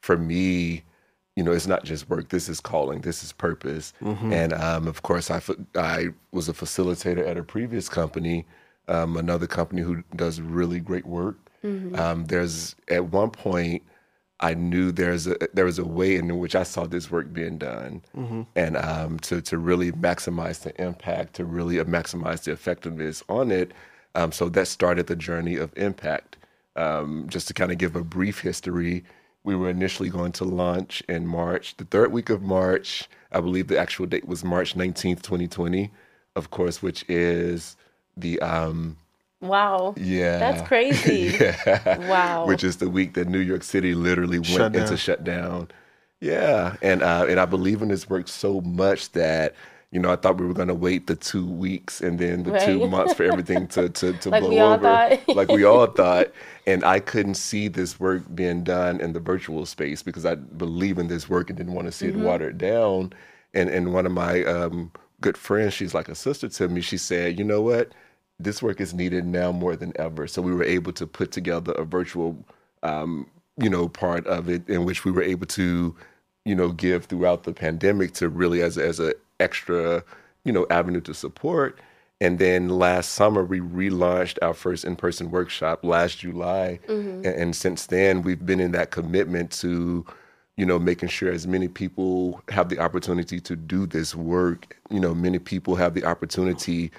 for 0.00 0.16
me, 0.16 0.82
you 1.36 1.42
know, 1.44 1.52
it's 1.52 1.66
not 1.66 1.84
just 1.84 2.08
work. 2.10 2.28
This 2.30 2.48
is 2.48 2.60
calling. 2.60 3.00
This 3.02 3.22
is 3.22 3.32
purpose. 3.32 3.92
And 4.32 4.52
um, 4.52 4.86
of 4.88 5.02
course, 5.02 5.30
I 5.30 5.40
I 5.76 6.08
was 6.32 6.48
a 6.48 6.52
facilitator 6.52 7.26
at 7.26 7.36
a 7.36 7.42
previous 7.42 7.88
company, 7.88 8.46
um, 8.88 9.16
another 9.16 9.46
company 9.46 9.82
who 9.82 10.02
does 10.16 10.40
really 10.40 10.80
great 10.80 11.06
work. 11.06 11.36
Um, 11.94 12.24
there's 12.26 12.74
at 12.88 13.06
one 13.12 13.30
point. 13.30 13.82
I 14.42 14.54
knew 14.54 14.90
there's 14.90 15.26
a 15.26 15.36
there 15.52 15.66
was 15.66 15.78
a 15.78 15.84
way 15.84 16.16
in 16.16 16.38
which 16.38 16.54
I 16.56 16.62
saw 16.62 16.86
this 16.86 17.10
work 17.10 17.30
being 17.32 17.58
done, 17.58 18.00
and 18.56 18.76
um, 18.78 19.18
to 19.20 19.42
to 19.42 19.58
really 19.58 19.92
maximize 19.92 20.62
the 20.62 20.72
impact, 20.82 21.34
to 21.34 21.44
really 21.44 21.76
maximize 21.84 22.44
the 22.44 22.52
effectiveness 22.52 23.22
on 23.28 23.50
it. 23.50 23.72
Um, 24.14 24.32
so 24.32 24.48
that 24.48 24.66
started 24.66 25.06
the 25.08 25.16
journey 25.16 25.56
of 25.56 25.74
IIMPACT. 25.74 26.36
Um, 26.76 27.26
just 27.28 27.48
to 27.48 27.54
kind 27.54 27.70
of 27.70 27.76
give 27.78 27.94
a 27.96 28.02
brief 28.02 28.40
history, 28.40 29.04
we 29.44 29.56
were 29.56 29.70
initially 29.70 30.08
going 30.10 30.32
to 30.32 30.44
launch 30.44 31.02
in 31.08 31.26
March. 31.26 31.76
The 31.76 31.84
third 31.84 32.12
week 32.12 32.30
of 32.30 32.42
March, 32.42 33.08
I 33.32 33.40
believe 33.40 33.68
the 33.68 33.78
actual 33.78 34.06
date 34.06 34.26
was 34.26 34.44
March 34.44 34.74
19th, 34.74 35.22
2020, 35.22 35.90
of 36.36 36.50
course, 36.50 36.82
which 36.82 37.04
is 37.08 37.76
the 38.16 38.40
um 38.40 38.96
Wow. 39.40 39.94
yeah. 39.96 40.38
That's 40.38 40.68
crazy. 40.68 41.36
yeah. 41.40 42.08
Wow. 42.08 42.46
Which 42.46 42.62
is 42.62 42.76
the 42.76 42.90
week 42.90 43.14
that 43.14 43.26
New 43.28 43.38
York 43.38 43.62
City 43.62 43.94
literally 43.94 44.38
went 44.38 44.46
Shut 44.48 44.76
into 44.76 44.96
shutdown. 44.98 45.68
Yeah. 46.20 46.76
And 46.82 47.02
uh 47.02 47.24
and 47.28 47.40
I 47.40 47.46
believe 47.46 47.80
in 47.80 47.88
this 47.88 48.08
work 48.10 48.28
so 48.28 48.60
much 48.60 49.12
that 49.12 49.54
you 49.92 50.00
know, 50.00 50.12
I 50.12 50.16
thought 50.16 50.38
we 50.38 50.46
were 50.46 50.54
going 50.54 50.68
to 50.68 50.74
wait 50.74 51.06
the 51.08 51.16
two 51.16 51.46
weeks 51.46 52.00
and 52.00 52.18
then 52.18 52.44
the 52.44 52.52
two 52.52 52.80
months 52.80 53.14
for 53.14 53.24
everything 53.24 53.68
to 53.68 53.88
to, 53.90 54.14
to 54.18 54.30
Like 54.30 54.32
blow 54.32 54.60
over, 54.60 55.02
like 55.32 55.50
we 55.50 55.64
all 55.64 55.86
thought. 55.88 56.28
And 56.66 56.84
I 56.84 57.00
couldn't 57.00 57.34
see 57.34 57.68
this 57.68 57.98
work 58.00 58.24
being 58.34 58.64
done 58.64 59.00
in 59.00 59.12
the 59.14 59.20
virtual 59.20 59.66
space 59.66 60.02
because 60.02 60.26
I 60.26 60.36
believe 60.36 60.98
in 60.98 61.08
this 61.08 61.28
work 61.28 61.50
and 61.50 61.56
didn't 61.56 61.74
want 61.74 61.86
to 61.88 61.92
see 61.92 62.06
Mm-hmm. 62.06 62.16
it 62.18 62.18
watered 62.18 62.58
down. 62.58 63.12
And 63.54 63.70
and 63.70 63.92
one 63.94 64.06
of 64.06 64.12
my 64.12 64.44
um, 64.44 64.92
good 65.20 65.36
friends, 65.38 65.74
she's 65.74 65.94
like 65.94 66.08
a 66.08 66.14
sister 66.14 66.48
to 66.48 66.68
me. 66.68 66.80
She 66.82 66.98
said, 66.98 67.38
"You 67.38 67.44
know 67.44 67.62
what? 67.62 67.92
This 68.38 68.62
work 68.62 68.80
is 68.80 68.94
needed 68.94 69.26
now 69.26 69.52
more 69.52 69.76
than 69.76 69.92
ever." 69.98 70.26
So 70.28 70.42
we 70.42 70.54
were 70.54 70.64
able 70.64 70.92
to 70.92 71.06
put 71.06 71.32
together 71.32 71.72
a 71.72 71.84
virtual, 71.84 72.36
um, 72.82 73.26
you 73.58 73.70
know, 73.70 73.88
part 73.88 74.26
of 74.26 74.48
it 74.48 74.68
in 74.68 74.84
which 74.84 75.04
we 75.04 75.10
were 75.12 75.22
able 75.22 75.46
to, 75.48 75.96
you 76.44 76.54
know, 76.54 76.70
give 76.72 77.06
throughout 77.06 77.44
the 77.44 77.52
pandemic 77.52 78.14
to 78.14 78.28
really 78.28 78.62
as 78.62 78.78
as 78.78 79.00
a 79.00 79.14
extra, 79.40 80.04
you 80.44 80.52
know, 80.52 80.66
avenue 80.70 81.00
to 81.02 81.14
support. 81.14 81.80
And 82.20 82.38
then 82.38 82.68
last 82.68 83.12
summer, 83.12 83.44
we 83.44 83.60
relaunched 83.60 84.38
our 84.42 84.52
first 84.52 84.84
in 84.84 84.94
person 84.94 85.30
workshop 85.30 85.84
last 85.84 86.18
July. 86.18 86.78
Mm-hmm. 86.86 87.24
And, 87.24 87.26
and 87.26 87.56
since 87.56 87.86
then, 87.86 88.22
we've 88.22 88.44
been 88.44 88.60
in 88.60 88.72
that 88.72 88.90
commitment 88.90 89.50
to, 89.52 90.04
you 90.56 90.66
know, 90.66 90.78
making 90.78 91.08
sure 91.08 91.32
as 91.32 91.46
many 91.46 91.66
people 91.66 92.42
have 92.50 92.68
the 92.68 92.78
opportunity 92.78 93.40
to 93.40 93.56
do 93.56 93.86
this 93.86 94.14
work. 94.14 94.76
You 94.90 95.00
know, 95.00 95.14
many 95.14 95.38
people 95.38 95.76
have 95.76 95.94
the 95.94 96.04
opportunity 96.04 96.90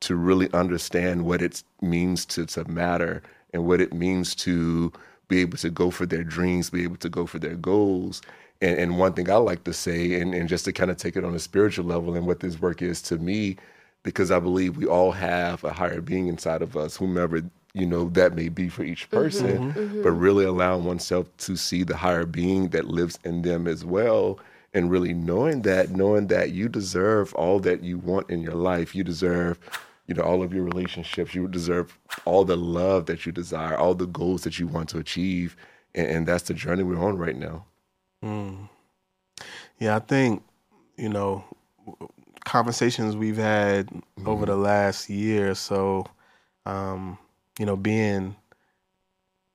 to 0.00 0.14
really 0.14 0.48
understand 0.52 1.24
what 1.24 1.42
it 1.42 1.64
means 1.82 2.24
to, 2.26 2.46
to 2.46 2.64
matter 2.70 3.22
and 3.52 3.66
what 3.66 3.80
it 3.80 3.92
means 3.92 4.36
to 4.36 4.92
be 5.26 5.40
able 5.40 5.58
to 5.58 5.70
go 5.70 5.90
for 5.90 6.06
their 6.06 6.22
dreams, 6.22 6.70
be 6.70 6.84
able 6.84 6.96
to 6.96 7.08
go 7.08 7.26
for 7.26 7.40
their 7.40 7.56
goals. 7.56 8.22
And, 8.60 8.78
and 8.78 8.98
one 8.98 9.12
thing 9.12 9.30
I 9.30 9.36
like 9.36 9.64
to 9.64 9.72
say, 9.72 10.20
and, 10.20 10.34
and 10.34 10.48
just 10.48 10.64
to 10.64 10.72
kind 10.72 10.90
of 10.90 10.96
take 10.96 11.16
it 11.16 11.24
on 11.24 11.34
a 11.34 11.38
spiritual 11.38 11.84
level 11.84 12.14
and 12.14 12.26
what 12.26 12.40
this 12.40 12.60
work 12.60 12.82
is 12.82 13.00
to 13.02 13.18
me, 13.18 13.56
because 14.02 14.30
I 14.30 14.40
believe 14.40 14.76
we 14.76 14.86
all 14.86 15.12
have 15.12 15.62
a 15.64 15.72
higher 15.72 16.00
being 16.00 16.28
inside 16.28 16.62
of 16.62 16.76
us, 16.76 16.96
whomever 16.96 17.42
you 17.74 17.86
know 17.86 18.08
that 18.10 18.34
may 18.34 18.48
be 18.48 18.68
for 18.68 18.82
each 18.82 19.08
mm-hmm. 19.08 19.16
person, 19.16 19.72
mm-hmm. 19.72 19.78
Mm-hmm. 19.78 20.02
but 20.02 20.10
really 20.12 20.44
allowing 20.44 20.84
oneself 20.84 21.28
to 21.38 21.56
see 21.56 21.84
the 21.84 21.96
higher 21.96 22.26
being 22.26 22.68
that 22.68 22.86
lives 22.86 23.18
in 23.24 23.42
them 23.42 23.66
as 23.66 23.84
well, 23.84 24.38
and 24.74 24.90
really 24.90 25.14
knowing 25.14 25.62
that, 25.62 25.90
knowing 25.90 26.26
that 26.28 26.50
you 26.50 26.68
deserve 26.68 27.34
all 27.34 27.60
that 27.60 27.82
you 27.82 27.98
want 27.98 28.28
in 28.30 28.42
your 28.42 28.54
life, 28.54 28.94
you 28.94 29.04
deserve. 29.04 29.58
You 30.06 30.14
know, 30.14 30.22
all 30.22 30.42
of 30.42 30.54
your 30.54 30.64
relationships, 30.64 31.34
you 31.34 31.46
deserve 31.48 31.98
all 32.24 32.42
the 32.42 32.56
love 32.56 33.04
that 33.06 33.26
you 33.26 33.32
desire, 33.32 33.76
all 33.76 33.94
the 33.94 34.06
goals 34.06 34.40
that 34.44 34.58
you 34.58 34.66
want 34.66 34.88
to 34.88 34.98
achieve. 34.98 35.54
And, 35.94 36.06
and 36.06 36.26
that's 36.26 36.44
the 36.44 36.54
journey 36.54 36.82
we're 36.82 36.98
on 36.98 37.18
right 37.18 37.36
now. 37.36 37.66
Yeah, 38.22 39.96
I 39.96 40.00
think, 40.00 40.42
you 40.96 41.08
know, 41.08 41.44
conversations 42.44 43.16
we've 43.16 43.36
had 43.36 43.88
over 44.26 44.46
the 44.46 44.56
last 44.56 45.08
year 45.08 45.50
or 45.50 45.54
so, 45.54 46.06
um, 46.66 47.18
you 47.58 47.66
know, 47.66 47.76
being 47.76 48.34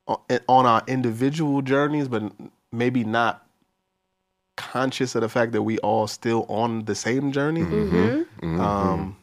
on, 0.07 0.17
on 0.47 0.65
our 0.65 0.83
individual 0.87 1.61
journeys, 1.61 2.07
but 2.07 2.31
maybe 2.71 3.03
not 3.03 3.45
conscious 4.55 5.15
of 5.15 5.21
the 5.21 5.29
fact 5.29 5.51
that 5.51 5.63
we 5.63 5.77
all 5.79 6.07
still 6.07 6.45
on 6.47 6.85
the 6.85 6.95
same 6.95 7.31
journey. 7.31 7.61
Mm-hmm. 7.61 8.61
Um, 8.61 9.17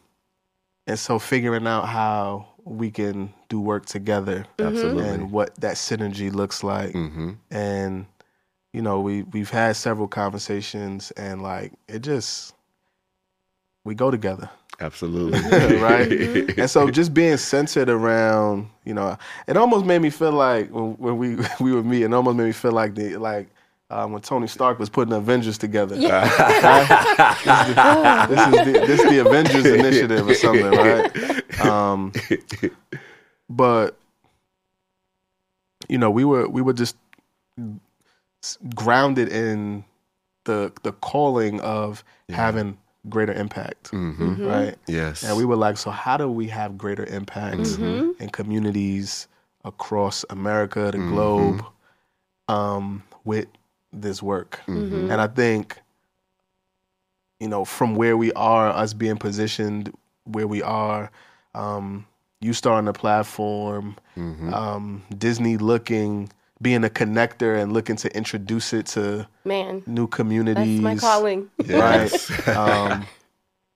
and 0.85 0.99
so 0.99 1.19
figuring 1.19 1.65
out 1.65 1.87
how 1.87 2.47
we 2.63 2.91
can 2.91 3.33
do 3.49 3.59
work 3.59 3.85
together 3.85 4.45
Absolutely. 4.59 5.07
and 5.07 5.31
what 5.31 5.55
that 5.61 5.75
synergy 5.75 6.31
looks 6.31 6.63
like. 6.63 6.91
Hmm 6.91 7.31
and 7.49 8.05
you 8.73 8.81
know 8.81 8.99
we 8.99 9.23
we've 9.23 9.49
had 9.49 9.75
several 9.75 10.07
conversations 10.07 11.11
and 11.11 11.41
like 11.41 11.73
it 11.87 11.99
just 11.99 12.53
we 13.83 13.95
go 13.95 14.11
together 14.11 14.49
Absolutely. 14.79 15.39
right 15.77 16.11
and 16.57 16.69
so 16.69 16.89
just 16.89 17.13
being 17.13 17.37
centered 17.37 17.89
around 17.89 18.69
you 18.85 18.93
know 18.93 19.17
it 19.47 19.57
almost 19.57 19.85
made 19.85 20.01
me 20.01 20.09
feel 20.09 20.31
like 20.31 20.69
when, 20.71 20.93
when 20.93 21.17
we 21.17 21.35
we 21.59 21.73
would 21.73 21.85
meet 21.85 22.03
it 22.03 22.13
almost 22.13 22.37
made 22.37 22.45
me 22.45 22.51
feel 22.51 22.71
like 22.71 22.95
the 22.95 23.17
like 23.17 23.49
um, 23.89 24.13
when 24.13 24.21
Tony 24.21 24.47
Stark 24.47 24.79
was 24.79 24.87
putting 24.89 25.13
Avengers 25.13 25.57
together. 25.57 25.95
Right? 25.97 26.23
this, 28.29 28.47
is 28.47 28.51
the, 28.65 28.71
this 28.87 29.01
is 29.01 29.09
the 29.09 29.17
Avengers 29.17 29.65
initiative 29.65 30.29
or 30.29 30.33
something, 30.33 30.71
right? 30.71 31.59
Um, 31.59 32.13
but 33.49 33.97
you 35.89 35.97
know, 35.97 36.09
we 36.09 36.23
were 36.23 36.47
we 36.47 36.61
were 36.61 36.71
just 36.71 36.95
s- 37.59 37.65
grounded 38.75 39.29
in 39.29 39.83
the 40.45 40.71
the 40.83 40.91
calling 40.93 41.59
of 41.61 42.03
having 42.29 42.77
greater 43.09 43.33
impact, 43.33 43.89
hmm 43.89 44.47
right? 44.47 44.75
Yes. 44.87 45.23
And 45.23 45.35
we 45.37 45.45
were 45.45 45.55
like, 45.55 45.77
so 45.77 45.89
how 45.91 46.17
do 46.17 46.29
we 46.29 46.47
have 46.47 46.77
greater 46.77 47.05
impact 47.05 47.77
in 48.19 48.29
communities 48.31 49.27
across 49.65 50.23
America, 50.29 50.91
the 50.91 50.97
globe, 50.99 51.63
um, 52.47 53.03
with 53.23 53.47
this 53.91 54.21
work? 54.23 54.59
And 55.11 55.19
I 55.21 55.27
think, 55.27 55.79
you 57.39 57.47
know, 57.47 57.65
from 57.65 57.95
where 57.95 58.15
we 58.17 58.31
are, 58.33 58.69
us 58.69 58.93
being 58.93 59.17
positioned 59.17 59.91
where 60.25 60.47
we 60.47 60.61
are, 60.61 61.11
um, 61.55 62.05
you 62.39 62.53
starting 62.53 62.87
a 62.87 62.93
platform, 62.93 63.95
um, 64.53 65.03
Disney 65.17 65.57
looking, 65.57 66.29
being 66.61 66.83
a 66.83 66.89
connector 66.89 67.59
and 67.61 67.73
looking 67.73 67.95
to 67.97 68.15
introduce 68.15 68.73
it 68.73 68.85
to 68.87 69.27
Man, 69.43 69.83
new 69.87 70.07
that's 70.07 70.69
my 70.81 70.95
calling. 70.95 71.49
Yes. 71.65 72.29
right? 72.29 72.47
um, 72.55 73.07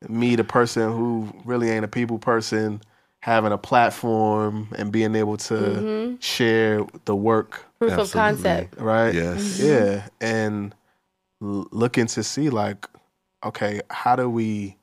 me, 0.08 0.36
the 0.36 0.44
person 0.44 0.92
who 0.92 1.34
really 1.46 1.70
ain't 1.72 1.84
a 1.86 1.88
people 1.88 2.20
person, 2.20 2.82
having 3.22 3.52
a 3.52 3.58
platform 3.58 4.68
and 4.78 4.92
being 4.92 5.16
able 5.16 5.38
to 5.38 6.18
share 6.20 6.86
the 7.06 7.16
work, 7.16 7.66
Proof 7.80 7.94
of 7.98 8.12
concept. 8.12 8.80
right? 8.80 9.14
Yes. 9.14 9.60
Yeah, 9.60 10.08
and 10.22 10.76
l- 11.42 11.68
looking 11.72 12.06
to 12.08 12.24
see 12.24 12.50
like, 12.50 12.86
okay, 13.44 13.82
how 13.90 14.16
do 14.16 14.30
we 14.30 14.78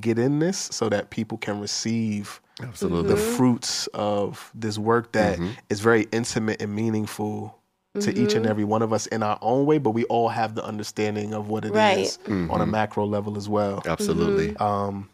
get 0.00 0.18
in 0.18 0.38
this 0.38 0.58
so 0.58 0.88
that 0.90 1.10
people 1.10 1.38
can 1.38 1.60
receive 1.60 2.40
Absolutely. 2.62 3.14
the 3.14 3.20
mm-hmm. 3.20 3.36
fruits 3.36 3.86
of 3.88 4.50
this 4.54 4.78
work 4.78 5.12
that 5.12 5.38
mm-hmm. 5.38 5.52
is 5.70 5.80
very 5.80 6.06
intimate 6.12 6.60
and 6.60 6.74
meaningful 6.74 7.58
to 8.00 8.10
each 8.10 8.34
and 8.34 8.42
mm-hmm. 8.42 8.50
every 8.50 8.64
one 8.64 8.82
of 8.82 8.92
us 8.92 9.06
in 9.06 9.22
our 9.22 9.38
own 9.42 9.66
way, 9.66 9.78
but 9.78 9.90
we 9.90 10.04
all 10.04 10.28
have 10.28 10.54
the 10.54 10.64
understanding 10.64 11.34
of 11.34 11.48
what 11.48 11.64
it 11.64 11.74
is 11.74 12.18
Right. 12.26 12.50
on 12.50 12.60
a 12.60 12.66
macro 12.66 13.04
level 13.06 13.36
as 13.36 13.48
well. 13.48 13.82
Absolutely. 13.86 14.56
Um, 14.56 15.08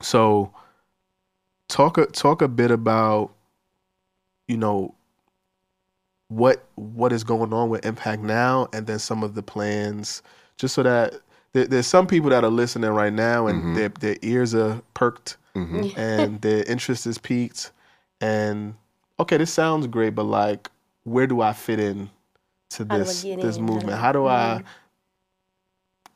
so 0.00 0.52
talk 1.68 1.98
a, 1.98 2.06
talk 2.06 2.42
a 2.42 2.48
bit 2.48 2.70
about 2.70 3.32
you 4.46 4.56
know 4.56 4.94
what 6.28 6.64
what 6.74 7.12
is 7.12 7.24
going 7.24 7.52
on 7.52 7.70
with 7.70 7.82
IIMPACT 7.82 8.20
now, 8.20 8.68
and 8.72 8.86
then 8.86 8.98
some 8.98 9.22
of 9.22 9.34
the 9.34 9.42
plans, 9.42 10.22
just 10.56 10.74
so 10.74 10.82
that 10.82 11.14
there, 11.56 11.66
there's 11.66 11.86
some 11.86 12.06
people 12.06 12.28
that 12.30 12.44
are 12.44 12.50
listening 12.50 12.90
right 12.90 13.12
now, 13.12 13.46
and 13.46 13.74
their 13.74 13.88
their 13.88 14.16
ears 14.20 14.54
are 14.54 14.82
perked, 14.92 15.38
and 15.54 16.40
their 16.42 16.62
interest 16.64 17.06
is 17.06 17.16
peaked, 17.16 17.72
and 18.20 18.74
okay, 19.18 19.38
this 19.38 19.52
sounds 19.52 19.86
great, 19.86 20.14
but 20.14 20.24
like, 20.24 20.70
where 21.04 21.26
do 21.26 21.40
I 21.40 21.54
fit 21.54 21.80
in 21.80 22.10
to 22.70 22.84
How 22.84 22.84
do 22.84 22.94
I 22.94 22.98
this 22.98 23.22
this 23.22 23.56
in? 23.56 23.64
Movement? 23.64 23.98
How 23.98 24.12
do 24.12 24.26
I 24.26 24.62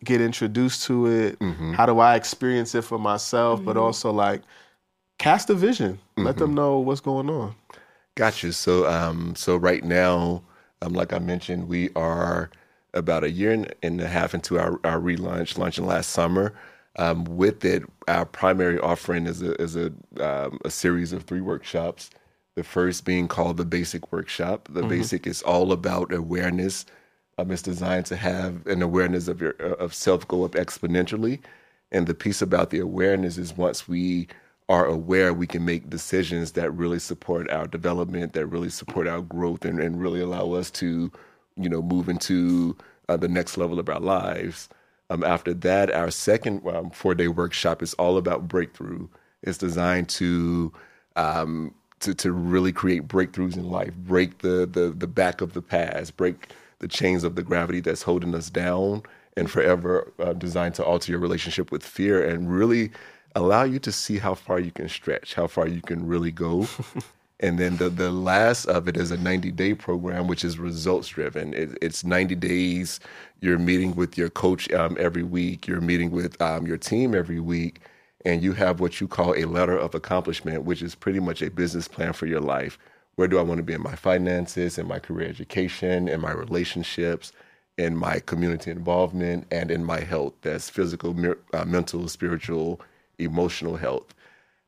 get 0.05 0.21
introduced 0.21 0.85
to 0.85 1.07
it? 1.07 1.39
Mm-hmm. 1.39 1.73
How 1.73 1.87
do 1.87 1.99
I 2.01 2.17
experience 2.17 2.75
it 2.75 2.83
for 2.83 2.99
myself? 2.99 3.65
But 3.65 3.79
also 3.79 4.13
like 4.13 4.43
cast 5.19 5.49
a 5.49 5.55
vision. 5.55 5.99
Let 6.19 6.37
them 6.37 6.53
know 6.55 6.81
what's 6.81 7.01
going 7.01 7.31
on. 7.31 7.55
Gotcha. 8.15 8.53
So, 8.53 8.87
um, 8.87 9.35
so 9.37 9.57
right 9.57 9.83
now, 9.83 10.43
um, 10.83 10.93
like 10.93 11.15
I 11.15 11.19
mentioned, 11.19 11.67
we 11.67 11.89
are 11.97 12.51
about 12.95 13.25
a 13.25 13.31
year 13.31 13.67
and, 13.83 14.01
a 14.01 14.07
half 14.07 14.35
into 14.35 14.59
our, 14.59 14.81
our 14.85 14.99
relaunch, 14.99 15.57
launching 15.59 15.87
last 15.87 16.11
summer. 16.11 16.55
Um, 16.97 17.25
with 17.25 17.65
it, 17.65 17.85
our 18.09 18.27
primary 18.27 18.79
offering 18.81 19.27
is 19.27 19.43
a 19.43 19.53
is 19.63 19.77
a 19.77 19.93
um, 20.21 20.59
a 20.65 20.71
series 20.71 21.13
of 21.13 21.23
three 21.23 21.41
workshops. 21.41 22.11
The 22.57 22.65
first 22.65 23.05
being 23.05 23.29
called 23.29 23.57
the 23.57 23.65
Basic 23.65 24.13
Workshop. 24.13 24.69
The 24.73 24.83
Basic 24.83 25.27
is 25.27 25.41
all 25.43 25.71
about 25.73 26.13
awareness. 26.13 26.85
Um, 27.39 27.53
it's 27.53 27.63
designed 27.63 28.07
to 28.07 28.17
have 28.17 28.67
an 28.67 28.83
awareness 28.83 29.29
of 29.29 29.41
your 29.41 29.53
of 29.53 29.95
self 29.95 30.27
go 30.27 30.45
up 30.45 30.53
exponentially, 30.53 31.39
and 31.93 32.09
the 32.09 32.15
piece 32.15 32.43
about 32.43 32.71
the 32.71 32.81
awareness 32.81 33.39
is 33.39 33.57
once 33.57 33.87
we 33.89 34.27
are 34.69 34.87
aware, 34.87 35.35
we 35.35 35.49
can 35.49 35.65
make 35.65 35.91
decisions 35.91 36.53
that 36.53 36.71
really 36.71 37.01
support 37.01 37.51
our 37.51 37.67
development, 37.67 38.35
that 38.35 38.47
really 38.47 38.71
support 38.71 39.09
our 39.09 39.21
growth, 39.21 39.65
and, 39.65 39.81
and 39.81 40.01
really 40.01 40.21
allow 40.21 40.53
us 40.53 40.71
to 40.71 41.11
you 41.63 41.69
know, 41.69 41.83
move 41.83 42.09
into 42.09 42.77
uh, 43.09 43.17
the 43.17 43.29
next 43.29 43.57
level 43.57 43.79
of 43.79 43.89
our 43.89 44.01
lives. 44.01 44.69
Um, 45.11 45.25
after 45.25 45.53
that, 45.55 45.91
our 45.91 46.11
second 46.11 46.67
um, 46.69 46.91
four 46.91 47.15
day 47.15 47.29
workshop 47.29 47.83
is 47.83 47.95
all 47.95 48.17
about 48.17 48.49
breakthrough. 48.49 49.09
It's 49.43 49.59
designed 49.59 50.09
to 50.11 50.73
um, 51.17 51.75
to 52.01 52.15
to 52.15 52.33
really 52.33 52.73
create 52.73 53.09
breakthroughs 53.09 53.57
in 53.57 53.71
life, 53.71 53.95
break 53.95 54.39
the 54.39 54.67
the 54.71 54.95
the 54.97 55.09
back 55.09 55.41
of 55.41 55.53
the 55.53 55.63
past, 55.63 56.17
break 56.17 56.53
the 56.79 56.89
chains 56.89 57.25
of 57.25 57.35
the 57.35 57.43
gravity 57.43 57.81
that's 57.81 58.03
holding 58.03 58.35
us 58.35 58.51
down, 58.51 59.03
and 59.37 59.51
forever 59.51 60.13
uh, 60.21 60.33
designed 60.33 60.75
to 60.77 60.85
alter 60.85 61.13
your 61.13 61.21
relationship 61.21 61.73
with 61.73 61.85
fear 61.85 62.23
and 62.27 62.53
really 62.53 62.91
allow 63.35 63.65
you 63.65 63.79
to 63.79 63.93
see 63.93 64.19
how 64.19 64.35
far 64.35 64.59
you 64.61 64.71
can 64.71 64.89
stretch, 64.89 65.35
how 65.35 65.47
far 65.47 65.69
you 65.69 65.81
can 65.81 66.07
really 66.07 66.31
go. 66.31 66.67
and 67.41 67.59
then 67.59 67.79
the, 67.79 67.91
the 67.91 68.11
last 68.13 68.67
of 68.67 68.89
it 68.89 68.97
is 68.97 69.13
a 69.13 69.19
90 69.19 69.53
day 69.53 69.75
program, 69.75 70.29
which 70.29 70.45
is 70.45 70.59
results 70.59 71.09
driven. 71.09 71.55
It, 71.55 71.79
it's 71.83 72.05
90 72.05 72.37
days. 72.37 73.01
You're 73.43 73.59
meeting 73.59 73.97
with 73.97 74.19
your 74.19 74.31
coach 74.31 74.73
um, 74.73 74.97
every 75.01 75.25
week, 75.25 75.69
you're 75.69 75.83
meeting 75.83 76.13
with 76.13 76.41
um, 76.43 76.67
your 76.67 76.79
team 76.79 77.15
every 77.15 77.41
week, 77.41 77.81
and 78.27 78.43
you 78.43 78.55
have 78.55 78.81
what 78.81 79.01
you 79.01 79.09
call 79.09 79.35
a 79.37 79.47
letter 79.47 79.79
of 79.79 79.95
accomplishment, 79.95 80.65
which 80.65 80.83
is 80.83 80.95
pretty 80.97 81.21
much 81.21 81.43
a 81.43 81.51
business 81.51 81.89
plan 81.89 82.15
for 82.15 82.27
your 82.27 82.41
life. 82.43 82.79
Where 83.17 83.29
do 83.29 83.39
I 83.39 83.43
want 83.43 83.59
to 83.59 83.65
be 83.65 83.75
in 83.75 83.83
my 83.83 83.97
finances, 83.97 84.79
in 84.79 84.89
my 84.89 85.01
career 85.01 85.29
education, 85.29 86.09
in 86.09 86.21
my 86.23 86.33
relationships? 86.33 87.33
in 87.79 87.97
my 87.97 88.21
community 88.21 88.71
involvement 88.71 89.47
and 89.51 89.71
in 89.71 89.85
my 89.85 90.01
health 90.01 90.35
that's 90.43 90.71
physical 90.71 91.17
uh, 91.55 91.65
mental 91.65 92.09
spiritual 92.09 92.81
emotional 93.19 93.77
health. 93.77 94.15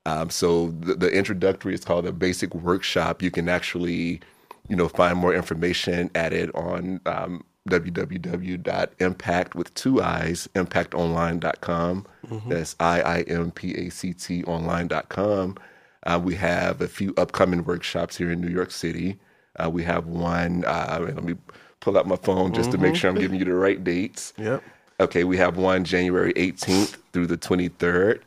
Um, 0.04 0.30
so 0.30 0.68
the, 0.68 0.94
the, 0.94 1.10
introductory 1.10 1.74
is 1.74 1.84
called 1.84 2.06
a 2.06 2.12
basic 2.12 2.54
workshop. 2.54 3.22
You 3.22 3.30
can 3.30 3.48
actually, 3.48 4.20
you 4.68 4.74
know, 4.74 4.88
find 4.88 5.16
more 5.16 5.32
information 5.32 6.10
at 6.14 6.32
it 6.32 6.52
on 6.56 7.00
um, 7.06 7.44
www.impact 7.68 9.54
with 9.54 9.72
two 9.74 10.02
eyes 10.02 10.48
impactonline.com. 10.54 12.06
Mm-hmm. 12.26 12.48
That's 12.48 12.74
I 12.80 13.00
I 13.00 13.20
M 13.22 13.52
P 13.52 13.74
A 13.74 13.90
C 13.90 14.12
T 14.12 14.42
online.com. 14.44 15.56
Uh, 16.04 16.20
we 16.22 16.34
have 16.34 16.80
a 16.80 16.88
few 16.88 17.14
upcoming 17.16 17.64
workshops 17.64 18.16
here 18.16 18.32
in 18.32 18.40
New 18.40 18.50
York 18.50 18.72
City. 18.72 19.20
Uh, 19.62 19.70
we 19.70 19.84
have 19.84 20.06
one. 20.06 20.64
Uh, 20.64 20.98
let 21.00 21.22
me 21.22 21.36
pull 21.78 21.96
out 21.96 22.06
my 22.06 22.16
phone 22.16 22.52
just 22.52 22.70
mm-hmm. 22.70 22.82
to 22.82 22.88
make 22.88 22.96
sure 22.96 23.10
I'm 23.10 23.16
giving 23.16 23.38
you 23.38 23.44
the 23.44 23.54
right 23.54 23.82
dates. 23.82 24.32
Yep. 24.36 24.62
Okay, 25.00 25.24
we 25.24 25.36
have 25.36 25.56
one 25.56 25.84
January 25.84 26.32
18th 26.34 26.96
through 27.12 27.26
the 27.26 27.36
23rd. 27.36 28.20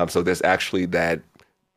Um, 0.00 0.08
so 0.08 0.22
there's 0.22 0.42
actually 0.42 0.86
that 0.86 1.20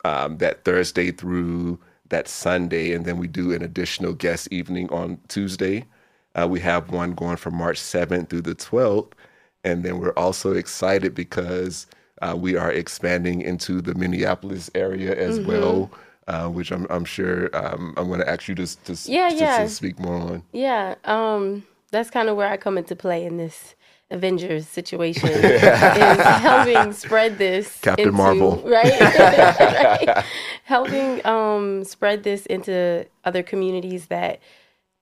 um, 0.06 0.38
that 0.38 0.64
Thursday 0.64 1.12
through 1.12 1.80
that 2.10 2.28
Sunday, 2.28 2.94
and 2.94 3.06
then 3.06 3.18
we 3.18 3.28
do 3.28 3.52
an 3.52 3.62
additional 3.62 4.14
guest 4.14 4.48
evening 4.52 4.90
on 4.92 5.20
Tuesday. 5.28 5.86
Uh, 6.36 6.48
we 6.48 6.60
have 6.62 6.92
one 6.92 7.14
going 7.14 7.38
from 7.38 7.56
March 7.56 7.80
7th 7.80 8.30
through 8.30 8.42
the 8.42 8.56
12th, 8.56 9.12
and 9.64 9.84
then 9.84 10.00
we're 10.00 10.14
also 10.14 10.54
excited 10.54 11.14
because 11.14 11.86
uh, 12.22 12.36
we 12.38 12.56
are 12.56 12.72
expanding 12.72 13.42
into 13.42 13.82
the 13.82 13.94
Minneapolis 13.96 14.70
area 14.74 15.16
as 15.16 15.40
mm-hmm. 15.40 15.50
well. 15.50 15.92
Uh, 16.26 16.48
which 16.48 16.72
I'm, 16.72 16.88
I'm 16.90 17.04
sure 17.04 17.54
um, 17.54 17.94
I'm 17.98 18.08
going 18.08 18.22
to 18.22 18.30
ask 18.30 18.48
you 18.48 18.56
to 18.56 18.66
to, 18.66 19.12
yeah, 19.12 19.28
to, 19.28 19.36
yeah. 19.36 19.58
to 19.64 19.68
speak 19.68 20.00
more 20.00 20.16
on. 20.16 20.44
Yeah, 20.54 20.96
um, 21.04 21.66
that's 21.92 22.10
kind 22.10 22.30
of 22.30 22.38
where 22.38 22.48
I 22.48 22.56
come 22.56 22.78
into 22.78 22.96
play 22.96 23.26
in 23.26 23.36
this 23.36 23.76
Avengers 24.14 24.68
situation 24.68 25.30
is 25.32 25.62
helping 25.62 26.94
spread 26.94 27.40
this 27.40 27.80
Captain 27.82 28.10
into, 28.10 28.18
Marvel, 28.18 28.58
right? 28.66 29.00
right? 29.02 30.26
Helping 30.64 31.26
um, 31.26 31.84
spread 31.84 32.24
this 32.24 32.46
into 32.46 33.06
other 33.26 33.42
communities 33.42 34.06
that 34.08 34.40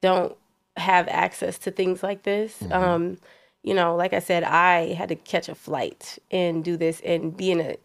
don't 0.01 0.35
have 0.77 1.07
access 1.09 1.57
to 1.59 1.71
things 1.71 2.01
like 2.01 2.23
this. 2.23 2.57
Mm-hmm. 2.59 2.73
Um, 2.73 3.17
you 3.63 3.73
know, 3.73 3.95
like 3.95 4.13
I 4.13 4.19
said, 4.19 4.43
I 4.43 4.93
had 4.93 5.09
to 5.09 5.15
catch 5.15 5.49
a 5.49 5.55
flight 5.55 6.17
and 6.31 6.63
do 6.63 6.77
this 6.77 7.01
and 7.01 7.35
be 7.35 7.51
in 7.51 7.59
a 7.59 7.75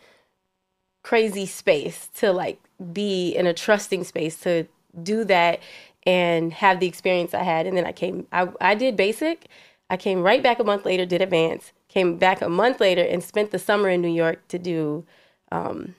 crazy 1.03 1.45
space 1.45 2.09
to 2.16 2.33
like 2.33 2.61
be 2.93 3.31
in 3.31 3.47
a 3.47 3.53
trusting 3.53 4.05
space 4.05 4.39
to 4.41 4.66
do 5.03 5.24
that 5.24 5.61
and 6.07 6.53
have 6.53 6.79
the 6.79 6.87
experience 6.87 7.35
I 7.35 7.43
had. 7.43 7.66
And 7.66 7.77
then 7.77 7.85
I 7.85 7.93
came, 7.93 8.27
I, 8.33 8.49
I 8.61 8.74
did 8.77 8.97
basic 8.97 9.49
I 9.89 9.97
came 9.97 10.22
right 10.22 10.43
back 10.43 10.59
a 10.59 10.64
month 10.64 10.84
later, 10.84 11.07
did 11.07 11.22
advance, 11.22 11.72
came 11.89 12.16
back 12.16 12.43
a 12.43 12.49
month 12.49 12.80
later, 12.80 13.03
and 13.03 13.22
spent 13.22 13.51
the 13.51 13.59
summer 13.59 13.89
in 13.89 14.01
New 14.01 14.12
York 14.12 14.47
to 14.49 14.59
do 14.59 15.05
um, 15.53 15.95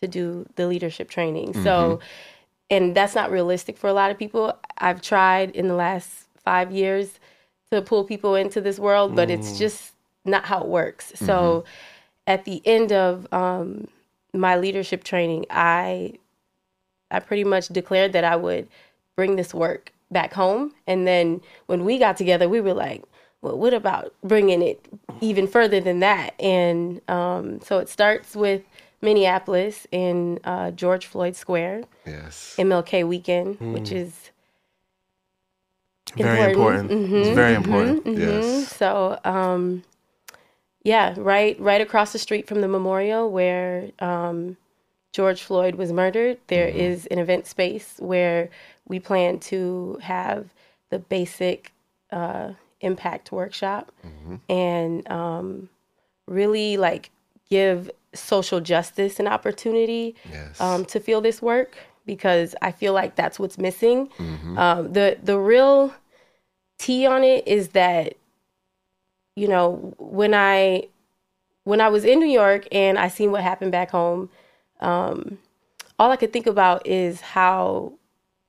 to 0.00 0.08
do 0.08 0.46
the 0.56 0.66
leadership 0.66 1.10
training. 1.10 1.52
Mm-hmm. 1.52 1.64
So, 1.64 2.00
and 2.70 2.94
that's 2.94 3.14
not 3.14 3.30
realistic 3.30 3.76
for 3.76 3.88
a 3.88 3.92
lot 3.92 4.10
of 4.10 4.18
people. 4.18 4.56
I've 4.78 5.02
tried 5.02 5.50
in 5.50 5.68
the 5.68 5.74
last 5.74 6.26
five 6.36 6.70
years 6.70 7.18
to 7.70 7.82
pull 7.82 8.04
people 8.04 8.34
into 8.34 8.60
this 8.60 8.78
world, 8.78 9.16
but 9.16 9.28
mm. 9.28 9.32
it's 9.32 9.58
just 9.58 9.92
not 10.24 10.44
how 10.44 10.60
it 10.60 10.68
works. 10.68 11.12
Mm-hmm. 11.12 11.26
So, 11.26 11.64
at 12.26 12.44
the 12.44 12.62
end 12.64 12.92
of 12.92 13.26
um, 13.32 13.88
my 14.32 14.56
leadership 14.56 15.02
training, 15.02 15.46
I 15.50 16.14
I 17.10 17.20
pretty 17.20 17.44
much 17.44 17.68
declared 17.68 18.12
that 18.12 18.24
I 18.24 18.36
would 18.36 18.68
bring 19.16 19.36
this 19.36 19.52
work 19.52 19.92
back 20.10 20.32
home. 20.32 20.74
And 20.86 21.06
then 21.06 21.40
when 21.66 21.84
we 21.84 21.98
got 21.98 22.16
together, 22.16 22.48
we 22.48 22.60
were 22.60 22.74
like, 22.74 23.02
well, 23.42 23.58
what 23.58 23.74
about 23.74 24.14
bringing 24.22 24.62
it 24.62 24.86
even 25.20 25.46
further 25.46 25.80
than 25.80 26.00
that? 26.00 26.40
And 26.40 27.00
um, 27.08 27.60
so 27.60 27.78
it 27.78 27.88
starts 27.88 28.34
with 28.34 28.62
Minneapolis 29.02 29.86
in 29.90 30.38
uh, 30.44 30.70
George 30.70 31.06
Floyd 31.06 31.34
Square. 31.34 31.82
Yes. 32.06 32.54
MLK 32.56 33.06
weekend, 33.06 33.58
mm. 33.58 33.74
which 33.74 33.90
is 33.90 34.30
very 36.16 36.52
important. 36.52 36.90
important. 36.90 37.10
Mm-hmm, 37.10 37.16
it's 37.16 37.34
very 37.34 37.54
mm-hmm, 37.54 37.64
important. 37.64 38.04
Mm-hmm. 38.04 38.20
Yes. 38.20 38.76
So, 38.76 39.18
um, 39.24 39.82
yeah, 40.84 41.14
right, 41.16 41.58
right 41.60 41.80
across 41.80 42.12
the 42.12 42.18
street 42.18 42.46
from 42.46 42.60
the 42.60 42.68
memorial 42.68 43.30
where 43.30 43.90
um, 43.98 44.56
George 45.12 45.42
Floyd 45.42 45.76
was 45.76 45.92
murdered, 45.92 46.38
there 46.46 46.68
mm-hmm. 46.68 46.78
is 46.78 47.06
an 47.06 47.18
event 47.18 47.46
space 47.46 47.94
where 47.98 48.50
we 48.86 49.00
plan 49.00 49.38
to 49.40 49.98
have 50.02 50.52
the 50.90 50.98
basic 50.98 51.72
uh, 52.10 52.52
impact 52.82 53.32
workshop 53.32 53.90
mm-hmm. 54.06 54.36
and 54.48 55.10
um, 55.10 55.68
really 56.26 56.76
like 56.76 57.10
give 57.48 57.90
social 58.14 58.60
justice 58.60 59.18
an 59.18 59.26
opportunity 59.26 60.14
yes. 60.30 60.60
um, 60.60 60.84
to 60.84 61.00
feel 61.00 61.20
this 61.20 61.40
work 61.40 61.76
because 62.04 62.54
I 62.62 62.72
feel 62.72 62.92
like 62.92 63.14
that's 63.14 63.38
what's 63.38 63.58
missing. 63.58 64.08
Mm-hmm. 64.18 64.58
Um, 64.58 64.92
the 64.92 65.18
the 65.22 65.38
real 65.38 65.94
tea 66.78 67.06
on 67.06 67.22
it 67.22 67.46
is 67.46 67.68
that 67.68 68.14
you 69.36 69.48
know 69.48 69.94
when 69.98 70.34
I 70.34 70.88
when 71.64 71.80
I 71.80 71.88
was 71.88 72.04
in 72.04 72.18
New 72.18 72.26
York 72.26 72.66
and 72.72 72.98
I 72.98 73.08
seen 73.08 73.30
what 73.30 73.42
happened 73.42 73.72
back 73.72 73.90
home, 73.90 74.30
um, 74.80 75.38
all 75.98 76.10
I 76.10 76.16
could 76.16 76.32
think 76.32 76.46
about 76.46 76.86
is 76.86 77.20
how 77.20 77.92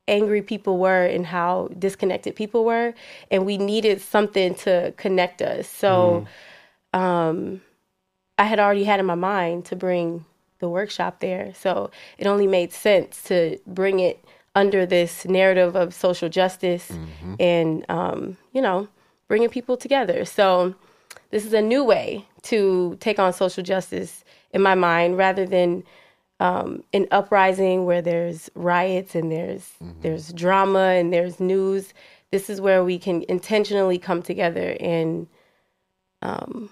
angry 0.08 0.42
people 0.42 0.78
were 0.78 1.06
and 1.06 1.26
how 1.26 1.70
disconnected 1.80 2.36
people 2.36 2.66
were 2.66 2.94
and 3.32 3.46
we 3.46 3.58
needed 3.58 4.02
something 4.02 4.54
to 4.54 4.94
connect 4.98 5.42
us 5.42 5.68
so 5.68 6.26
mm. 6.94 7.00
um, 7.00 7.62
i 8.38 8.44
had 8.44 8.60
already 8.60 8.84
had 8.84 9.00
in 9.00 9.06
my 9.06 9.16
mind 9.16 9.64
to 9.64 9.76
bring 9.76 10.26
the 10.60 10.68
workshop 10.68 11.20
there 11.20 11.54
so 11.54 11.90
it 12.18 12.28
only 12.28 12.48
made 12.48 12.72
sense 12.74 13.24
to 13.24 13.58
bring 13.66 14.00
it 14.00 14.24
under 14.56 14.86
this 14.86 15.26
narrative 15.26 15.76
of 15.76 15.94
social 15.94 16.30
justice 16.30 16.92
mm-hmm. 16.92 17.36
and 17.40 17.86
um, 17.90 18.38
you 18.52 18.62
know 18.62 18.88
bringing 19.28 19.50
people 19.50 19.78
together 19.78 20.26
so 20.26 20.76
this 21.32 21.46
is 21.46 21.54
a 21.54 21.62
new 21.62 21.84
way 21.84 22.26
to 22.42 22.98
take 23.00 23.20
on 23.20 23.32
social 23.32 23.64
justice 23.64 24.24
in 24.52 24.62
my 24.62 24.76
mind 24.76 25.18
rather 25.18 25.46
than 25.46 25.84
um, 26.44 26.84
an 26.92 27.08
uprising 27.12 27.86
where 27.86 28.02
there's 28.02 28.50
riots 28.54 29.16
and 29.16 29.32
there's 29.32 29.62
mm-hmm. 29.82 30.02
there's 30.02 30.34
drama 30.34 30.88
and 31.00 31.14
there's 31.14 31.40
news. 31.40 31.94
This 32.32 32.50
is 32.50 32.60
where 32.60 32.84
we 32.84 33.00
can 33.00 33.24
intentionally 33.30 33.98
come 33.98 34.22
together 34.22 34.76
and, 34.80 35.28
um, 36.22 36.70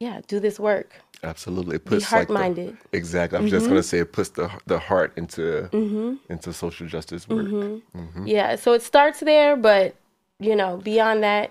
yeah, 0.00 0.22
do 0.28 0.40
this 0.40 0.58
work. 0.58 0.94
Absolutely, 1.22 1.76
it 1.76 1.84
puts 1.84 2.04
heart-minded. 2.06 2.70
Like 2.70 2.90
the, 2.90 2.96
exactly. 2.96 3.36
I'm 3.36 3.44
mm-hmm. 3.44 3.50
just 3.50 3.68
gonna 3.68 3.82
say 3.82 3.98
it 3.98 4.12
puts 4.12 4.30
the 4.30 4.50
the 4.66 4.78
heart 4.78 5.12
into 5.16 5.68
mm-hmm. 5.70 6.14
into 6.32 6.52
social 6.52 6.86
justice 6.86 7.28
work. 7.28 7.48
Mm-hmm. 7.48 7.98
Mm-hmm. 7.98 8.26
Yeah, 8.26 8.56
so 8.56 8.72
it 8.72 8.82
starts 8.82 9.20
there, 9.20 9.56
but 9.56 9.94
you 10.38 10.56
know, 10.56 10.78
beyond 10.78 11.22
that, 11.24 11.50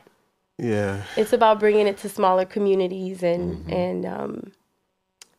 yeah, 0.58 1.04
it's 1.16 1.34
about 1.34 1.60
bringing 1.60 1.86
it 1.86 1.98
to 1.98 2.10
smaller 2.10 2.46
communities 2.46 3.22
and 3.22 3.58
mm-hmm. 3.58 3.74
and 3.74 4.06
um, 4.06 4.52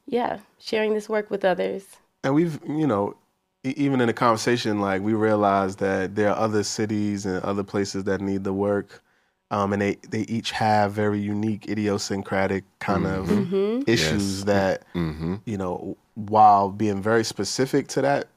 yeah, 0.09 0.39
sharing 0.59 0.95
this 0.95 1.09
work 1.09 1.31
with 1.31 1.45
others. 1.45 1.87
And 2.25 2.35
we've, 2.35 2.59
you 2.67 2.87
know, 2.87 3.15
even 3.63 4.01
in 4.01 4.07
the 4.07 4.13
conversation, 4.13 4.81
like 4.81 5.03
we 5.03 5.13
realize 5.13 5.77
that 5.77 6.15
there 6.15 6.31
are 6.31 6.39
other 6.39 6.63
cities 6.63 7.27
and 7.27 7.43
other 7.45 7.63
places 7.63 8.05
that 8.05 8.21
need 8.21 8.45
the 8.45 8.53
work. 8.53 9.03
Um, 9.51 9.73
and 9.73 9.81
they, 9.81 9.97
they 10.11 10.23
each 10.23 10.51
have 10.53 10.93
very 10.93 11.19
unique, 11.19 11.69
idiosyncratic 11.69 12.65
kind 12.81 13.05
mm-hmm. 13.05 13.21
of 13.21 13.29
mm-hmm. 13.29 13.91
issues 13.91 14.39
yes. 14.39 14.45
that, 14.45 14.85
mm-hmm. 14.95 15.37
you 15.45 15.57
know, 15.57 15.97
while 16.15 16.71
being 16.71 17.03
very 17.03 17.25
specific 17.25 17.89
to 17.89 18.03
that 18.03 18.29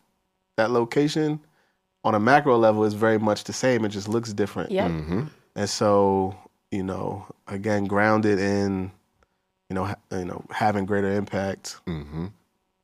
that 0.57 0.71
location, 0.71 1.39
on 2.03 2.13
a 2.13 2.19
macro 2.19 2.57
level 2.57 2.83
is 2.83 2.93
very 2.93 3.17
much 3.17 3.45
the 3.45 3.53
same. 3.53 3.83
It 3.83 3.89
just 3.89 4.07
looks 4.07 4.31
different. 4.33 4.71
Yeah. 4.71 4.89
Mm-hmm. 4.89 5.23
and 5.55 5.69
so 5.69 6.35
you 6.71 6.83
know, 6.83 7.25
again, 7.47 7.85
grounded 7.85 8.39
in 8.39 8.91
you 9.71 9.75
know, 9.75 9.85
ha- 9.85 9.95
you 10.11 10.25
know, 10.25 10.43
having 10.49 10.85
greater 10.85 11.09
impact. 11.09 11.77
Mm-hmm. 11.87 12.25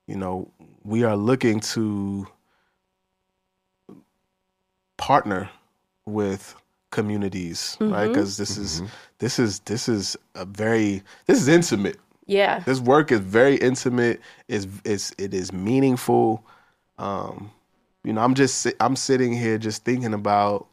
You 0.07 0.15
know, 0.15 0.49
we 0.85 1.03
are 1.03 1.17
looking 1.17 1.59
to 1.75 2.25
partner 4.95 5.49
with 6.05 6.55
communities, 6.91 7.75
right? 7.81 8.07
Because 8.07 8.37
this 8.37 8.57
is 8.57 8.83
this 9.19 9.37
is 9.37 9.59
this 9.59 9.89
is 9.89 10.15
a 10.33 10.45
very 10.45 11.03
this 11.25 11.41
is 11.41 11.49
intimate. 11.49 11.97
Yeah. 12.25 12.59
This 12.59 12.79
work 12.79 13.11
is 13.11 13.19
very 13.19 13.57
intimate. 13.57 14.21
is 14.47 14.65
is 14.85 15.13
it 15.17 15.33
is 15.33 15.51
meaningful. 15.51 16.41
Um, 16.97 17.51
you 18.05 18.13
know, 18.13 18.21
I'm 18.21 18.33
just 18.33 18.65
I'm 18.79 18.95
sitting 18.95 19.33
here 19.33 19.57
just 19.57 19.83
thinking 19.83 20.13
about 20.13 20.67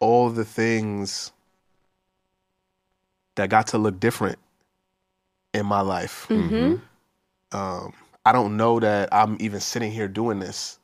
all 0.00 0.30
the 0.30 0.46
things 0.46 1.32
that 3.36 3.50
got 3.50 3.66
to 3.68 3.78
look 3.78 4.00
different 4.00 4.38
in 5.54 5.66
my 5.66 5.80
life. 5.80 6.26
Mm-hmm. 6.28 6.76
Um, 7.56 7.92
I 8.24 8.32
don't 8.32 8.56
know 8.56 8.80
that 8.80 9.08
I'm 9.12 9.36
even 9.40 9.60
sitting 9.60 9.90
here 9.90 10.08
doing 10.08 10.38
this, 10.38 10.78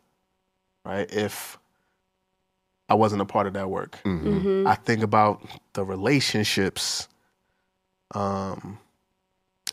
right? 0.85 1.11
If 1.13 1.59
I 2.89 2.95
wasn't 2.95 3.23
a 3.23 3.27
part 3.27 3.47
of 3.47 3.55
that 3.55 3.71
work. 3.71 3.99
Mm-hmm. 4.05 4.67
I 4.67 4.75
think 4.75 5.03
about 5.03 5.47
the 5.73 5.85
relationships. 5.85 7.09
Um, 8.15 8.79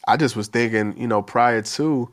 I 0.07 0.18
just 0.18 0.35
was 0.35 0.47
thinking, 0.47 0.97
you 0.97 1.07
know, 1.07 1.22
prior 1.22 1.61
to 1.61 2.11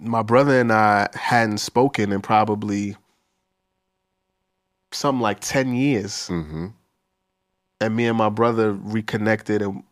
my 0.00 0.22
brother 0.22 0.60
and 0.60 0.72
I 0.72 1.08
hadn't 1.14 1.58
spoken 1.58 2.12
in 2.12 2.22
probably 2.22 2.96
something 4.92 5.20
like 5.20 5.40
10 5.40 5.74
years. 5.74 6.28
Mm-hmm. 6.28 6.68
And 7.80 7.96
me 7.96 8.06
and 8.06 8.16
my 8.16 8.28
brother 8.28 8.72
reconnected, 8.72 9.60
and 9.60 9.82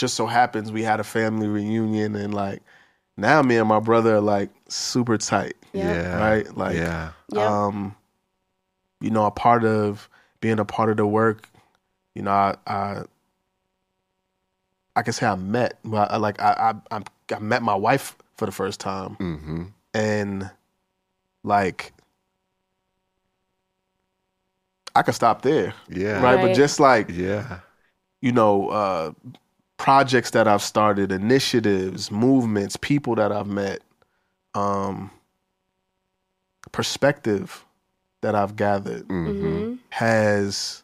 just 0.00 0.14
so 0.14 0.26
happens 0.26 0.72
we 0.72 0.82
had 0.82 1.00
a 1.00 1.04
family 1.04 1.46
reunion. 1.48 2.16
And 2.16 2.34
like 2.34 2.62
now, 3.16 3.42
me 3.42 3.56
and 3.58 3.68
my 3.68 3.80
brother 3.80 4.16
are 4.16 4.20
like 4.20 4.50
super 4.68 5.18
tight, 5.18 5.54
Yeah. 5.74 5.84
Yeah. 5.94 6.18
right? 6.20 6.56
Like, 6.56 6.76
yeah. 6.76 7.12
Um, 7.36 7.96
you 9.00 9.10
know, 9.10 9.26
a 9.26 9.30
part 9.30 9.64
of 9.64 10.08
being 10.40 10.58
a 10.58 10.64
part 10.64 10.90
of 10.90 10.96
the 10.96 11.06
work, 11.06 11.48
you 12.14 12.22
know, 12.22 12.30
I, 12.30 12.56
I, 12.66 13.04
I 14.96 15.02
can 15.02 15.12
say 15.12 15.26
I 15.26 15.34
met, 15.36 15.78
but 15.84 16.10
I, 16.10 16.16
like 16.16 16.40
I, 16.40 16.74
I, 16.90 16.96
I, 16.96 17.02
I 17.34 17.38
met 17.38 17.62
my 17.62 17.74
wife 17.74 18.16
for 18.36 18.46
the 18.46 18.52
first 18.52 18.80
time, 18.80 19.18
Mm-hmm. 19.18 19.64
and 19.94 20.50
like, 21.44 21.92
I 24.94 25.02
could 25.02 25.14
stop 25.14 25.42
there, 25.42 25.74
Yeah. 25.88 26.20
right? 26.22 26.40
But 26.40 26.52
just 26.52 26.80
like 26.80 27.08
Yeah. 27.10 27.60
you 28.20 28.32
know, 28.32 28.68
uh, 28.68 29.12
projects 29.84 30.32
that 30.32 30.46
I've 30.46 30.60
started, 30.62 31.10
initiatives, 31.10 32.10
movements, 32.10 32.76
people 32.76 33.14
that 33.14 33.32
I've 33.32 33.46
met, 33.46 33.80
um, 34.54 35.10
perspective 36.70 37.64
that 38.20 38.34
I've 38.34 38.56
gathered 38.56 39.08
Mm-hmm. 39.08 39.46
Mm-hmm. 39.46 39.74
has 39.90 40.82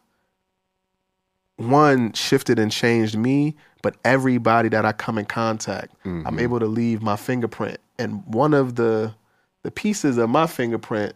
one 1.57 2.13
shifted 2.13 2.57
and 2.59 2.71
changed 2.71 3.15
me, 3.17 3.55
but 3.83 3.95
everybody 4.03 4.69
that 4.69 4.83
I 4.85 4.91
come 4.93 5.17
in 5.19 5.25
contact, 5.25 5.93
I'm 6.03 6.23
Mhm. 6.23 6.41
able 6.41 6.59
to 6.59 6.65
leave 6.67 7.01
my 7.03 7.15
fingerprint. 7.15 7.77
And 7.99 8.23
one 8.25 8.53
of 8.53 8.75
the 8.75 9.13
the 9.63 9.71
pieces 9.71 10.17
of 10.17 10.29
my 10.29 10.47
fingerprint 10.47 11.13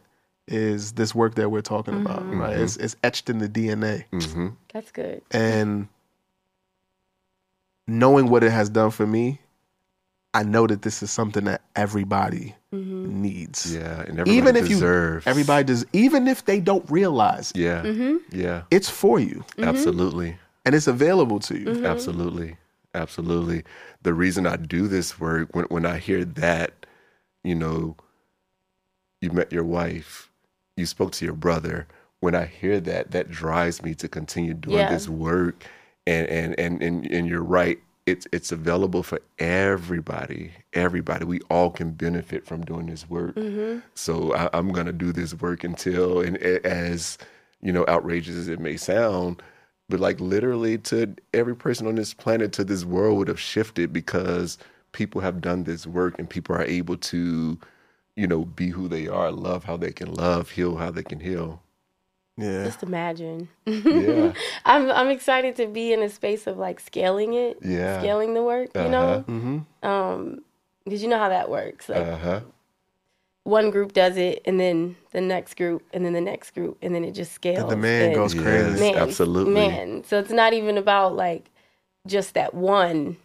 is 0.47 0.91
this 0.93 1.15
work 1.15 1.35
that 1.35 1.49
we're 1.49 1.61
talking 1.61 1.93
about, 2.01 2.23
right? 2.35 2.57
It's, 2.57 2.75
it's 2.77 2.97
etched 3.01 3.29
in 3.29 3.37
the 3.37 3.47
DNA. 3.47 4.03
Mm-hmm. 4.11 4.47
That's 4.73 4.91
good. 4.91 5.21
And 5.31 5.87
knowing 7.99 8.27
what 8.29 8.43
it 8.43 8.51
has 8.51 8.69
done 8.69 8.91
for 8.91 9.05
me, 9.05 9.39
I 10.33 10.43
know 10.43 10.65
that 10.67 10.81
this 10.81 11.03
is 11.03 11.11
something 11.11 11.45
that 11.45 11.61
everybody 11.75 12.55
Mm-hmm. 12.73 13.21
needs. 13.21 13.75
Yeah. 13.75 13.99
And 13.99 14.11
everybody 14.21 14.31
Even 14.31 14.55
if 14.55 14.63
you- 14.69 14.75
deserves. 14.75 15.27
Everybody 15.27 15.65
does, 15.65 15.85
even 15.91 16.25
if 16.29 16.45
they 16.45 16.61
don't 16.61 16.89
realize 16.89 17.51
Yeah. 17.53 17.81
Mm-hmm. 17.83 18.17
Yeah. 18.39 18.63
it's 18.71 18.89
for 18.89 19.19
you 19.19 19.43
Absolutely. 19.57 20.37
and 20.63 20.73
it's 20.73 20.87
available 20.87 21.39
to 21.41 21.59
you. 21.59 21.65
Mm-hmm. 21.65 21.85
Absolutely. 21.85 22.55
Absolutely. 22.95 23.63
The 24.03 24.13
reason 24.13 24.47
I 24.47 24.55
do 24.55 24.87
this 24.87 25.19
work, 25.19 25.53
when, 25.53 25.65
when 25.65 25.85
I 25.85 25.97
hear 25.97 26.23
that, 26.23 26.85
you 27.43 27.55
know, 27.55 27.97
you 29.19 29.31
met 29.31 29.51
your 29.51 29.65
wife, 29.65 30.29
you 30.77 30.85
spoke 30.85 31.11
to 31.13 31.25
your 31.25 31.33
brother. 31.35 31.87
When 32.21 32.35
I 32.35 32.45
hear 32.45 32.79
that, 32.79 33.11
that 33.11 33.29
drives 33.29 33.83
me 33.83 33.95
to 33.95 34.07
continue 34.07 34.53
doing 34.53 34.77
Yeah. 34.77 34.91
this 34.91 35.09
work. 35.09 35.65
And, 36.11 36.27
and, 36.27 36.59
and, 36.59 36.83
and, 36.83 37.05
and 37.11 37.27
you're 37.27 37.43
right. 37.43 37.79
It's, 38.05 38.27
it's 38.31 38.51
available 38.51 39.03
for 39.03 39.19
everybody. 39.39 40.51
Everybody. 40.73 41.25
We 41.25 41.39
all 41.49 41.69
can 41.69 41.91
benefit 41.91 42.45
from 42.45 42.61
doing 42.63 42.87
this 42.87 43.09
work. 43.09 43.35
Mm-hmm. 43.35 43.79
So 43.95 44.35
I, 44.35 44.49
I'm 44.53 44.71
going 44.71 44.87
to 44.87 44.93
do 44.93 45.11
this 45.11 45.33
work 45.35 45.63
until, 45.63 46.19
and 46.19 46.37
as 46.37 47.17
you 47.61 47.71
know, 47.71 47.85
outrageous 47.87 48.35
as 48.35 48.47
it 48.47 48.59
may 48.59 48.75
sound, 48.75 49.41
but 49.89 49.99
like 49.99 50.19
literally 50.19 50.77
to 50.79 51.15
every 51.33 51.55
person 51.55 51.87
on 51.87 51.95
this 51.95 52.13
planet, 52.13 52.51
to 52.53 52.63
this 52.63 52.83
world 52.83 53.17
would 53.17 53.27
have 53.27 53.39
shifted 53.39 53.93
because 53.93 54.57
people 54.93 55.21
have 55.21 55.41
done 55.41 55.63
this 55.63 55.85
work 55.85 56.17
and 56.17 56.29
people 56.29 56.55
are 56.55 56.65
able 56.65 56.97
to, 56.97 57.57
you 58.15 58.27
know, 58.27 58.45
be 58.45 58.69
who 58.69 58.87
they 58.87 59.07
are, 59.07 59.31
love 59.31 59.63
how 59.63 59.77
they 59.77 59.91
can 59.91 60.13
love, 60.13 60.49
heal 60.49 60.77
how 60.77 60.91
they 60.91 61.03
can 61.03 61.19
heal. 61.19 61.61
Yeah. 62.41 62.63
Just 62.65 62.81
imagine. 62.83 63.49
Yeah. 63.65 64.33
I'm 64.65 64.89
I'm 64.91 65.09
excited 65.09 65.55
to 65.57 65.67
be 65.67 65.93
in 65.93 66.01
a 66.01 66.09
space 66.09 66.47
of 66.47 66.57
like 66.57 66.79
scaling 66.79 67.33
it, 67.33 67.59
Yeah. 67.63 67.99
scaling 67.99 68.33
the 68.33 68.43
work. 68.43 68.69
You 68.75 68.81
Uh-huh. 68.81 68.89
know, 68.91 69.25
Mm-hmm. 69.27 69.87
um, 69.87 70.41
because 70.83 71.03
you 71.03 71.09
know 71.09 71.19
how 71.19 71.29
that 71.29 71.49
works. 71.49 71.87
Like 71.89 71.99
Uh 72.07 72.17
huh. 72.17 72.39
one 73.43 73.69
group 73.71 73.93
does 73.93 74.17
it, 74.17 74.41
and 74.45 74.59
then 74.59 74.95
the 75.11 75.21
next 75.21 75.55
group, 75.55 75.83
and 75.93 76.03
then 76.05 76.13
the 76.13 76.21
next 76.21 76.51
group, 76.55 76.77
and 76.81 76.93
then 76.95 77.03
it 77.03 77.11
just 77.11 77.31
scales. 77.33 77.69
the 77.69 77.75
man 77.77 78.07
and- 78.07 78.15
goes 78.15 78.33
crazy. 78.33 78.85
Yes, 78.85 78.95
absolutely. 78.97 79.53
Man, 79.53 80.03
so 80.03 80.17
it's 80.19 80.31
not 80.31 80.53
even 80.53 80.77
about 80.77 81.15
like 81.15 81.49
just 82.07 82.33
that 82.33 82.53
one. 82.53 83.17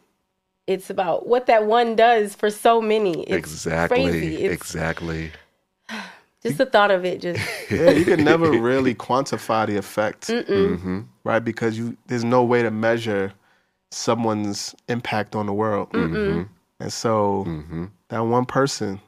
It's 0.67 0.91
about 0.91 1.29
what 1.29 1.47
that 1.47 1.65
one 1.65 1.95
does 1.97 2.35
for 2.35 2.51
so 2.51 2.81
many. 2.81 3.23
It's 3.23 3.37
Exactly. 3.37 4.03
Crazy. 4.11 4.45
It's 4.45 4.55
Exactly. 4.55 5.31
just 6.47 6.59
the 6.59 6.67
thought 6.67 6.91
of 6.91 7.05
it. 7.05 7.21
Just 7.21 7.41
Yeah, 7.71 7.91
you 7.91 8.05
can 8.05 8.25
never 8.25 8.53
really 8.53 8.95
quantify 8.95 9.67
the 9.67 9.77
effect, 9.77 10.29
Mm-hmm. 10.29 11.01
right? 11.25 11.41
Because 11.45 11.77
you 11.79 11.97
there's 12.07 12.25
no 12.25 12.45
way 12.45 12.63
to 12.63 12.71
measure 12.71 13.33
someone's 13.91 14.75
impact 14.89 15.35
on 15.37 15.47
the 15.47 15.53
world. 15.53 15.91
Mm-hmm. 15.93 16.43
And 16.81 16.93
so 16.93 17.45
Mm-hmm. 17.47 17.85
that 18.09 18.21
one 18.21 18.45
person 18.47 19.01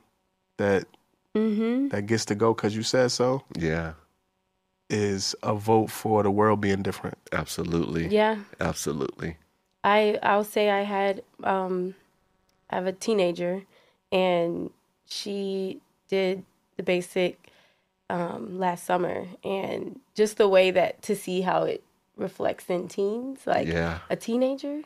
that 0.56 0.84
hmm 1.34 1.88
that 1.88 2.06
gets 2.06 2.24
to 2.26 2.34
go 2.34 2.54
because 2.54 2.74
you 2.76 2.82
said 2.82 3.10
so 3.10 3.42
Yeah. 3.56 3.92
is 4.90 5.34
a 5.42 5.54
vote 5.54 5.90
for 5.90 6.22
the 6.22 6.30
world 6.30 6.60
being 6.60 6.82
different. 6.82 7.18
Absolutely. 7.32 8.08
yeah. 8.08 8.36
Absolutely. 8.60 9.36
I 9.84 10.18
I'll 10.22 10.44
say 10.44 10.70
I 10.70 10.82
had 10.82 11.22
um 11.44 11.94
I 12.70 12.76
have 12.76 12.86
a 12.86 12.92
teenager 12.92 13.62
and 14.10 14.70
she 15.06 15.80
did 16.08 16.44
the 16.78 16.82
basic 16.82 17.50
um 18.08 18.58
last 18.58 18.84
summer 18.86 19.26
and 19.44 20.00
just 20.14 20.38
the 20.38 20.48
way 20.48 20.70
that 20.70 21.02
to 21.02 21.14
see 21.14 21.42
how 21.42 21.64
it 21.64 21.82
reflects 22.16 22.70
in 22.70 22.88
teens 22.88 23.40
like 23.46 23.68
Yeah. 23.68 23.98
a 24.08 24.16
teenager 24.16 24.80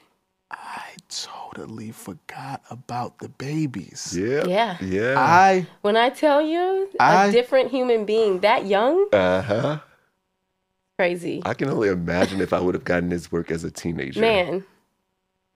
I 0.51 0.83
totally 1.09 1.93
forgot 1.93 2.61
about 2.69 3.21
the 3.21 3.31
babies. 3.31 4.15
Yeah. 4.15 4.45
Yeah. 4.45 4.77
Yeah. 4.83 5.15
I 5.19 5.67
when 5.83 5.97
I 5.97 6.11
tell 6.11 6.43
you 6.43 6.91
I- 7.01 7.29
a 7.29 7.33
different 7.33 7.71
human 7.71 8.05
being 8.05 8.41
that 8.41 8.67
young 8.67 9.07
Uh 9.13 9.41
huh. 9.43 9.79
crazy 10.99 11.43
I 11.45 11.55
can 11.55 11.69
only 11.71 11.89
imagine 11.89 12.41
if 12.41 12.53
I 12.53 12.61
would 12.61 12.75
have 12.75 12.85
gotten 12.85 13.09
this 13.11 13.31
work 13.33 13.51
as 13.51 13.65
a 13.65 13.71
teenager. 13.71 14.21
man 14.21 14.65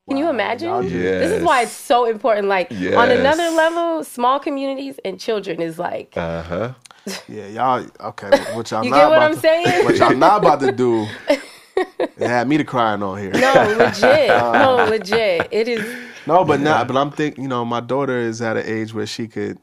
can 0.09 0.17
you 0.17 0.29
imagine 0.29 0.69
y'all 0.69 0.83
this 0.83 1.33
is 1.33 1.43
why 1.43 1.63
it's 1.63 1.73
so 1.73 2.05
important 2.07 2.47
like 2.49 2.71
on 2.71 3.11
another 3.11 3.51
level 3.51 4.05
small 4.05 4.39
communities 4.39 4.99
and 5.05 5.19
children 5.19 5.61
is 5.61 5.79
like 5.79 6.17
Uh 6.17 6.43
huh. 6.43 6.73
yeah, 7.29 7.47
y'all 7.49 7.87
okay. 8.01 8.31
What 8.55 8.71
y'all 8.71 8.85
You 8.85 8.91
not 8.91 8.97
get 8.97 9.09
what 9.09 9.17
about 9.19 9.23
I'm 9.31 9.35
to, 9.35 9.41
saying? 9.41 9.85
What 9.85 9.97
y'all 9.97 10.15
not 10.17 10.39
about 10.41 10.61
to 10.61 10.73
do? 10.73 11.07
It 11.29 12.27
had 12.29 12.49
me 12.49 12.57
to 12.57 12.65
crying 12.65 13.03
on 13.03 13.19
here. 13.19 13.31
No, 13.33 13.53
legit. 13.79 14.29
no, 14.29 14.87
legit. 14.89 15.49
It 15.53 15.69
is. 15.69 15.85
No, 16.27 16.45
but 16.45 16.59
not. 16.61 16.89
But 16.89 16.97
I'm 16.97 17.11
thinking, 17.13 17.45
you 17.45 17.49
know, 17.49 17.65
my 17.65 17.81
daughter 17.81 18.19
is 18.19 18.41
at 18.43 18.57
an 18.57 18.65
age 18.67 18.93
where 18.95 19.07
she 19.07 19.29
could 19.29 19.59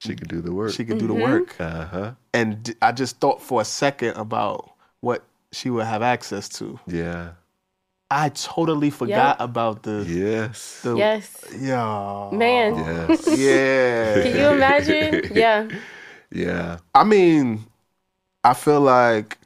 She 0.00 0.14
could 0.14 0.28
do 0.28 0.40
the 0.40 0.52
work. 0.52 0.72
she 0.72 0.84
could 0.84 0.98
do 0.98 1.06
Mm-hmm. 1.08 1.18
the 1.18 1.22
work, 1.24 1.60
Uh 1.60 1.84
huh. 1.86 2.10
and 2.34 2.62
d- 2.62 2.74
I 2.82 2.92
just 2.92 3.18
thought 3.18 3.40
for 3.42 3.60
a 3.60 3.64
second 3.64 4.16
about 4.16 4.70
what 5.00 5.24
she 5.52 5.70
would 5.70 5.86
have 5.86 6.02
access 6.02 6.48
to. 6.60 6.78
Yeah. 6.86 7.30
I 8.10 8.30
totally 8.30 8.90
forgot 8.90 9.36
about 9.38 9.82
the 9.82 10.04
Yes. 10.08 10.80
the 10.82 10.96
Yes. 10.96 11.44
yeah 11.58 12.30
Man. 12.32 12.76
Yes. 12.76 13.38
yeah. 13.38 14.22
Can 14.22 14.36
you 14.36 14.48
imagine? 14.48 15.30
Yeah. 15.34 15.68
Yeah. 16.30 16.78
I 16.94 17.04
mean, 17.04 17.64
I 18.44 18.54
feel 18.54 18.80
like 18.80 19.36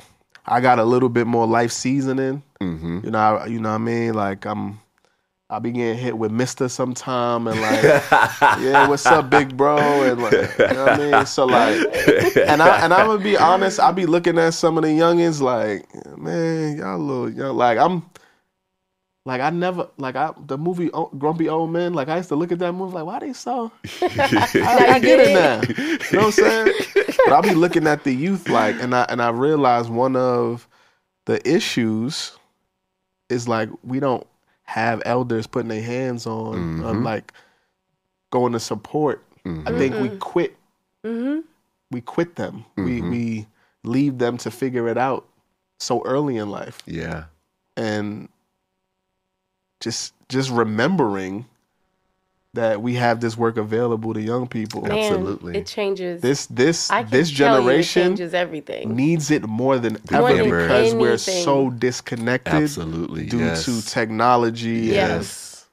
I 0.47 0.60
got 0.60 0.78
a 0.78 0.84
little 0.84 1.09
bit 1.09 1.26
more 1.26 1.47
life 1.47 1.72
seasoning. 1.72 2.43
Mm-hmm. 2.60 3.01
You 3.05 3.10
know, 3.10 3.18
I, 3.18 3.47
you 3.47 3.60
know 3.60 3.70
what 3.70 3.76
I 3.76 3.78
mean. 3.78 4.14
Like 4.14 4.44
I'm, 4.47 4.78
I 5.51 5.59
be 5.59 5.72
getting 5.72 5.98
hit 5.98 6.16
with 6.16 6.30
Mister 6.32 6.68
sometime, 6.68 7.47
and 7.47 7.60
like, 7.60 7.82
yeah, 8.60 8.89
what's 8.89 9.06
up, 9.06 9.28
big 9.28 9.56
bro? 9.56 9.76
And 9.76 10.22
like, 10.22 10.32
you 10.32 10.66
know 10.74 10.84
what 10.84 11.01
I 11.01 11.10
mean. 11.10 11.26
So 11.26 11.44
like, 11.47 11.76
and 12.36 12.62
I 12.62 12.84
and 12.84 12.94
I'm 12.94 13.06
gonna 13.06 13.22
be 13.22 13.36
honest. 13.36 13.78
I 13.80 13.90
be 13.93 14.06
looking 14.06 14.39
at 14.39 14.55
some 14.55 14.78
of 14.78 14.84
the 14.84 14.90
youngins 14.90 15.40
like, 15.40 15.86
man, 16.16 16.78
y'all 16.78 16.98
little 16.98 17.30
young. 17.30 17.56
Like 17.56 17.78
I'm. 17.78 18.05
Like 19.24 19.40
I 19.40 19.50
never 19.50 19.88
like 19.98 20.16
I 20.16 20.32
the 20.46 20.58
movie 20.58 20.90
Grumpy 21.16 21.48
Old 21.48 21.70
Men. 21.70 21.94
Like 21.94 22.08
I 22.08 22.16
used 22.16 22.28
to 22.30 22.36
look 22.36 22.50
at 22.50 22.58
that 22.58 22.72
movie 22.72 22.94
like, 22.94 23.04
why 23.04 23.20
they 23.20 23.32
so? 23.32 23.70
I, 24.02 24.86
I 24.94 24.98
get 24.98 25.20
it 25.20 25.32
now. 25.32 25.62
You 25.76 26.18
know 26.18 26.26
what 26.26 26.26
I'm 26.26 26.32
saying? 26.32 26.74
But 27.24 27.32
I'll 27.32 27.42
be 27.42 27.54
looking 27.54 27.86
at 27.86 28.02
the 28.02 28.12
youth 28.12 28.48
like, 28.48 28.80
and 28.82 28.94
I 28.94 29.02
and 29.08 29.22
I 29.22 29.30
realize 29.30 29.88
one 29.88 30.16
of 30.16 30.66
the 31.26 31.46
issues 31.48 32.36
is 33.28 33.46
like 33.46 33.68
we 33.84 34.00
don't 34.00 34.26
have 34.64 35.02
elders 35.04 35.46
putting 35.46 35.68
their 35.68 35.82
hands 35.82 36.26
on, 36.26 36.82
on 36.82 37.04
like 37.04 37.32
going 38.30 38.52
to 38.54 38.60
support. 38.60 39.24
I 39.44 39.48
mm-hmm. 39.48 39.78
think 39.78 39.94
we 39.96 40.08
mm-hmm. 40.08 40.18
quit. 40.18 40.56
We 41.92 42.00
quit 42.00 42.34
them. 42.34 42.64
We 42.76 43.02
we 43.02 43.46
leave 43.84 44.18
them 44.18 44.36
to 44.38 44.50
figure 44.50 44.88
it 44.88 44.98
out 44.98 45.28
so 45.78 46.02
early 46.04 46.38
in 46.38 46.50
life, 46.50 46.82
Yeah. 46.86 47.24
and 47.76 48.28
just 49.82 50.14
just 50.28 50.50
remembering 50.50 51.46
that 52.54 52.82
we 52.82 52.94
have 52.94 53.20
this 53.20 53.36
work 53.36 53.56
available 53.56 54.12
to 54.12 54.20
young 54.20 54.46
people. 54.46 54.82
Man, 54.82 54.98
Absolutely. 54.98 55.56
it 55.56 55.66
changes. 55.66 56.20
This 56.20 56.46
this 56.46 56.90
I 56.90 57.02
this 57.02 57.30
tell 57.30 57.60
you 57.60 57.70
it 57.70 57.76
generation 57.76 58.02
changes 58.02 58.34
everything. 58.34 58.94
needs 58.94 59.30
it 59.30 59.46
more 59.46 59.78
than 59.78 59.98
More 60.10 60.28
ever 60.30 60.36
than 60.36 60.44
because 60.44 60.94
we're 60.94 61.18
so 61.18 61.70
disconnected 61.70 62.54
Absolutely. 62.54 63.26
due 63.26 63.38
yes. 63.38 63.64
to 63.64 63.82
technology. 63.82 64.80
Yes. 64.92 65.66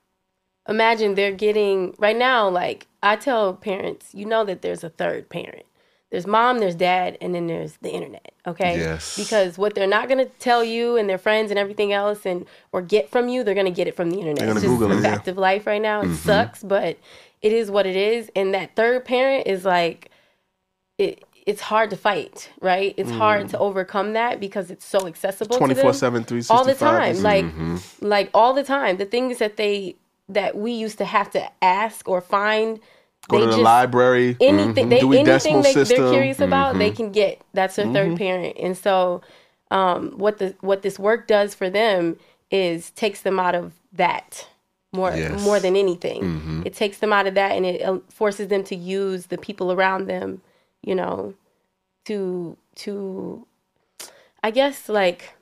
Imagine 0.67 1.15
they're 1.15 1.31
getting 1.31 1.95
right 1.97 2.17
now. 2.17 2.47
Like 2.49 2.87
I 3.03 3.15
tell 3.15 3.53
parents, 3.53 4.13
you 4.13 4.25
know 4.25 4.43
that 4.45 4.61
there's 4.61 4.83
a 4.83 4.89
third 4.89 5.29
parent. 5.29 5.65
There's 6.11 6.25
mom, 6.25 6.57
there's 6.59 6.73
dad, 6.75 7.17
and 7.21 7.35
then 7.35 7.45
there's 7.47 7.73
the 7.81 7.91
internet. 7.91 8.31
Okay. 8.47 8.79
Yes. 8.79 9.15
Because 9.15 9.57
what 9.59 9.75
they're 9.75 9.85
not 9.87 10.09
gonna 10.09 10.25
tell 10.25 10.63
you 10.63 10.97
and 10.97 11.07
their 11.07 11.19
friends 11.19 11.51
and 11.51 11.59
everything 11.59 11.93
else, 11.93 12.25
and 12.25 12.45
or 12.71 12.81
get 12.81 13.09
from 13.11 13.29
you, 13.29 13.43
they're 13.43 13.53
gonna 13.55 13.69
get 13.69 13.87
it 13.87 13.95
from 13.95 14.09
the 14.09 14.17
internet. 14.17 14.37
They're 14.39 14.47
gonna 14.55 14.59
Google 14.65 14.91
it, 14.91 15.03
yeah. 15.03 15.19
of 15.29 15.37
life 15.37 15.67
right 15.67 15.81
now. 15.81 16.01
It 16.01 16.05
Mm-hmm. 16.05 16.15
sucks, 16.15 16.63
but 16.63 16.97
it 17.43 17.53
is 17.53 17.69
what 17.69 17.85
it 17.85 17.95
is. 17.95 18.31
And 18.35 18.53
that 18.55 18.75
third 18.75 19.05
parent 19.05 19.45
is 19.47 19.65
like, 19.65 20.09
it. 20.97 21.23
It's 21.45 21.61
hard 21.61 21.89
to 21.89 21.95
fight, 21.97 22.51
right? 22.61 22.93
It's 22.95 23.09
hard 23.09 23.47
Mm. 23.47 23.51
to 23.51 23.59
overcome 23.59 24.13
that 24.13 24.39
because 24.39 24.69
it's 24.69 24.85
so 24.85 25.07
accessible. 25.07 25.57
to 25.57 25.65
them 25.73 25.75
24/7, 25.75 26.51
all 26.51 26.63
the 26.63 26.75
time 26.75 27.23
like 27.23 27.45
Mm-hmm. 27.45 27.77
like 28.05 28.29
all 28.35 28.53
the 28.53 28.63
time 28.63 28.97
the 28.97 29.05
things 29.05 29.39
that 29.39 29.57
they 29.57 29.95
that 30.27 30.55
we 30.55 30.71
used 30.73 30.99
to 30.99 31.05
have 31.05 31.31
to 31.31 31.49
ask 31.63 32.07
or 32.07 32.21
find 32.21 32.79
Go 33.29 33.37
they 33.37 33.45
to 33.45 33.51
the 33.51 33.57
just 33.57 33.63
library. 33.63 34.35
anything 34.41 34.89
they, 34.89 34.99
Dewey 34.99 35.19
anything 35.19 35.61
they, 35.61 35.73
they're 35.73 36.11
curious 36.11 36.39
about 36.41 36.71
Mm-hmm. 36.71 36.79
they 36.79 36.91
can 36.91 37.11
get. 37.13 37.41
That's 37.53 37.75
their 37.77 37.87
third 37.93 38.17
parent. 38.17 38.57
And 38.59 38.77
so 38.77 39.21
um 39.71 40.11
what 40.17 40.37
the 40.39 40.55
what 40.61 40.81
this 40.81 40.99
work 40.99 41.27
does 41.27 41.55
for 41.55 41.69
them 41.69 42.17
is 42.51 42.89
takes 42.91 43.21
them 43.21 43.39
out 43.39 43.55
of 43.55 43.73
that 43.93 44.47
more 44.91 45.11
Yes. 45.15 45.39
more 45.41 45.59
than 45.59 45.75
anything. 45.75 46.63
It 46.65 46.73
takes 46.73 46.97
them 46.97 47.13
out 47.13 47.27
of 47.27 47.35
that 47.35 47.51
and 47.53 47.65
it 47.65 47.81
uh, 47.83 47.99
forces 48.09 48.47
them 48.49 48.63
to 48.65 48.75
use 48.75 49.27
the 49.27 49.37
people 49.37 49.71
around 49.71 50.07
them 50.07 50.41
you 50.81 50.95
know 50.95 51.33
to 52.05 52.57
to 52.75 53.45
i 54.41 54.49
guess 54.49 54.87
like 54.89 55.35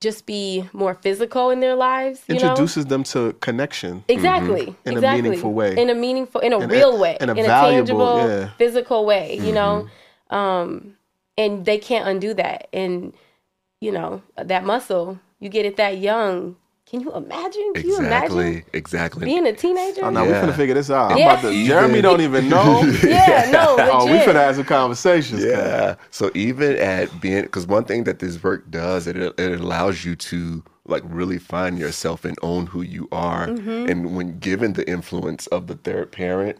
just 0.00 0.24
be 0.24 0.68
more 0.72 0.94
physical 0.94 1.50
in 1.50 1.60
their 1.60 1.74
lives 1.74 2.22
you 2.26 2.34
know 2.34 2.40
Introduces 2.40 2.86
them 2.86 3.02
to 3.04 3.34
connection. 3.40 4.02
Exactly. 4.08 4.74
In 4.84 4.94
a 4.94 4.96
exactly. 4.96 5.22
meaningful 5.22 5.52
way. 5.52 5.76
In 5.76 5.90
a 5.90 5.94
meaningful, 5.94 6.40
in 6.40 6.52
a 6.52 6.56
In 6.60 6.70
a- 6.70 6.72
real 6.72 6.98
way. 6.98 7.18
in 7.20 7.28
a 7.28 7.32
in 7.32 7.38
a 7.40 7.42
valuable- 7.42 8.16
tangible, 8.16 8.28
yeah. 8.28 8.50
physical 8.56 9.04
way, 9.04 9.36
you 9.36 9.52
know? 9.52 9.88
Mm-hmm. 10.30 10.34
Um, 10.34 10.96
and 11.36 11.64
they 11.66 11.78
can't 11.78 12.08
undo 12.08 12.32
that. 12.34 12.68
And, 12.72 13.12
you 13.80 13.92
know, 13.92 14.22
that 14.36 14.64
muscle, 14.64 15.18
you 15.38 15.48
get 15.50 15.66
it 15.66 15.76
that 15.76 15.98
young. 15.98 16.56
Can 16.90 17.00
you 17.02 17.12
imagine? 17.14 17.72
Can 17.74 17.86
you 17.86 17.98
imagine 17.98 18.64
Exactly. 18.72 19.24
being 19.24 19.46
a 19.46 19.52
teenager? 19.52 20.04
Oh, 20.04 20.10
no, 20.10 20.24
we 20.24 20.30
Yeah. 20.30 20.42
finna 20.44 20.56
figure 20.56 20.74
this 20.74 20.90
out. 20.90 21.12
I'm 21.12 21.18
Yeah. 21.18 21.32
about 21.38 21.42
to, 21.42 21.64
Jeremy 21.64 22.00
don't 22.02 22.20
even 22.20 22.48
know. 22.48 22.82
yeah, 23.04 23.48
no, 23.52 23.76
legit. 23.76 23.90
oh, 23.94 24.06
we 24.06 24.18
finna 24.18 24.34
have 24.46 24.56
some 24.56 24.64
conversations. 24.64 25.44
Yeah. 25.44 25.94
So 26.10 26.32
even 26.34 26.76
at 26.78 27.20
being, 27.20 27.42
because 27.42 27.66
one 27.68 27.84
thing 27.84 28.04
that 28.04 28.18
this 28.18 28.42
work 28.42 28.68
does, 28.72 29.06
it 29.06 29.16
it 29.16 29.60
allows 29.60 30.04
you 30.04 30.16
to 30.16 30.64
like 30.84 31.04
really 31.06 31.38
find 31.38 31.78
yourself 31.78 32.24
and 32.24 32.36
own 32.42 32.66
who 32.66 32.82
you 32.82 33.06
are. 33.12 33.46
Mm-hmm. 33.46 33.88
And 33.88 34.16
when 34.16 34.40
given 34.40 34.72
the 34.72 34.88
influence 34.90 35.46
of 35.48 35.68
the 35.68 35.76
third 35.76 36.10
parent, 36.10 36.58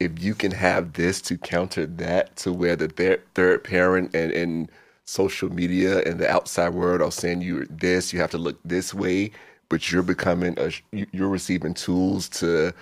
if 0.00 0.12
you 0.22 0.34
can 0.34 0.52
have 0.52 0.94
this 0.94 1.20
to 1.22 1.36
counter 1.36 1.84
that, 1.84 2.34
to 2.36 2.50
where 2.50 2.76
the 2.76 2.88
thir- 2.88 3.20
third 3.34 3.62
parent 3.64 4.14
and 4.14 4.32
and 4.32 4.70
social 5.04 5.52
media 5.52 6.00
and 6.06 6.18
the 6.18 6.28
outside 6.30 6.70
world 6.70 7.02
are 7.02 7.12
saying 7.12 7.42
you're 7.42 7.66
this, 7.66 8.14
you 8.14 8.20
have 8.20 8.30
to 8.30 8.38
look 8.38 8.58
this 8.64 8.94
way, 8.94 9.30
but 9.68 9.90
you're 9.90 10.02
becoming 10.02 10.58
a, 10.58 10.70
you- 10.92 11.06
you're 11.12 11.28
receiving 11.28 11.74
tools 11.74 12.28
to 12.40 12.72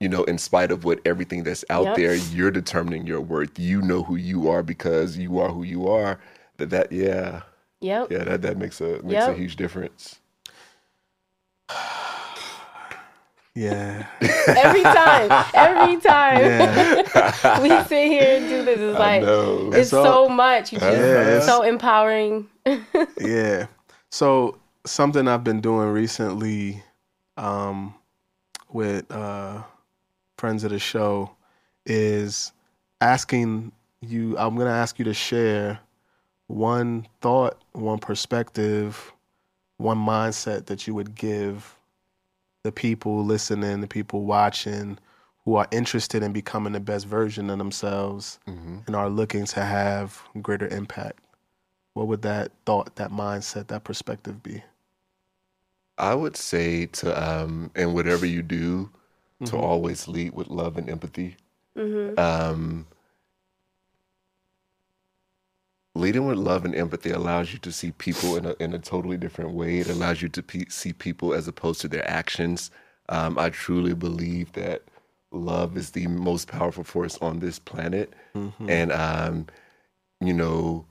you 0.00 0.08
know, 0.08 0.24
in 0.24 0.36
spite 0.36 0.72
of 0.72 0.82
what 0.84 0.98
everything 1.04 1.44
that's 1.44 1.64
out 1.70 1.84
Yep. 1.84 1.96
there, 1.96 2.14
you're 2.16 2.50
determining 2.50 3.06
your 3.06 3.20
worth. 3.20 3.56
You 3.56 3.80
know 3.80 4.02
who 4.02 4.16
you 4.16 4.48
are 4.48 4.60
because 4.64 5.16
you 5.16 5.38
are 5.38 5.48
who 5.48 5.62
you 5.62 5.86
are. 5.86 6.18
That 6.56 6.70
that 6.70 6.90
yeah, 6.90 7.42
Yep. 7.82 8.10
yeah, 8.10 8.24
that 8.24 8.42
that 8.42 8.56
makes 8.58 8.80
a 8.80 9.00
makes 9.04 9.24
a 9.26 9.32
huge 9.34 9.54
difference. 9.56 10.18
Yeah. 13.54 14.06
Every 14.46 14.82
time. 14.82 15.44
Every 15.54 16.00
time. 16.00 16.38
Yeah. 16.40 17.60
we 17.62 17.68
sit 17.86 18.08
here 18.08 18.38
and 18.38 18.48
do 18.48 18.64
this. 18.64 18.80
It's 18.80 18.98
like, 18.98 19.20
know. 19.22 19.70
it's 19.74 19.90
So- 19.90 20.02
so 20.04 20.28
much. 20.28 20.72
You 20.72 20.78
just, 20.78 20.96
Yeah, 20.98 21.20
it's- 21.20 21.46
so 21.46 21.62
empowering. 21.62 22.48
Yeah. 23.20 23.66
So 24.10 24.58
something 24.84 25.28
I've 25.28 25.44
been 25.44 25.60
doing 25.60 25.88
recently 25.88 26.82
um, 27.36 27.94
with 28.70 29.10
uh, 29.10 29.62
friends 30.38 30.64
of 30.64 30.70
the 30.70 30.78
show 30.78 31.30
is 31.86 32.52
asking 33.00 33.72
you. 34.00 34.36
I'm 34.38 34.54
going 34.56 34.66
to 34.66 34.72
ask 34.72 34.98
you 34.98 35.04
to 35.06 35.14
share 35.14 35.78
one 36.46 37.06
thought, 37.20 37.62
one 37.72 37.98
perspective, 37.98 39.12
one 39.78 39.98
mindset 39.98 40.66
that 40.66 40.86
you 40.86 40.94
would 40.94 41.14
give 41.14 41.76
the 42.64 42.72
people 42.72 43.24
listening, 43.24 43.80
the 43.80 43.88
people 43.88 44.22
watching, 44.22 44.98
who 45.44 45.56
are 45.56 45.66
interested 45.72 46.22
in 46.22 46.32
becoming 46.32 46.72
the 46.72 46.80
best 46.80 47.06
version 47.06 47.50
of 47.50 47.58
themselves 47.58 48.38
and 48.86 48.94
are 48.94 49.08
looking 49.08 49.44
to 49.46 49.60
have 49.64 50.22
greater 50.40 50.68
impact 50.68 51.18
what 51.94 52.06
would 52.08 52.22
that 52.22 52.52
thought, 52.64 52.96
that 52.96 53.10
mindset, 53.10 53.68
that 53.68 53.84
perspective 53.84 54.42
be? 54.42 54.62
I 56.02 56.14
would 56.14 56.36
say 56.36 56.86
to 56.86 57.06
um, 57.22 57.70
and 57.76 57.94
whatever 57.94 58.26
you 58.26 58.42
do, 58.42 58.90
to 59.46 59.56
always 59.56 60.06
lead 60.08 60.34
with 60.34 60.48
love 60.48 60.76
and 60.76 60.90
empathy. 60.90 61.36
Um, 62.18 62.86
leading 65.94 66.26
with 66.26 66.38
love 66.38 66.64
and 66.64 66.74
empathy 66.74 67.10
allows 67.10 67.52
you 67.52 67.58
to 67.60 67.72
see 67.72 67.92
people 67.92 68.36
in 68.36 68.46
a 68.46 68.54
in 68.60 68.74
a 68.74 68.78
totally 68.78 69.16
different 69.16 69.52
way. 69.52 69.78
It 69.78 69.88
allows 69.88 70.22
you 70.22 70.28
to 70.30 70.42
pe- 70.42 70.66
see 70.68 70.92
people 70.92 71.34
as 71.34 71.46
opposed 71.48 71.80
to 71.82 71.88
their 71.88 72.08
actions. 72.10 72.70
Um, 73.08 73.38
I 73.38 73.50
truly 73.50 73.94
believe 73.94 74.52
that 74.52 74.82
love 75.32 75.76
is 75.76 75.90
the 75.92 76.06
most 76.08 76.48
powerful 76.48 76.84
force 76.84 77.16
on 77.18 77.38
this 77.40 77.58
planet, 77.58 78.12
and 78.68 78.92
um, 78.92 79.46
you 80.20 80.32
know, 80.34 80.86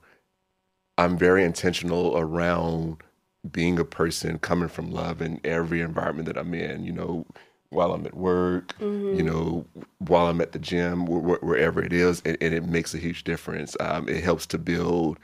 I'm 0.98 1.16
very 1.18 1.44
intentional 1.44 2.16
around 2.16 3.02
being 3.50 3.78
a 3.78 3.84
person 3.84 4.38
coming 4.38 4.68
from 4.68 4.90
love 4.90 5.20
in 5.20 5.40
every 5.44 5.80
environment 5.80 6.26
that 6.26 6.36
I'm 6.38 6.54
in. 6.54 6.84
You 6.84 6.92
know, 6.92 7.26
while 7.70 7.92
I'm 7.92 8.06
at 8.06 8.14
work, 8.16 8.74
you 8.80 9.22
know, 9.22 9.66
while 9.98 10.26
I'm 10.26 10.40
at 10.40 10.52
the 10.52 10.58
gym, 10.58 11.06
wh- 11.06 11.24
wh- 11.38 11.42
wherever 11.42 11.82
it 11.82 11.92
is, 11.92 12.22
and, 12.24 12.36
and 12.40 12.54
it 12.54 12.64
makes 12.64 12.94
a 12.94 12.98
huge 12.98 13.24
difference. 13.24 13.76
Um, 13.80 14.08
it 14.08 14.22
helps 14.22 14.46
to 14.46 14.58
build 14.58 15.18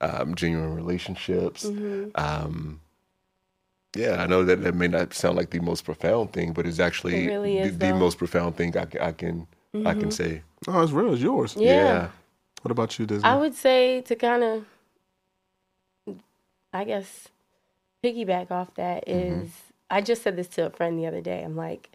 um, 0.00 0.34
genuine 0.34 0.74
relationships. 0.74 1.64
Um, 2.14 2.80
yeah, 3.96 4.22
I 4.22 4.26
know 4.26 4.44
that 4.44 4.62
that 4.62 4.74
may 4.74 4.88
not 4.88 5.14
sound 5.14 5.36
like 5.36 5.50
the 5.50 5.60
most 5.60 5.84
profound 5.84 6.32
thing, 6.32 6.52
but 6.52 6.66
it's 6.66 6.80
actually 6.80 7.24
It 7.24 7.28
really 7.28 7.60
the, 7.60 7.68
is, 7.68 7.78
the 7.78 7.92
though. 7.92 7.98
most 7.98 8.18
profound 8.18 8.56
thing 8.56 8.76
I 8.76 8.84
can 8.86 9.00
I 9.00 9.12
can, 9.12 9.46
I 9.86 9.94
can 9.94 10.10
say. 10.10 10.42
Oh, 10.66 10.82
it's 10.82 10.92
real. 10.92 11.12
It's 11.12 11.22
yours. 11.22 11.56
Yeah. 11.56 12.08
What 12.62 12.72
about 12.72 12.98
you, 12.98 13.06
Disney? 13.06 13.28
I 13.28 13.36
would 13.36 13.54
say 13.54 14.00
to 14.02 14.16
kind 14.16 14.42
of, 14.42 14.64
I 16.72 16.84
guess, 16.84 17.28
piggyback 18.04 18.50
off 18.50 18.74
that 18.74 19.06
mm-hmm. 19.06 19.42
is, 19.42 19.50
I 19.90 20.00
just 20.00 20.22
said 20.22 20.36
this 20.36 20.48
to 20.48 20.66
a 20.66 20.70
friend 20.70 20.98
the 20.98 21.06
other 21.06 21.20
day. 21.20 21.42
I'm 21.42 21.56
like, 21.56 21.90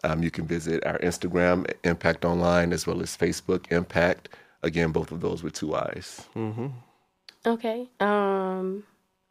Um, 0.03 0.23
you 0.23 0.31
can 0.31 0.45
visit 0.45 0.85
our 0.85 0.99
Instagram, 0.99 1.65
IIMPACT 1.83 2.25
Online, 2.25 2.73
as 2.73 2.85
well 2.85 3.01
as 3.01 3.15
Facebook, 3.17 3.67
IIMPACT. 3.69 4.27
Again, 4.61 4.91
both 4.91 5.11
of 5.11 5.21
those 5.21 5.41
with 5.43 5.53
two 5.53 5.75
I's. 5.75 6.25
okay 7.45 7.87
um 7.99 8.83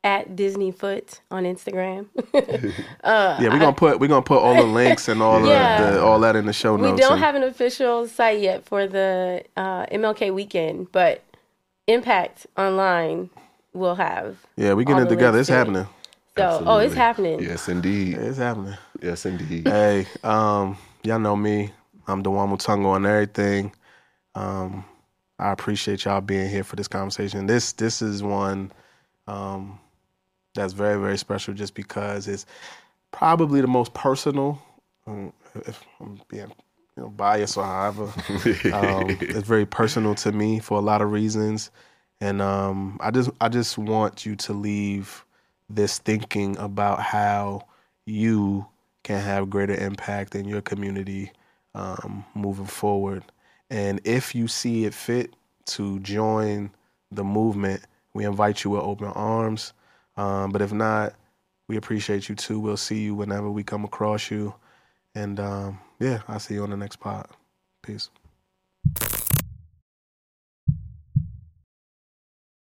at 0.04 0.36
Disney 0.36 0.70
Foote 0.70 1.20
on 1.30 1.44
instagram 1.44 2.06
yeah, 2.34 3.38
we're 3.48 3.58
gonna 3.58 3.72
put 3.72 3.98
we're 3.98 4.06
gonna 4.06 4.22
put 4.22 4.38
all 4.38 4.54
the 4.54 4.62
links 4.62 5.08
and 5.08 5.20
all 5.22 5.44
Yeah. 5.46 5.82
of 5.88 5.94
the, 5.94 6.02
all 6.02 6.20
that 6.20 6.36
in 6.36 6.46
the 6.46 6.52
show 6.52 6.76
notes. 6.76 6.92
We 6.92 7.00
don't 7.00 7.12
and- 7.14 7.20
have 7.22 7.34
an 7.34 7.42
official 7.42 8.06
site 8.06 8.40
yet 8.40 8.64
for 8.66 8.86
the 8.86 9.42
uh, 9.56 9.86
MLK 9.86 10.32
weekend, 10.32 10.92
but 10.92 11.22
IIMPACT 11.88 12.46
Online 12.56 13.30
will 13.72 13.94
have. 13.96 14.36
yeah, 14.56 14.74
we 14.74 14.84
all 14.84 14.92
getting 14.92 15.06
it 15.06 15.08
together. 15.08 15.38
It's 15.40 15.48
to 15.48 15.54
it. 15.54 15.56
happening. 15.58 15.86
So, 16.36 16.62
oh, 16.66 16.78
it's 16.78 16.94
happening. 16.94 17.40
Yes, 17.40 17.68
indeed. 17.68 18.16
It's 18.18 18.38
happening. 18.38 18.74
Yes, 19.02 19.24
indeed. 19.24 19.68
hey, 19.68 20.06
um, 20.24 20.76
y'all 21.02 21.18
know 21.18 21.36
me. 21.36 21.70
I'm 22.06 22.22
Dewane 22.22 22.48
Mutunga 22.56 22.86
on 22.86 23.06
everything. 23.06 23.72
Um, 24.34 24.84
I 25.38 25.52
appreciate 25.52 26.04
y'all 26.04 26.20
being 26.20 26.48
here 26.50 26.64
for 26.64 26.76
this 26.76 26.88
conversation. 26.88 27.46
This 27.46 27.72
this 27.72 28.02
is 28.02 28.22
one 28.22 28.72
um, 29.26 29.78
that's 30.54 30.72
very 30.72 31.00
very 31.00 31.18
special, 31.18 31.54
just 31.54 31.74
because 31.74 32.28
it's 32.28 32.46
probably 33.10 33.60
the 33.60 33.66
most 33.66 33.94
personal. 33.94 34.60
Um, 35.06 35.32
if 35.66 35.84
I'm 36.00 36.20
being 36.28 36.52
you 36.96 37.02
know 37.02 37.08
biased 37.08 37.56
or 37.56 37.64
however, 37.64 38.04
um, 38.72 39.16
it's 39.20 39.46
very 39.46 39.66
personal 39.66 40.14
to 40.16 40.32
me 40.32 40.58
for 40.60 40.78
a 40.78 40.82
lot 40.82 41.02
of 41.02 41.10
reasons, 41.10 41.70
and 42.20 42.40
um, 42.40 42.98
I 43.00 43.10
just 43.10 43.30
I 43.40 43.48
just 43.48 43.78
want 43.78 44.24
you 44.24 44.36
to 44.36 44.52
leave 44.52 45.24
this 45.68 45.98
thinking 45.98 46.56
about 46.58 47.00
how 47.00 47.66
you 48.06 48.66
can 49.02 49.20
have 49.20 49.50
greater 49.50 49.74
impact 49.74 50.34
in 50.34 50.46
your 50.46 50.60
community 50.60 51.30
um, 51.74 52.24
moving 52.34 52.66
forward. 52.66 53.22
And 53.70 54.00
if 54.04 54.34
you 54.34 54.48
see 54.48 54.84
it 54.84 54.94
fit 54.94 55.34
to 55.66 55.98
join 56.00 56.70
the 57.10 57.24
movement, 57.24 57.82
we 58.12 58.24
invite 58.24 58.64
you 58.64 58.70
with 58.70 58.82
open 58.82 59.08
arms. 59.08 59.72
Um, 60.16 60.50
but 60.50 60.62
if 60.62 60.72
not, 60.72 61.14
we 61.68 61.76
appreciate 61.76 62.28
you 62.28 62.34
too. 62.34 62.60
We'll 62.60 62.76
see 62.76 63.00
you 63.00 63.14
whenever 63.14 63.50
we 63.50 63.62
come 63.62 63.84
across 63.84 64.30
you. 64.30 64.54
And 65.14 65.40
um, 65.40 65.80
yeah, 66.00 66.22
I'll 66.28 66.40
see 66.40 66.54
you 66.54 66.62
on 66.62 66.70
the 66.70 66.76
next 66.76 66.96
pod. 66.96 67.26
Peace. 67.82 68.10